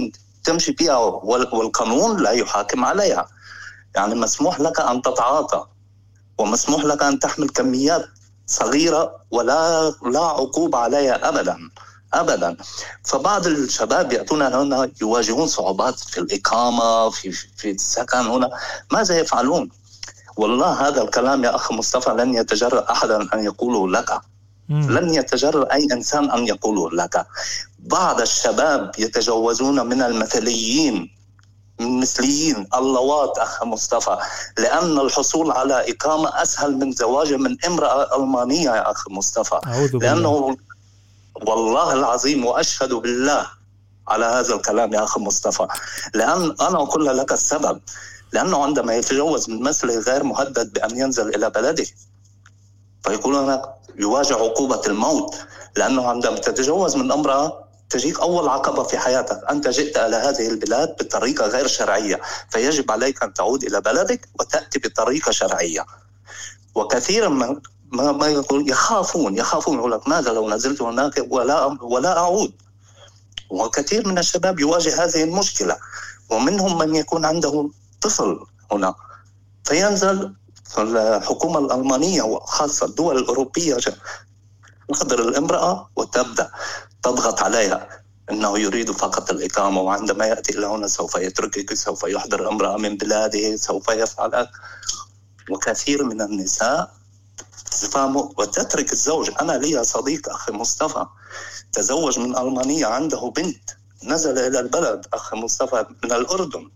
تمشي 0.44 0.72
فيها 0.72 0.96
والقانون 0.96 2.22
لا 2.22 2.30
يحاكم 2.30 2.84
عليها. 2.84 3.28
يعني 3.96 4.14
مسموح 4.14 4.60
لك 4.60 4.80
أن 4.80 5.02
تتعاطى 5.02 5.66
ومسموح 6.38 6.84
لك 6.84 7.02
أن 7.02 7.18
تحمل 7.18 7.48
كميات 7.48 8.04
صغيرة 8.46 9.16
ولا 9.30 9.90
لا 9.90 10.20
عقوبة 10.20 10.78
عليها 10.78 11.28
ابدا 11.28 11.58
ابدا. 12.14 12.56
فبعض 13.04 13.46
الشباب 13.46 14.12
يأتون 14.12 14.42
هنا 14.42 14.90
يواجهون 15.00 15.46
صعوبات 15.46 15.98
في 15.98 16.18
الإقامة 16.18 17.10
في 17.10 17.32
في 17.32 17.70
السكن 17.70 18.18
هنا. 18.18 18.50
ماذا 18.92 19.18
يفعلون؟ 19.18 19.70
والله 20.36 20.88
هذا 20.88 21.02
الكلام 21.02 21.44
يا 21.44 21.54
اخ 21.54 21.72
مصطفى 21.72 22.10
لن 22.10 22.34
يتجرأ 22.34 22.92
احدا 22.92 23.34
أن 23.34 23.44
يقوله 23.44 23.88
لك. 23.88 24.20
لن 24.72 25.14
يتجرأ 25.14 25.72
أي 25.72 25.88
إنسان 25.92 26.30
أن 26.30 26.46
يقوله 26.46 26.90
لك. 26.90 27.26
بعض 27.78 28.20
الشباب 28.20 28.90
يتجوزون 28.98 29.86
من 29.86 30.02
المثليين 30.02 31.10
مثليين 31.80 32.66
اللواط 32.74 33.38
أخ 33.38 33.62
مصطفى 33.64 34.16
لأن 34.58 34.98
الحصول 34.98 35.50
على 35.50 35.90
إقامة 35.92 36.42
أسهل 36.42 36.78
من 36.78 36.92
زواج 36.92 37.34
من 37.34 37.56
امرأة 37.66 38.16
ألمانية 38.16 38.70
يا 38.70 38.90
أخ 38.90 39.08
مصطفى. 39.10 39.58
لأنه 39.98 40.56
والله 41.46 41.92
العظيم 41.92 42.46
وأشهد 42.46 42.94
بالله 42.94 43.46
على 44.08 44.24
هذا 44.24 44.54
الكلام 44.54 44.92
يا 44.92 45.04
أخ 45.04 45.18
مصطفى. 45.18 45.66
لأن 46.14 46.54
أنا 46.60 46.82
أقول 46.82 47.18
لك 47.18 47.32
السبب. 47.32 47.80
لأنه 48.32 48.64
عندما 48.64 48.94
يتجوز 48.96 49.50
من 49.50 49.62
مثله 49.62 49.98
غير 49.98 50.24
مهدد 50.24 50.72
بأن 50.72 50.98
ينزل 50.98 51.34
إلى 51.34 51.50
بلده 51.50 51.86
فيكون 53.04 53.34
هناك 53.34 53.62
يواجه 53.96 54.34
عقوبة 54.34 54.82
الموت 54.86 55.34
لأنه 55.76 56.08
عندما 56.08 56.36
تتجوز 56.36 56.96
من 56.96 57.12
امرأة 57.12 57.64
تجيك 57.90 58.20
أول 58.20 58.48
عقبة 58.48 58.82
في 58.82 58.98
حياتك. 58.98 59.40
أنت 59.50 59.68
جئت 59.68 59.98
إلى 59.98 60.16
هذه 60.16 60.48
البلاد 60.48 60.88
بطريقة 60.88 61.46
غير 61.46 61.66
شرعية 61.66 62.20
فيجب 62.50 62.90
عليك 62.90 63.22
أن 63.22 63.34
تعود 63.34 63.64
إلى 63.64 63.80
بلدك 63.80 64.28
وتأتي 64.40 64.78
بطريقة 64.78 65.32
شرعية. 65.32 65.86
وكثيرا 66.74 67.28
ما 67.28 67.60
ما, 67.92 68.26
يقول 68.28 68.70
يخافون 68.70 69.36
يخافون 69.36 69.78
يقول 69.78 69.92
لك 69.92 70.08
ماذا 70.08 70.32
لو 70.32 70.50
نزلت 70.50 70.82
هناك 70.82 71.26
ولا 71.30 71.78
ولا 71.82 72.18
أعود؟ 72.18 72.52
وكثير 73.50 74.08
من 74.08 74.18
الشباب 74.18 74.60
يواجه 74.60 75.04
هذه 75.04 75.24
المشكلة 75.24 75.76
ومنهم 76.30 76.78
من 76.78 76.94
يكون 76.94 77.24
عنده 77.24 77.70
طفل 78.00 78.40
هنا. 78.72 78.94
فينزل 79.64 80.34
الحكومة 80.78 81.58
الألمانية 81.58 82.22
وخاصة 82.22 82.86
الدول 82.86 83.18
الأوروبية 83.18 83.76
تحضر 84.88 85.20
الامرأة 85.28 85.90
وتبدأ 85.96 86.50
تضغط 87.02 87.42
عليها. 87.42 87.88
إنه 88.30 88.58
يريد 88.58 88.90
فقط 88.90 89.30
الإقامة 89.30 89.80
وعندما 89.80 90.26
يأتي 90.26 90.58
إلى 90.58 90.66
هنا 90.66 90.86
سوف 90.86 91.14
يتركك 91.14 91.74
سوف 91.74 92.02
يحضر 92.02 92.48
امرأة 92.48 92.76
من 92.76 92.96
بلاده 92.96 93.56
سوف 93.56 93.88
يفعل. 93.88 94.48
وكثير 95.50 96.04
من 96.04 96.20
النساء 96.20 96.94
وتترك 98.38 98.92
الزوج. 98.92 99.30
أنا 99.40 99.52
لي 99.52 99.84
صديق 99.84 100.28
أخي 100.28 100.52
مصطفى 100.52 101.06
تزوج 101.72 102.18
من 102.18 102.38
ألمانية 102.38 102.86
عنده 102.86 103.32
بنت 103.36 103.70
نزل 104.04 104.38
إلى 104.38 104.60
البلد 104.60 105.06
أخي 105.12 105.36
مصطفى 105.36 105.86
من 106.04 106.12
الأردن. 106.12 106.70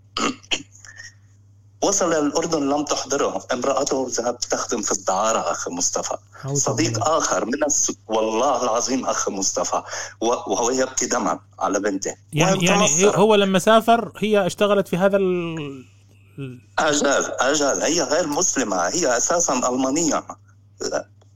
وصل 1.86 2.12
إلى 2.12 2.18
الأردن 2.18 2.68
لم 2.68 2.84
تحضره. 2.84 3.46
امرأته 3.52 4.06
ذهبت 4.10 4.44
تخدم 4.44 4.82
في 4.82 4.92
الدعارة 4.92 5.38
أخي 5.38 5.70
مصطفى. 5.70 6.16
صديق 6.54 7.08
آخر 7.08 7.44
من 7.44 7.64
الس... 7.64 7.92
والله 8.06 8.64
العظيم 8.64 9.06
أخي 9.06 9.30
مصطفى. 9.30 9.82
وهو 10.20 10.70
يبكي 10.70 11.06
دمعا 11.06 11.40
على 11.58 11.80
بنته. 11.80 12.14
يعني 12.32 12.64
يعني 12.64 12.88
هو 13.04 13.34
لما 13.34 13.58
سافر 13.58 14.12
هي 14.18 14.46
اشتغلت 14.46 14.88
في 14.88 14.96
هذا 14.96 15.16
ال... 15.16 15.84
أجل 16.78 17.06
أجل. 17.40 17.82
هي 17.82 18.02
غير 18.02 18.26
مسلمة. 18.26 18.76
هي 18.76 19.16
أساسا 19.16 19.54
ألمانية. 19.54 20.26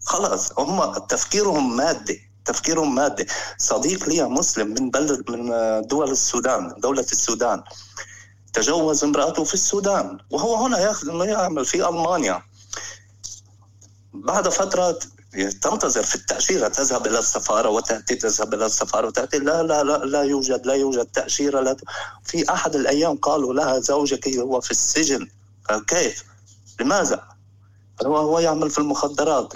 خلاص 0.05 0.59
هم 0.59 0.95
تفكيرهم 0.95 1.77
مادي. 1.77 2.31
تفكيرهم 2.45 2.95
مادي. 2.95 3.27
صديق 3.59 4.09
لي 4.09 4.25
مسلم 4.25 4.69
من 4.69 4.91
بلد 4.91 5.31
من 5.31 5.53
دول 5.87 6.11
السودان 6.11 6.75
دولة 6.79 7.07
السودان. 7.13 7.63
تجوز 8.53 9.05
امرأته 9.05 9.45
في 9.45 9.55
السودان 9.55 10.19
وهو 10.31 10.55
هنا 10.55 10.79
يخدم 10.79 11.23
يعمل 11.23 11.65
في 11.65 11.89
ألمانيا. 11.89 12.43
بعد 14.13 14.49
فترة 14.49 14.99
تنتظر 15.63 16.03
في 16.03 16.15
التأشيرة 16.15 16.69
تذهب 16.69 17.07
إلى 17.07 17.19
السفارة 17.19 17.69
وتأتي 17.69 18.15
تذهب 18.15 18.55
إلى 18.55 18.67
السفارة 18.67 19.07
وتأتي. 19.07 19.39
لا 19.39 19.63
لا 19.63 19.83
لا 19.83 19.99
لا 19.99 20.23
يوجد 20.23 20.67
لا 20.67 20.75
يوجد 20.75 21.07
تأشيرة 21.07 21.61
لا 21.61 21.77
في 22.25 22.53
أحد 22.53 22.77
الأيام 22.77 23.17
قالوا 23.17 23.55
لها 23.55 23.79
زوجك 23.79 24.29
هو 24.39 24.61
في 24.61 24.71
السجن. 24.71 25.29
كيف؟ 25.87 26.25
لماذا؟ 26.81 27.29
هو 28.07 28.17
هو 28.17 28.39
يعمل 28.39 28.71
في 28.71 28.79
المخدرات. 28.79 29.55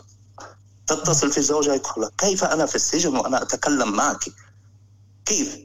تتصل 0.87 1.33
في 1.33 1.43
زوجها 1.43 1.75
يقول 1.75 2.11
كيف 2.19 2.45
أنا 2.45 2.67
في 2.67 2.75
السجن 2.75 3.17
وأنا 3.17 3.43
أتكلم 3.43 3.93
معك؟ 3.93 4.25
كيف؟ 5.25 5.59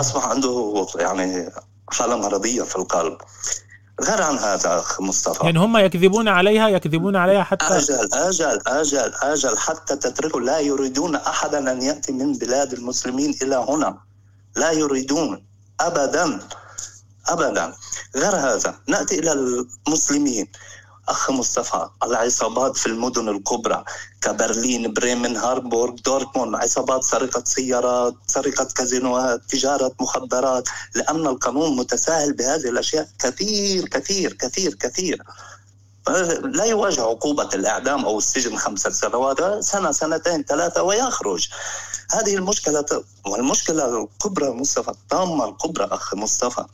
أصبح 0.00 0.26
عنده 0.26 0.86
يعني 0.94 1.52
حالة 1.92 2.16
مرضية 2.16 2.62
في 2.62 2.76
القلب. 2.76 3.16
غير 4.00 4.22
عن 4.22 4.38
هذا 4.38 4.78
أخ 4.78 5.00
مصطفى. 5.00 5.44
يعني 5.44 5.58
هم 5.58 5.76
يكذبون 5.76 6.28
عليها 6.28 6.68
يكذبون 6.68 7.16
عليها 7.16 7.42
حتى 7.42 7.64
أجل 7.64 8.08
أجل 8.12 8.60
أجل 8.66 9.12
أجل 9.22 9.58
حتى 9.58 9.96
تتركوا 9.96 10.40
لا 10.40 10.58
يريدون 10.58 11.16
أحدا 11.16 11.72
أن 11.72 11.82
يأتي 11.82 12.12
من 12.12 12.32
بلاد 12.32 12.72
المسلمين 12.72 13.34
إلى 13.42 13.56
هنا. 13.68 13.98
لا 14.56 14.70
يريدون. 14.70 15.46
أبدا. 15.80 16.40
أبدا. 17.28 17.74
غير 18.16 18.36
هذا 18.36 18.74
نأتي 18.88 19.18
إلى 19.18 19.32
المسلمين. 19.86 20.46
أخ 21.08 21.30
مصطفى 21.30 21.88
العصابات 22.02 22.76
في 22.76 22.86
المدن 22.86 23.28
الكبرى 23.28 23.84
كبرلين 24.20 24.92
بريمن 24.92 25.36
هاربورغ 25.36 25.94
دورتموند 25.94 26.54
عصابات 26.54 27.04
سرقة 27.04 27.42
سيارات 27.46 28.14
سرقة 28.26 28.64
كازينوات 28.64 29.40
تجارة 29.48 29.92
مخدرات 30.00 30.68
لأن 30.94 31.26
القانون 31.26 31.76
متساهل 31.76 32.32
بهذه 32.32 32.68
الأشياء 32.68 33.08
كثير 33.18 33.88
كثير 33.88 34.32
كثير 34.32 34.74
كثير. 34.74 35.22
لا 36.42 36.64
يواجه 36.64 37.02
عقوبة 37.02 37.48
الإعدام 37.54 38.04
أو 38.04 38.18
السجن 38.18 38.56
خمسة 38.56 38.90
سنوات 38.90 39.64
سنة 39.64 39.92
سنتين 39.92 40.44
ثلاثة 40.44 40.82
ويخرج. 40.82 41.48
هذه 42.10 42.34
المشكلة 42.34 43.04
والمشكلة 43.26 44.02
الكبرى 44.02 44.50
مصطفى 44.50 44.90
الطامة 44.90 45.48
الكبرى 45.48 45.84
أخ 45.84 46.14
مصطفى. 46.14 46.64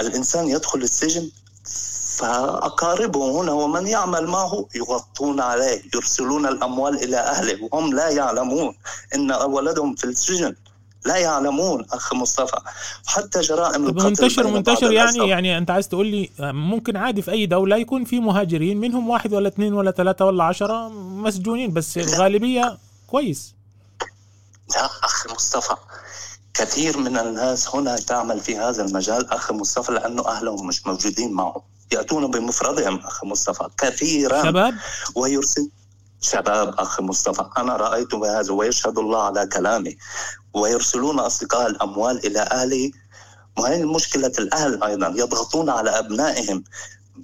الإنسان 0.00 0.48
يدخل 0.48 0.78
السجن 0.78 1.30
فأقاربه 2.16 3.40
هنا 3.40 3.52
ومن 3.52 3.86
يعمل 3.86 4.26
معه 4.26 4.66
يغطون 4.74 5.40
عليه 5.40 5.82
يرسلون 5.94 6.46
الأموال 6.46 7.04
إلى 7.04 7.16
أهله. 7.16 7.68
وهم 7.72 7.94
لا 7.94 8.08
يعلمون. 8.08 8.74
إن 9.14 9.32
ولدهم 9.32 9.94
في 9.94 10.04
السجن 10.04 10.54
لا 11.06 11.16
يعلمون. 11.16 11.86
أخ 11.92 12.14
مصطفى 12.14 12.56
حتى 13.06 13.40
جرائم 13.40 13.86
القتل 13.86 14.04
منتشر 14.04 14.46
منتشر 14.46 14.92
يعني 14.92 15.28
يعني 15.28 15.58
أنت 15.58 15.70
عايز 15.70 15.88
تقول 15.88 16.06
لي 16.06 16.30
ممكن 16.40 16.96
عادي 16.96 17.22
في 17.22 17.30
أي 17.30 17.46
دولة 17.46 17.76
يكون 17.76 18.04
في 18.04 18.20
مهاجرين 18.20 18.80
منهم 18.80 19.10
واحد 19.10 19.34
ولا 19.34 19.48
اثنين 19.48 19.74
ولا 19.74 19.90
ثلاثة 19.90 20.24
ولا 20.24 20.44
عشرة 20.44 20.88
مسجونين 20.88 21.72
بس 21.72 21.98
الغالبية 21.98 22.78
كويس. 23.06 23.54
لا 24.70 24.84
أخ 24.84 25.26
مصطفى. 25.34 25.76
كثير 26.54 26.98
من 26.98 27.18
الناس 27.18 27.74
هنا 27.74 27.96
تعمل 27.96 28.40
في 28.40 28.56
هذا 28.56 28.84
المجال 28.84 29.30
أخ 29.32 29.52
مصطفى 29.52 29.92
لأنه 29.92 30.28
أهلهم 30.28 30.66
مش 30.66 30.86
موجودين 30.86 31.32
معهم. 31.32 31.62
يأتون 31.92 32.30
بمفردهم 32.30 32.96
أخ 32.96 33.24
مصطفى؟ 33.24 33.68
كثيرا. 33.78 34.42
شباب؟ 34.42 34.74
ويرسل 35.14 35.70
شباب 36.20 36.74
أخ 36.78 37.00
مصطفى 37.00 37.44
أنا 37.58 37.76
رأيت 37.76 38.14
بهذا 38.14 38.52
ويشهد 38.52 38.98
الله 38.98 39.22
على 39.22 39.46
كلامي. 39.46 39.96
ويرسلون 40.54 41.18
أصدقاء 41.18 41.66
الأموال 41.66 42.26
إلى 42.26 42.40
أهلي 42.40 42.92
وهي 43.58 43.84
مشكلة 43.84 44.32
الأهل 44.38 44.82
أيضا؟ 44.82 45.08
يضغطون 45.16 45.70
على 45.70 45.90
أبنائهم. 45.90 46.64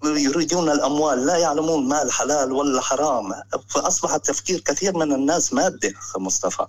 يريدون 0.05 0.71
الأموال 0.71 1.27
لا 1.27 1.37
يعلمون 1.37 1.89
ما 1.89 2.03
الحلال 2.03 2.53
ولا 2.53 2.81
حرام 2.81 3.33
فأصبح 3.69 4.17
تفكير 4.17 4.61
كثير 4.61 4.97
من 4.97 5.13
الناس 5.13 5.53
مادي 5.53 5.97
أخ 5.97 6.17
مصطفى. 6.19 6.67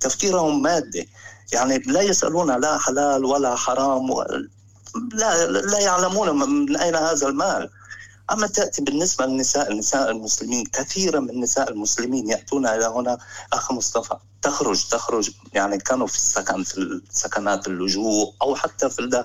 تفكيرهم 0.00 0.62
مادي 0.62 1.08
يعني 1.52 1.78
لا 1.78 2.00
يسألون 2.00 2.60
لا 2.60 2.78
حلال 2.78 3.24
ولا 3.24 3.56
حرام. 3.56 4.10
لا 5.12 5.46
لا 5.46 5.78
يعلمون 5.78 6.50
من 6.50 6.76
أين 6.76 6.96
هذا 6.96 7.28
المال. 7.28 7.70
أما 8.32 8.46
تأتي 8.46 8.82
بالنسبة 8.82 9.26
للنساء 9.26 9.72
النساء 9.72 10.10
المسلمين 10.10 10.66
كثيرا 10.66 11.20
من 11.20 11.30
النساء 11.30 11.70
المسلمين 11.70 12.30
يأتون 12.30 12.66
إلى 12.66 12.86
هنا. 12.86 13.18
أخ 13.52 13.72
مصطفى 13.72 14.16
تخرج 14.42 14.88
تخرج. 14.88 15.30
يعني 15.52 15.78
كانوا 15.78 16.06
في 16.06 16.16
السكن 16.16 16.64
في 16.64 17.00
سكنات 17.10 17.66
اللجوء 17.66 18.34
أو 18.42 18.56
حتى 18.56 18.90
في 18.90 19.24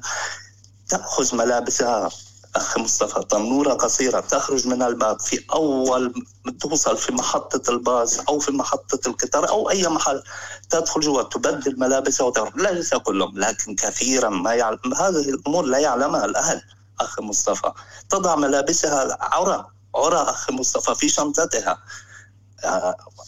تأخذ 0.89 1.35
ملابسها. 1.35 2.09
أخ 2.55 2.77
مصطفى 2.77 3.23
تنورة 3.29 3.73
قصيرة 3.73 4.19
تخرج 4.19 4.67
من 4.67 4.81
الباب 4.81 5.19
في 5.19 5.43
أول 5.53 6.13
توصل 6.59 6.97
في 6.97 7.11
محطة 7.11 7.71
الباص 7.71 8.19
أو 8.19 8.39
في 8.39 8.51
محطة 8.51 9.09
القطار 9.09 9.49
أو 9.49 9.69
أي 9.69 9.87
محل 9.87 10.23
تدخل 10.69 11.01
جوا 11.01 11.23
تبدل 11.23 11.79
ملابسها 11.79 12.25
وتخرج 12.27 12.61
ليس 12.61 12.93
كلهم 12.93 13.39
لكن 13.39 13.75
كثيرا 13.75 14.29
ما 14.29 14.53
يعلم 14.53 14.93
هذه 14.97 15.29
الأمور 15.29 15.65
لا 15.65 15.77
يعلمها 15.77 16.25
الأهل 16.25 16.61
أخ 16.99 17.19
مصطفى. 17.19 17.71
تضع 18.09 18.35
ملابسها 18.35 19.17
عرى 19.21 19.65
عرى 19.95 20.17
أخ 20.17 20.51
مصطفى 20.51 20.95
في 20.95 21.09
شنطتها. 21.09 21.77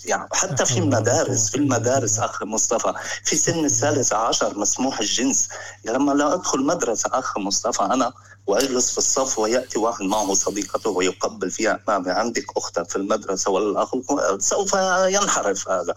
يعني 0.05 0.27
حتى 0.33 0.65
في 0.65 0.79
المدارس 0.79 1.49
في 1.49 1.57
المدارس 1.57 2.19
أخ 2.19 2.43
مصطفى 2.43 2.93
في 3.23 3.35
سن 3.35 3.65
الثالث 3.65 4.13
عشر 4.13 4.57
مسموح 4.57 4.99
الجنس. 4.99 5.47
لما 5.85 6.11
لا 6.11 6.33
أدخل 6.33 6.65
مدرسة 6.65 7.09
أخ 7.13 7.37
مصطفى 7.37 7.83
أنا 7.83 8.13
وأجلس 8.47 8.91
في 8.91 8.97
الصف 8.97 9.39
ويأتي 9.39 9.79
واحد 9.79 10.01
معه 10.01 10.33
صديقته 10.33 10.89
ويقبل 10.89 11.51
فيها 11.51 11.79
أمامي. 11.89 12.11
عندك 12.11 12.45
أختك 12.57 12.89
في 12.89 12.95
المدرسة 12.95 13.51
ولا 13.51 13.71
الأخ؟ 13.71 13.91
سوف 14.39 14.73
ينحرف 15.07 15.69
هذا. 15.69 15.95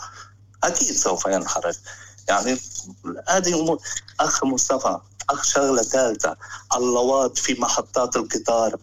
أكيد 0.65 0.97
سوف 0.97 1.27
ينحرف. 1.27 1.79
يعني 2.29 2.59
هذه 3.29 3.61
أمور. 3.61 3.79
أخ 4.21 4.45
مصطفى 4.45 4.99
أخ 5.31 5.45
شغلة 5.45 5.83
ثالثة 5.83 6.37
اللواط 6.77 7.39
في 7.39 7.61
محطات 7.61 8.17
القطار. 8.17 8.77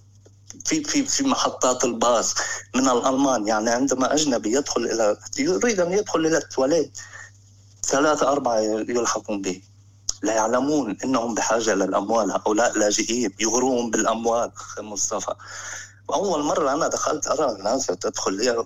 في 0.66 0.84
في 0.84 1.06
في 1.06 1.24
محطات 1.24 1.84
الباص 1.84 2.36
من 2.76 2.90
الألمان 2.90 3.48
يعني 3.48 3.70
عندما 3.70 4.14
أجنبي 4.14 4.52
يدخل 4.52 4.82
إلى 4.82 5.18
يريد 5.38 5.80
أن 5.80 5.92
يدخل 5.92 6.20
إلى 6.20 6.38
التواليت 6.38 6.98
ثلاثة 7.84 8.32
أربعة 8.32 8.60
يلحقون 8.90 9.42
به. 9.42 9.62
لا 10.22 10.34
يعلمون 10.34 10.98
إنهم 11.04 11.34
بحاجة 11.34 11.74
للاموال 11.74 12.32
هؤلاء 12.32 12.78
لاجئين 12.78 13.34
يغروهم 13.40 13.92
بالأموال. 13.92 14.52
أخي 14.56 14.82
مصطفى 14.82 15.34
اول 16.14 16.44
مرة 16.44 16.74
أنا 16.74 16.88
دخلت 16.88 17.28
أرى 17.28 17.52
الناس 17.52 17.86
تدخل 17.86 18.66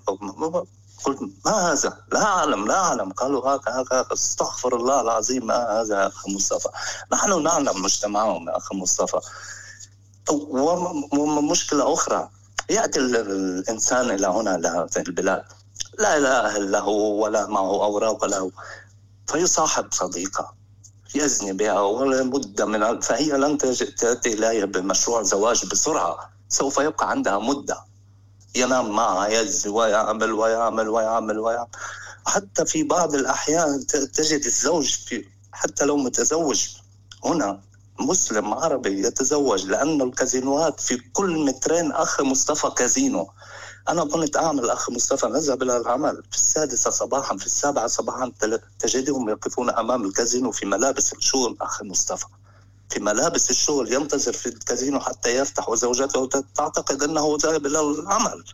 قلت 1.04 1.18
ما 1.44 1.72
هذا؟ 1.72 1.98
لا 2.12 2.24
أعلم 2.24 2.66
لا 2.66 2.78
أعلم. 2.78 3.12
قالوا 3.12 3.48
هكا 3.48 3.80
هكا 3.80 4.12
استغفر 4.12 4.76
الله 4.76 5.00
العظيم 5.00 5.46
ما 5.46 5.80
هذا 5.80 6.02
يا 6.02 6.06
أخي 6.06 6.34
مصطفى؟ 6.34 6.68
نحن 7.12 7.42
نعلم 7.42 7.82
مجتمعهم 7.82 8.48
يا 8.48 8.56
أخي 8.56 8.76
مصطفى. 8.76 9.20
ومشكله 10.30 11.92
أخرى. 11.92 12.28
يأتي 12.70 13.00
الإنسان 13.00 14.10
إلى 14.10 14.26
هنا 14.26 14.58
لهذه 14.58 14.88
البلاد. 15.08 15.44
لا 15.98 16.16
إله 16.16 16.56
إلا 16.56 16.78
هو 16.78 17.24
ولا 17.24 17.46
معه 17.46 17.84
أوراق 17.84 18.24
له. 18.24 18.50
فيصاحب 19.26 19.86
صديقة 19.92 20.54
يزني 21.14 21.52
بها 21.52 21.80
ولا 21.80 22.22
مده 22.22 22.64
من 22.64 23.00
فهي 23.00 23.32
لن 23.32 23.58
تأتي 23.98 24.32
إليه 24.32 24.64
بمشروع 24.64 25.22
زواج 25.22 25.66
بسرعة. 25.66 26.30
سوف 26.48 26.78
يبقى 26.78 27.10
عندها 27.10 27.38
مدة. 27.38 27.84
ينام 28.56 28.90
معها 28.90 29.28
يزني 29.28 29.72
ويعمل 29.72 30.32
ويعمل 30.32 30.88
ويعمل 30.88 31.38
ويعمل. 31.38 31.68
حتى 32.26 32.64
في 32.66 32.82
بعض 32.82 33.14
الأحيان 33.14 33.86
تجد 33.86 34.44
الزوج 34.44 34.94
في 34.94 35.24
حتى 35.52 35.84
لو 35.84 35.96
متزوج 35.96 36.68
هنا 37.24 37.60
مسلم 38.00 38.54
عربي 38.54 39.06
يتزوج 39.06 39.66
لأن 39.66 40.02
الكازينوات 40.02 40.80
في 40.80 40.96
كل 40.96 41.44
مترين 41.44 41.92
أخ 41.92 42.20
مصطفى 42.20 42.70
كازينو. 42.76 43.30
أنا 43.88 44.04
كنت 44.04 44.36
أعمل 44.36 44.70
أخ 44.70 44.90
مصطفى 44.90 45.26
نذهب 45.26 45.62
إلى 45.62 45.76
العمل 45.76 46.22
في 46.30 46.36
السادسة 46.36 46.90
صباحا 46.90 47.36
في 47.36 47.46
السابعة 47.46 47.86
صباحا. 47.86 48.32
تجدهم 48.78 49.28
يقفون 49.28 49.70
أمام 49.70 50.04
الكازينو 50.04 50.50
في 50.50 50.66
ملابس 50.66 51.12
الشغل 51.12 51.56
أخ 51.60 51.82
مصطفى. 51.82 52.26
في 52.90 53.00
ملابس 53.00 53.50
الشغل 53.50 53.92
ينتظر 53.92 54.32
في 54.32 54.46
الكازينو 54.46 55.00
حتى 55.00 55.36
يفتح 55.36 55.68
وزوجته 55.68 56.28
تعتقد 56.54 57.02
أنه 57.02 57.38
ذاهب 57.42 57.66
إلى 57.66 57.80
العمل. 57.80 58.44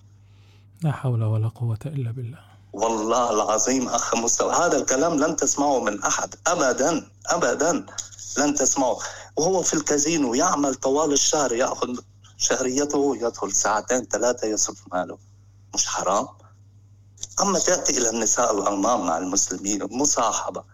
لا 0.82 0.92
حول 0.92 1.22
ولا 1.22 1.48
قوة 1.48 1.78
إلا 1.86 2.10
بالله. 2.10 2.38
والله 2.72 3.30
العظيم 3.30 3.88
أخ 3.88 4.14
مصطفى 4.14 4.62
هذا 4.62 4.78
الكلام 4.78 5.14
لن 5.14 5.36
تسمعه 5.36 5.80
من 5.80 6.02
أحد 6.02 6.34
أبدا 6.46 7.10
أبدا. 7.26 7.86
لن 8.38 8.54
تسمعه. 8.54 8.98
وهو 9.36 9.62
في 9.62 9.74
الكازينو 9.74 10.34
يعمل 10.34 10.74
طوال 10.74 11.12
الشهر 11.12 11.52
يأخذ 11.52 11.98
شهريته 12.36 13.16
يدخل 13.16 13.52
ساعتين 13.52 14.04
ثلاثة 14.04 14.48
يصرف 14.48 14.78
ماله. 14.92 15.18
مش 15.74 15.86
حرام؟ 15.86 16.26
أما 17.40 17.58
تأتي 17.58 17.98
إلى 17.98 18.10
النساء 18.10 18.60
الألمان 18.60 19.00
مع 19.00 19.18
المسلمين 19.18 19.88
مصاحبة. 19.90 20.64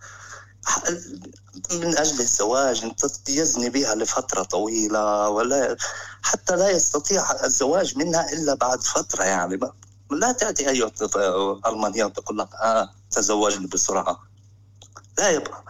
من 1.73 1.99
أجل 1.99 2.20
الزواج 2.20 2.93
يزني 3.28 3.70
بها 3.70 3.95
لفترة 3.95 4.43
طويلة 4.43 5.28
ولا 5.28 5.77
حتى 6.23 6.57
لا 6.57 6.70
يستطيع 6.70 7.45
الزواج 7.45 7.99
منها 7.99 8.32
إلا 8.32 8.55
بعد 8.55 8.82
فترة 8.82 9.24
يعني. 9.24 9.61
لا 10.11 10.32
تأتي 10.32 10.69
اي 10.69 10.93
المانيه 11.66 12.05
تقول 12.05 12.39
لك 12.39 12.49
آه 12.55 12.91
تزوجني 13.11 13.66
بسرعة. 13.66 14.30
لا 15.21 15.31
يبقى. 15.31 15.65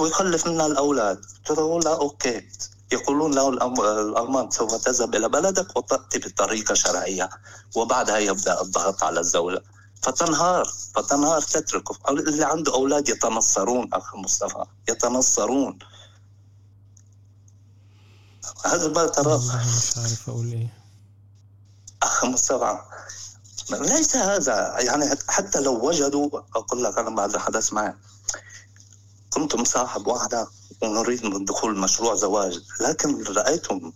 ويخلف 0.00 0.46
منها 0.46 0.66
الأولاد. 0.66 1.20
تقول 1.44 1.84
لا 1.84 1.94
أوكي. 1.94 2.48
يقولون 2.92 3.34
له 3.34 3.48
الألمان 3.48 4.50
سوف 4.50 4.74
تذهب 4.74 5.14
إلى 5.14 5.28
بلدك 5.28 5.76
وتأتي 5.76 6.18
بطريقة 6.18 6.74
شرعية 6.74 7.30
وبعدها 7.76 8.18
يبدأ 8.18 8.60
الضغط 8.62 9.02
على 9.02 9.20
الزوجة 9.20 9.62
فتنهار 10.02 10.64
فتنهار 10.94 11.40
تتركه. 11.42 11.96
اللي 12.08 12.44
عنده 12.44 12.74
أولاد 12.74 13.08
يتنصرون 13.08 13.88
أخ 13.92 14.16
مصطفى 14.16 14.64
يتنصرون. 14.88 15.78
هذا 18.64 18.88
ما 18.88 19.06
ترى 19.06 19.36
مش 19.36 19.98
عارف 19.98 20.28
أقول 20.28 20.52
إيه. 20.52 20.72
أخ 22.02 22.24
مصطفى 22.24 22.78
ليس 23.70 24.16
هذا. 24.16 24.74
يعني 24.78 25.10
حتى 25.28 25.60
لو 25.60 25.88
وجدوا 25.88 26.40
أقول 26.56 26.84
لك 26.84 26.98
أنا 26.98 27.10
بعد 27.10 27.36
حدث 27.36 27.72
معي. 27.72 27.94
كنت 29.38 29.54
مصاحب 29.54 30.06
واحدة 30.06 30.48
ونريد 30.82 31.26
من 31.26 31.44
دخول 31.44 31.78
مشروع 31.78 32.14
زواج 32.14 32.60
لكن 32.80 33.24
رأيتم 33.24 33.92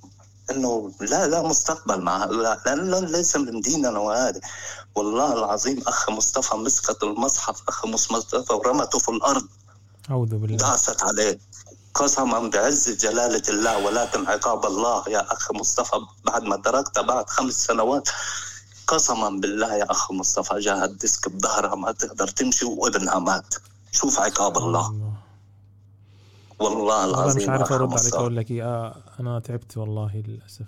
إنه 0.50 0.92
لا 1.00 1.26
لا 1.26 1.42
مستقبل 1.42 2.00
مع 2.00 2.24
لا 2.24 2.60
لأن 2.66 3.04
ليس 3.04 3.36
من 3.36 3.60
ديننا 3.60 3.98
وهذا. 3.98 4.40
والله 4.94 5.32
العظيم 5.32 5.82
أخ 5.86 6.10
مصطفى 6.10 6.56
مسكت 6.56 7.02
المصحف 7.02 7.62
أخ 7.68 7.86
مصطفى 7.86 8.52
ورمته 8.52 8.98
في 8.98 9.08
الأرض. 9.08 9.46
أعوذ 10.10 10.34
بالله. 10.34 10.56
داست 10.56 11.02
عليه. 11.02 11.38
قسما 11.94 12.38
بعز 12.38 12.88
جلالة 12.88 13.42
الله 13.48 13.84
ولكن 13.84 14.26
عقاب 14.26 14.66
الله 14.66 15.08
يا 15.08 15.32
أخ 15.32 15.52
مصطفى 15.52 15.96
بعد 16.24 16.42
ما 16.42 16.56
تركت 16.56 16.98
بعد 16.98 17.30
خمس 17.30 17.54
سنوات. 17.64 18.08
قسما 18.86 19.28
بالله 19.30 19.74
يا 19.74 19.90
أخ 19.90 20.12
مصطفى 20.12 20.58
جاء 20.58 20.84
الديسك 20.84 21.28
بظهرها 21.28 21.74
ما 21.74 21.92
تقدر 21.92 22.28
تمشي 22.28 22.64
وابنها 22.64 23.18
مات. 23.18 23.54
شوف 23.92 24.20
عقاب 24.20 24.58
الله. 24.58 25.11
والله 26.58 27.04
العظيم 27.04 27.42
مش 27.42 27.48
عارف 27.48 27.72
أرد 27.72 27.92
عليك 27.92 28.14
أقول 28.14 28.36
لك 28.36 28.50
إيه. 28.50 28.64
آه 28.64 28.96
أنا 29.20 29.40
تعبت 29.40 29.76
والله 29.76 30.22
للأسف. 30.26 30.66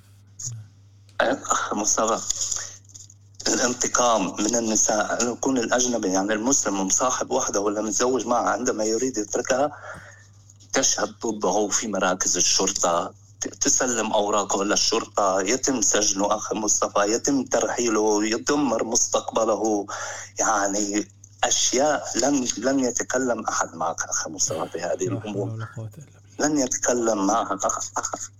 اخ 1.20 1.74
مصطفى 1.74 2.20
الانتقام 3.48 4.26
من 4.40 4.56
النساء 4.56 5.22
انه 5.22 5.32
يكون 5.32 5.58
الأجنبي 5.58 6.08
يعني 6.08 6.32
المسلم 6.32 6.86
مصاحب 6.86 7.30
واحدة 7.30 7.60
ولا 7.60 7.82
متزوج 7.82 8.26
معها 8.26 8.50
عندما 8.50 8.84
يريد 8.84 9.18
يتركها 9.18 9.72
تشهد 10.72 11.14
ضده 11.26 11.68
في 11.68 11.88
مراكز 11.88 12.36
الشرطة 12.36 13.14
تسلم 13.60 14.12
أوراقه 14.12 14.64
للشرطة 14.64 15.40
يتم 15.40 15.80
سجنه 15.82 16.36
أخ 16.36 16.52
مصطفى 16.52 17.12
يتم 17.12 17.44
ترحيله 17.44 18.24
يدمر 18.26 18.84
مستقبله 18.84 19.86
يعني 20.38 21.08
أشياء 21.44 22.04
لم 22.16 22.46
لم 22.58 22.78
يتكلم 22.78 23.40
أحد 23.40 23.74
معك 23.74 24.02
أخي 24.02 24.30
مصطفى 24.30 24.68
في 24.72 24.80
هذه 24.80 25.08
الأمور. 25.08 25.66
لن 26.40 26.58
يتكلم 26.58 27.26
معك 27.26 27.58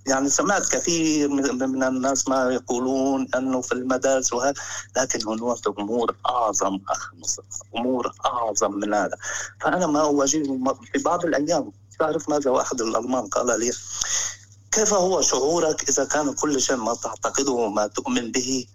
يعني 0.07 0.29
سمعت 0.29 0.69
كثير 0.69 1.29
من 1.29 1.83
الناس 1.83 2.29
ما 2.29 2.51
يقولون 2.51 3.29
أنه 3.37 3.61
في 3.61 3.73
المدارس 3.73 4.33
وهذا 4.33 4.55
لكن 4.97 5.29
هناك 5.29 5.79
أمور 5.79 6.17
أعظم 6.27 6.79
اخ 6.89 7.13
مصطفى 7.15 7.63
أمور 7.77 8.13
أعظم 8.27 8.73
من 8.75 8.95
هذا. 8.95 9.17
فأنا 9.61 9.87
ما 9.87 10.01
أواجهه 10.01 10.75
في 10.93 10.99
بعض 11.05 11.25
الأيام. 11.25 11.73
تعرف 11.99 12.29
ماذا 12.29 12.61
أحد 12.61 12.81
الألمان 12.81 13.27
قال 13.27 13.61
لي؟ 13.61 13.73
كيف 14.73 14.95
هو 14.95 15.21
شعورك 15.21 15.89
إذا 15.89 16.05
كان 16.05 16.33
كل 16.35 16.61
شيء 16.61 16.77
ما 16.77 16.95
تعتقده 16.95 17.53
وما 17.53 17.87
تؤمن 17.87 18.33
به 18.33 18.67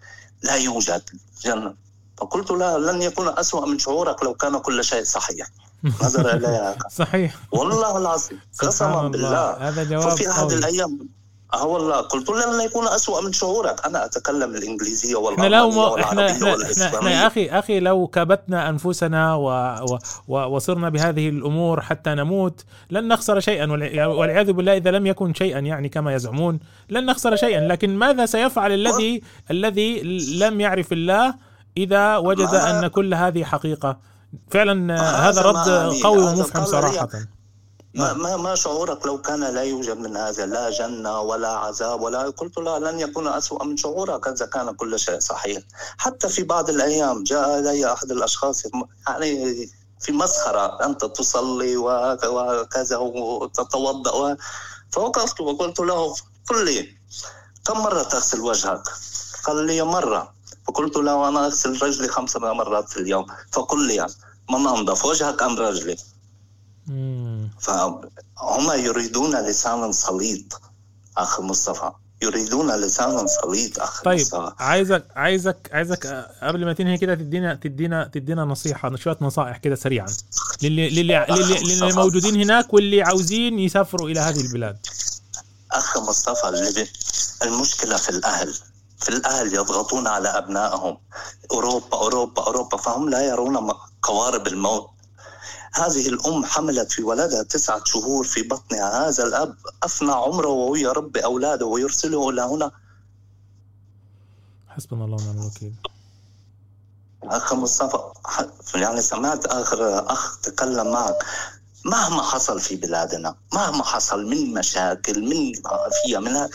لا 0.42 0.54
يوجد 0.54 1.02
جنة؟ 1.44 1.74
فقلت 2.20 2.50
لا 2.50 2.78
لن 2.78 3.02
يكون 3.02 3.28
أسوأ 3.38 3.66
من 3.66 3.78
شعورك 3.78 4.22
لو 4.24 4.34
كان 4.34 4.58
كل 4.58 4.84
شيء 4.84 5.04
صحيح. 5.04 5.46
نظر 6.04 6.36
إليها 6.36 6.76
صحيح. 6.90 7.34
والله 7.52 7.98
العظيم. 7.98 8.38
قسما 8.58 9.08
بالله. 9.08 9.50
هذا 9.68 9.84
جواب 9.84 10.10
ففي 10.10 10.30
أحد 10.30 10.52
الأيام 10.52 10.98
آه 11.54 11.66
والله 11.66 11.96
قلت 11.96 12.30
لن 12.30 12.60
يكون 12.60 12.88
أسوأ 12.88 13.20
من 13.20 13.32
شعورك. 13.32 13.86
أنا 13.86 14.04
أتكلم 14.04 14.54
الإنجليزية 14.54 15.28
إحنا 15.34 15.46
لو 15.46 15.96
إحنا 15.98 16.30
إحنا 16.30 16.56
إحنا, 16.86 17.10
يا 17.10 17.26
أخي 17.26 17.48
أخي 17.48 17.80
لو 17.80 18.06
كبتنا 18.06 18.68
أنفسنا 18.68 19.34
و 19.34 19.44
و 19.90 19.98
و 20.28 20.36
وصرنا 20.56 20.88
بهذه 20.88 21.28
الأمور 21.28 21.80
حتى 21.80 22.10
نموت 22.10 22.64
لن 22.90 23.08
نخسر 23.08 23.40
شيئا. 23.40 23.66
والع- 23.66 24.06
والعياذ 24.18 24.52
بالله 24.52 24.76
إذا 24.76 24.90
لم 24.90 25.06
يكن 25.06 25.34
شيئا 25.34 25.58
يعني 25.58 25.88
كما 25.88 26.14
يزعمون 26.14 26.60
لن 26.90 27.06
نخسر 27.06 27.36
شيئا. 27.36 27.60
لكن 27.68 27.96
ماذا 27.96 28.26
سيفعل 28.26 28.72
الذي 28.72 29.22
الذي 29.50 30.02
لم 30.38 30.60
يعرف 30.60 30.92
الله 30.92 31.34
إذا 31.76 32.16
وجد 32.16 32.54
أن 32.54 32.86
كل 32.86 33.14
هذه 33.14 33.44
حقيقة 33.44 33.98
فعلا 34.50 34.94
هذا 35.00 35.28
هذا 35.28 35.42
رد 35.42 35.68
قوي 36.02 36.34
لي 36.34 36.44
صراحة. 36.66 37.08
ما, 37.94 38.12
ما 38.12 38.36
ما 38.36 38.54
شعورك 38.54 39.06
لو 39.06 39.20
كان 39.20 39.40
لا 39.40 39.62
يوجد 39.62 39.98
من 39.98 40.16
هذا 40.16 40.46
لا 40.46 40.70
جنة 40.70 41.20
ولا 41.20 41.48
عذاب 41.48 42.00
ولا 42.00 42.22
قلت 42.30 42.58
لا 42.58 42.78
لن 42.78 43.00
يكون 43.00 43.28
أسوأ 43.28 43.64
من 43.64 43.76
شعورك 43.76 44.28
إذا 44.28 44.46
كان 44.46 44.72
كل 44.74 44.98
شيء 44.98 45.18
صحيح. 45.20 45.62
حتى 45.98 46.28
في 46.28 46.42
بعض 46.42 46.70
الأيام 46.70 47.22
جاء 47.24 47.58
إلي 47.58 47.92
أحد 47.92 48.10
الأشخاص 48.10 48.62
يعني 49.08 49.54
في 50.00 50.12
مسخرة 50.12 50.84
أنت 50.86 51.04
تصلي 51.04 51.76
وك- 51.76 52.24
وكذا 52.24 52.96
وتتوضأ 52.96 54.12
و... 54.12 54.36
فوقفت 54.90 55.40
وقلت 55.40 55.80
له 55.80 56.14
قل 56.48 56.64
لي 56.64 56.88
كم 57.64 57.78
مرة 57.78 58.02
تغسل 58.02 58.40
وجهك؟ 58.40 58.82
قال 59.44 59.66
لي 59.66 59.82
مرة. 59.82 60.32
فقلت 60.70 60.96
له 60.96 61.28
أنا 61.28 61.46
أغسل 61.46 61.82
رجلي 61.82 62.08
خمس 62.08 62.36
مرات 62.36 62.88
في 62.88 62.96
اليوم. 62.96 63.26
فقل 63.52 63.86
لي 63.86 64.06
من 64.50 64.66
أنظف 64.66 65.04
وجهك 65.04 65.42
أم 65.42 65.56
رجلي؟ 65.56 65.96
فهم 67.60 68.00
يريدون 68.74 69.36
لسانا 69.36 69.92
سليط 69.92 70.60
أخ 71.16 71.40
مصطفى. 71.40 71.90
يريدون 72.22 72.76
لسانا 72.76 73.26
سليط 73.26 73.80
أخ 73.80 74.02
طيب 74.02 74.20
مصطفى. 74.20 74.52
عايزك 74.58 75.04
عايزك 75.16 75.70
عايزك 75.72 76.06
آه، 76.06 76.48
قبل 76.48 76.64
ما 76.64 76.72
تنهي 76.72 76.98
كده 76.98 77.14
تدينا 77.14 77.54
تدينا 77.54 78.10
تدينا 78.14 78.44
نصيحة 78.44 78.96
شوية 78.96 79.16
نصائح 79.20 79.56
كده 79.56 79.74
سريعا. 79.74 80.06
للي 80.62 80.90
للي 80.90 81.26
للي, 81.64 81.92
موجودين 81.92 82.42
هناك 82.42 82.74
واللي 82.74 83.02
عاوزين 83.02 83.58
يسافروا 83.58 84.08
إلى 84.08 84.20
هذه 84.20 84.40
البلاد. 84.40 84.78
أخ 85.72 85.98
مصطفى 85.98 86.86
المشكلة 87.42 87.96
في 87.96 88.08
الأهل. 88.08 88.54
في 89.00 89.08
الأهل 89.08 89.54
يضغطون 89.54 90.06
على 90.06 90.28
أبنائهم. 90.28 90.98
أوروبا 91.50 91.96
أوروبا 91.98 92.46
أوروبا. 92.46 92.76
فهم 92.76 93.08
لا 93.08 93.20
يرون 93.20 93.72
قوارب 94.02 94.46
الموت. 94.46 94.90
هذه 95.74 96.08
الأم 96.08 96.44
حملت 96.44 96.92
في 96.92 97.02
ولدها 97.02 97.42
تسعة 97.42 97.84
شهور 97.84 98.24
في 98.24 98.42
بطنها. 98.42 99.08
هذا 99.08 99.24
الأب 99.24 99.56
أفنى 99.82 100.12
عمره 100.12 100.48
وهو 100.48 100.74
يربي 100.74 101.24
أولاده 101.24 101.66
ويرسله 101.66 102.30
إلى 102.30 102.42
هنا. 102.42 102.70
حسبنا 104.68 105.04
الله 105.04 105.16
ونعم 105.16 105.40
الوكيل. 105.40 105.74
أخ 107.22 107.54
مصطفى 107.54 107.98
يعني 108.74 109.00
سمعت 109.00 109.46
آخر 109.46 110.12
أخ 110.12 110.40
تكلم 110.40 110.92
معك. 110.92 111.24
مهما 111.84 112.22
حصل 112.22 112.60
في 112.60 112.76
بلادنا 112.76 113.34
مهما 113.54 113.84
حصل 113.84 114.26
من 114.26 114.54
مشاكل 114.54 115.20
من 115.22 115.52
فيها 116.04 116.20
منها 116.20 116.48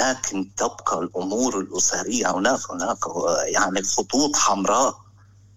لكن 0.00 0.50
تبقى 0.56 0.98
الأمور 0.98 1.60
الأسرية 1.60 2.34
هناك 2.36 2.60
هناك 2.70 2.98
يعني 3.44 3.82
خطوط 3.82 4.36
حمراء. 4.36 4.94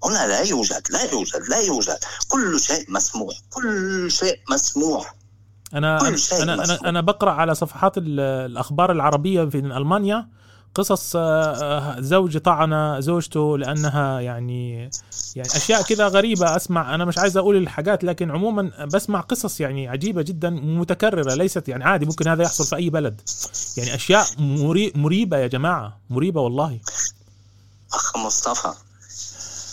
هنا 0.03 0.27
لا 0.27 0.41
يوجد 0.41 0.81
لا 0.89 1.11
يوجد 1.11 1.41
لا 1.49 1.57
يوجد. 1.57 1.97
كل 2.27 2.59
شيء 2.59 2.85
مسموح 2.91 3.35
كل 3.49 4.11
شيء 4.11 4.39
مسموح. 4.51 5.15
أنا 5.73 5.99
كل 5.99 6.17
شيء 6.19 6.43
أنا 6.43 6.53
أنا, 6.53 6.63
مسموح. 6.63 6.79
أنا 6.85 7.01
بقرأ 7.01 7.31
على 7.31 7.55
صفحات 7.55 7.97
ال- 7.97 8.19
الأخبار 8.19 8.91
العربية 8.91 9.45
في 9.45 9.57
ألمانيا. 9.59 10.29
قصص 10.75 11.15
آه، 11.15 11.19
آه، 11.21 11.99
زوج 11.99 12.37
طعن 12.37 13.01
زوجته 13.01 13.57
لأنها 13.57 14.19
يعني 14.19 14.89
يعني 15.35 15.49
أشياء 15.55 15.81
كذا 15.81 16.07
غريبة. 16.07 16.55
أسمع 16.55 16.95
أنا 16.95 17.05
مش 17.05 17.17
عايز 17.17 17.37
أقول 17.37 17.57
الحاجات 17.57 18.03
لكن 18.03 18.31
عموما 18.31 18.85
بسمع 18.85 19.19
قصص 19.19 19.59
يعني 19.59 19.87
عجيبة 19.87 20.21
جدا 20.21 20.49
متكررة 20.49 21.33
ليست 21.33 21.69
يعني 21.69 21.83
عادي 21.83 22.05
ممكن 22.05 22.27
هذا 22.27 22.43
يحصل 22.43 22.65
في 22.65 22.75
أي 22.75 22.89
بلد. 22.89 23.21
يعني 23.77 23.95
أشياء 23.95 24.25
مري 24.37 24.91
مريبة 24.95 25.37
يا 25.37 25.47
جماعة 25.47 25.97
مريبة 26.09 26.41
والله. 26.41 26.79
أخ 27.93 28.17
مصطفى 28.17 28.73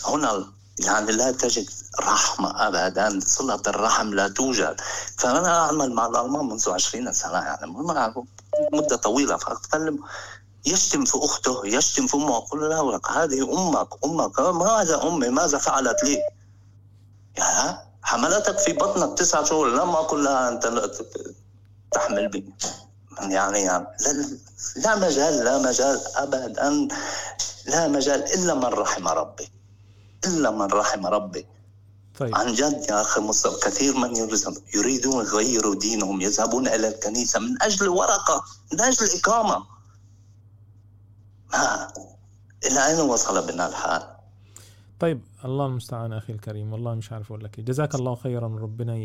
هنا 0.06 0.44
يعني 0.78 1.12
لا 1.12 1.32
تجد 1.32 1.70
رحمة 2.00 2.68
أبدا 2.68 3.20
صلة 3.20 3.62
الرحم 3.66 4.14
لا 4.14 4.28
توجد. 4.28 4.76
فأنا 5.18 5.58
أعمل 5.58 5.92
مع 5.94 6.06
الألمان 6.06 6.48
منذ 6.48 6.70
عشرين 6.70 7.12
سنة 7.12 7.32
يعني 7.32 7.72
مدة 8.72 8.96
طويلة 8.96 9.36
فأتكلم 9.36 9.98
يشتم 10.66 11.04
في 11.04 11.18
أخته 11.18 11.66
يشتم 11.66 12.06
في 12.06 12.16
أمه 12.16 12.36
أقول 12.36 12.70
له 12.70 12.92
لك 12.92 13.10
هذه 13.10 13.52
أمك 13.58 13.88
أمك 14.04 14.40
ماذا 14.40 15.02
أمي 15.02 15.28
ماذا 15.28 15.58
فعلت 15.58 16.04
لي؟ 16.04 16.22
يا 17.38 17.78
حملتك 18.02 18.58
في 18.58 18.72
بطنك 18.72 19.18
تسعة 19.18 19.44
شهور 19.44 19.68
لما 19.68 19.94
أقول 19.94 20.24
لها 20.24 20.48
أنت 20.48 20.66
لا 20.66 20.86
ت- 20.86 21.34
تحمل 21.92 22.28
بي. 22.28 22.52
يعني, 23.20 23.60
يعني 23.62 23.86
لا, 24.06 24.26
لا 24.76 24.96
مجال 24.96 25.44
لا 25.44 25.58
مجال 25.58 26.00
أبدا 26.16 26.88
لا 27.66 27.88
مجال 27.88 28.24
إلا 28.34 28.54
من 28.54 28.64
رحم 28.64 29.08
ربي 29.08 29.52
إلا 30.26 30.50
من 30.50 30.66
رحم 30.66 31.06
ربي. 31.06 31.46
طيب. 32.18 32.34
عن 32.36 32.52
جد 32.54 32.86
يا 32.90 33.00
أخي 33.00 33.20
مصطفى 33.20 33.60
كثير 33.70 33.96
من 33.96 34.16
يلزم 34.16 34.54
يريدون 34.74 35.24
يغيروا 35.24 35.74
دينهم 35.74 36.20
يذهبون 36.20 36.68
إلى 36.68 36.88
الكنيسة 36.88 37.40
من 37.40 37.62
أجل 37.62 37.88
ورقة 37.88 38.44
من 38.72 38.80
أجل 38.80 39.08
إقامة. 39.18 39.79
ما 41.52 41.92
إلى 42.66 42.86
أين 42.86 43.00
وصل 43.00 43.46
بنا 43.46 43.68
الحال؟ 43.68 44.02
طيب 45.00 45.20
الله 45.44 45.66
المستعان 45.66 46.12
أخي 46.12 46.32
الكريم 46.32 46.72
والله 46.72 46.94
مش 46.94 47.12
عارف 47.12 47.26
أقول 47.26 47.44
لك 47.44 47.58
إيه. 47.58 47.64
جزاك 47.64 47.94
الله 47.94 48.14
خيرا 48.14 48.46
ربنا 48.62 48.96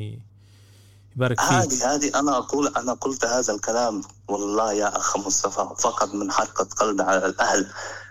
يبارك 1.16 1.40
فيك. 1.40 1.52
هذه 1.52 1.96
هذه 1.96 2.20
أنا 2.20 2.38
أقول 2.38 2.68
أنا 2.68 2.94
قلت 2.94 3.26
هذا 3.26 3.54
الكلام 3.54 4.02
والله 4.28 4.74
يا 4.74 4.98
أخ 4.98 5.18
مصطفى 5.18 5.82
فقط 5.84 6.14
من 6.14 6.32
حرقة 6.32 6.68
قلب 6.80 7.02
على 7.02 7.26
الأهل. 7.26 7.68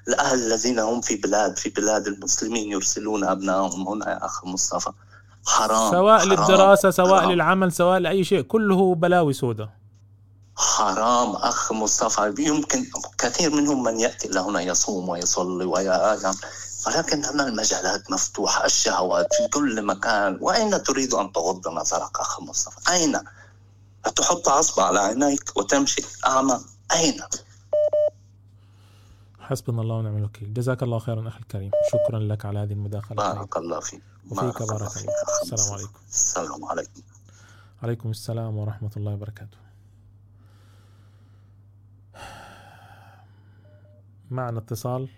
الأهل 0.08 0.38
الذين 0.38 0.78
هم 0.78 1.00
في 1.00 1.16
بلاد 1.16 1.56
في 1.56 1.68
بلاد 1.68 2.06
المسلمين 2.06 2.72
يرسلون 2.72 3.24
أبنائهم 3.24 3.88
هنا 3.88 4.10
يا 4.10 4.26
أخ 4.26 4.44
مصطفى. 4.44 4.90
حرام 5.46 5.90
سواء 5.90 6.18
حرام، 6.18 6.30
للدراسة 6.30 6.90
سواء 6.90 7.20
حرام. 7.20 7.32
للعمل 7.32 7.72
سواء 7.72 7.98
لأي 7.98 8.24
شيء 8.24 8.42
كله 8.42 8.94
بلاوي 8.94 9.32
سوداء. 9.32 9.68
حرام 10.74 11.36
أخ 11.36 11.72
مصطفى. 11.72 12.34
يمكن 12.38 12.86
كثير 13.18 13.50
منهم 13.50 13.82
من 13.82 14.00
يأتي 14.00 14.28
إلى 14.28 14.40
هنا 14.40 14.60
يصوم 14.60 15.08
ويصلي 15.08 15.64
ويعلم 15.64 16.34
ولكن 16.86 17.24
هنا 17.24 17.46
المجالات 17.48 18.10
مفتوحة 18.10 18.64
الشهوات 18.64 19.26
في 19.34 19.48
كل 19.48 19.82
مكان. 19.86 20.38
وأين 20.40 20.82
تريد 20.82 21.14
أن 21.14 21.32
تغض 21.32 21.68
نظرك 21.68 22.20
أخ 22.20 22.40
مصطفى؟ 22.40 22.92
أين؟ 22.92 23.20
تحط 24.16 24.48
عصب 24.48 24.80
على 24.80 25.00
عينيك 25.00 25.56
وتمشي. 25.56 26.02
أعمى 26.26 26.60
أين؟ 26.92 27.20
حسبنا 29.40 29.82
الله 29.82 29.94
ونعم 29.94 30.16
الوكيل. 30.16 30.54
جزاك 30.54 30.82
الله 30.82 30.98
خيرا 30.98 31.28
أخي 31.28 31.38
الكريم. 31.38 31.70
شكرا 31.92 32.18
لك 32.18 32.44
على 32.44 32.58
هذه 32.58 32.72
المداخلة. 32.72 33.16
بارك 33.16 33.56
الله 33.56 33.80
فيك. 33.80 34.02
وفيك 34.30 34.44
بارك 34.44 34.60
الله 34.62 34.88
فيك 34.88 35.08
السلام. 35.42 35.72
عليكم. 35.72 36.00
السلام 36.08 36.64
عليكم. 36.64 37.00
عليكم 37.82 38.10
السلام 38.10 38.56
ورحمة 38.56 38.90
الله 38.96 39.12
وبركاته. 39.12 39.63
معنا 44.30 44.58
اتصال؟ 44.58 45.08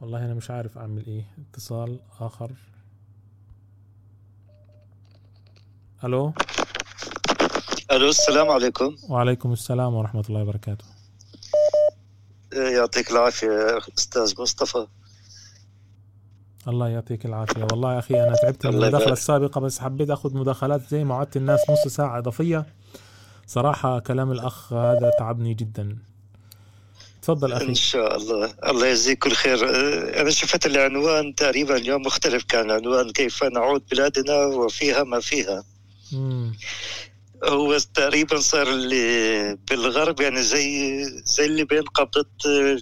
والله 0.00 0.24
أنا 0.24 0.34
مش 0.34 0.50
عارف 0.50 0.78
أعمل 0.78 1.06
إيه. 1.06 1.24
اتصال 1.38 2.00
آخر. 2.20 2.52
ألو؟ 6.04 6.32
ألو 7.92 8.08
السلام 8.08 8.48
عليكم. 8.48 8.96
وعليكم 9.08 9.52
السلام 9.52 9.94
ورحمة 9.94 10.24
الله 10.28 10.42
وبركاته. 10.42 10.84
يعطيك 12.52 13.10
العافية 13.10 13.78
أستاذ 13.98 14.34
مصطفى. 14.40 14.86
الله 16.68 16.88
يعطيك 16.88 17.26
العافية. 17.26 17.62
والله 17.62 17.94
يا 17.94 17.98
أخي 17.98 18.22
أنا 18.22 18.34
تعبت 18.34 18.66
من 18.66 18.82
يبارك. 18.82 19.08
السابقة 19.08 19.60
بس 19.60 19.78
حبيت 19.78 20.10
أخذ 20.10 20.36
مداخلات 20.36 20.88
زي 20.88 21.04
ما 21.04 21.14
وعدت 21.14 21.36
الناس 21.36 21.60
نص 21.70 21.88
ساعة 21.92 22.18
إضافية. 22.18 22.66
صراحة 23.52 23.98
كلام 23.98 24.32
الأخ 24.32 24.72
هذا 24.72 25.10
تعبني 25.18 25.54
جدا. 25.54 25.98
تفضل 27.22 27.52
أخي. 27.52 27.68
إن 27.68 27.74
شاء 27.74 28.16
الله. 28.16 28.54
الله 28.66 28.86
يجزيك 28.86 29.18
كل 29.18 29.32
خير 29.32 29.68
أه، 29.68 30.20
أنا 30.20 30.30
شفت 30.30 30.66
العنوان 30.66 31.34
تقريبا 31.34 31.76
اليوم 31.76 32.02
مختلف 32.02 32.44
كان 32.44 32.70
العنوان 32.70 33.10
كيف 33.10 33.44
نعود 33.44 33.82
بلادنا 33.90 34.34
وفيها 34.34 35.04
ما 35.04 35.20
فيها. 35.20 35.64
مم. 36.12 36.52
هو 37.44 37.78
تقريبا 37.94 38.38
صار 38.40 38.68
اللي 38.68 39.58
بالغرب 39.70 40.20
يعني 40.20 40.42
زي 40.42 41.02
زي 41.24 41.46
اللي 41.46 41.64
بين 41.64 41.82
قبضة 41.82 42.26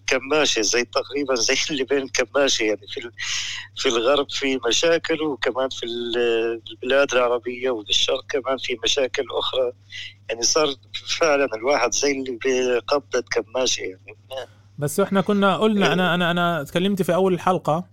كماشة 0.06 0.62
زي 0.62 0.84
تقريبا 0.84 1.34
زي 1.34 1.54
اللي 1.70 1.84
بين 1.84 2.08
كماشة 2.08 2.62
يعني 2.62 2.80
في 2.88 3.10
في 3.76 3.88
الغرب 3.88 4.26
في 4.30 4.60
مشاكل 4.68 5.22
وكمان 5.22 5.68
في 5.68 5.86
ال- 5.86 6.60
البلاد 6.70 7.12
العربية 7.14 7.70
وبالشرق 7.70 8.24
كمان 8.28 8.58
في 8.58 8.76
مشاكل 8.84 9.24
أخرى. 9.30 9.72
يعني 10.28 10.42
صار 10.42 10.74
فعلا 11.18 11.48
الواحد 11.54 11.92
زي 11.92 12.12
اللي 12.12 12.38
بقبضة 12.44 13.24
كماشة 13.30 13.80
يعني. 13.80 14.16
بس 14.78 15.00
إحنا 15.00 15.20
كنا 15.20 15.56
قلنا 15.56 15.92
أنا 15.92 16.14
أنا 16.14 16.30
أنا 16.30 16.62
تكلمت 16.64 17.02
في 17.02 17.14
أول 17.14 17.34
الحلقة 17.34 17.84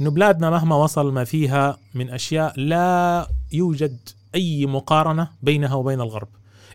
إنه 0.00 0.10
بلادنا 0.10 0.50
مهما 0.50 0.76
وصل 0.76 1.12
ما 1.12 1.24
فيها 1.24 1.78
من 1.94 2.10
أشياء 2.10 2.52
لا 2.60 3.28
يوجد 3.52 3.98
أي 4.34 4.66
مقارنة 4.66 5.30
بينها 5.42 5.74
وبين 5.74 6.00
الغرب. 6.00 6.28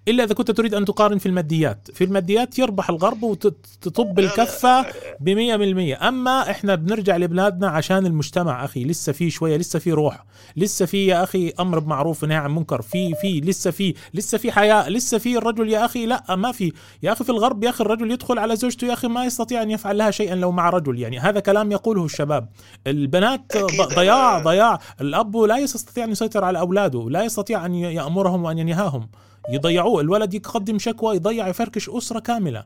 إلا 0.08 0.24
إذا 0.24 0.34
كنت 0.34 0.52
تريد 0.52 0.74
أن 0.74 0.86
تقارن 0.86 1.18
في 1.18 1.26
الماديات. 1.26 1.88
في 1.94 2.04
الماديات 2.04 2.60
يربح 2.60 2.90
الغرب 2.90 3.24
وتطب 3.24 4.20
الكفة 4.20 4.86
بمية 5.20 5.56
بالمية 5.56 6.08
أما 6.08 6.50
إحنا 6.52 6.76
بنرجع 6.76 7.18
لبلادنا 7.18 7.68
عشان 7.68 8.06
المجتمع 8.06 8.66
أخي 8.66 8.84
لسه 8.84 9.12
في 9.12 9.30
شوية 9.30 9.58
لسه 9.58 9.80
في 9.80 9.92
روح. 9.92 10.26
لسه 10.58 10.86
في 10.86 11.06
يا 11.06 11.24
أخي 11.24 11.54
أمر 11.60 11.80
بمعروف 11.80 12.24
ونهي 12.24 12.38
عن 12.38 12.56
منكر. 12.56 12.82
في 12.82 13.14
في 13.22 13.40
لسه 13.40 13.72
في 13.72 13.94
لسه 14.14 14.38
في 14.38 14.52
حياء 14.52 14.90
لسه 14.90 15.18
في 15.18 15.38
الرجل 15.38 15.70
يا 15.70 15.86
أخي 15.86 16.06
لا 16.06 16.36
ما 16.36 16.52
في. 16.52 16.74
يا 17.04 17.12
أخي 17.12 17.24
في 17.24 17.30
الغرب 17.30 17.64
يا 17.64 17.70
أخي 17.70 17.84
الرجل 17.84 18.12
يدخل 18.12 18.40
على 18.40 18.56
زوجته 18.56 18.88
يا 18.88 18.94
أخي 18.94 19.08
ما 19.08 19.26
يستطيع 19.26 19.62
أن 19.62 19.72
يفعل 19.72 19.98
لها 19.98 20.12
شيئا 20.12 20.36
لو 20.36 20.52
مع 20.52 20.70
رجل. 20.70 21.00
يعني 21.00 21.20
هذا 21.20 21.40
كلام 21.40 21.72
يقوله 21.72 22.06
الشباب. 22.06 22.50
البنات 22.88 23.58
ضياع 23.96 24.40
ضياع. 24.40 24.80
الأب 25.02 25.38
لا 25.38 25.58
يستطيع 25.58 26.04
أن 26.04 26.12
يسيطر 26.12 26.44
على 26.44 26.60
أولاده 26.60 27.10
لا 27.10 27.24
يستطيع 27.24 27.66
أن 27.66 27.76
يأمرهم 27.76 28.44
وأن 28.44 28.58
ينهاهم. 28.58 29.10
يضيعوه. 29.49 30.02
الولد 30.02 30.34
يقدم 30.34 30.80
شكوى 30.80 31.16
يضيع 31.16 31.48
يفركش 31.48 31.90
أسرة 31.90 32.20
كاملة. 32.20 32.64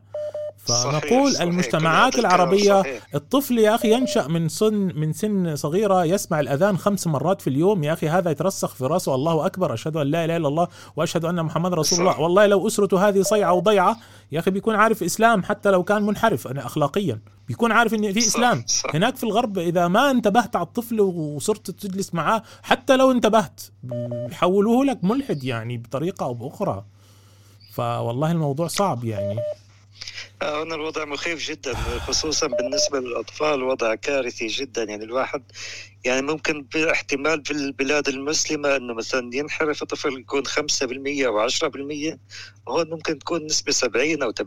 فنقول 0.58 1.32
صحيح، 1.32 1.42
المجتمعات 1.42 2.14
الكلام 2.14 2.34
العربية 2.34 2.80
صحيح. 2.80 3.06
الطفل 3.14 3.58
يا 3.58 3.74
أخي 3.74 3.92
ينشأ 3.92 4.26
من 4.28 4.48
سن 4.48 4.74
من 4.74 5.12
سن 5.12 5.56
صغيرة 5.56 6.04
يسمع 6.04 6.40
الأذان 6.40 6.78
خمس 6.78 7.06
مرات 7.06 7.40
في 7.40 7.50
اليوم 7.50 7.84
يا 7.84 7.92
أخي 7.92 8.08
هذا 8.08 8.30
يترسخ 8.30 8.74
في 8.74 8.84
راسه 8.84 9.14
الله 9.14 9.46
أكبر 9.46 9.74
أشهد 9.74 9.96
أن 9.96 10.06
لا 10.06 10.24
إله 10.24 10.36
إلا 10.36 10.48
الله 10.48 10.68
وأشهد 10.96 11.24
أن 11.24 11.42
محمد 11.42 11.74
رسول 11.74 12.00
الله 12.00 12.12
صح. 12.12 12.20
والله 12.20 12.46
لو 12.46 12.66
اسرته 12.66 13.08
هذه 13.08 13.22
صيعة 13.22 13.52
وضيعة 13.52 13.96
يا 14.32 14.38
أخي 14.38 14.50
بيكون 14.50 14.74
عارف 14.74 15.02
إسلام 15.02 15.42
حتى 15.42 15.70
لو 15.70 15.82
كان 15.82 16.02
منحرف 16.02 16.46
أنا 16.46 16.66
اخلاقيا 16.66 17.20
بيكون 17.48 17.72
عارف 17.72 17.94
إن 17.94 18.12
في 18.12 18.20
صح، 18.20 18.26
إسلام 18.26 18.64
صح. 18.66 18.94
هناك 18.94 19.16
في 19.16 19.24
الغرب 19.24 19.58
إذا 19.58 19.88
ما 19.88 20.10
انتبهت 20.10 20.56
على 20.56 20.66
الطفل 20.66 21.00
وصرت 21.00 21.70
تجلس 21.70 22.14
معاه 22.14 22.42
حتى 22.62 22.96
لو 22.96 23.10
انتبهت 23.10 23.60
بيحولوه 24.28 24.84
لك 24.84 25.04
ملحد 25.04 25.44
يعني 25.44 25.78
بطريقة 25.78 26.26
أو 26.26 26.34
بأخرى 26.34 26.84
فوالله 27.72 28.32
الموضوع 28.32 28.66
صعب 28.66 29.04
يعني 29.04 29.38
هنا 30.42 30.74
الوضع 30.74 31.04
مخيف 31.04 31.38
جدا 31.50 31.74
خصوصا 31.98 32.46
بالنسبة 32.46 33.00
للأطفال 33.00 33.62
وضع 33.62 33.94
كارثي 33.94 34.46
جدا. 34.46 34.82
يعني 34.82 35.04
الواحد 35.04 35.42
يعني 36.04 36.22
ممكن 36.22 36.62
باحتمال 36.62 37.44
في 37.44 37.50
البلاد 37.50 38.08
المسلمة 38.08 38.76
أنه 38.76 38.94
مثلا 38.94 39.30
ينحرف 39.34 39.84
طفل 39.84 40.18
يكون 40.18 40.46
5% 40.46 41.26
أو 41.26 41.48
10% 41.48 42.18
وهون 42.66 42.90
ممكن 42.90 43.18
تكون 43.18 43.46
نسبة 43.46 43.72
70 43.72 44.22
أو 44.22 44.32
80% 44.32 44.42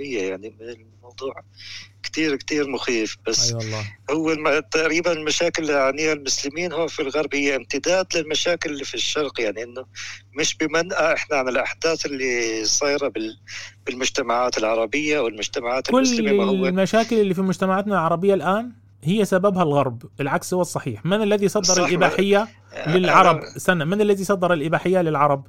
يعني 0.00 0.54
الموضوع 0.60 1.42
كتير 2.08 2.36
كتير 2.36 2.70
مخيف. 2.70 3.16
بس 3.26 3.50
أي 3.50 3.56
والله. 3.56 3.84
هو. 4.10 4.60
تقريبا 4.70 5.12
المشاكل 5.12 5.62
اللي 5.62 5.72
يعانيها 5.72 6.12
المسلمين 6.12 6.72
هون 6.72 6.86
في 6.86 7.02
الغرب 7.02 7.34
هي 7.34 7.56
امتداد 7.56 8.06
للمشاكل 8.16 8.70
اللي 8.70 8.84
في 8.84 8.94
الشرق 8.94 9.40
يعني 9.40 9.62
إنه 9.62 9.84
مش 10.38 10.56
بمنأى 10.56 11.14
إحنا 11.14 11.36
عن 11.36 11.48
الأحداث 11.48 12.06
اللي 12.06 12.64
صايرة 12.64 13.08
بال... 13.08 13.38
بالمجتمعات 13.86 14.58
العربية 14.58 15.20
والمجتمعات 15.20 15.90
كل 15.90 15.96
المسلمة. 15.96 16.32
ما 16.32 16.44
هو 16.44 16.66
المشاكل 16.66 17.20
اللي 17.20 17.34
في 17.34 17.42
مجتمعاتنا 17.42 17.94
العربية 17.94 18.34
الآن 18.34 18.72
هي 19.04 19.24
سببها 19.24 19.62
الغرب 19.62 20.02
العكس 20.20 20.54
هو 20.54 20.60
الصحيح. 20.60 21.06
من 21.06 21.22
الذي 21.22 21.48
صدر 21.48 21.86
الإباحية 21.86 22.48
للعرب؟ 22.86 23.40
استنى 23.42 23.84
من 23.84 24.00
الذي 24.00 24.24
صدر 24.24 24.52
الإباحية 24.52 25.02
للعرب؟ 25.02 25.46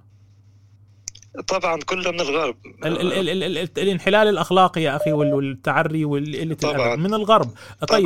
طبعا 1.48 1.80
كله 1.86 2.11
من 2.11 2.20
الغرب. 2.22 2.56
ال 2.86 3.02
ال 3.02 3.14
ال 3.30 3.44
ال 3.44 3.57
ال 3.57 3.70
الانحلال 3.78 4.28
الأخلاقي 4.28 4.82
يا 4.82 4.95
أخي 4.95 5.11
وال- 5.11 5.34
والتعري. 5.34 6.06
الأدب 6.06 6.99
من 6.99 7.14
الغرب. 7.14 7.49
طيب 7.88 8.06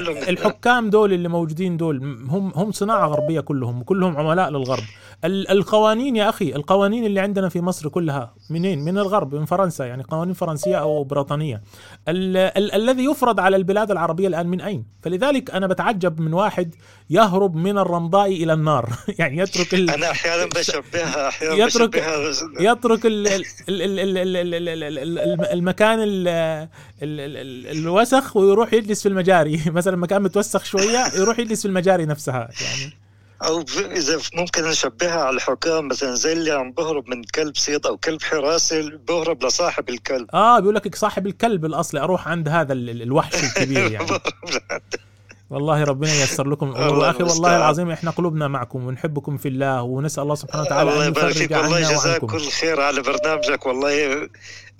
من- 0.00 0.16
الحكام 0.28 0.90
دول 0.90 1.12
اللي 1.12 1.28
موجودين 1.28 1.76
دول 1.76 1.96
هم 2.28 2.52
هم 2.54 2.72
صناعة 2.72 3.06
غربية 3.06 3.40
كلهم 3.40 3.80
وكلهم 3.80 4.16
عملاء 4.16 4.50
للغرب. 4.50 4.82
القوانين 5.24 6.16
يا 6.16 6.28
أخي 6.28 6.48
القوانين 6.54 7.04
اللي 7.04 7.20
عندنا 7.20 7.48
في 7.48 7.60
مصر 7.60 7.88
كلها 7.88 8.34
منين 8.50 8.78
من 8.84 8.98
الغرب 8.98 9.34
من 9.34 9.44
فرنسا 9.44 9.84
يعني 9.84 10.02
قوانين 10.02 10.34
فرنسية 10.34 10.76
أو 10.76 11.04
بريطانية 11.04 11.62
ال 12.08 12.36
ال 12.36 12.72
الذي 12.74 13.04
يفرض 13.04 13.40
على 13.40 13.56
البلاد 13.56 13.90
العربية 13.90 14.28
الآن 14.28 14.46
من 14.46 14.60
أين 14.60 14.84
فلذلك 15.02 15.50
أنا 15.50 15.66
بتعجب 15.66 16.20
من 16.20 16.32
واحد 16.32 16.74
يهرب 17.10 17.54
من 17.56 17.78
الرمضاء 17.78 18.28
إلى 18.32 18.52
النار 18.52 18.90
يعني 19.18 19.38
يترك 19.38 19.74
ال... 19.74 19.90
انا 19.90 20.10
أحيانا 20.10 20.44
بشبهها 20.46 21.28
أحيانا 21.28 21.54
يترك- 21.54 21.88
بشبهها 21.90 22.72
يترك 22.72 23.06
ال 23.06 23.26
ال 23.28 23.44
ال 23.68 23.82
ال 24.00 24.18
ال 24.18 24.36
ال 24.36 24.36
ال 24.36 24.68
ال 24.68 24.82
ال 24.82 24.98
ال 24.98 25.18
ال 25.18 25.44
المكان 25.46 25.98
ال 26.02 26.28
ال 26.28 27.20
ال 27.20 27.36
ال 27.36 27.78
الوسخ 27.78 28.36
ويروح 28.36 28.72
يجلس 28.72 29.02
في 29.02 29.08
المجاري 29.08 29.60
مثلا 29.66 29.96
مكان 29.96 30.22
متوسخ 30.22 30.64
شوية 30.64 31.04
يروح 31.18 31.38
يجلس 31.38 31.62
في 31.62 31.68
المجاري 31.68 32.06
نفسها 32.06 32.48
يعني 32.60 32.92
أو 33.44 33.64
إذا 33.78 34.18
ممكن 34.34 34.64
نشبهها 34.64 35.20
على 35.22 35.36
الحكام 35.36 35.88
مثلا 35.88 36.14
زي 36.14 36.32
اللي 36.32 36.50
عم 36.52 36.72
بهرب 36.72 37.08
من 37.08 37.24
كلب 37.24 37.56
صيد 37.56 37.86
أو 37.86 37.96
كلب 37.96 38.22
حراسه 38.22 38.90
بهرب 39.08 39.44
لصاحب 39.44 39.88
الكلب. 39.88 40.26
آه 40.34 40.60
بيقول 40.60 40.74
لك 40.74 40.94
صاحب 40.96 41.26
الكلب 41.26 41.64
الأصلي 41.64 42.00
أروح 42.00 42.28
عند 42.28 42.48
هذا 42.48 42.72
ال- 42.72 42.90
ال- 42.90 43.02
الوحش 43.02 43.44
الكبير 43.44 43.90
يعني. 43.92 44.06
والله 45.50 45.84
ربنا 45.84 46.12
ييسر 46.14 46.46
لكم. 46.48 46.70
الأمور 46.76 46.98
وأخي 46.98 47.22
والله. 47.22 47.56
العظيم 47.56 47.90
إحنا 47.90 48.10
قلوبنا 48.10 48.48
معكم 48.48 48.86
ونحبكم 48.86 49.36
في 49.36 49.48
الله 49.48 49.82
ونسأل 49.82 50.22
الله 50.22 50.34
سبحانه 50.34 50.62
وتعالى 50.64 50.92
الله 50.92 51.04
يبارك 51.06 51.34
فيك. 51.34 51.50
والله 51.50 51.80
جزاك 51.92 52.20
كل 52.20 52.48
خير 52.50 52.80
على 52.80 53.02
برنامجك. 53.02 53.66
والله 53.66 54.28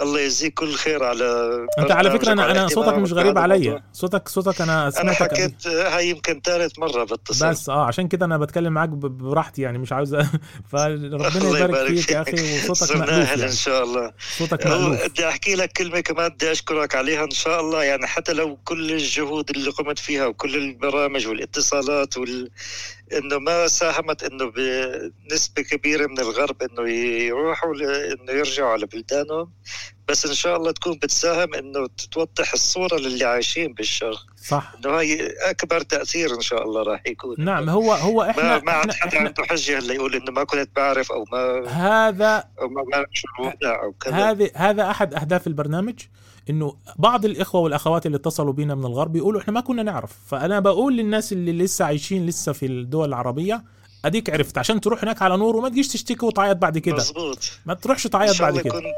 الله 0.03 0.21
يجزيك 0.21 0.55
كل 0.55 0.73
خير 0.75 1.05
على 1.05 1.51
أنت 1.79 1.91
على 1.91 2.11
فكرة 2.11 2.33
أنا 2.33 2.51
أنا 2.51 2.69
صوتك 2.69 2.95
مش 2.95 3.13
غريب 3.13 3.35
بهذا 3.35 3.41
علي. 3.43 3.57
الموضوع. 3.57 3.83
صوتك 3.93 4.29
صوتك 4.29 4.61
أنا 4.61 4.83
أنا 4.83 4.91
سمعتك 4.91 5.23
قبل- 5.23 5.37
حكيت 5.37 5.67
هاي 5.67 6.09
يمكن 6.11 6.41
ثالث 6.45 6.79
مرة 6.79 7.05
بتصل. 7.05 7.49
بس 7.51 7.69
آه 7.69 7.85
عشان 7.87 8.09
كده 8.09 8.27
أنا 8.27 8.39
بتكلم 8.39 8.73
معاك 8.73 8.89
براحتي 8.89 9.63
يعني 9.63 9.79
مش 9.79 9.93
عاوز 9.93 10.17
فربنا 10.73 11.59
يبارك 11.59 11.87
فيك 11.95 12.11
يا 12.11 12.23
أخي 12.23 12.69
وصوتك 12.71 12.97
مألوف 12.97 13.29
يعني. 13.29 13.45
إن 13.45 13.53
شاء 13.53 13.85
الله. 13.85 14.13
صوتك 14.39 14.67
مألوف. 14.67 15.07
بدي 15.09 15.29
أحكي 15.29 15.55
لك 15.55 15.73
كلمة 15.73 16.01
كمان 16.01 16.29
بدي 16.29 16.53
أشكرك 16.53 16.95
عليها 16.95 17.25
إن 17.25 17.31
شاء 17.31 17.61
الله. 17.61 17.83
يعني 17.85 18.07
حتى 18.07 18.33
لو 18.33 18.57
كل 18.65 18.93
الجهود 18.93 19.51
اللي 19.51 19.71
قمت 19.71 19.99
فيها 19.99 20.27
وكل 20.27 20.57
البرامج 20.57 21.27
والاتصالات 21.27 22.17
وال 22.17 22.51
إنه 23.13 23.39
ما 23.39 23.67
ساهمت 23.67 24.23
إنه 24.23 24.51
بنسبة 24.51 25.63
كبيرة 25.63 26.07
من 26.07 26.19
الغرب 26.19 26.63
إنه 26.63 26.91
يروحوا. 26.91 27.75
إنه 28.13 28.33
يرجعوا 28.33 28.71
على 28.71 28.87
بلدانهم. 28.87 29.53
بس 30.09 30.27
إن 30.27 30.35
شاء 30.35 30.57
الله 30.57 30.71
تكون 30.71 30.99
بتساهم 30.99 31.55
إنه 31.55 31.89
توضح 32.13 32.53
الصورة 32.53 32.97
للي 32.97 33.25
عايشين 33.25 33.73
بالشرق. 33.73 34.27
صح. 34.37 34.73
إنه 34.79 34.99
هاي 34.99 35.35
أكبر 35.51 35.81
تأثير 35.81 36.35
إن 36.35 36.41
شاء 36.41 36.63
الله 36.63 36.83
راح 36.83 37.03
يكون. 37.07 37.37
نعم 37.39 37.71
هو 37.71 37.93
هو 37.93 38.25
ما 38.25 38.31
إحنا 38.31 38.59
ما 38.59 38.73
عاد 38.73 38.91
إحنا, 38.91 39.11
حدا 39.11 39.19
عنده 39.19 39.45
حجة 39.45 39.79
هلا 39.79 39.95
يقول 39.95 40.15
إنه 40.15 40.33
ما 40.33 40.45
كنت 40.45 40.71
بعرف 40.77 41.13
أو 41.13 41.25
ما 41.33 41.69
هذا 41.69 42.45
أو 42.61 42.69
ما 42.69 42.83
بعرف 42.93 43.09
شو 43.13 43.27
الوضع 43.39 43.83
أو 43.83 43.93
كذا. 43.93 44.15
هذا 44.15 44.51
هذا 44.55 44.91
أحد 44.91 45.15
أهداف 45.15 45.47
البرنامج. 45.47 46.01
إنه 46.51 46.77
بعض 46.99 47.25
الإخوة 47.25 47.61
والأخوات 47.61 48.07
اللي 48.07 48.17
اتصلوا 48.17 48.53
بينا 48.53 48.75
من 48.75 48.85
الغرب 48.85 49.17
يقولوا 49.17 49.41
إحنا 49.41 49.53
ما 49.53 49.61
كنا 49.61 49.83
نعرف. 49.83 50.13
فأنا 50.27 50.61
بقول 50.61 50.97
للناس 50.97 51.33
اللي 51.33 51.53
لسه 51.53 51.85
عايشين 51.85 52.27
لسه 52.27 52.53
في 52.53 52.67
الدول 52.67 53.09
العربية 53.09 53.65
أديك 54.05 54.31
عرفت 54.31 54.59
عشان 54.59 54.81
تروح 54.81 55.03
هناك 55.05 55.23
على 55.23 55.37
نور 55.37 55.57
وما 55.57 55.69
تجيش 55.69 55.89
تشتكي 55.89 56.27
وتعيط 56.27 56.57
بعد 56.57 56.79
كده. 56.79 56.97
مزبوط 56.97 57.51
ما 57.67 57.75
تروحش 57.75 58.05
تعيط 58.07 58.33
شاء 58.33 58.43
بعد 58.51 58.59
الله 58.59 58.63
كده. 58.63 58.79
يكون 58.79 58.93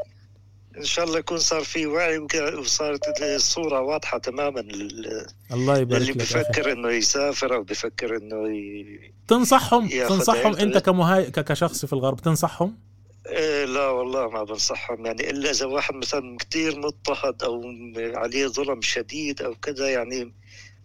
إن 0.79 0.85
شاء 0.85 1.05
الله 1.05 1.19
يكون 1.19 1.39
صار 1.39 1.61
في 1.65 1.87
وعي 1.87 2.19
وصارت 2.59 3.01
الصورة 3.23 3.81
واضحة 3.81 4.19
تماما 4.19 4.61
لل- 4.61 5.27
الله 5.53 5.79
يبارك 5.79 6.03
للي 6.03 6.13
لك 6.13 6.17
يا 6.33 6.41
أخي. 6.41 6.51
بفكر 6.51 6.73
إنه 6.73 6.89
يسافر 6.91 7.55
أو 7.55 7.63
بفكر 7.63 8.17
إنه 8.17 8.49
ي... 8.49 9.13
تنصحهم؟ 9.29 9.89
تنصحهم. 9.89 10.57
أنت 10.57 10.79
كمهاي 10.79 11.31
ك- 11.31 11.41
كشخص 11.41 11.85
في 11.87 11.93
الغرب 11.93 12.21
تنصحهم؟ 12.21 12.79
إيه 13.27 13.65
لا 13.65 13.89
والله 13.89 14.29
ما 14.31 14.45
بنصحهم. 14.45 15.07
يعني 15.07 15.31
إلا 15.31 15.51
إذا 15.51 15.67
واحد 15.67 15.95
مثلا 15.95 16.37
كثير 16.37 16.79
مضطهد 16.79 17.43
أو 17.43 17.63
عليه 17.97 18.47
ظلم 18.47 18.81
شديد 18.81 19.43
أو 19.43 19.55
كذا 19.55 19.89
يعني 19.89 20.35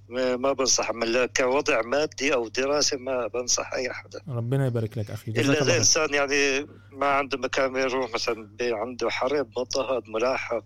ما 0.09 0.53
بنصح. 0.53 0.91
من 0.91 1.25
كوضع 1.25 1.81
مادي 1.81 2.33
أو 2.33 2.47
دراسه 2.47 2.97
ما 2.97 3.27
بنصح 3.27 3.73
أي 3.73 3.89
حدا 3.89 4.21
ربنا 4.27 4.67
يبارك 4.67 4.97
لك 4.97 5.11
أخي. 5.11 5.31
إلا 5.31 5.61
إذا. 5.61 5.77
إنسان 5.77 6.13
يعني 6.13 6.67
ما 6.91 7.07
عنده 7.07 7.37
مكان 7.37 7.75
يروح 7.75 8.13
مثلا 8.13 8.49
عنده 8.61 9.09
حرب 9.09 9.47
مضطهد 9.57 10.03
ملاحق 10.09 10.63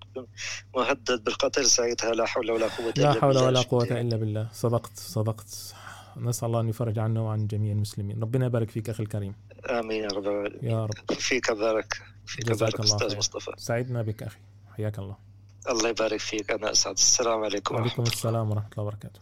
مهدد 0.76 1.24
بالقتل 1.24 1.66
ساعتها 1.66 2.14
لا 2.14 2.26
حول 2.26 2.52
ولا 2.52 2.68
قوة 2.68 2.94
لا 2.98 3.12
الا 3.12 3.22
حول. 3.22 3.38
ولا 3.38 3.62
قوة 3.62 3.84
إلا 3.84 4.18
بالله. 4.18 4.48
صدقت 4.54 4.98
صدقت. 4.98 5.76
نسأل 6.18 6.48
الله 6.48 6.60
أن 6.60 6.68
يفرج 6.68 7.00
عنا 7.00 7.22
وعن 7.22 7.48
جميع 7.48 7.72
المسلمين. 7.72 8.22
ربنا 8.22 8.46
يبارك 8.46 8.70
فيك 8.70 8.90
أخي 8.90 9.04
الكريم. 9.04 9.36
آمين 9.70 10.04
يا 10.04 10.08
رب. 10.08 10.54
يا 10.64 10.86
رب. 10.86 11.12
فيك 11.20 11.52
بارك. 11.52 12.02
فيك 12.26 12.60
بارك 12.60 12.82
خير. 12.82 13.18
مصطفى. 13.18 13.52
سعدنا 13.58 14.02
بك 14.02 14.24
أخي. 14.24 14.40
حياك 14.74 15.00
الله. 15.00 15.18
الله 15.70 15.90
يبارك 15.90 16.20
فيك. 16.20 16.52
أنا 16.52 16.72
أسعد. 16.72 16.94
السلام 16.94 17.44
عليكم 17.44 17.76
وعليكم 17.76 18.04
السلام 18.04 18.52
ورحمة 18.52 18.70
الله 18.72 18.84
وبركاته. 18.84 19.20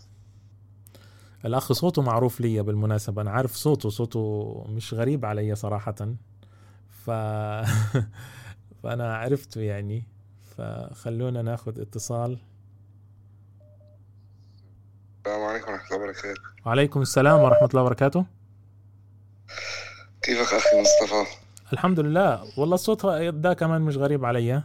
الأخ 1.46 1.74
صوته 1.74 2.02
معروف 2.02 2.42
لي 2.42 2.64
بالمناسبة. 2.64 3.22
أنا 3.22 3.32
عارف 3.32 3.56
صوته. 3.56 3.90
صوته 3.90 4.66
مش 4.70 4.94
غريب 4.94 5.26
علي 5.26 5.56
صراحة. 5.56 6.16
ف... 7.06 7.12
فأنا 8.84 9.18
عرفته 9.18 9.62
يعني. 9.62 10.04
فخلونا 10.58 11.42
ناخذ 11.42 11.82
اتصال. 11.82 12.38
السلام 15.30 15.48
عليكم 15.50 15.72
ورحمة 15.72 15.86
الله 15.88 16.04
وبركاته. 16.04 16.42
وعليكم 16.66 17.02
السلام 17.02 17.42
ورحمة 17.42 17.70
الله 17.70 17.82
وبركاته. 17.84 18.26
كيفك 20.22 20.54
أخي 20.54 20.82
مصطفى؟ 20.82 21.26
الحمد 21.74 22.00
لله. 22.00 22.44
والله 22.58 22.76
الصوت 22.76 23.06
ده 23.34 23.54
كمان 23.54 23.82
مش 23.82 23.98
غريب 23.98 24.26
علي 24.26 24.52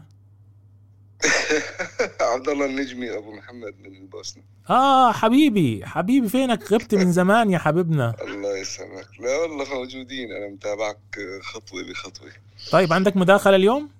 عبد 2.20 2.48
الله 2.48 2.66
النجمي 2.66 3.16
أبو 3.16 3.32
محمد 3.32 3.74
من 3.80 3.96
البوسنة 3.96 4.42
آه 4.70 5.12
حبيبي 5.12 5.86
حبيبي 5.86 6.28
فينك؟ 6.28 6.72
غبت 6.72 6.94
من 6.94 7.12
زمان 7.12 7.50
يا 7.50 7.58
حبيبنا. 7.58 8.14
الله 8.22 8.56
يسلمك 8.56 9.08
لا 9.20 9.36
والله 9.36 9.74
موجودين. 9.74 10.32
أنا 10.32 10.48
متابعك 10.48 10.98
خطوة 11.42 11.82
بخطوة. 11.82 12.30
طيب 12.72 12.92
عندك 12.92 13.16
مداخلة 13.16 13.56
اليوم؟ 13.56 13.90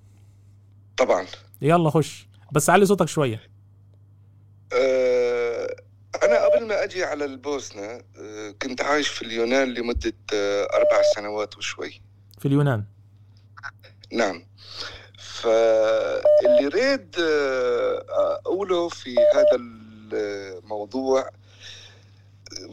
طبعا. 0.97 1.25
يلا 1.61 1.89
خش. 1.89 2.27
بس 2.51 2.69
علي 2.69 2.85
صوتك 2.85 3.07
شوية. 3.07 3.41
أه 4.73 5.14
قبل 6.65 6.73
ما 6.73 6.83
أجي 6.83 7.03
على 7.03 7.25
البوسنة 7.25 8.01
أه 8.17 8.51
كنت 8.61 8.81
عايش 8.81 9.07
في 9.07 9.21
اليونان 9.21 9.73
لمدة 9.73 10.13
أه 10.33 10.63
أربع 10.63 11.01
سنوات 11.15 11.57
وشوي. 11.57 12.01
في 12.39 12.47
اليونان؟ 12.47 12.83
نعم. 14.11 14.45
فاللي 15.17 16.67
ريد 16.67 17.15
آه، 17.19 18.05
أقوله 18.45 18.89
في 18.89 19.15
هذا 19.35 19.57
الموضوع 20.13 21.29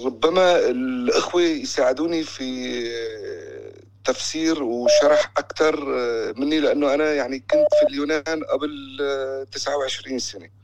ربما 0.05 0.59
الأخوة 0.59 1.43
يساعدوني 1.43 2.23
في 2.23 2.79
آه، 2.89 3.73
تفسير 4.05 4.63
وشرح 4.63 5.33
أكثر 5.37 5.99
آه، 5.99 6.35
مني 6.37 6.61
لأنه 6.61 6.95
أنا 6.95 7.15
يعني 7.15 7.39
كنت 7.39 7.69
في 7.81 7.87
اليونان 7.89 8.45
قبل 8.53 8.99
آه، 9.01 9.47
29 9.53 10.19
سنة. 10.19 10.62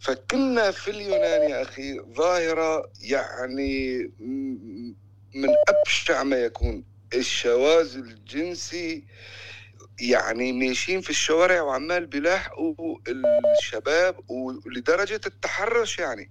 فكنا 0.00 0.70
في 0.70 0.90
اليونان 0.90 1.50
يا 1.50 1.62
أخي 1.62 2.00
ظاهرة 2.00 2.90
يعني 3.00 3.98
من 5.34 5.48
أبشع 5.68 6.22
ما 6.22 6.36
يكون. 6.36 6.84
الشواذ 7.14 7.96
الجنسي 7.96 9.06
يعني 10.00 10.52
ماشيين 10.52 11.00
في 11.00 11.10
الشوارع 11.10 11.62
وعمال 11.62 12.06
بيلاحقوا 12.06 12.98
الشباب 13.58 14.16
ولدرجة 14.30 15.20
التحرش 15.26 15.98
يعني. 15.98 16.30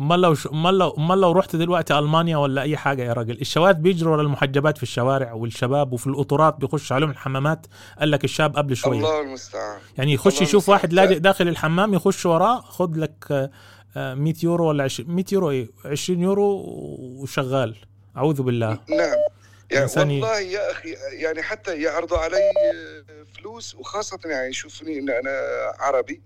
امال 0.00 0.20
لو 0.20 0.34
امال 0.52 0.78
لو 0.78 0.94
امال 0.98 1.20
لو 1.20 1.32
رحت 1.32 1.56
دلوقتي 1.56 1.98
ألمانيا 1.98 2.36
ولا 2.36 2.62
أي 2.62 2.76
حاجة 2.76 3.02
يا 3.02 3.12
راجل 3.12 3.40
الشباب 3.40 3.82
بيجروا 3.82 4.12
ورا 4.12 4.22
المحجبات 4.22 4.76
في 4.76 4.82
الشوارع 4.82 5.32
والشباب 5.32 5.92
وفي 5.92 6.06
القطورات 6.06 6.56
بيخش 6.56 6.92
عليهم 6.92 7.10
الحمامات. 7.10 7.66
قال 8.00 8.10
لك 8.10 8.24
الشاب 8.24 8.56
قبل 8.56 8.76
شوية 8.76 8.98
الله 8.98 9.20
المستعان. 9.20 9.78
يعني 9.98 10.12
يخش 10.12 10.42
يشوف. 10.42 10.68
واحد 10.68 10.92
لاجئ 10.92 11.18
داخل 11.18 11.48
الحمام 11.48 11.94
يخش 11.94 12.26
وراه 12.26 12.60
خد 12.60 12.96
لك 12.96 13.24
آه، 13.30 13.50
آه، 13.96 14.14
100 14.14 14.34
يورو 14.42 14.68
ولا 14.68 14.84
20 14.84 15.10
100 15.10 15.24
يورو 15.32 15.50
إيه؟ 15.50 15.68
20 15.84 16.20
يورو 16.20 16.64
وشغال. 17.22 17.76
أعوذ 18.16 18.42
بالله. 18.42 18.68
نعم. 18.68 19.18
يعني 19.70 19.82
إنساني. 19.84 20.14
والله 20.22 20.40
يا 20.40 20.70
أخي 20.70 20.94
يعني 21.12 21.42
حتى 21.42 21.82
يعرضوا 21.82 22.18
علي 22.18 22.38
فلوس 23.34 23.74
وخاصة 23.74 24.18
يعني 24.24 24.48
يشوفني 24.48 24.98
إن 24.98 25.10
أنا 25.10 25.30
عربي. 25.78 26.22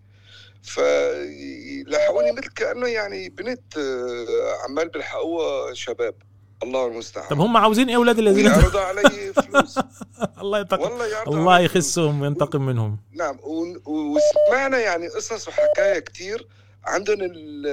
فيلاحقوني 0.64 2.32
مثل 2.32 2.48
كأنه 2.48 2.86
يعني 2.88 3.28
بنت 3.28 3.76
آه، 3.78 4.64
عمال 4.68 4.88
بيلحقوها 4.88 5.74
شباب. 5.74 6.14
الله 6.62 6.86
المستعان. 6.86 7.28
طب 7.28 7.40
هم 7.40 7.56
عاوزين 7.56 7.88
إيه 7.88 7.96
أولاد 7.96 8.18
الذين؟ 8.18 8.46
ويعرضوا 8.46 8.80
علي 8.80 9.32
فلوس. 9.32 9.78
الله 10.42 10.58
ينتقم 10.58 10.82
والله 10.82 11.06
يعرضوا 11.06 11.34
الله 11.38 11.60
يخسهم 11.60 12.22
وينتقم 12.22 12.66
منهم. 12.66 12.98
نعم. 13.12 13.38
وسمعنا 13.86 14.78
يعني 14.78 15.08
قصص 15.08 15.48
وحكاية 15.48 15.98
كتير 15.98 16.46
عندهم 16.84 17.18
ال- 17.20 17.66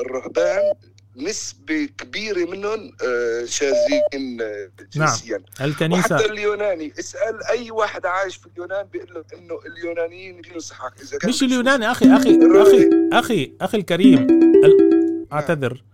الرهبان 0.00 0.72
نسبة 1.18 1.88
كبيرة 1.98 2.50
منهم 2.50 2.92
آه، 3.06 3.44
شاذين 3.44 4.40
آه، 4.40 4.70
جنسيا. 4.92 5.42
الكنيسه 5.60 6.14
وحتى 6.16 6.30
اليوناني. 6.32 6.92
اسأل 6.98 7.44
أي 7.50 7.70
واحد 7.70 8.06
عايش 8.06 8.36
في 8.36 8.46
اليونان 8.46 8.86
بيقول 8.86 9.14
لك 9.14 9.34
إنه 9.34 9.58
اليونانيين 9.66 10.40
بينصحك 10.40 11.00
إذا 11.00 11.18
كان 11.18 11.30
مش 11.30 11.42
اليوناني 11.42 11.90
أخي 11.90 12.06
أخي 12.16 12.38
أخي 12.62 12.90
أخي 13.12 13.52
أخي 13.60 13.78
الكريم. 13.78 14.18
ال... 14.64 15.26
أعتذر. 15.32 15.84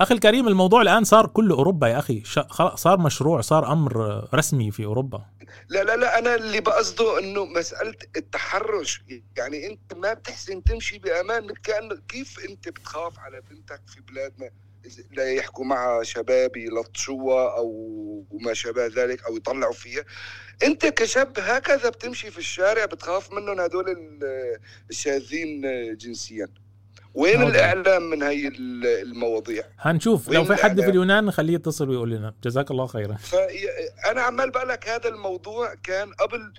أخي 0.00 0.14
الكريم 0.14 0.48
الموضوع 0.48 0.82
الآن 0.82 1.04
صار 1.04 1.26
كل 1.26 1.50
أوروبا 1.50 1.88
يا. 1.88 2.02
خلاص 2.48 2.82
صار 2.82 2.98
مشروع 2.98 3.40
صار 3.40 3.72
أمر 3.72 4.24
رسمي 4.34 4.70
في 4.70 4.84
أوروبا. 4.84 5.24
لا 5.68 5.84
لا 5.84 5.96
لا 5.96 6.18
أنا 6.18 6.34
اللي 6.34 6.60
بقصده 6.60 7.18
إنه 7.18 7.44
مسألة 7.44 7.94
التحرش. 8.16 9.02
يعني 9.36 9.66
أنت 9.66 9.94
ما 9.94 10.12
بتحسن 10.14 10.64
تمشي 10.64 10.98
بأمان 10.98 11.44
مثل 11.44 11.54
كأنه 11.62 11.96
كيف 12.08 12.36
أنت 12.50 12.68
بتخاف 12.68 13.18
على 13.18 13.40
بنتك 13.50 13.80
في 13.86 14.00
بلادنا؟ 14.00 14.50
لا 15.10 15.32
يحكوا 15.32 15.64
معها 15.64 16.02
شباب 16.02 16.56
يلطشوها 16.56 17.56
أو 17.56 17.66
وما 18.30 18.54
شابه 18.54 18.86
ذلك 18.86 19.24
أو 19.26 19.36
يطلعوا 19.36 19.72
فيها 19.72 20.04
أنت 20.62 20.86
كشاب 20.86 21.38
هكذا 21.38 21.88
بتمشي 21.88 22.30
في 22.30 22.38
الشارع 22.38 22.84
بتخاف 22.84 23.32
منهم 23.32 23.60
هدول 23.60 23.84
ال- 23.90 24.58
الشاذين 24.90 25.62
جنسيا. 25.96 26.48
وين 27.14 27.36
هذا. 27.42 27.48
الإعلام 27.48 28.02
من 28.10 28.22
هي 28.22 28.48
ال- 28.48 28.86
المواضيع؟ 28.86 29.64
هنشوف. 29.78 30.28
لو 30.28 30.44
في 30.44 30.54
حد 30.54 30.80
في؟ 30.80 30.90
اليونان 30.90 31.24
نخليه 31.24 31.54
يتصل 31.54 31.88
ويقول 31.90 32.10
لنا. 32.10 32.34
جزاك 32.44 32.70
الله 32.70 32.86
خيرا. 32.86 33.14
فانا 33.16 34.20
عمال 34.22 34.50
بقول 34.50 34.68
لك 34.68 34.88
هذا 34.88 35.08
الموضوع 35.08 35.74
كان 35.74 36.12
قبل 36.12 36.52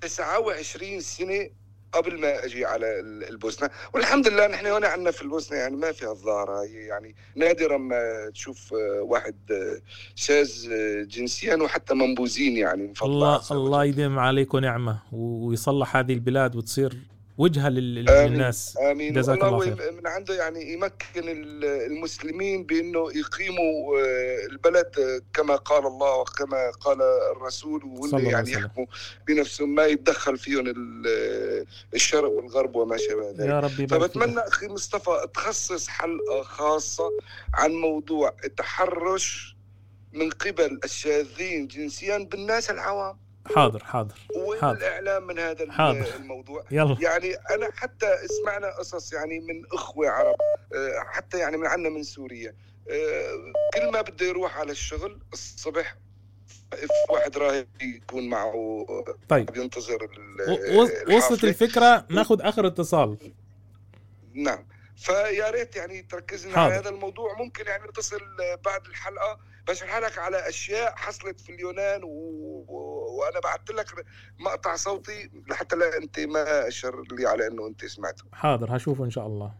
29 0.00 1.00
سنة 1.00 1.50
قبل 1.92 2.20
ما 2.20 2.44
أجي 2.44 2.64
على 2.64 3.00
ال- 3.00 3.28
البوسنة 3.28 3.70
والحمد 3.94 4.28
لله 4.28 4.46
نحن 4.46 4.66
هون 4.66 4.84
عندنا 4.84 5.10
في 5.10 5.22
البوسنة 5.22 5.58
يعني 5.58 5.76
ما 5.76 5.92
في 5.92 6.06
هالظاهره 6.06 6.64
يعني 6.64 7.14
نادرا 7.36 7.76
ما 7.78 8.30
تشوف 8.34 8.74
آه، 8.74 9.02
واحد 9.02 9.34
آه، 9.50 9.80
شاذ 10.14 10.72
آه، 10.72 11.02
جنسيا 11.02 11.56
وحتى 11.56 11.94
منبوذين 11.94 12.56
يعني 12.56 12.92
الله. 13.02 13.40
الله 13.50 13.84
يديم 13.84 14.18
عليكم 14.18 14.58
نعمه 14.58 14.98
ويصلح 15.12 15.96
هذه 15.96 16.12
البلاد 16.12 16.56
وتصير 16.56 16.92
وجهة 17.38 17.68
لل- 17.68 18.08
آمين. 18.10 18.32
للناس 18.32 18.78
آمين 18.90 19.12
جزاك 19.12 19.44
الله 19.44 19.60
خير 19.60 19.92
من 19.92 20.06
عنده 20.06 20.34
يعني 20.34 20.72
يمكن 20.72 21.28
ال- 21.28 21.64
المسلمين 21.64 22.64
بأنه 22.64 23.12
يقيموا 23.18 23.98
آه، 24.00 24.46
البلد 24.46 24.98
آه، 24.98 25.20
كما 25.34 25.56
قال 25.56 25.86
الله 25.86 26.16
وكما 26.20 26.70
قال 26.80 26.98
الرسول 27.36 27.84
وهم 27.84 28.04
الله 28.16 28.30
يعني. 28.30 28.50
يحكموا 28.52 28.86
بنفسهم 29.26 29.74
ما 29.74 29.84
يتدخل 29.86 30.38
فيهم 30.38 30.66
ال- 30.66 31.66
الشرق 31.94 32.28
والغرب 32.30 32.76
وما 32.76 32.96
شابه 32.96 33.30
ذلك 33.30 33.40
يا 33.40 33.60
رب 33.60 33.80
يبارك 33.80 34.02
فيك. 34.12 34.22
فبتمنى 34.22 34.38
أخي 34.40 34.68
مصطفى 34.68 35.28
تخصص 35.34 35.88
حلقة 35.88 36.42
خاصة 36.42 37.10
عن 37.54 37.70
موضوع 37.72 38.36
التحرش 38.44 39.56
من 40.12 40.30
قبل 40.30 40.80
الشاذين 40.84 41.66
جنسيا 41.66 42.18
بالناس 42.18 42.70
العوام 42.70 43.25
حاضر 43.54 43.84
حاضر 43.84 44.14
وين 44.36 44.60
حاضر 44.60 44.78
الاعلام 44.78 45.26
من 45.26 45.38
هذا 45.38 45.72
حاضر. 45.72 46.06
الموضوع 46.16 46.64
يلا. 46.70 46.96
يعني 47.00 47.34
أنا 47.34 47.68
حتى 47.76 48.06
سمعنا 48.42 48.78
قصص 48.78 49.12
يعني 49.12 49.40
من 49.40 49.64
إخوة 49.72 50.08
عرب 50.08 50.36
آه، 50.74 51.04
حتى 51.06 51.38
يعني 51.38 51.56
من 51.56 51.66
عندنا 51.66 51.88
من 51.88 52.02
سوريا 52.02 52.54
آه، 52.90 53.52
كل 53.74 53.92
ما 53.92 54.00
بده 54.00 54.26
يروح 54.26 54.58
على 54.58 54.72
الشغل 54.72 55.20
الصبح 55.32 55.96
في 56.70 57.12
واحد 57.12 57.38
راهب 57.38 57.68
يكون 57.82 58.28
معه 58.28 58.86
طيب. 59.28 59.46
بينتظر 59.52 60.08
وصلت. 61.16 61.44
الفكرة 61.44 62.06
ناخذ 62.10 62.42
آخر 62.42 62.66
اتصال 62.66 63.16
نعم 64.34 64.66
فيا 64.96 65.50
ريت 65.50 65.76
يعني 65.76 66.02
تركزنا 66.02 66.52
على 66.52 66.72
حاضر. 66.74 66.82
هذا 66.82 66.94
الموضوع 66.94 67.38
ممكن 67.38 67.66
يعني 67.66 67.88
نتصل 67.88 68.20
بعد 68.64 68.86
الحلقة 68.86 69.38
بشرح 69.68 69.96
لك 69.96 70.18
على 70.18 70.48
أشياء 70.48 70.94
حصلت 70.96 71.40
في 71.40 71.52
اليونان 71.52 72.00
و... 72.04 72.08
وأنا 73.16 73.40
بعثت 73.40 73.70
لك 73.70 74.06
مقطع 74.38 74.76
صوتي 74.76 75.30
لحتى 75.48 75.76
لا 75.76 75.96
أنت 75.96 76.20
ما 76.20 76.68
أشر 76.68 77.02
لي 77.12 77.26
على 77.26 77.46
إنه 77.46 77.66
أنت 77.66 77.84
سمعته. 77.84 78.24
حاضر 78.32 78.76
هشوفه 78.76 79.04
إن 79.04 79.10
شاء 79.10 79.26
الله. 79.26 79.52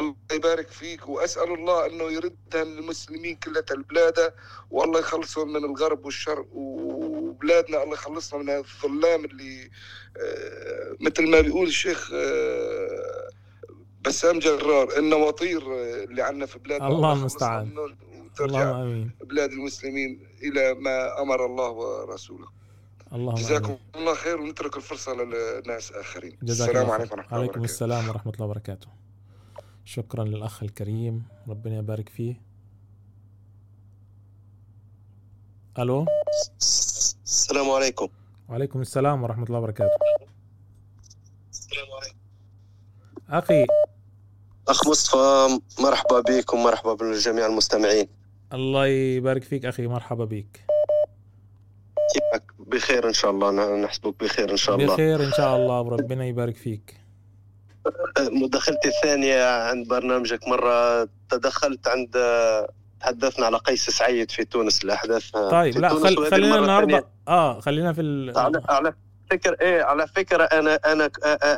الله 0.00 0.14
يبارك 0.32 0.68
فيك 0.68 1.08
وأسأل 1.08 1.54
الله 1.54 1.86
إنه 1.86 2.04
يردها 2.04 2.64
للمسلمين 2.64 3.36
كلها 3.36 3.64
البلاد. 3.70 4.32
والله 4.70 4.98
يخلصهم 5.00 5.52
من 5.52 5.64
الغرب 5.64 6.04
والشرق 6.04 6.46
وبلادنا 6.52 7.82
الله 7.82 7.94
يخلصنا 7.94 8.42
من 8.42 8.50
الظلام 8.50 9.24
اللي 9.24 9.70
آه، 10.16 10.96
مثل 11.00 11.30
ما 11.30 11.40
بيقول 11.40 11.66
الشيخ 11.66 12.10
آه، 12.14 13.28
بسام 14.04 14.38
جرار 14.38 14.98
النواطير 14.98 15.62
اللي 16.04 16.22
عندنا 16.22 16.46
في 16.46 16.58
بلادنا. 16.58 16.88
الله 16.88 17.12
المستعان. 17.12 17.90
آمين. 18.40 19.10
بلاد 19.24 19.52
المسلمين 19.52 20.26
إلى 20.42 20.74
ما 20.74 21.22
أمر 21.22 21.46
الله 21.46 21.70
ورسوله. 21.70 22.59
اللهم 23.12 23.34
جزاكم 23.34 23.76
الله 23.96 24.14
خير 24.14 24.40
ونترك 24.40 24.76
الفرصة 24.76 25.12
للناس 25.12 25.92
آخرين. 25.92 26.38
جزاك 26.42 26.68
السلام 26.68 26.90
عليكم. 26.90 27.14
ورحمة 27.14 27.36
الله 27.36 27.36
عليكم 27.36 27.58
وبركاته. 27.58 27.64
السلام 27.64 28.08
ورحمة 28.08 28.32
الله 28.32 28.46
وبركاته. 28.46 28.88
شكرا 29.84 30.24
للأخ 30.24 30.62
الكريم. 30.62 31.24
ربنا 31.48 31.76
يبارك 31.76 32.08
فيه. 32.08 32.42
ألو؟ 35.78 36.06
السلام 37.24 37.70
عليكم. 37.70 38.08
وعليكم 38.48 38.80
السلام 38.80 39.22
ورحمة 39.22 39.44
الله 39.44 39.58
وبركاته. 39.58 39.98
أخي. 43.28 43.66
أخ 44.68 44.88
مصطفى 44.88 45.60
مرحبا 45.80 46.20
بك 46.20 46.54
ومرحبا 46.54 46.94
بالجميع 46.94 47.46
المستمعين. 47.46 48.08
الله 48.52 48.86
يبارك 48.86 49.44
فيك 49.44 49.64
أخي 49.64 49.86
مرحبا 49.86 50.24
بك. 50.24 50.66
كيفك؟ 52.14 52.49
بخير 52.70 53.08
إن 53.08 53.12
شاء 53.12 53.30
الله. 53.30 53.76
نحسبك 53.76 54.24
بخير 54.24 54.50
إن 54.50 54.56
شاء 54.56 54.76
الله. 54.76 54.94
بخير 54.94 55.24
إن 55.24 55.32
شاء 55.32 55.56
الله 55.56 55.80
وربنا 55.80 56.24
يبارك 56.24 56.56
فيك. 56.56 57.00
مداخلتي 58.18 58.88
الثانية 58.88 59.68
عند 59.68 59.88
برنامجك. 59.88 60.48
مرة 60.48 61.08
تدخلت 61.30 61.88
عند 61.88 62.16
تحدثنا 63.00 63.46
على 63.46 63.56
قيس 63.56 63.90
سعيد 63.90 64.30
في 64.30 64.44
تونس 64.44 64.84
الأحداث. 64.84 65.30
طيب 65.30 65.74
في 65.74 65.80
لا 65.80 65.88
تونس 65.88 66.02
خل... 66.02 66.30
خلينا 66.30 66.58
النهارده 66.58 67.06
آه 67.28 67.60
خلينا 67.60 67.92
في 67.92 68.00
ال... 68.00 68.38
على 68.38 68.62
على 68.68 68.94
فكرة 69.30 69.56
إيه 69.60 69.82
على 69.82 70.06
فكرة 70.06 70.44
أنا 70.44 70.74
أنا 70.74 71.10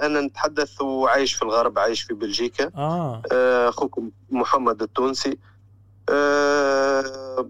أنا 0.07 0.21
نتحدث 0.21 0.81
وعايش 0.81 1.35
في 1.35 1.43
الغرب 1.43 1.79
عايش 1.79 2.03
في 2.03 2.15
بلجيكا. 2.15 2.71
آه. 2.77 3.23
آه، 3.33 3.69
أخوكم 3.69 4.11
محمد 4.31 4.83
التونسي. 4.83 5.39
آه، 6.09 7.47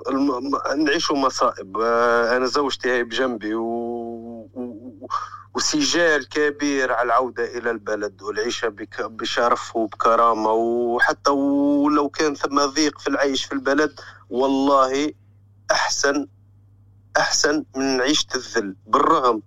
نعيشوا 0.77 1.17
مصائب. 1.17 1.77
آه، 1.81 2.37
أنا 2.37 2.47
زوجتي 2.47 2.91
هي 2.93 3.05
بجنبي 3.05 3.55
و... 3.55 3.65
و... 4.55 5.09
وسجال 5.55 6.29
كبير 6.29 6.93
على 6.93 7.07
العودة 7.07 7.45
إلى 7.59 7.71
البلد 7.71 8.23
والعيشة 8.23 8.69
بك... 8.69 9.03
بشرف 9.03 9.77
وبكرامة 9.77 10.53
وحتى 10.53 11.31
ولو 11.31 12.09
كان 12.09 12.35
ثم 12.35 12.61
ضيق 12.65 12.99
في 12.99 13.09
العيش 13.09 13.45
في 13.45 13.53
البلد 13.53 14.01
والله 14.31 15.13
أحسن 15.71 16.27
أحسن 17.17 17.65
من 17.77 18.01
عيشة 18.01 18.27
الذل. 18.35 18.77
بالرغم 18.87 19.43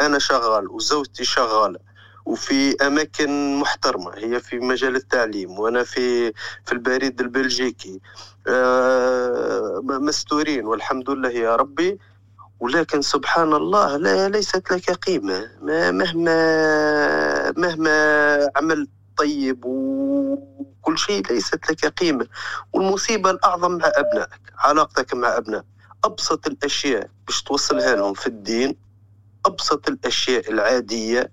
أنا 0.00 0.18
شغال 0.18 0.70
وزوجتي 0.70 1.24
شغالة. 1.24 1.78
وفي 2.26 2.86
أماكن 2.86 3.56
محترمة 3.56 4.10
هي 4.16 4.40
في 4.40 4.58
مجال 4.58 4.96
التعليم 4.96 5.50
وأنا 5.58 5.82
في 5.84 6.32
في 6.64 6.72
البريد 6.72 7.20
البلجيكي. 7.20 8.00
آه، 8.48 9.80
مستورين 9.84 10.66
والحمد 10.66 11.10
لله 11.10 11.28
يا 11.30 11.56
ربي. 11.56 11.98
ولكن 12.60 13.02
سبحان 13.02 13.52
الله 13.52 13.96
لا 13.96 14.28
ليست 14.28 14.72
لك 14.72 14.90
قيمة. 14.90 15.50
ما- 15.62 15.90
مهما 15.90 17.52
مهما 17.56 18.50
عملت 18.56 18.88
طيب 19.16 19.64
وكل 19.64 20.98
شيء 20.98 21.26
ليست 21.32 21.70
لك 21.70 21.86
قيمة. 21.86 22.26
والمصيبة 22.72 23.30
الأعظم 23.30 23.72
مع 23.78 23.92
أبنائك 23.96 24.40
علاقتك 24.58 25.14
مع 25.14 25.36
أبنائك 25.36 25.64
أبسط 26.04 26.46
الأشياء 26.46 27.10
باش 27.26 27.42
توصلها 27.42 27.94
لهم 27.96 28.14
في 28.14 28.26
الدين 28.26 28.76
أبسط 29.46 29.88
الأشياء 29.88 30.50
العادية 30.50 31.30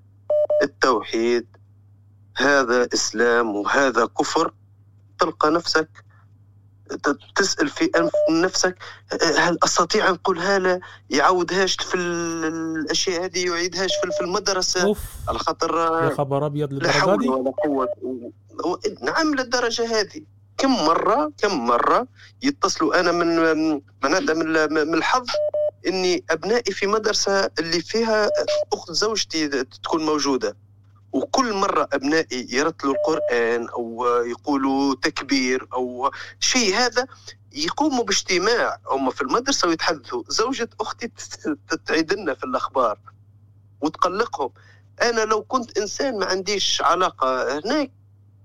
التوحيد 0.64 1.48
هذا 2.38 2.88
إسلام 2.94 3.56
وهذا 3.56 4.06
كفر. 4.06 4.54
تلقى 5.20 5.52
نفسك 5.52 5.90
ت- 6.90 7.18
تسأل 7.36 7.70
في 7.70 7.92
نفسك 8.32 8.76
هل 9.38 9.58
أستطيع 9.64 10.10
أن 10.10 10.14
أقولها 10.14 10.60
لا 10.60 10.80
يعودهاش 11.10 11.76
في 11.76 11.96
ال- 11.96 12.46
الأشياء 12.80 13.26
هذه 13.26 13.46
يعيدهاش 13.48 13.92
في 14.18 14.22
المدرسة. 14.24 14.84
أوف 14.84 15.00
على 15.28 15.40
خاطر 15.40 15.76
يا 16.04 16.16
خبر 16.16 16.46
أبيض 16.46 16.74
لا 16.74 16.78
للدرجة 16.78 17.00
حول 17.00 17.28
ولا 17.30 17.52
قوة. 17.52 17.88
و- 18.66 18.78
نعم 19.06 19.36
للدرجة 19.36 20.00
هذه. 20.00 20.22
كم 20.58 20.72
مرة 20.86 21.32
كم 21.38 21.66
مرة 21.68 22.08
يتصلوا 22.44 23.00
أنا 23.00 23.12
من 23.12 23.36
معناتها 24.04 24.34
من 24.34 24.48
من 24.88 24.94
الحظ 24.94 25.26
إني 25.88 26.24
أبنائي 26.30 26.74
في 26.74 26.88
مدرسة 26.88 27.50
اللي 27.60 27.82
فيها 27.82 28.30
أخت 28.74 28.92
زوجتي 28.92 29.48
تكون 29.64 30.06
موجودة. 30.06 30.58
وكل 31.12 31.54
مرة 31.54 31.90
أبنائي 31.94 32.48
يرتلوا 32.50 32.94
القرآن 32.94 33.68
أو 33.70 34.06
يقولوا 34.26 34.96
تكبير 35.02 35.68
أو 35.74 36.12
شيء 36.40 36.76
هذا 36.76 37.08
يقوموا 37.54 38.04
باجتماع. 38.04 38.78
هم 38.88 39.10
في 39.10 39.22
المدرسة 39.22 39.68
ويتحدثوا. 39.68 40.24
زوجة 40.28 40.70
أختي 40.82 41.12
تعيد 41.86 42.14
لنا 42.14 42.34
في 42.34 42.44
الأخبار 42.44 43.00
وتقلقهم. 43.82 44.50
أنا 45.02 45.22
لو 45.22 45.42
كنت 45.44 45.78
إنسان 45.78 46.20
ما 46.20 46.26
عنديش 46.26 46.82
علاقة 46.82 47.60
هناك. 47.60 47.92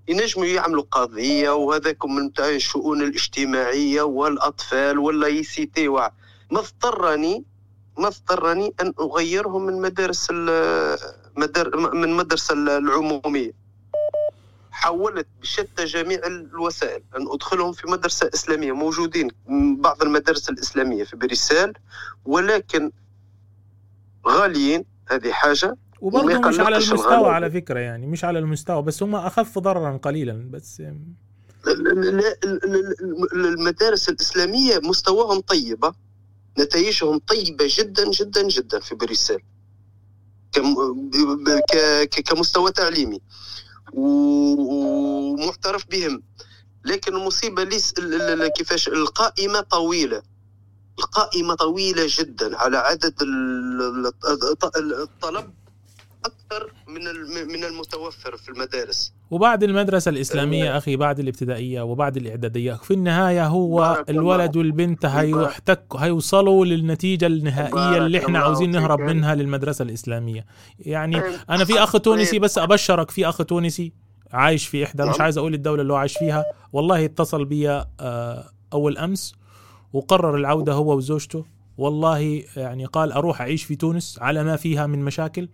ينجموا 0.07 0.45
يعملوا 0.45 0.83
قضية 0.91 1.49
وهذاكم 1.49 2.15
من 2.15 2.31
الشؤون 2.39 3.01
الاجتماعية 3.01 4.01
والأطفال 4.01 4.99
ولا 4.99 5.27
يسيتيوا. 5.27 6.22
ما 6.51 6.59
اضطرني 6.59 7.43
ما 7.97 8.07
اضطرني 8.07 8.73
أن 8.81 8.93
أغيرهم 8.99 9.65
من 9.65 9.81
مدارس 9.81 10.31
من 11.93 12.09
مدرسة 12.13 12.53
العمومية. 12.53 13.51
حاولت 14.71 15.27
بشتى 15.41 15.85
جميع 15.85 16.19
الوسائل. 16.27 17.03
أن 17.17 17.27
أدخلهم 17.33 17.71
في 17.71 17.87
مدرسة 17.87 18.29
إسلامية. 18.33 18.71
موجودين 18.71 19.27
بعض 19.77 20.01
المدارس 20.01 20.49
الإسلامية 20.49 21.03
في 21.03 21.15
بريسال 21.15 21.73
ولكن 22.25 22.91
غاليين. 24.27 24.85
هذه 25.07 25.31
حاجة. 25.31 25.77
وبرضه 26.01 26.39
مش 26.49 26.59
على 26.59 26.75
المستوى 26.75 27.15
الغالي. 27.15 27.27
على 27.27 27.51
فكرة 27.51 27.79
يعني. 27.79 28.07
مش 28.07 28.25
على 28.25 28.39
المستوى 28.39 28.81
بس 28.81 29.03
هم 29.03 29.15
أخف 29.15 29.59
ضررا 29.59 29.97
قليلا. 29.97 30.49
بس 30.51 30.83
المدارس 33.33 34.09
الإسلامية 34.09 34.79
مستواهم 34.83 35.39
طيبة. 35.39 36.02
نتائجهم 36.59 37.17
طيبة 37.17 37.65
جدا 37.69 38.11
جدا 38.11 38.47
جدا 38.47 38.79
في 38.79 38.95
بريسل 38.95 39.39
كم- 40.51 41.09
ب- 41.43 41.59
ك- 41.71 42.03
ك- 42.09 42.21
كمستوى 42.21 42.71
تعليمي. 42.71 43.21
ومعترف 43.93 45.85
بهم. 45.91 46.23
لكن 46.85 47.15
المصيبة 47.15 47.63
ليس 47.63 47.93
كيفاش؟ 48.57 48.87
القائمة 48.87 49.59
طويلة. 49.59 50.21
القائمة 50.99 51.53
طويلة 51.55 52.05
جدا 52.09 52.57
على 52.57 52.77
عدد 52.77 53.21
ال- 53.21 54.11
ال- 54.75 55.01
الطلب. 55.01 55.53
أكثر 56.57 56.73
من 56.87 57.01
من 57.47 57.63
المتوفر 57.63 58.37
في 58.37 58.49
المدارس. 58.49 59.13
وبعد 59.31 59.63
المدرسة 59.63 60.09
الإسلامية 60.09 60.77
أخي 60.77 60.95
بعد 60.95 61.19
الابتدائية 61.19 61.81
وبعد 61.81 62.17
الإعدادية 62.17 62.73
في 62.73 62.93
النهاية 62.93 63.47
هو. 63.47 64.03
الولد 64.09 64.57
والبنت 64.57 65.05
هيحتك 65.05 65.83
هيوصلوا 65.95 66.65
للنتيجة 66.65 67.27
النهائية 67.27 67.73
بارك 67.73 67.97
اللي 67.97 68.17
إحنا 68.17 68.39
عاوزين. 68.39 68.71
نهرب 68.71 68.99
منها 68.99 69.35
للمدرسة 69.35 69.83
الإسلامية. 69.83 70.45
يعني 70.79 71.21
أنا 71.49 71.65
في 71.65 71.79
أخ 71.83 71.91
تونسي 71.91 72.39
بس 72.39 72.57
أبشرك 72.57 73.11
في 73.11 73.29
أخ 73.29 73.37
تونسي 73.37 73.93
عايش 74.31 74.67
في 74.67 74.83
إحدى 74.83 75.03
مش 75.03 75.09
نعم. 75.09 75.21
عايز 75.21 75.37
أقول 75.37 75.53
الدولة 75.53 75.81
اللي 75.81 75.93
هو 75.93 75.97
عايش 75.97 76.17
فيها. 76.17 76.45
والله 76.73 77.05
اتصل 77.05 77.45
بي 77.45 77.69
آه، 77.99 78.49
أول 78.73 78.97
أمس 78.97 79.35
وقرر 79.93 80.35
العودة 80.35 80.73
هو 80.73 80.97
وزوجته. 80.97 81.45
والله 81.77 82.43
يعني 82.57 82.85
قال 82.85 83.11
أروح 83.11 83.41
أعيش 83.41 83.63
في 83.63 83.75
تونس 83.75 84.19
على 84.21 84.43
ما 84.43 84.55
فيها 84.55 84.87
من 84.87 84.99
مشاكل. 84.99 85.47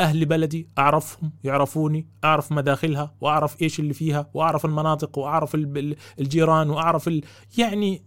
أهل 0.00 0.24
بلدي 0.24 0.68
أعرفهم 0.78 1.32
يعرفوني 1.44 2.06
أعرف 2.24 2.52
مداخلها 2.52 3.14
وأعرف 3.20 3.62
إيش 3.62 3.80
اللي 3.80 3.94
فيها 3.94 4.30
وأعرف 4.34 4.64
المناطق 4.64 5.18
وأعرف 5.18 5.54
ال- 5.54 5.78
ال- 5.78 5.96
الجيران 6.20 6.70
وأعرف 6.70 7.08
ال... 7.08 7.22
يعني 7.58 8.02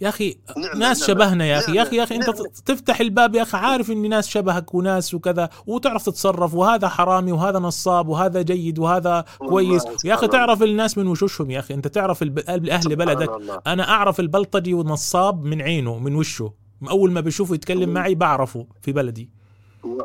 يا 0.00 0.08
أخي 0.08 0.36
نعم، 0.56 0.78
ناس 0.78 1.00
نعم، 1.00 1.08
شبهنا 1.08 1.44
يا 1.46 1.58
أخي. 1.58 1.70
يا 1.72 1.76
نعم، 1.76 1.86
أخي 1.86 1.96
يا 1.96 2.02
أخي 2.02 2.14
أنت 2.14 2.24
نعم. 2.24 2.34
ت- 2.34 2.58
تفتح 2.66 3.00
الباب 3.00 3.34
يا 3.34 3.42
أخي 3.42 3.58
عارف 3.58 3.90
إن 3.90 4.08
ناس 4.08 4.28
شبهك 4.28 4.74
وناس 4.74 5.14
وكذا 5.14 5.48
وتعرف 5.66 6.04
تتصرف 6.04 6.54
وهذا 6.54 6.88
حرامي 6.88 7.32
وهذا 7.32 7.58
نصاب 7.58 8.08
وهذا 8.08 8.42
جيد 8.42 8.78
وهذا 8.78 9.24
كويس. 9.38 9.84
يا 10.04 10.14
الله. 10.14 10.26
تعرف 10.26 10.62
الناس 10.62 10.98
من 10.98 11.06
وشوشهم 11.06 11.50
يا 11.50 11.58
أخي. 11.58 11.74
أنت 11.74 11.88
تعرف 11.88 12.22
الب... 12.22 12.38
أهل 12.38 12.96
بلدك. 12.96 13.30
أنا 13.66 13.88
أعرف 13.88 14.20
البلطجي 14.20 14.74
والنصاب 14.74 15.44
من 15.44 15.62
عينه 15.62 15.98
من 15.98 16.14
وشه. 16.14 16.52
أول 16.90 17.12
ما 17.12 17.20
بشوفه 17.20 17.54
يتكلم 17.54 17.90
معي 17.90 18.14
بعرفه 18.14 18.66
في 18.80 18.92
بلدي. 18.92 19.30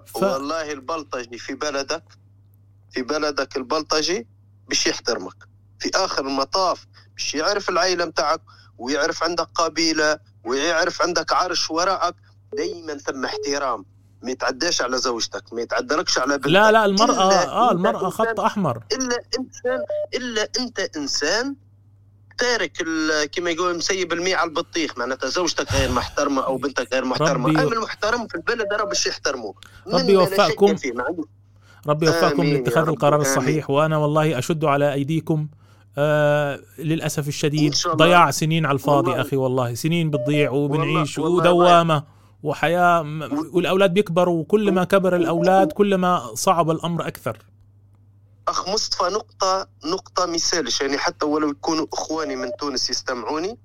ف... 0.05 0.15
والله 0.15 0.71
البلطجي 0.71 1.37
في 1.37 1.53
بلدك 1.53 2.03
في 2.91 3.01
بلدك 3.01 3.57
البلطجي 3.57 4.27
باش 4.67 4.87
يحترمك. 4.87 5.47
في 5.79 5.91
آخر 5.95 6.27
المطاف 6.27 6.85
مش 7.17 7.35
يعرف 7.35 7.69
العائله 7.69 8.05
متاعك 8.05 8.41
ويعرف 8.77 9.23
عندك 9.23 9.47
قبيلة 9.55 10.19
ويعرف 10.45 11.01
عندك 11.01 11.33
عرش 11.33 11.71
وراءك 11.71 12.15
دائما 12.57 12.97
ثم 12.97 13.25
احترام. 13.25 13.85
ما 14.23 14.31
يتعداش 14.31 14.81
على 14.81 14.97
زوجتك 14.97 15.53
ما 15.53 15.61
يتعدلكش 15.61 16.17
على 16.19 16.37
بنتك. 16.37 16.47
لا 16.47 16.71
لا 16.71 16.85
المرأة 16.85 17.13
إلا 17.13 17.47
آه 17.49 17.71
أنت 17.71 17.77
المرأة 17.77 18.09
إنسان- 18.09 18.13
خط 18.13 18.39
أحمر. 18.39 18.83
إلا 18.91 19.17
انسان 19.39 19.83
إلا 20.13 20.49
أنت 20.59 20.79
إنسان 20.79 21.55
تارك 22.37 22.71
كما 23.31 23.49
يقول 23.49 23.77
مسيب 23.77 24.13
المية 24.13 24.35
على 24.35 24.49
البطيخ 24.49 24.97
معناتها 24.97 25.29
زوجتك 25.29 25.73
غير 25.73 25.91
محترمة 25.91 26.41
أو 26.45 26.57
بنتك 26.57 26.93
غير 26.93 27.05
محترمة 27.05 27.49
ربي- 27.49 27.59
أما 27.61 27.73
المحترم 27.73 28.27
في 28.27 28.35
البلد 28.35 28.67
راه 28.73 28.85
باش 28.85 29.07
يحترموك 29.07 29.59
ربي 29.93 30.11
يوفقكم. 30.13 30.75
ربي 31.87 32.05
يوفقكم 32.05 32.43
لاتخاذ 32.43 32.87
القرار 32.87 33.15
آمين. 33.15 33.27
الصحيح 33.27 33.69
وأنا 33.69 33.97
والله 33.97 34.37
أشد 34.39 34.65
على 34.65 34.93
أيديكم 34.93 35.47
آه 35.97 36.59
للأسف 36.79 37.27
الشديد. 37.27 37.75
ضياع 37.87 38.31
سنين 38.31 38.65
على 38.65 38.73
الفاضي 38.75 39.09
والله. 39.09 39.21
أخي 39.21 39.35
والله 39.35 39.73
سنين 39.73 40.09
بتضيع 40.09 40.51
وبنعيش 40.51 41.19
وحياة 42.43 43.01
م- 43.03 43.49
والأولاد 43.53 43.93
بيكبروا 43.93 44.39
وكل 44.41 44.71
ما 44.71 44.83
كبر 44.83 45.15
الأولاد 45.15 45.71
كل 45.71 45.95
ما 45.95 46.31
صعب 46.33 46.71
الأمر 46.71 47.07
أكثر 47.07 47.37
أخ 48.47 48.69
مصطفى 48.69 49.03
نقطة 49.03 49.67
نقطة 49.85 50.25
مثالش 50.25 50.81
يعني 50.81 50.97
حتى 50.97 51.25
ولو 51.25 51.49
يكونوا 51.49 51.85
إخواني 51.93 52.35
من 52.35 52.51
تونس 52.59 52.89
يستمعوني 52.89 53.57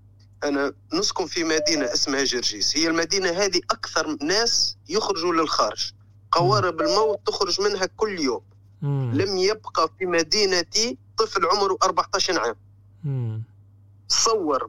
أنا 0.45 0.73
نسكن 0.95 1.27
في 1.27 1.45
مدينة 1.45 1.85
اسمها 1.93 2.25
جرجيس 2.25 2.77
هي 2.77 2.89
المدينة 2.89 3.31
هذه 3.31 3.61
أكثر 3.71 4.17
ناس 4.23 4.77
يخرجوا 4.89 5.33
للخارج 5.35 5.93
قوارب 6.33 6.81
الموت 6.81 7.21
تخرج 7.27 7.61
منها 7.61 7.87
كل 7.87 8.21
يوم 8.21 8.41
مم. 8.83 9.13
لم 9.15 9.39
يبقى 9.39 9.89
في 9.99 10.07
مدينتي 10.07 10.99
طفل 11.19 11.47
عمره 11.47 11.79
14 11.83 12.41
عام 12.41 12.57
مم. 13.05 13.43
تصور. 14.09 14.69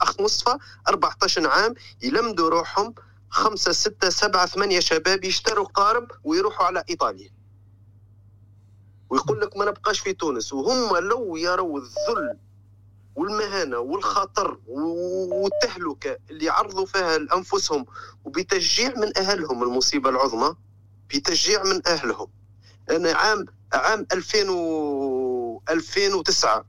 أخ 0.00 0.20
مصطفى 0.20 0.58
14 0.88 1.48
عام 1.48 1.74
يلمدوا 2.02 2.48
روحهم 2.50 2.94
خمسة 3.30 3.72
ستة 3.72 4.10
سبعة 4.10 4.46
ثمانية 4.46 4.80
شباب 4.80 5.24
يشتروا 5.24 5.64
قارب 5.66 6.08
ويروحوا 6.24 6.66
على 6.66 6.84
إيطاليا 6.90 7.30
ويقول 9.10 9.40
لك 9.40 9.56
ما 9.56 9.64
نبقاش 9.64 10.00
في 10.00 10.12
تونس. 10.12 10.52
وهم 10.52 10.96
لو 10.96 11.36
يروا 11.36 11.78
الذل 11.80 12.38
والمهانة 13.16 13.78
والخطر 13.78 14.58
والتهلكة 14.66 16.18
اللي 16.30 16.44
يعرضوا 16.44 16.86
فيها 16.86 17.18
لأنفسهم 17.18 17.86
وبتشجيع 18.24 18.92
من 18.96 19.18
أهلهم 19.18 19.62
المصيبة 19.62 20.10
العظمى 20.10 20.54
بتشجيع 21.08 21.62
من 21.64 21.86
أهلهم. 21.86 22.28
أنا 22.90 23.12
عام 23.12 23.46
عام 23.72 24.06
2000 24.12 24.50
و 24.50 25.62
2009 25.70 26.64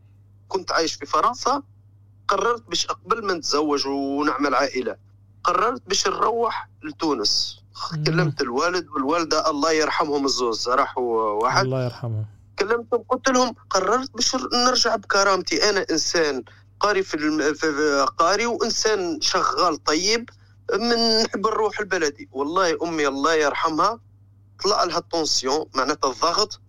كنت 0.48 0.72
عايش 0.72 0.94
في 0.94 1.06
فرنسا 1.06 1.64
قررت 2.28 2.62
باش 2.70 2.88
قبل 2.88 3.26
ما 3.26 3.34
نتزوج 3.34 3.88
ونعمل 3.88 4.56
عائلة. 4.56 4.98
قررت 5.44 5.82
باش 5.88 6.08
نروح 6.08 6.70
لتونس. 6.84 7.64
كلمت 8.06 8.42
الوالد 8.42 8.90
والوالدة 8.90 9.50
الله 9.50 9.72
يرحمهم 9.72 10.26
الزوز 10.26 10.70
راحوا 10.70 11.32
واحد. 11.44 11.64
الله 11.66 11.86
يرحمه 11.86 12.26
كلمتهم 12.60 13.04
قلت 13.10 13.30
لهم 13.30 13.56
قررت 13.70 14.12
باش 14.16 14.36
نرجع 14.36 14.96
بكرامتي. 14.96 15.70
أنا 15.70 15.86
إنسان 15.92 16.44
قاري 16.80 17.04
في, 17.04 17.14
الم... 17.16 17.54
في 17.54 18.06
قاري 18.18 18.46
وإنسان 18.46 19.22
شغال 19.22 19.84
طيب 19.84 20.30
من 20.74 21.20
نحب 21.24 21.48
نروح 21.48 21.82
لبلدي 21.82 22.30
والله 22.32 22.78
أمي 22.84 23.08
الله 23.08 23.34
يرحمها 23.34 24.00
طلع 24.64 24.84
لها 24.84 24.98
التونسيون 24.98 25.66
معناتها 25.76 26.12
الضغط 26.12 26.60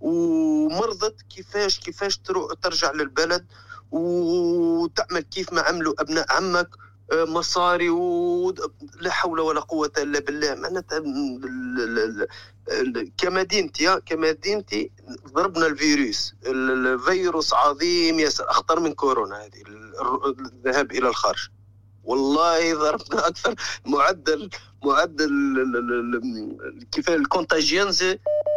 ومرضت 0.00 1.22
كيفاش 1.22 1.78
كيفاش 1.78 2.20
ترجع 2.62 2.92
للبلد 2.92 3.46
وتعمل 3.90 5.20
كيف 5.20 5.52
ما 5.52 5.60
عملوا 5.60 5.94
أبناء 5.98 6.26
عمك 6.32 6.68
مصاري 7.12 7.90
و 7.90 8.54
لا 9.00 9.10
حول 9.10 9.40
ولا 9.40 9.60
قوة 9.60 9.92
إلا 9.98 10.18
بالله 10.20 10.54
معناتها 10.54 11.02
كمدينتي 13.18 13.88
آه، 13.88 13.98
كمدينتي 13.98 14.90
ضربنا 15.32 15.66
الفيروس 15.66 16.34
ال- 16.46 16.86
الفيروس 16.86 17.54
عظيم 17.54 18.18
ياسر 18.20 18.50
أخطر 18.50 18.80
من 18.80 18.92
كورونا 18.92 19.36
هذه 19.44 19.62
ال- 19.68 19.92
الذهاب 20.40 20.92
إلى 20.92 21.08
الخارج 21.08 21.48
والله 22.04 22.74
ضربنا 22.74 23.26
أكثر 23.28 23.54
معدل 23.86 24.50
معدل 24.84 25.30
كيف 26.92 27.10
الكونتاجينز 27.10 28.04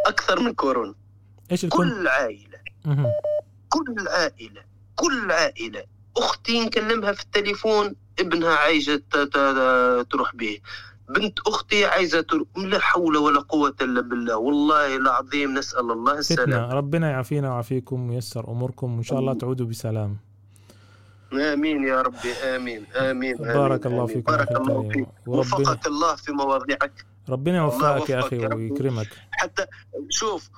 أكثر 0.06 0.40
من 0.40 0.54
كورونا 0.54 0.96
الكون 1.64 1.90
كل 1.90 2.08
عائلة. 2.08 2.60
كل 3.70 4.08
عائلة 4.08 4.62
كل 4.96 5.32
عائلة 5.32 5.84
أختي 6.18 6.66
نكلمها 6.66 7.12
في 7.14 7.24
التليفون 7.24 7.96
ابنها 8.20 8.56
ت- 9.14 10.08
تروح 10.12 10.36
به. 10.36 10.60
بنت 11.10 11.40
أختي 11.48 11.86
عايزة 11.86 12.22
تروح 12.22 12.48
لا 12.58 12.80
حول 12.80 13.18
ولا 13.18 13.40
قوة 13.40 13.76
إلا 13.82 14.02
بالله. 14.02 14.38
والله 14.38 14.96
العظيم 14.96 15.54
نسأل 15.58 15.92
الله 15.92 16.18
السلامة 16.18 16.46
فتنة. 16.46 16.74
ربنا 16.74 17.12
يعافينا 17.12 17.50
ويعافيكم 17.50 18.10
وييسر 18.10 18.48
أموركم 18.52 18.96
وإن 18.96 19.04
شاء 19.04 19.20
الله 19.20 19.34
تعودوا 19.34 19.66
بسلام. 19.66 20.18
آمين 21.34 21.84
يا 21.84 22.02
ربي 22.02 22.32
آمين. 22.56 22.86
آمين. 22.96 23.36
بارك 23.38 23.86
آمين. 23.86 23.98
الله. 24.00 24.06
فيكم 24.08 24.32
بارك 24.32 24.52
الله 24.52 24.90
فيك. 24.90 25.08
وفقك 25.28 25.88
الله 25.88 26.16
في 26.16 26.32
مواضيعك. 26.32 27.06
ربنا 27.30 27.58
يوفقك 27.58 28.10
يا 28.10 28.20
رب. 28.20 28.58
ويكرمك. 28.58 29.08
حتى 29.32 29.66
شوف 30.10 30.50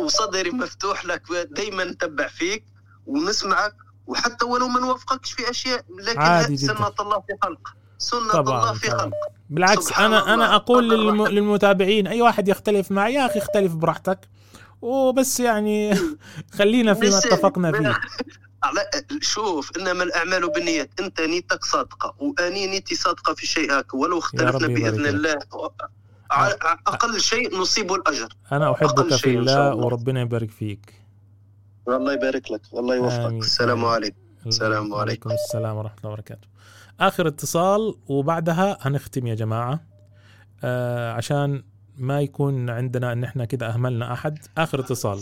وصدري 0.00 0.50
مفتوح 0.50 1.06
لك 1.06 1.22
دايما 1.50 1.84
نتبع 1.84 2.26
فيك 2.26 2.64
ونسمعك 3.06 3.74
وحتى 4.06 4.44
ولو 4.44 4.68
ما 4.68 4.80
نوافقكش 4.80 5.32
في 5.32 5.50
أشياء 5.50 5.84
لكن 6.06 6.20
عادي 6.20 6.54
جداً. 6.54 6.66
سنة 6.74 6.92
الله 7.00 7.20
في 7.20 7.32
خلق 7.42 7.68
سنة 7.98 8.32
طبعاً، 8.32 8.60
الله 8.60 8.72
في 8.74 8.88
طبعاً. 8.88 9.00
خلق 9.00 9.12
بالعكس 9.50 9.92
أنا 9.92 10.06
الله. 10.22 10.34
أنا 10.34 10.54
أقول 10.56 10.90
للم... 10.90 11.26
للمتابعين 11.26 12.06
أي 12.06 12.22
واحد 12.22 12.48
يختلف 12.48 12.90
معي 12.92 13.14
يا 13.14 13.26
أخي 13.26 13.38
اختلف 13.38 13.74
براحتك 13.74 14.28
وبس 14.82 15.40
يعني 15.40 15.94
خلينا 16.58 16.94
فيما. 16.94 17.18
اتفقنا 17.18 17.72
فيه 17.72 17.88
على 18.64 18.80
شوف 19.20 19.76
إنما 19.76 20.02
الأعمال 20.04 20.50
بالنيات 20.52 20.90
أنت 21.00 21.20
نيتك 21.20 21.64
صادقة 21.64 22.14
وأني 22.18 22.66
نيتي 22.66 22.94
صادقة 22.94 23.34
في 23.34 23.46
شيء 23.46 23.72
هكا 23.80 23.96
ولو 23.96 24.18
اختلفنا 24.18 24.66
بإذن. 24.68 25.06
الله 25.06 25.38
أقل 26.86 27.20
شيء 27.20 27.58
نصيب 27.58 27.92
الأجر 27.92 28.28
أنا 28.52 28.72
أحبك 28.72 29.14
في 29.14 29.30
الله 29.38 29.72
الله. 29.72 29.84
وربنا 29.84 30.20
يبارك 30.20 30.50
فيك 30.50 30.94
الله 31.88 32.12
يبارك 32.12 32.50
لك 32.50 32.60
الله 32.74 32.94
يوفقك. 32.94 33.20
آمين. 33.20 33.38
السلام. 33.38 33.84
عليكم. 33.84 34.16
السلام 34.46 34.74
عليكم. 34.74 34.92
وعليكم 34.92 35.30
السلام 35.30 35.76
ورحمة 35.76 35.98
الله 35.98 36.10
وبركاته. 36.10 36.48
آخر 37.00 37.28
اتصال 37.28 37.94
وبعدها 38.08 38.78
هنختم 38.80 39.26
يا 39.26 39.34
جماعة. 39.34 39.80
آه 40.64 41.12
عشان 41.12 41.64
ما 41.96 42.20
يكون 42.20 42.70
عندنا 42.70 43.12
إن 43.12 43.24
إحنا 43.24 43.44
كده 43.44 43.68
أهملنا 43.68 44.12
أحد. 44.12 44.38
آخر 44.58 44.80
اتصال. 44.80 45.20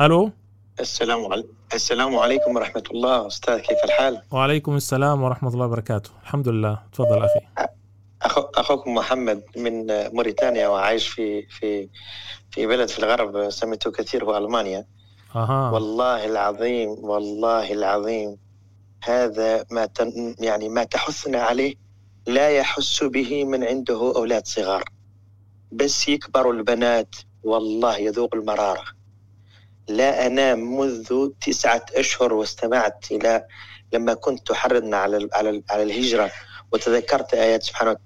ألو؟ 0.00 0.32
السلام 0.80 1.32
عليكم 1.32 1.48
السلام 1.74 2.16
عليكم 2.16 2.56
ورحمة 2.56 2.84
الله. 2.90 3.26
أستاذ 3.26 3.58
كيف 3.58 3.84
الحال؟ 3.84 4.22
وعليكم 4.30 4.76
السلام 4.76 5.22
ورحمة 5.22 5.50
الله 5.54 5.66
وبركاته. 5.66 6.10
الحمد 6.22 6.48
لله. 6.48 6.82
تفضل 6.92 7.24
أخي. 7.24 7.68
أخو 8.28 8.40
أخوكم 8.40 8.94
محمد 8.94 9.42
من 9.56 9.86
موريتانيا 10.14 10.68
وعايش 10.68 11.08
في 11.08 11.42
في 11.46 11.88
في 12.50 12.66
بلد 12.66 12.88
في 12.88 12.98
الغرب 12.98 13.50
سمعته 13.50 13.90
كثير 13.90 14.24
هو 14.24 14.36
ألمانيا. 14.36 14.86
أها. 15.34 15.70
والله 15.70 16.24
العظيم 16.26 16.88
والله 16.90 17.72
العظيم 17.72 18.36
هذا 19.04 19.64
ما 19.70 19.86
تن 19.86 20.34
يعني 20.40 20.68
ما 20.68 20.84
تحثنا 20.84 21.42
عليه 21.42 21.74
لا 22.26 22.48
يحس 22.50 23.04
به 23.04 23.44
من 23.44 23.64
عنده 23.64 24.12
أولاد 24.16 24.46
صغار. 24.46 24.84
بس 25.72 26.08
يكبروا 26.08 26.52
البنات 26.52 27.14
والله 27.42 27.96
يذوق 27.98 28.34
المرارة. 28.34 28.84
لا 29.88 30.26
أنام 30.26 30.78
منذ 30.78 31.28
تسعة 31.40 31.86
أشهر 31.94 32.32
واستمعت 32.34 33.04
إلى 33.10 33.46
لما 33.92 34.14
كنت 34.14 34.46
تحرضنا 34.46 34.96
على 34.96 35.28
على 35.32 35.50
ال- 35.50 35.62
على 35.70 35.82
الهجرة 35.82 36.30
وتذكرت 36.72 37.34
آيات 37.34 37.62
سبحانه 37.62 37.96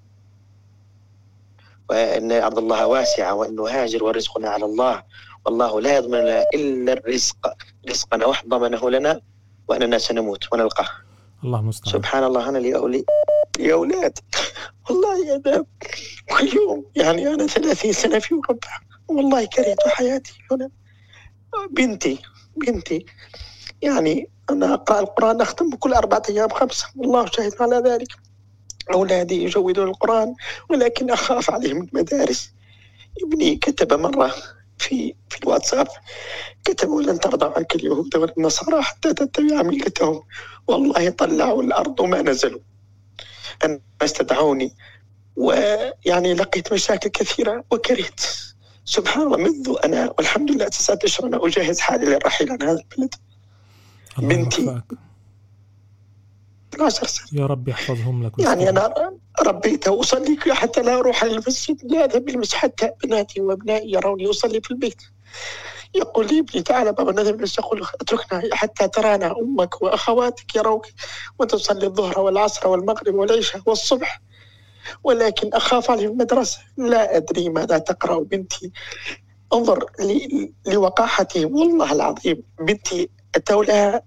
وأن 1.93 2.33
أرض 2.33 2.59
الله 2.59 2.87
واسعة 2.87 3.35
وأن 3.35 3.55
نهاجر 3.55 4.05
ورزقنا 4.05 4.49
على 4.49 4.65
الله. 4.65 5.03
والله 5.45 5.81
لا 5.81 5.97
يضمن 5.97 6.19
لنا 6.19 6.45
إلا 6.55 6.93
الرزق. 6.93 7.37
رزقنا 7.89 8.27
وحد 8.27 8.49
ضمنه 8.49 8.91
لنا 8.91 9.21
وأننا 9.69 9.99
سنموت 9.99 10.53
ونلقاه. 10.53 10.89
الله 11.45 11.61
المستعان 11.61 11.93
سبحان 11.93 12.25
الله 12.25 12.49
أنا 12.49 12.59
لي 12.59 13.05
لي 13.59 13.73
أولاد 13.73 14.19
والله 14.91 15.37
أنا 15.37 15.65
كل 16.31 16.57
يوم 16.57 16.85
يعني 16.97 17.29
أنا 17.29 17.47
ثلاثين 17.47 17.93
سنة 17.93 18.19
في 18.19 18.33
أوروبا 18.33 18.69
والله 19.09 19.45
كرهت 19.45 19.89
حياتي. 19.89 20.33
هنا 20.51 20.71
بنتي 21.71 22.19
بنتي 22.57 23.07
يعني 23.83 24.31
أنا 24.51 24.75
أقرأ 24.75 25.01
القرآن 25.01 25.41
أختم 25.41 25.71
كل 25.71 25.93
أربعة 25.93 26.23
أيام 26.29 26.49
خمسة. 26.49 26.87
والله 26.97 27.27
شاهد 27.27 27.53
على 27.61 27.77
ذلك. 27.77 28.09
أولادي 28.93 29.43
يجودون 29.43 29.89
القرآن 29.89 30.35
ولكن 30.71 31.11
أخاف 31.11 31.51
عليهم 31.51 31.83
المدارس. 31.83 32.53
ابني 33.23 33.57
كتب 33.57 33.93
مرة 33.93 34.35
في 34.79 35.15
في 35.31 35.43
الواتساب 35.43 35.89
كتبوا 36.65 37.03
لن 37.03 37.21
ترضى 37.21 37.53
عنك 37.57 37.75
اليهود 37.75 38.17
والنصارى 38.17 38.83
حتى 38.83 39.15
تتبع 39.15 39.63
ملتهم. 39.63 40.23
والله 40.67 41.11
طلعوا 41.11 41.63
الأرض 41.63 42.01
وما 42.01 42.23
نزلوا. 42.23 42.61
أنا 43.65 43.81
استدعوني 44.03 44.75
ويعني 45.37 46.35
لقيت 46.35 46.73
مشاكل 46.73 47.09
كثيرة 47.09 47.65
وكرهت. 47.71 48.21
سبحان 48.85 49.23
الله 49.23 49.37
منذ 49.37 49.77
أنا 49.85 50.15
والحمد 50.19 50.51
لله 50.51 50.69
تسعة 50.69 50.99
اشهر 51.05 51.27
أنا 51.27 51.47
أجهز 51.47 51.81
حالي 51.81 52.07
للرحيل 52.07 52.51
عن 52.51 52.63
هذا 52.63 52.83
البلد. 52.93 53.15
بنتي 54.19 54.83
12 56.75 57.07
سنه 57.07 57.41
يا 57.41 57.47
رب 57.47 57.69
يحفظهم 57.69 58.27
لك 58.27 58.39
يعني 58.39 58.69
أنا 58.69 59.13
ربيتها 59.43 59.91
واصلي 59.91 60.39
حتى 60.49 60.83
لا 60.83 60.99
أروح 60.99 61.23
المسجد. 61.25 61.93
لا 61.93 62.05
اذهب 62.05 62.29
المسجد. 62.29 62.55
حتى 62.55 62.91
بناتي 63.05 63.41
وأبنائي 63.41 63.93
يروني 63.93 64.31
أصلي 64.31 64.61
في 64.61 64.71
البيت. 64.71 65.03
يقول 65.95 66.27
لي 66.27 66.39
ابني 66.39 66.63
تعال 66.63 66.93
بابا 66.93 67.13
نذهب 67.13 67.35
المسجد 67.35 67.59
أقول 67.59 67.87
اتركنا 68.01 68.43
حتى 68.53 68.89
ترانا. 68.89 69.35
أمك 69.41 69.83
وأخواتك 69.83 70.57
يروك 70.57 70.87
وانت 71.39 71.51
تصلي 71.53 71.87
الظهر 71.87 72.21
والعصر 72.21 72.69
والمغرب 72.69 73.15
والعشاء 73.15 73.63
والصبح. 73.67 74.21
ولكن 75.05 75.51
أخاف 75.53 75.91
عليه 75.91 76.07
المدرسة. 76.07 76.59
لا 76.77 77.17
أدري 77.17 77.49
ماذا 77.49 77.79
تقرأ 77.79 78.21
بنتي. 78.21 78.73
انظر 79.53 79.87
لوقاحتهم 80.67 81.55
والله 81.57 81.93
العظيم 81.93 82.43
بنتي 82.61 83.11
اتوا 83.35 83.65
لها 83.65 84.03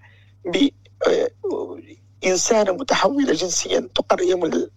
ب 0.46 0.70
إنسانة 2.26 2.72
متحولة 2.72 3.34
جنسيا 3.34 3.90
تقرم 3.96 4.68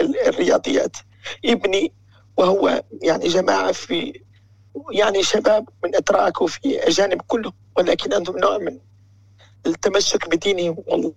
الرياضيات. 0.00 0.96
ابني 1.44 1.92
وهو 2.36 2.82
يعني 3.02 3.28
جماعة 3.28 3.72
في 3.72 4.22
يعني 4.92 5.22
شباب 5.22 5.68
من 5.84 5.96
أتراك 5.96 6.42
وفي 6.42 6.88
أجانب 6.88 7.22
كلهم 7.22 7.52
ولكن 7.76 8.14
عندهم 8.14 8.38
نوع 8.38 8.58
من 8.58 8.78
التمسك 9.66 10.28
بدينهم 10.28 10.76
والله. 10.86 11.14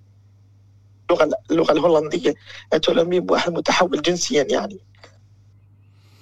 اللغة 1.51 1.71
الهولندية 1.71 2.33
أتولمي 2.73 3.19
بواحد 3.19 3.51
متحول 3.51 4.01
جنسيا 4.01 4.47
يعني. 4.49 4.79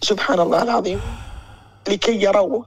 سبحان 0.03 0.39
الله 0.39 0.63
العظيم. 0.63 1.01
لكي 1.89 2.21
يروا 2.23 2.63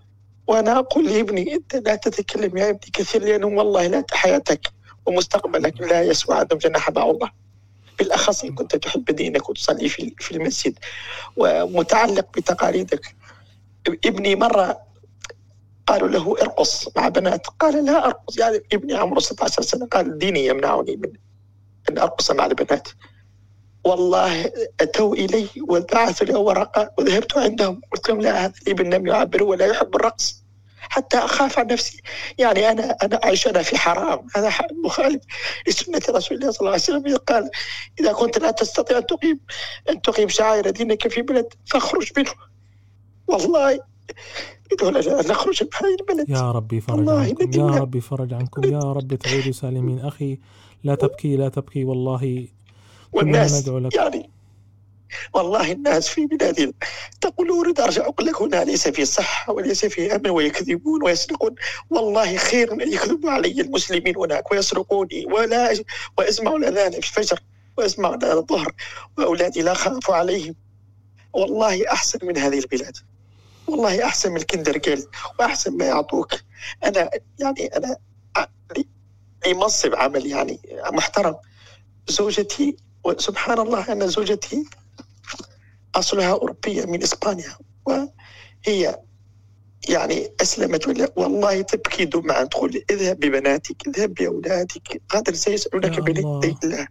وأنا 0.48 0.78
أقول 0.78 1.06
لابني 1.06 1.54
أنت 1.54 1.76
لا 1.76 1.94
تتكلم 1.96 2.56
يا 2.56 2.68
ابني 2.70 2.90
كثير 2.92 3.22
لأنه 3.22 3.46
والله 3.46 3.86
لا 3.86 4.04
حياتك 4.12 4.75
ومستقبلك 5.06 5.80
لا 5.80 6.02
يسوى 6.02 6.36
عندهم 6.36 6.58
جناح 6.58 6.90
بعوضة 6.90 7.30
بالأخص 7.98 8.44
إن 8.44 8.54
كنت 8.54 8.76
تحب 8.76 9.04
دينك 9.04 9.48
وتصلي 9.48 9.88
في 9.88 10.30
المسجد. 10.32 10.78
ومتعلق 11.36 12.26
بتقاليدك. 12.36 13.16
ابني 14.04 14.36
مرة 14.36 14.80
قالوا 15.86 16.08
له 16.08 16.36
ارقص 16.42 16.88
مع 16.96 17.08
بنات. 17.08 17.46
قال 17.46 17.84
لا 17.84 18.06
أرقص. 18.06 18.38
يعني 18.38 18.60
ابني 18.72 18.94
عمره 18.94 19.20
16 19.20 19.62
سنة. 19.62 19.86
قال 19.86 20.18
ديني 20.18 20.46
يمنعني 20.46 20.96
من 20.96 21.12
أن 21.90 21.98
أرقص 21.98 22.30
مع 22.30 22.46
البنات. 22.46 22.88
والله 23.84 24.52
أتوا 24.80 25.14
إلي 25.14 25.48
وبعثوا 25.68 26.26
لي 26.26 26.34
ورقة 26.34 26.90
وذهبت 26.98 27.38
عندهم. 27.38 27.80
قلت 27.92 28.08
لهم 28.08 28.20
لا 28.20 28.44
هذا 28.44 28.54
الابن 28.66 28.94
لم 28.94 29.06
يعبر 29.06 29.42
ولا 29.42 29.66
يحب 29.66 29.96
الرقص. 29.96 30.45
حتى 30.90 31.18
أخاف 31.18 31.58
عن 31.58 31.66
نفسي. 31.66 32.00
يعني 32.38 32.70
أنا 32.70 32.96
أنا 33.02 33.20
عايش 33.24 33.46
أنا 33.46 33.62
في 33.62 33.78
حرام. 33.78 34.26
هذا 34.36 34.52
مخالف 34.84 35.22
لسنة 35.68 36.02
رسول 36.10 36.38
الله 36.38 36.50
صلى 36.50 36.60
الله 36.60 36.70
عليه 36.70 36.82
وسلم. 36.82 37.16
قال 37.16 37.50
إذا 38.00 38.12
كنت 38.12 38.38
لا 38.38 38.50
تستطيع 38.50 38.98
أن 38.98 39.06
تقيم 39.06 39.40
أن 39.90 40.02
تقيم 40.02 40.28
شعائر 40.28 40.70
دينك 40.70 41.08
في 41.08 41.22
بلد 41.22 41.46
فاخرج 41.64 42.12
منه. 42.16 42.30
والله 43.28 43.80
نخرج 45.28 45.62
من 45.62 45.68
هذه 45.74 45.96
البلد. 46.00 46.30
يا 46.30 46.50
ربي 46.50 46.80
فرج 46.80 47.08
عنكم 47.08 47.60
يا 47.60 47.66
ربي 47.66 48.00
فرج 48.00 48.34
عنكم 48.34 48.72
يا 48.72 48.78
رب 48.78 49.14
تعودوا 49.14 49.52
سالمين. 49.52 50.00
أخي 50.00 50.38
لا 50.84 50.94
تبكي 50.94 51.36
لا 51.36 51.48
تبكي 51.48 51.84
والله 51.84 52.48
والناس 53.12 53.62
ندعو 53.62 53.78
لك. 53.78 53.94
يعني 53.94 54.30
والله 55.34 55.72
الناس 55.72 56.08
في 56.08 56.26
بلادنا 56.26 56.72
تقول 57.20 57.50
أريد 57.50 57.80
أرجع 57.80 58.06
أقول 58.06 58.26
لك 58.26 58.42
هنا 58.42 58.64
ليس 58.64 58.88
في 58.88 59.04
صحة 59.04 59.52
وليس 59.52 59.86
في 59.86 60.14
أمن 60.14 60.30
ويكذبون 60.30 61.02
ويسرقون. 61.02 61.54
والله 61.90 62.36
خير 62.36 62.72
أن 62.72 62.92
يكذبوا 62.92 63.30
علي 63.30 63.60
المسلمين 63.60 64.16
هناك 64.16 64.52
ويسرقوني. 64.52 65.26
ولا 65.26 65.84
وأسمع 66.18 66.56
الأذان 66.56 66.90
في 66.90 66.98
الفجر 66.98 67.40
وأسمع 67.78 68.14
الأذان 68.14 68.36
الظهر 68.36 68.72
وأولادي 69.18 69.62
لا 69.62 69.74
خاف 69.74 70.10
عليهم. 70.10 70.54
والله 71.32 71.92
أحسن 71.92 72.18
من 72.22 72.38
هذه 72.38 72.58
البلاد. 72.58 72.96
والله 73.66 74.04
أحسن 74.04 74.30
من 74.30 74.36
الكندرجال 74.36 75.06
وأحسن 75.38 75.76
ما 75.76 75.84
يعطوك. 75.84 76.34
أنا 76.84 77.10
يعني 77.38 77.66
أنا 77.76 77.96
لي 79.46 79.54
منصب 79.54 79.94
عمل 79.94 80.26
يعني 80.26 80.60
محترم. 80.92 81.36
زوجتي 82.08 82.76
وسبحان 83.04 83.58
الله 83.58 83.92
أن 83.92 84.06
زوجتي 84.08 84.64
أصلها 85.96 86.32
أوروبية 86.32 86.84
من 86.84 87.02
إسبانيا 87.02 87.52
وهي 87.86 89.00
يعني 89.88 90.30
أسلمت 90.42 91.12
والله 91.16 91.62
تبكي 91.62 92.04
دمعة 92.04 92.44
تقول 92.44 92.84
اذهب 92.90 93.20
ببناتك 93.20 93.76
اذهب 93.88 94.14
بأولادك 94.14 95.02
غادر 95.14 95.34
سيسألونك 95.34 96.00
بين 96.00 96.16
الله. 96.64 96.88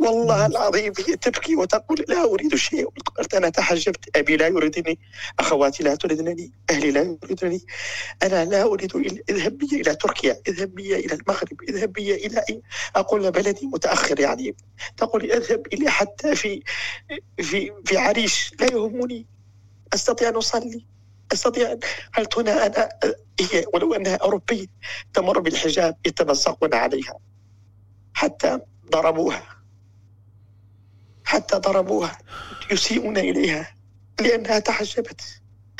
والله 0.00 0.46
العظيم 0.46 0.92
هي 1.08 1.16
تبكي 1.16 1.56
وتقول 1.56 2.04
لا 2.08 2.24
أريد 2.24 2.54
شيء. 2.54 2.88
قلت 3.18 3.34
أنا 3.34 3.48
تحجبت. 3.48 4.16
أبي 4.16 4.36
لا 4.36 4.46
يريدني. 4.46 4.98
أخواتي 5.38 5.84
لا 5.84 5.94
تريدنني. 5.94 6.52
أهلي 6.70 6.90
لا 6.90 7.16
يريدنني. 7.24 7.60
أنا 8.22 8.44
لا 8.44 8.62
أريد 8.62 8.96
اذهب 9.30 9.58
بي 9.58 9.66
إلى 9.80 9.94
تركيا. 9.94 10.40
اذهب 10.48 10.74
بي 10.74 10.96
إلى 10.96 11.14
المغرب. 11.14 11.62
اذهب 11.68 11.92
بي 11.92 12.14
إلى 12.14 12.44
أي 12.50 12.62
أقول 12.96 13.30
بلدي 13.30 13.66
متأخر 13.66 14.20
يعني. 14.20 14.56
تقول 14.96 15.32
اذهب 15.32 15.66
إلي 15.72 15.90
حتى 15.90 16.36
في 16.36 16.62
في 17.42 17.72
في 17.84 17.98
عريش. 17.98 18.52
لا 18.60 18.66
يهمني. 18.66 19.26
أستطيع 19.94 20.28
أن 20.28 20.36
أصلي. 20.36 20.86
أستطيع 21.32 21.76
قلت 22.18 22.38
هنا 22.38 22.66
أنا 22.66 22.88
هي 23.40 23.64
ولو 23.74 23.94
أنها 23.94 24.16
أوروبية 24.16 24.66
تمر 25.14 25.38
بالحجاب 25.40 25.96
يتمسقون 26.06 26.74
عليها 26.74 27.18
حتى 28.14 28.58
ضربوها. 28.92 29.59
حتى 31.30 31.56
ضربوها 31.56 32.18
يسيئون 32.70 33.18
إليها 33.18 33.74
لأنها 34.20 34.58
تحجبت 34.58 35.20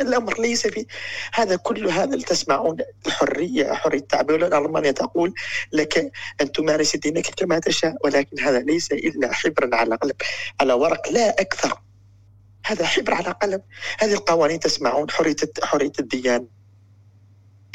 الأمر 0.01 0.41
ليس 0.41 0.67
في 0.67 0.87
هذا 1.35 1.57
كل 1.57 1.89
هذا 1.89 2.17
تسمعون 2.17 2.77
الحرية 3.07 3.73
حرية 3.73 3.99
التعبير. 3.99 4.47
الألمانية 4.47 4.91
تقول 4.91 5.35
لك 5.73 6.13
أن 6.41 6.53
تمارس 6.53 6.97
دينك 6.97 7.27
كما 7.37 7.59
تشاء 7.59 7.97
ولكن 8.05 8.41
هذا 8.41 8.61
ليس 8.61 8.93
إلا 8.93 9.33
حبر 9.33 9.75
على 9.75 9.95
قلم 9.97 10.13
على 10.61 10.73
ورق 10.73 11.13
لا 11.13 11.41
أكثر. 11.41 11.81
هذا 12.67 12.87
حبر 12.87 13.15
على 13.15 13.31
قلم 13.31 13.63
هذه 13.99 14.13
القوانين 14.13 14.61
تسمعون 14.61 15.11
حرية 15.11 15.37
حرية 15.63 15.93
الديانة 16.01 16.47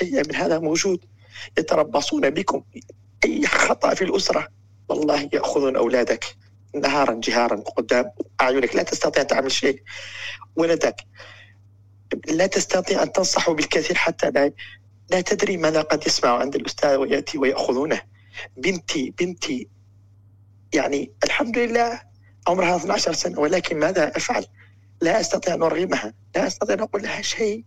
أي 0.01 0.21
من 0.27 0.35
هذا 0.35 0.59
موجود. 0.59 1.05
يتربصون 1.57 2.29
بكم. 2.29 2.63
أي 3.25 3.47
خطأ 3.47 3.93
في 3.93 4.03
الأسرة. 4.03 4.47
والله 4.89 5.29
يأخذون 5.33 5.75
أولادك. 5.75 6.44
نهارا 6.79 7.19
جهارا 7.23 7.55
قدام 7.55 8.11
أعينك. 8.41 8.75
لا 8.75 8.83
تستطيع 8.83 9.23
تعمل 9.23 9.51
شيء 9.51 9.83
ولدك. 10.55 10.95
لا 12.27 12.47
تستطيع 12.47 13.03
أن 13.03 13.11
تنصحه 13.11 13.53
بالكثير 13.53 13.95
حتى 13.95 14.29
لا 14.29 14.51
لا 15.09 15.21
تدري 15.21 15.57
ماذا 15.57 15.81
قد 15.81 16.07
يسمع 16.07 16.39
عند 16.39 16.55
الأستاذ 16.55 16.95
ويأتي 16.95 17.37
ويأخذونه. 17.37 18.01
بنتي 18.57 19.13
بنتي 19.19 19.67
يعني 20.73 21.11
الحمد 21.23 21.57
لله 21.57 22.01
عمرها 22.47 22.75
12 22.75 23.13
سنة 23.13 23.39
ولكن 23.39 23.79
ماذا 23.79 24.17
أفعل؟ 24.17 24.45
لا 25.01 25.19
أستطيع 25.19 25.53
أن 25.53 25.63
أرغمها 25.63 26.13
لا 26.35 26.47
أستطيع 26.47 26.75
أن 26.75 26.81
أقول 26.81 27.01
لها 27.01 27.21
شيء 27.21 27.63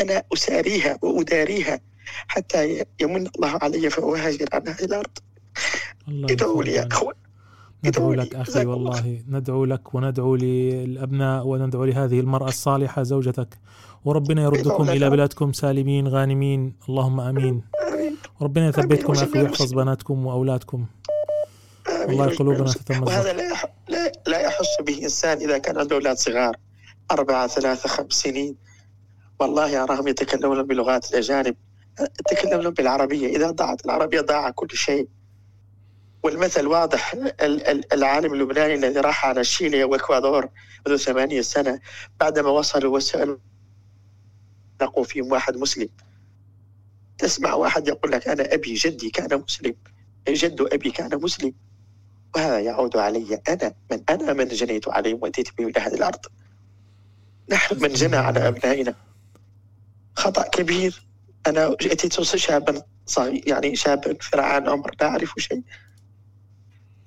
أنا 0.00 0.22
أساريها 0.32 0.98
وأداريها 1.02 1.80
حتى 2.28 2.84
يمن 3.00 3.26
الله 3.26 3.58
علي 3.62 3.90
فأهاجر 3.90 4.48
عن 4.52 4.68
هذه 4.68 4.84
الأرض. 4.84 5.18
ادعوا 6.08 6.64
لي 6.64 6.72
يا 6.72 6.88
أخوان. 6.92 7.14
ندعو 7.84 8.12
لك 8.12 8.34
أخي 8.34 8.66
والله. 8.66 9.22
ندعو 9.28 9.64
لك 9.64 9.94
وندعو 9.94 10.36
للأبناء 10.36 11.46
وندعو 11.46 11.84
لهذه 11.84 12.20
المرأة 12.20 12.48
الصالحة 12.48 13.02
زوجتك. 13.02 13.58
وربنا 14.04 14.42
يردكم 14.42 14.90
إلى 14.90 15.10
بلادكم 15.10 15.52
سالمين 15.52 16.08
غانمين. 16.08 16.76
اللهم 16.88 17.20
آمين. 17.20 17.62
وربنا 18.40 18.68
يثبتكم 18.68 19.12
أخي 19.12 19.40
ويحفظ 19.40 19.72
بناتكم 19.74 20.26
وأولادكم. 20.26 20.86
والله 22.08 22.36
قلوبنا 22.36 22.72
تتمزق 22.72 23.08
وهذا 23.08 23.32
لا 23.32 23.52
لا, 23.88 24.12
لا 24.26 24.38
يحس 24.40 24.76
به 24.86 25.02
إنسان 25.02 25.38
إذا 25.38 25.58
كان 25.58 25.78
عنده 25.78 25.96
أولاد 25.96 26.16
صغار. 26.16 26.56
أربعة 27.10 27.46
ثلاثة 27.46 27.88
خمس 27.88 28.12
سنين. 28.12 28.56
والله 29.40 29.82
أراهم 29.82 30.08
يتكلمون 30.08 30.62
بلغات 30.62 31.10
الأجانب. 31.10 31.56
يتكلمون 32.00 32.70
بالعربية. 32.70 33.36
إذا 33.36 33.50
ضاعت 33.50 33.84
العربية 33.84 34.20
ضاع 34.20 34.50
كل 34.50 34.70
شيء. 34.70 35.08
والمثل 36.22 36.66
واضح. 36.66 37.14
العالم 37.92 38.34
اللبناني 38.34 38.74
الذي 38.74 39.00
راح 39.00 39.26
على 39.26 39.44
شيليا 39.44 39.84
واكوادور 39.84 40.48
منذ 40.86 40.96
ثمانية 40.96 41.40
سنة 41.40 41.80
بعدما 42.20 42.48
وصلوا 42.48 42.96
وسألوا 42.96 43.38
نقوا 44.82 45.04
فيهم 45.04 45.32
واحد 45.32 45.56
مسلم. 45.56 45.88
تسمع 47.18 47.54
واحد 47.54 47.88
يقول 47.88 48.12
لك 48.12 48.28
أنا 48.28 48.54
أبي 48.54 48.74
جدي 48.74 49.10
كان 49.10 49.42
مسلم. 49.42 49.74
جد 50.28 50.60
أبي 50.72 50.90
كان 50.90 51.20
مسلم. 51.22 51.54
وهذا 52.36 52.60
يعود 52.60 52.96
علي 52.96 53.40
أنا. 53.48 53.74
من 53.90 54.02
أنا 54.08 54.32
من 54.32 54.48
جنيت 54.48 54.88
عليهم 54.88 55.18
وأتيت 55.22 55.58
بهم 55.58 55.68
إلى 55.68 55.80
هذه 55.80 55.94
الأرض. 55.94 56.20
نحن 57.50 57.82
من 57.82 57.88
جنى 57.92 58.16
على 58.16 58.48
أبنائنا. 58.48 58.94
خطأ 60.16 60.42
كبير. 60.42 61.06
أنا 61.46 61.72
أتيت 61.72 62.20
شابا 62.22 62.82
صغير 63.06 63.48
يعني 63.48 63.76
شابا 63.76 64.14
في 64.20 64.36
رعان 64.36 64.68
عمر 64.68 64.90
لا 65.00 65.06
أعرف 65.06 65.34
شيء. 65.38 65.62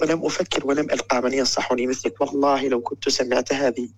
ولم 0.02 0.26
أفكر 0.26 0.68
ولم 0.68 0.90
ألقى 0.92 1.22
من 1.22 1.34
ينصحني 1.34 1.88
مثلك. 1.88 2.22
والله 2.22 2.68
لو 2.68 2.82
كنت 2.82 3.10
سمعت 3.10 3.54
هذه 3.54 3.90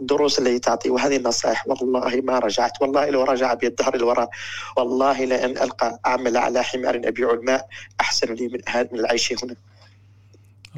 الدروس 0.00 0.38
التي 0.38 0.58
تعطي 0.58 0.90
وهذه 0.90 1.16
النصائح 1.16 1.68
والله 1.68 2.20
ما 2.24 2.38
رجعت. 2.38 2.82
والله 2.82 3.10
لو 3.10 3.22
رجع 3.22 3.54
بي 3.54 3.66
الدهر 3.66 3.94
الوراء 3.94 4.28
والله 4.76 5.24
لأن 5.24 5.50
ألقى 5.50 6.00
أعمل 6.06 6.36
على 6.36 6.62
حمار 6.64 6.96
أبيع 7.04 7.30
الماء. 7.30 7.66
أحسن 8.00 8.34
لي 8.34 8.48
من 8.48 8.60
هذا 8.68 8.88
من 8.92 8.98
العيش 8.98 9.44
هنا. 9.44 9.56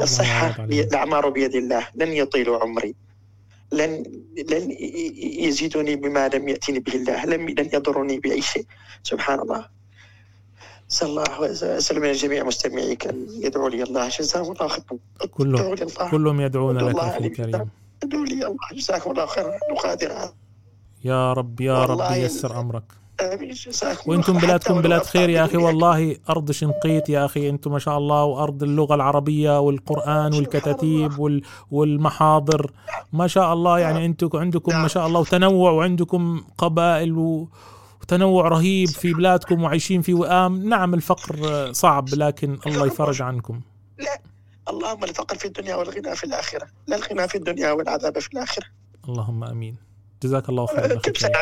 الصحة 0.01 0.65
الأعمار 0.65 1.29
بيد 1.29 1.55
الله. 1.55 1.89
لن 1.95 2.13
يطيل 2.13 2.51
عمري. 2.51 2.95
لن 3.73 4.03
لن 4.51 4.77
يزيدني 5.47 5.97
بما 5.97 6.29
لم 6.29 6.49
يأتني 6.49 6.79
به 6.79 6.95
الله. 6.95 7.25
لم 7.25 7.49
لن 7.49 7.71
يضرني 7.73 8.19
بأي 8.19 8.43
شيء. 8.43 8.67
سبحان 9.03 9.41
الله. 9.41 9.74
أسأل 10.95 11.09
الله 11.09 11.41
وسلم 11.77 12.05
جميع 12.07 12.45
مستمعيك 12.45 13.07
أن 13.07 13.27
يدعو 13.43 13.69
لي 13.69 13.83
الله 13.83 14.09
جزاهم 14.09 14.53
الله 14.53 14.69
خيرا 14.69 14.99
كلهم 15.31 15.75
كلهم 16.11 16.41
يدعون 16.41 16.79
لك 16.79 16.97
أخي 16.97 17.19
الكريم. 17.19 17.69
ادعوا 18.03 18.27
لي 18.27 18.47
الله 18.47 18.69
جزاكم 18.73 19.11
الله 19.11 19.27
خيرا 19.27 19.51
قادر. 19.83 20.13
يا 21.05 21.33
رب 21.33 21.61
يا 21.61 21.85
رب 21.85 22.17
يسر 22.17 22.61
أمرك. 22.61 22.83
وأنتم 24.07 24.39
بلادكم 24.39 24.81
بلاد 24.81 25.03
خير 25.03 25.29
يا 25.31 25.45
أخي. 25.45 25.57
والله 25.57 26.17
أرض 26.31 26.51
شنقيط 26.51 27.09
يا 27.09 27.25
أخي. 27.25 27.49
أنتم 27.49 27.73
ما 27.73 27.79
شاء 27.79 27.99
الله 27.99 28.25
وأرض 28.25 28.63
اللغة 28.63 28.95
العربية 28.95 29.61
والقرآن 29.61 30.35
والكتاتيب 30.35 31.19
وال 31.19 31.43
والمحاضر. 31.71 32.73
ما 33.13 33.27
شاء 33.27 33.53
الله 33.53 33.79
يعني 33.79 34.07
أنتم 34.07 34.31
عندكم 34.35 34.83
ما 34.83 34.89
شاء 34.89 35.07
الله 35.07 35.21
وتنوع 35.21 35.71
وعندكم 35.71 36.45
قبائل 36.59 37.19
و 37.19 37.49
وتنوع 38.05 38.49
رهيب 38.49 38.89
في 38.89 39.13
بلادكم 39.13 39.63
وعايشين 39.63 40.03
في 40.03 40.15
وئام. 40.15 40.69
نعم 40.69 40.95
الفقر 40.95 41.73
صعب 41.73 42.09
لكن 42.09 42.59
الله 42.67 42.87
يفرج 42.87 43.23
عنكم. 43.23 43.61
لا 43.99 44.21
اللهم 44.69 45.05
الفقر 45.05 45.37
في 45.37 45.45
الدنيا 45.45 45.75
والغنى 45.75 46.17
في 46.17 46.25
الآخرة. 46.25 46.67
لا 46.87 46.97
الغنى 46.97 47.29
في 47.29 47.35
الدنيا 47.35 47.73
والعذاب 47.73 48.19
في 48.19 48.29
الآخرة. 48.33 48.65
اللهم 49.09 49.45
أمين. 49.45 49.77
جزاك 50.23 50.49
الله 50.49 50.67
خيرا 50.67 50.95
كم 50.95 51.15
سنة 51.15 51.33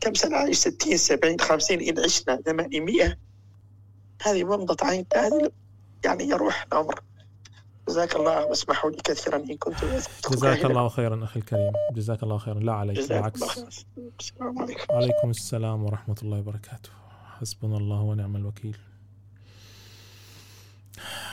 كم 0.00 0.14
سنة 0.14 0.36
عايش؟ 0.36 0.56
60 0.58 0.96
70 0.96 1.40
50 1.40 1.80
إن 1.80 1.98
عشنا 1.98 2.36
800 2.36 3.18
هذه 4.22 4.44
ممضة 4.44 4.76
عين 4.82 5.06
هذه 5.16 5.50
يعني 6.04 6.24
يروح 6.24 6.66
العمر 6.72 7.00
جزاك 7.90 8.16
الله 8.16 8.46
واسمحوا 8.46 8.90
لي 8.90 8.96
كثيرا 9.04 9.36
إن 9.36 9.56
كنت 9.56 9.84
جزاك 10.30 10.64
الله 10.64 10.88
خيرا 10.88 11.24
أخي 11.24 11.40
الكريم. 11.40 11.72
جزاك 11.92 12.22
الله 12.22 12.38
خيرا. 12.38 12.60
لا 12.60 12.72
عليك 12.72 13.08
بالعكس. 13.08 13.42
السلام 14.20 14.58
عليكم. 14.58 14.94
وعليكم 14.94 15.30
السلام 15.30 15.84
ورحمة 15.84 16.16
الله 16.22 16.38
وبركاته. 16.38 16.90
حسبنا 17.40 17.76
الله 17.76 18.00
ونعم 18.00 18.36
الوكيل. 18.36 18.76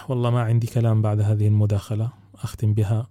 والله 0.10 0.30
ما 0.30 0.42
عندي 0.42 0.68
كلام 0.68 1.02
بعد 1.02 1.22
هذه 1.22 1.48
المداخلة. 1.48 2.10
أختم 2.36 2.74
بها. 2.74 3.08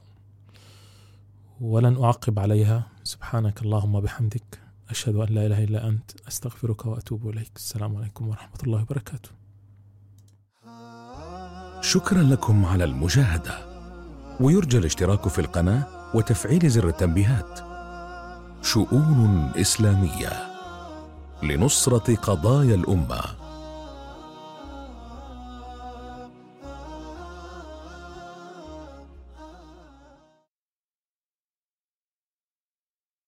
ولن 1.60 2.02
أعقب 2.02 2.38
عليها. 2.38 2.82
سبحانك 3.04 3.62
اللهم 3.62 4.00
بحمدك 4.00 4.60
أشهد 4.90 5.16
أن 5.16 5.34
لا 5.34 5.46
إله 5.46 5.64
إلا 5.64 5.88
أنت. 5.88 6.10
أستغفرك 6.28 6.86
وأتوب 6.86 7.28
إليك. 7.28 7.52
السلام 7.56 7.96
عليكم 7.96 8.28
ورحمة 8.28 8.58
الله 8.64 8.82
وبركاته. 8.82 9.30
شكرا 11.86 12.22
لكم 12.22 12.64
على 12.64 12.84
المشاهدة. 12.84 13.58
ويرجى 14.40 14.78
الاشتراك 14.78 15.28
في 15.28 15.38
القناة 15.38 15.82
وتفعيل 16.14 16.70
زر 16.70 16.88
التنبيهات. 16.88 17.60
شؤون 18.62 19.50
إسلامية 19.56 20.32
لنصرة 21.42 22.14
قضايا 22.14 22.74
الأمة. 22.74 23.20